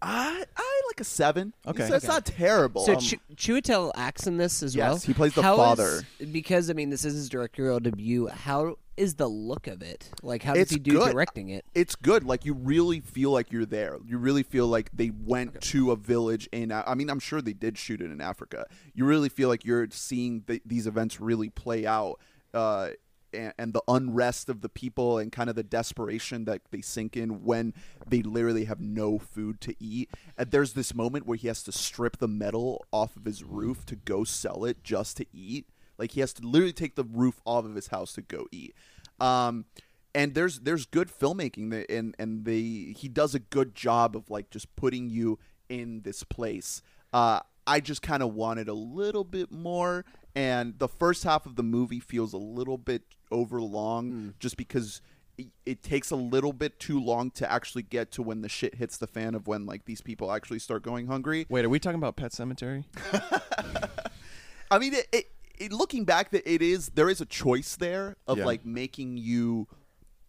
I 0.01 0.43
I 0.55 0.81
like 0.87 1.01
a 1.01 1.03
seven. 1.03 1.53
Okay. 1.65 1.83
it's, 1.85 1.91
it's 1.93 2.05
Okay. 2.05 2.13
not 2.13 2.25
terrible. 2.25 2.85
So 2.85 2.93
Um, 2.93 2.99
Ch- 2.99 3.15
Chiwetel 3.35 3.91
acts 3.95 4.27
in 4.27 4.37
this 4.37 4.61
as 4.61 4.75
Yes, 4.75 4.87
well. 4.89 4.97
he 4.99 5.13
plays 5.13 5.33
the 5.33 5.41
How 5.41 5.53
is- 5.53 5.57
father. 5.57 6.01
because 6.31 6.69
I 6.69 6.73
mean, 6.73 6.91
this 6.91 7.03
is 7.03 7.15
his 7.15 7.29
directorial 7.29 7.79
debut. 7.79 8.27
How 8.27 8.75
is 8.95 9.15
the 9.15 9.27
look 9.27 9.65
of 9.67 9.81
it? 9.81 10.09
Like, 10.21 10.43
how 10.43 10.53
does 10.53 10.63
It's 10.63 10.71
he 10.71 10.79
do 10.79 10.91
good. 10.99 11.11
directing 11.13 11.49
it? 11.49 11.65
it's 11.73 11.95
good. 11.95 12.23
Like 12.23 12.45
you 12.45 12.53
really 12.53 12.99
feel 12.99 13.31
like 13.31 13.51
you're 13.51 13.65
there. 13.65 13.97
You 14.05 14.19
really 14.19 14.43
feel 14.43 14.67
like 14.67 14.91
they 14.93 15.09
went 15.09 15.61
to 15.61 15.91
a 15.91 15.95
village 15.95 16.47
in. 16.51 16.71
I 16.71 16.93
mean, 16.93 17.09
I'm 17.09 17.19
sure 17.19 17.41
they 17.41 17.53
did 17.53 17.77
shoot 17.79 17.99
it 17.99 18.11
in 18.11 18.21
Africa. 18.21 18.67
You 18.93 19.05
really 19.05 19.29
feel 19.29 19.49
like 19.49 19.65
you're 19.65 19.87
seeing 19.91 20.41
th- 20.41 20.61
these 20.63 20.85
events 20.85 21.19
really 21.19 21.49
play 21.49 21.87
out, 21.87 22.19
uh, 22.53 22.89
and, 23.33 23.53
and 23.57 23.73
the 23.73 23.83
unrest 23.87 24.49
of 24.49 24.61
the 24.61 24.69
people 24.69 25.17
and 25.17 25.31
kind 25.31 25.49
of 25.49 25.55
the 25.55 25.63
desperation 25.63 26.45
that 26.45 26.61
they 26.71 26.81
sink 26.81 27.17
in 27.17 27.43
when 27.43 27.73
they 28.07 28.21
literally 28.21 28.65
have 28.65 28.79
no 28.79 29.17
food 29.19 29.61
to 29.61 29.75
eat. 29.79 30.09
And 30.37 30.51
there's 30.51 30.73
this 30.73 30.93
moment 30.93 31.25
where 31.25 31.37
he 31.37 31.47
has 31.47 31.63
to 31.63 31.71
strip 31.71 32.17
the 32.17 32.27
metal 32.27 32.85
off 32.91 33.15
of 33.15 33.25
his 33.25 33.43
roof 33.43 33.85
to 33.87 33.95
go 33.95 34.23
sell 34.23 34.65
it 34.65 34.83
just 34.83 35.17
to 35.17 35.25
eat. 35.33 35.67
Like 35.97 36.11
he 36.11 36.19
has 36.19 36.33
to 36.33 36.45
literally 36.45 36.73
take 36.73 36.95
the 36.95 37.03
roof 37.03 37.41
off 37.45 37.65
of 37.65 37.75
his 37.75 37.87
house 37.87 38.13
to 38.13 38.21
go 38.21 38.47
eat. 38.51 38.75
Um, 39.19 39.65
and 40.13 40.33
there's 40.33 40.59
there's 40.61 40.85
good 40.85 41.09
filmmaking 41.09 41.69
that 41.71 41.91
and 41.91 42.15
and 42.17 42.45
they 42.45 42.93
he 42.97 43.07
does 43.07 43.35
a 43.35 43.39
good 43.39 43.75
job 43.75 44.15
of 44.15 44.29
like 44.29 44.49
just 44.49 44.75
putting 44.75 45.09
you 45.09 45.39
in 45.69 46.01
this 46.01 46.23
place. 46.23 46.81
Uh, 47.13 47.39
I 47.67 47.81
just 47.81 48.01
kind 48.01 48.23
of 48.23 48.33
wanted 48.33 48.69
a 48.69 48.73
little 48.73 49.25
bit 49.25 49.51
more, 49.51 50.05
and 50.37 50.77
the 50.77 50.87
first 50.87 51.23
half 51.23 51.47
of 51.47 51.55
the 51.55 51.63
movie 51.63 51.99
feels 51.99 52.31
a 52.31 52.37
little 52.37 52.77
bit 52.77 53.01
over 53.31 53.59
long, 53.59 54.11
hmm. 54.11 54.29
just 54.39 54.55
because 54.55 55.01
it, 55.35 55.47
it 55.65 55.81
takes 55.81 56.11
a 56.11 56.15
little 56.15 56.53
bit 56.53 56.79
too 56.79 56.99
long 56.99 57.31
to 57.31 57.51
actually 57.51 57.81
get 57.81 58.11
to 58.11 58.21
when 58.21 58.41
the 58.41 58.49
shit 58.49 58.75
hits 58.75 58.97
the 58.97 59.07
fan 59.07 59.33
of 59.33 59.47
when 59.47 59.65
like 59.65 59.85
these 59.85 59.99
people 59.99 60.31
actually 60.31 60.59
start 60.59 60.83
going 60.83 61.07
hungry. 61.07 61.47
Wait, 61.49 61.65
are 61.65 61.69
we 61.69 61.79
talking 61.79 61.97
about 61.97 62.17
Pet 62.17 62.33
Sematary? 62.33 62.85
I 64.69 64.77
mean, 64.77 64.93
it, 64.93 65.07
it, 65.11 65.31
it, 65.57 65.71
looking 65.71 66.05
back, 66.05 66.29
that 66.29 66.47
it 66.47 66.61
is 66.61 66.89
there 66.89 67.09
is 67.09 67.19
a 67.19 67.25
choice 67.25 67.75
there 67.75 68.15
of 68.27 68.37
Yeah. 68.37 68.45
like 68.45 68.63
making 68.63 69.17
you 69.17 69.67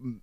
m- 0.01 0.23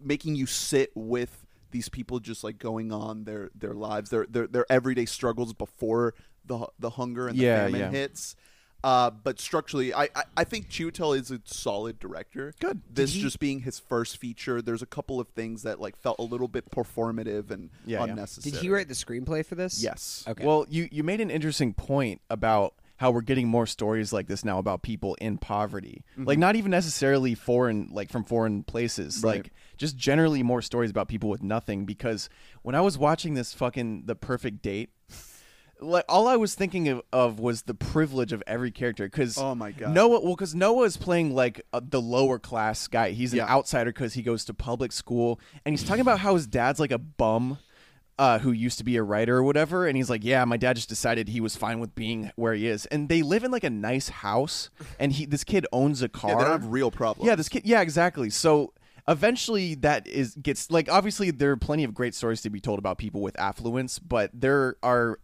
making 0.00 0.34
you 0.34 0.46
sit 0.46 0.92
with 0.94 1.44
these 1.72 1.90
people 1.90 2.20
just 2.20 2.42
like 2.42 2.58
going 2.58 2.90
on 2.90 3.24
their 3.24 3.50
their 3.54 3.74
lives, 3.74 4.08
their 4.08 4.24
their 4.30 4.46
their 4.46 4.64
everyday 4.72 5.04
struggles 5.04 5.52
before 5.52 6.14
the 6.46 6.66
the 6.78 6.88
hunger 6.90 7.28
and 7.28 7.38
the 7.38 7.42
Yeah, 7.44 7.64
famine 7.66 7.80
yeah. 7.80 7.90
hits. 7.90 8.34
Uh, 8.82 9.10
but 9.10 9.38
structurally, 9.40 9.92
I, 9.92 10.04
I, 10.14 10.22
I 10.38 10.44
think 10.44 10.70
Chiwetel 10.70 11.18
is 11.18 11.30
a 11.30 11.40
solid 11.44 11.98
director. 11.98 12.54
Good. 12.60 12.80
This 12.90 13.12
he- 13.14 13.20
just 13.20 13.38
being 13.38 13.60
his 13.60 13.78
first 13.78 14.16
feature, 14.16 14.62
there's 14.62 14.82
a 14.82 14.86
couple 14.86 15.20
of 15.20 15.28
things 15.28 15.62
that 15.64 15.80
like 15.80 15.96
felt 15.96 16.18
a 16.18 16.22
little 16.22 16.48
bit 16.48 16.70
performative 16.70 17.50
and 17.50 17.70
Yeah, 17.84 17.98
yeah. 18.04 18.12
unnecessary. 18.12 18.52
Did 18.52 18.60
he 18.62 18.70
write 18.70 18.88
the 18.88 18.94
screenplay 18.94 19.44
for 19.44 19.54
this? 19.54 19.82
Yes. 19.82 20.24
Okay. 20.26 20.44
Well, 20.46 20.66
you 20.70 20.88
you 20.90 21.02
made 21.02 21.20
an 21.20 21.30
interesting 21.30 21.74
point 21.74 22.20
about 22.30 22.74
how 22.96 23.10
we're 23.10 23.22
getting 23.22 23.48
more 23.48 23.64
stories 23.66 24.12
like 24.12 24.26
this 24.28 24.44
now 24.44 24.58
about 24.58 24.82
people 24.82 25.14
in 25.22 25.38
poverty. 25.38 26.04
Like 26.18 26.38
not 26.38 26.54
even 26.56 26.70
necessarily 26.70 27.34
foreign 27.34 27.88
like 27.92 28.10
from 28.10 28.24
foreign 28.24 28.62
places. 28.62 29.22
Right. 29.24 29.36
Like 29.36 29.52
just 29.78 29.96
generally 29.96 30.42
more 30.42 30.60
stories 30.60 30.90
about 30.90 31.08
people 31.08 31.30
with 31.30 31.42
nothing 31.42 31.86
because 31.86 32.28
when 32.60 32.74
I 32.74 32.82
was 32.82 32.98
watching 32.98 33.32
this 33.34 33.54
fucking 33.54 34.02
The 34.04 34.14
Perfect 34.14 34.60
Date 34.60 34.90
like 35.80 36.04
all 36.08 36.28
I 36.28 36.36
was 36.36 36.54
thinking 36.54 36.88
of, 36.88 37.02
of 37.12 37.38
was 37.40 37.62
the 37.62 37.74
privilege 37.74 38.32
of 38.32 38.42
every 38.46 38.70
character 38.70 39.04
because 39.04 39.38
Oh 39.38 39.54
my 39.54 39.72
God. 39.72 39.94
Noah 39.94 40.20
well 40.20 40.34
because 40.34 40.54
Noah 40.54 40.84
is 40.84 40.96
playing 40.96 41.34
like 41.34 41.60
uh, 41.72 41.80
the 41.82 42.00
lower 42.00 42.38
class 42.38 42.86
guy 42.86 43.10
he's 43.10 43.32
an 43.32 43.38
Yeah. 43.38 43.48
outsider 43.48 43.90
because 43.92 44.14
he 44.14 44.22
goes 44.22 44.44
to 44.46 44.54
public 44.54 44.92
school 44.92 45.40
and 45.64 45.72
he's 45.72 45.86
talking 45.86 46.02
about 46.02 46.20
how 46.20 46.34
his 46.34 46.46
dad's 46.46 46.78
like 46.80 46.92
a 46.92 46.98
bum 46.98 47.58
uh, 48.18 48.38
who 48.38 48.52
used 48.52 48.76
to 48.76 48.84
be 48.84 48.96
a 48.96 49.02
writer 49.02 49.38
or 49.38 49.42
whatever, 49.42 49.86
and 49.86 49.96
he's 49.96 50.10
like, 50.10 50.22
"Yeah, 50.22 50.44
my 50.44 50.58
dad 50.58 50.76
just 50.76 50.90
decided 50.90 51.28
he 51.28 51.40
was 51.40 51.56
fine 51.56 51.80
with 51.80 51.94
being 51.94 52.30
where 52.36 52.52
he 52.52 52.66
is." 52.66 52.84
And 52.84 53.08
they 53.08 53.22
live 53.22 53.44
in 53.44 53.50
like 53.50 53.64
a 53.64 53.70
nice 53.70 54.10
house, 54.10 54.68
and 54.98 55.10
he 55.10 55.24
this 55.24 55.42
kid 55.42 55.66
owns 55.72 56.02
a 56.02 56.08
car. 56.10 56.32
Yeah, 56.32 56.36
they 56.36 56.44
don't 56.44 56.60
have 56.60 56.70
real 56.70 56.90
problems. 56.90 57.26
Yeah, 57.26 57.34
this 57.34 57.48
kid. 57.48 57.62
Yeah, 57.64 57.80
exactly. 57.80 58.28
So 58.28 58.74
eventually, 59.08 59.74
that 59.76 60.06
is 60.06 60.34
gets 60.34 60.70
like 60.70 60.90
obviously 60.90 61.30
there 61.30 61.50
are 61.52 61.56
plenty 61.56 61.82
of 61.84 61.94
great 61.94 62.14
stories 62.14 62.42
to 62.42 62.50
be 62.50 62.60
told 62.60 62.78
about 62.78 62.98
people 62.98 63.22
with 63.22 63.38
affluence, 63.40 63.98
but 63.98 64.30
there 64.34 64.76
are 64.82 65.18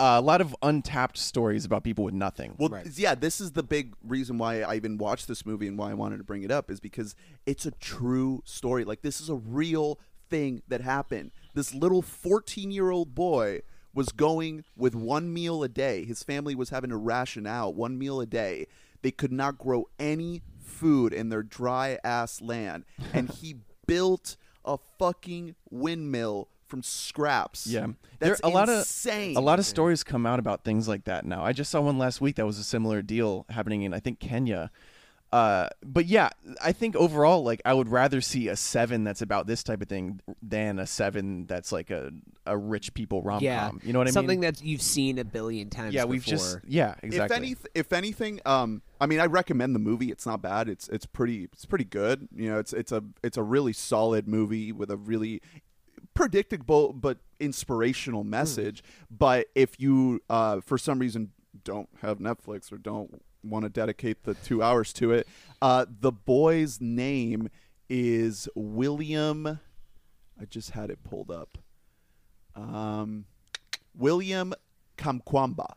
uh, 0.00 0.18
a 0.18 0.20
lot 0.22 0.40
of 0.40 0.56
untapped 0.62 1.18
stories 1.18 1.64
about 1.64 1.84
people 1.84 2.04
with 2.04 2.14
nothing. 2.14 2.54
Well, 2.58 2.70
Right. 2.70 2.86
yeah, 2.98 3.14
this 3.14 3.40
is 3.40 3.52
the 3.52 3.62
big 3.62 3.94
reason 4.02 4.38
why 4.38 4.62
I 4.62 4.76
even 4.76 4.96
watched 4.96 5.28
this 5.28 5.44
movie 5.44 5.68
and 5.68 5.76
why 5.76 5.90
I 5.90 5.94
wanted 5.94 6.16
to 6.18 6.24
bring 6.24 6.42
it 6.42 6.50
up 6.50 6.70
is 6.70 6.80
because 6.80 7.14
it's 7.44 7.66
a 7.66 7.70
true 7.72 8.42
story. 8.46 8.84
Like 8.84 9.02
this 9.02 9.20
is 9.20 9.28
a 9.28 9.34
real 9.36 10.00
thing 10.30 10.62
that 10.68 10.80
happened. 10.80 11.32
This 11.54 11.74
little 11.74 12.02
14-year-old 12.02 13.14
boy 13.14 13.60
was 13.92 14.08
going 14.08 14.64
with 14.76 14.94
one 14.94 15.32
meal 15.32 15.62
a 15.62 15.68
day. 15.68 16.04
His 16.04 16.22
family 16.22 16.54
was 16.54 16.70
having 16.70 16.90
to 16.90 16.96
ration 16.96 17.46
out 17.46 17.74
one 17.74 17.98
meal 17.98 18.20
a 18.20 18.26
day. 18.26 18.66
They 19.02 19.10
could 19.10 19.32
not 19.32 19.58
grow 19.58 19.88
any 19.98 20.42
food 20.60 21.12
in 21.12 21.28
their 21.28 21.42
dry 21.42 21.98
ass 22.04 22.40
land, 22.40 22.84
and 23.12 23.28
he 23.28 23.56
built 23.86 24.36
a 24.64 24.78
fucking 24.98 25.56
windmill 25.70 26.48
from 26.70 26.82
scraps. 26.82 27.66
Yeah, 27.66 27.88
that's 28.18 28.40
there, 28.40 28.50
a 28.50 28.52
lot 28.52 28.68
insane. 28.68 29.36
of 29.36 29.42
a 29.42 29.44
lot 29.44 29.58
of 29.58 29.66
stories 29.66 30.02
come 30.04 30.24
out 30.24 30.38
about 30.38 30.64
things 30.64 30.88
like 30.88 31.04
that 31.04 31.26
now. 31.26 31.44
I 31.44 31.52
just 31.52 31.70
saw 31.70 31.80
one 31.80 31.98
last 31.98 32.20
week 32.20 32.36
that 32.36 32.46
was 32.46 32.58
a 32.58 32.64
similar 32.64 33.02
deal 33.02 33.44
happening 33.50 33.82
in 33.82 33.92
I 33.92 34.00
think 34.00 34.20
Kenya. 34.20 34.70
Uh, 35.32 35.68
but 35.84 36.06
yeah, 36.06 36.30
I 36.60 36.72
think 36.72 36.96
overall, 36.96 37.44
like 37.44 37.62
I 37.64 37.72
would 37.72 37.88
rather 37.88 38.20
see 38.20 38.48
a 38.48 38.56
seven 38.56 39.04
that's 39.04 39.22
about 39.22 39.46
this 39.46 39.62
type 39.62 39.80
of 39.80 39.88
thing 39.88 40.20
than 40.42 40.80
a 40.80 40.86
seven 40.88 41.46
that's 41.46 41.70
like 41.70 41.90
a 41.90 42.10
a 42.46 42.56
rich 42.56 42.94
people 42.94 43.22
rom 43.22 43.38
com. 43.38 43.44
yeah, 43.44 43.70
you 43.84 43.92
know 43.92 44.00
what 44.00 44.08
I 44.08 44.10
Something 44.10 44.40
mean? 44.40 44.48
Something 44.48 44.64
that 44.64 44.68
you've 44.68 44.82
seen 44.82 45.18
a 45.20 45.24
billion 45.24 45.70
times. 45.70 45.94
yeah, 45.94 46.04
we've 46.04 46.24
before. 46.24 46.36
just 46.36 46.58
yeah 46.66 46.96
exactly. 47.04 47.36
If 47.36 47.42
any, 47.42 47.56
if 47.76 47.92
anything, 47.92 48.40
um, 48.44 48.82
I 49.00 49.06
mean, 49.06 49.20
I 49.20 49.26
recommend 49.26 49.76
the 49.76 49.78
movie. 49.78 50.10
It's 50.10 50.26
not 50.26 50.42
bad. 50.42 50.68
It's 50.68 50.88
it's 50.88 51.06
pretty 51.06 51.44
it's 51.44 51.64
pretty 51.64 51.84
good. 51.84 52.26
You 52.34 52.50
know, 52.50 52.58
it's 52.58 52.72
it's 52.72 52.90
a 52.90 53.04
it's 53.22 53.36
a 53.36 53.42
really 53.44 53.72
solid 53.72 54.26
movie 54.26 54.72
with 54.72 54.90
a 54.90 54.96
really 54.96 55.42
predictable 56.20 56.92
but 56.92 57.18
inspirational 57.38 58.24
message. 58.24 58.82
But 59.10 59.48
if 59.54 59.80
you, 59.80 60.20
uh, 60.28 60.60
for 60.60 60.76
some 60.76 60.98
reason, 60.98 61.32
don't 61.64 61.88
have 62.02 62.18
Netflix 62.18 62.70
or 62.70 62.76
don't 62.76 63.22
want 63.42 63.64
to 63.64 63.70
dedicate 63.70 64.24
the 64.24 64.34
two 64.34 64.62
hours 64.62 64.92
to 64.94 65.12
it, 65.12 65.26
uh, 65.62 65.86
the 65.88 66.12
boy's 66.12 66.78
name 66.80 67.48
is 67.88 68.48
William. 68.54 69.46
I 70.38 70.44
just 70.44 70.72
had 70.72 70.90
it 70.90 71.02
pulled 71.02 71.30
up. 71.30 71.56
Um, 72.54 73.24
William 73.96 74.52
Kamkwamba. 74.98 75.72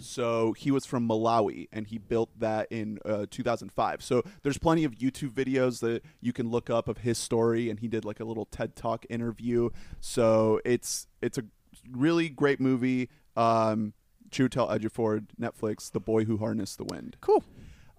So 0.00 0.52
he 0.52 0.70
was 0.70 0.84
from 0.84 1.08
Malawi 1.08 1.68
and 1.72 1.86
he 1.86 1.98
built 1.98 2.30
that 2.40 2.66
in 2.70 2.98
uh, 3.06 3.26
2005. 3.30 4.02
So 4.02 4.22
there's 4.42 4.58
plenty 4.58 4.84
of 4.84 4.92
YouTube 4.96 5.30
videos 5.32 5.80
that 5.80 6.02
you 6.20 6.32
can 6.32 6.50
look 6.50 6.68
up 6.68 6.88
of 6.88 6.98
his 6.98 7.16
story 7.16 7.70
and 7.70 7.80
he 7.80 7.88
did 7.88 8.04
like 8.04 8.20
a 8.20 8.24
little 8.24 8.44
TED 8.44 8.76
Talk 8.76 9.06
interview. 9.08 9.70
So 10.00 10.60
it's 10.64 11.06
it's 11.22 11.38
a 11.38 11.44
really 11.90 12.28
great 12.28 12.60
movie. 12.60 13.08
Um, 13.36 13.94
Chiwetel 14.30 14.68
Ejiofor, 14.78 15.24
Netflix, 15.40 15.90
The 15.90 16.00
Boy 16.00 16.24
Who 16.24 16.36
Harnessed 16.36 16.76
the 16.78 16.84
Wind. 16.84 17.16
cool. 17.20 17.42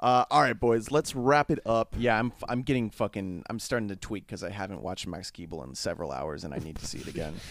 Uh, 0.02 0.24
all 0.32 0.42
right, 0.42 0.58
boys, 0.58 0.92
let's 0.92 1.14
wrap 1.14 1.52
it 1.52 1.60
up. 1.66 1.94
Yeah, 1.98 2.18
I'm 2.18 2.32
I'm 2.48 2.62
getting 2.62 2.90
fucking 2.90 3.44
I'm 3.50 3.60
starting 3.60 3.90
to 3.90 3.96
tweak 3.98 4.28
because 4.28 4.44
I 4.46 4.50
haven't 4.50 4.82
watched 4.82 5.08
Max 5.08 5.30
Keeble 5.30 5.68
in 5.68 5.76
several 5.76 6.12
hours 6.12 6.44
and 6.46 6.54
I 6.54 6.58
need 6.60 6.78
to 6.78 6.86
see 6.86 7.00
it 7.00 7.08
again. 7.08 7.34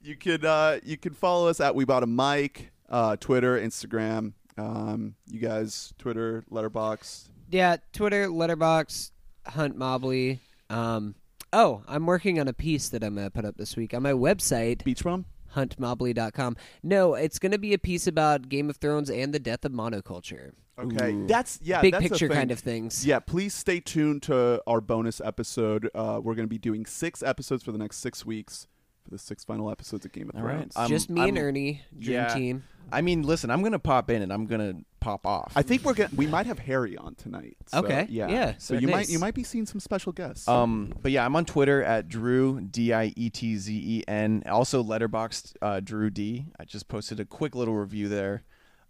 You 0.00 0.14
could 0.14 0.44
uh, 0.44 0.78
you 0.84 0.96
could 0.96 1.16
follow 1.16 1.48
us 1.48 1.58
at 1.58 1.74
We 1.74 1.84
Bought 1.84 2.04
a 2.04 2.06
Mic, 2.06 2.70
uh, 2.88 3.16
Twitter, 3.16 3.58
Instagram. 3.58 4.32
Um, 4.56 5.14
you 5.26 5.40
guys, 5.40 5.94
Twitter, 5.98 6.44
Letterboxd. 6.50 7.28
Yeah, 7.50 7.76
Twitter, 7.92 8.28
Letterboxd, 8.28 9.12
Hunt 9.46 9.76
Mobley. 9.76 10.40
Um, 10.68 11.14
oh, 11.52 11.82
I'm 11.86 12.06
working 12.06 12.40
on 12.40 12.48
a 12.48 12.52
piece 12.52 12.88
that 12.90 13.02
I'm 13.02 13.14
gonna 13.14 13.30
put 13.30 13.44
up 13.44 13.56
this 13.56 13.76
week 13.76 13.94
on 13.94 14.02
my 14.02 14.12
website, 14.12 14.84
Beach 14.84 15.04
Bum. 15.04 15.24
huntmobley.com. 15.54 16.56
No, 16.82 17.14
it's 17.14 17.38
gonna 17.38 17.58
be 17.58 17.72
a 17.72 17.78
piece 17.78 18.06
about 18.06 18.48
Game 18.48 18.68
of 18.68 18.76
Thrones 18.76 19.10
and 19.10 19.32
the 19.32 19.38
death 19.38 19.64
of 19.64 19.72
monoculture. 19.72 20.52
Okay, 20.78 21.12
Ooh. 21.12 21.26
that's 21.26 21.58
yeah, 21.62 21.80
Big 21.80 21.92
that's 21.92 22.06
a 22.06 22.08
picture 22.08 22.28
thing. 22.28 22.36
kind 22.36 22.50
of 22.52 22.60
things. 22.60 23.04
Yeah, 23.04 23.18
please 23.18 23.52
stay 23.52 23.80
tuned 23.80 24.22
to 24.24 24.62
our 24.66 24.80
bonus 24.80 25.20
episode. 25.20 25.90
Uh, 25.92 26.20
we're 26.22 26.36
going 26.36 26.46
to 26.46 26.48
be 26.48 26.58
doing 26.58 26.86
six 26.86 27.20
episodes 27.20 27.64
for 27.64 27.72
the 27.72 27.78
next 27.78 27.96
six 27.96 28.24
weeks 28.24 28.68
for 29.08 29.14
the 29.14 29.18
six 29.18 29.44
final 29.44 29.70
episodes 29.70 30.04
of 30.04 30.12
Game 30.12 30.30
of 30.30 30.36
All 30.36 30.42
right. 30.42 30.56
Thrones. 30.58 30.76
Um, 30.76 30.88
Just 30.88 31.10
me 31.10 31.20
and 31.28 31.36
I'm- 31.38 31.46
Ernie, 31.46 31.82
dream 31.98 32.12
yeah. 32.14 32.28
team. 32.34 32.64
I 32.90 33.02
mean, 33.02 33.22
listen, 33.22 33.50
I'm 33.50 33.62
gonna 33.62 33.78
pop 33.78 34.08
in 34.10 34.22
and 34.22 34.32
I'm 34.32 34.46
gonna 34.46 34.72
pop 34.98 35.26
off. 35.26 35.52
I 35.54 35.60
think 35.60 35.84
we're 35.84 35.92
gonna 35.92 36.08
we 36.16 36.26
might 36.26 36.46
have 36.46 36.58
Harry 36.58 36.96
on 36.96 37.14
tonight. 37.16 37.56
So, 37.66 37.80
Okay, 37.80 38.06
yeah, 38.08 38.28
yeah, 38.28 38.54
So 38.56 38.74
nice. 38.74 38.80
you 38.82 38.88
might 38.88 39.08
you 39.10 39.18
might 39.18 39.34
be 39.34 39.42
seeing 39.44 39.66
some 39.66 39.78
special 39.78 40.10
guests. 40.10 40.48
Um, 40.48 40.94
but 41.02 41.12
yeah, 41.12 41.24
I'm 41.26 41.36
on 41.36 41.44
Twitter 41.44 41.82
at 41.82 42.08
Drew 42.08 42.62
D 42.62 42.94
I 42.94 43.12
E 43.14 43.28
T 43.28 43.56
Z 43.58 43.74
E 43.74 44.04
N. 44.08 44.42
Also, 44.46 44.82
Letterboxd 44.82 45.56
uh, 45.60 45.80
Drew 45.80 46.08
D. 46.08 46.46
I 46.58 46.64
just 46.64 46.88
posted 46.88 47.20
a 47.20 47.26
quick 47.26 47.54
little 47.54 47.74
review 47.74 48.08
there. 48.08 48.42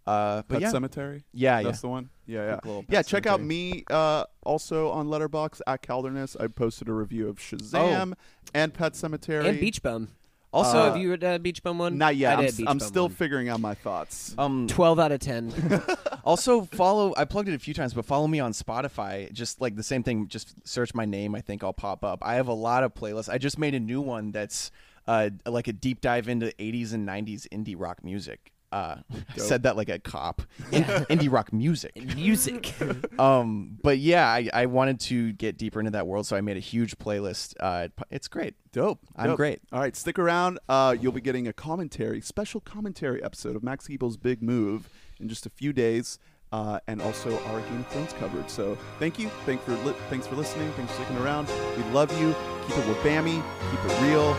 Uh, 0.07 0.37
but 0.47 0.55
Pet 0.55 0.61
yeah, 0.61 0.71
Sematary. 0.71 1.23
yeah, 1.33 1.59
yeah. 1.59 1.63
That's 1.65 1.81
the 1.81 1.87
one. 1.87 2.09
Yeah, 2.25 2.45
yeah. 2.45 2.55
Quick 2.57 2.85
Yeah, 2.89 3.01
check 3.03 3.27
out 3.27 3.41
me 3.41 3.83
uh, 3.91 4.23
also 4.43 4.89
on 4.89 5.07
Letterboxd 5.07 5.61
at 5.67 5.83
Calderness. 5.83 6.35
I 6.39 6.47
posted 6.47 6.89
a 6.89 6.93
review 6.93 7.27
of 7.27 7.37
Shazam 7.37 8.13
and 8.53 8.73
Pet 8.73 8.93
Sematary. 8.93 9.45
And 9.45 9.59
Beach 9.59 9.83
Bum. 9.83 10.09
Also, 10.51 10.79
Uh, 10.79 10.85
have 10.85 10.97
you 10.97 11.11
read 11.11 11.23
uh, 11.23 11.37
Beach 11.37 11.61
Bum 11.61 11.77
one? 11.77 11.99
Not 11.99 12.15
yet. 12.15 12.31
I 12.31 12.39
I'm, 12.39 12.45
did 12.45 12.57
Beach 12.57 12.65
I'm 12.67 12.77
Bum 12.79 12.87
still 12.87 13.03
one. 13.03 13.11
figuring 13.11 13.49
out 13.49 13.59
my 13.59 13.75
thoughts. 13.75 14.33
um, 14.39 14.65
Twelve 14.67 14.99
out 14.99 15.11
of 15.11 15.19
ten. 15.19 15.53
also 16.23 16.61
follow. 16.61 17.13
I 17.15 17.25
plugged 17.25 17.49
it 17.49 17.53
a 17.53 17.59
few 17.59 17.75
times, 17.75 17.93
but 17.93 18.03
follow 18.05 18.25
me 18.27 18.39
on 18.39 18.51
Spotify. 18.53 19.31
Just 19.31 19.61
like 19.61 19.75
the 19.75 19.83
same 19.83 20.01
thing. 20.01 20.27
Just 20.27 20.55
search 20.67 20.95
my 20.95 21.05
name. 21.05 21.35
I 21.35 21.41
think 21.41 21.63
I'll 21.63 21.71
pop 21.73 22.03
up. 22.03 22.19
I 22.25 22.33
have 22.35 22.47
a 22.47 22.53
lot 22.53 22.83
of 22.83 22.95
playlists. 22.95 23.29
I 23.29 23.37
just 23.37 23.59
made 23.59 23.75
a 23.75 23.79
new 23.79 24.01
one 24.01 24.31
that's 24.31 24.71
uh, 25.07 25.29
like 25.45 25.67
a 25.67 25.73
deep 25.73 26.01
dive 26.01 26.27
into 26.27 26.47
80s 26.47 26.93
and 26.93 27.07
90s 27.07 27.47
indie 27.49 27.75
rock 27.77 28.03
music. 28.03 28.51
Uh, 28.71 28.97
said 29.37 29.63
that 29.63 29.75
like 29.75 29.89
a 29.89 29.97
cop. 29.99 30.41
In- 30.71 30.83
indie 30.83 31.31
rock 31.31 31.51
music. 31.51 31.95
Music. 32.15 32.73
um 33.19 33.77
but 33.81 33.97
yeah 33.97 34.27
I, 34.27 34.49
I 34.53 34.65
wanted 34.67 34.99
to 35.01 35.33
get 35.33 35.57
deeper 35.57 35.79
into 35.79 35.91
that 35.91 36.05
world 36.05 36.27
so 36.27 36.35
i 36.35 36.41
made 36.41 36.57
a 36.57 36.61
huge 36.61 36.97
playlist 36.97 37.53
uh 37.59 37.87
it's 38.11 38.27
great 38.27 38.55
Dope. 38.71 38.99
I'm 39.15 39.29
Dope. 39.29 39.37
great. 39.37 39.59
All 39.73 39.79
right, 39.79 39.95
stick 39.95 40.19
around. 40.19 40.59
Uh, 40.69 40.95
you'll 40.99 41.11
be 41.11 41.21
getting 41.21 41.47
a 41.47 41.53
commentary, 41.53 42.21
special 42.21 42.61
commentary 42.61 43.23
episode 43.23 43.55
of 43.55 43.63
Max 43.63 43.87
Keeble's 43.87 44.15
Big 44.17 44.43
Move 44.43 44.87
in 45.19 45.27
just 45.27 45.47
a 45.47 45.49
few 45.49 45.73
days, 45.73 46.19
uh, 46.51 46.79
and 46.87 47.01
also 47.01 47.39
our 47.45 47.61
Game 47.61 47.79
of 47.79 47.87
Thrones 47.87 48.13
coverage. 48.13 48.49
So 48.49 48.77
thank 48.99 49.17
you. 49.17 49.29
Thanks 49.47 49.63
for 49.63 49.71
li- 49.77 49.95
thanks 50.11 50.27
for 50.27 50.35
listening. 50.35 50.71
Thanks 50.73 50.91
for 50.93 51.03
sticking 51.03 51.17
around. 51.23 51.47
We 51.77 51.83
love 51.91 52.11
you. 52.21 52.35
Keep 52.67 52.77
it 52.77 52.87
with 52.87 52.97
Bammy. 52.97 53.41
Keep 53.71 53.91
it 53.91 54.01
real. 54.03 54.35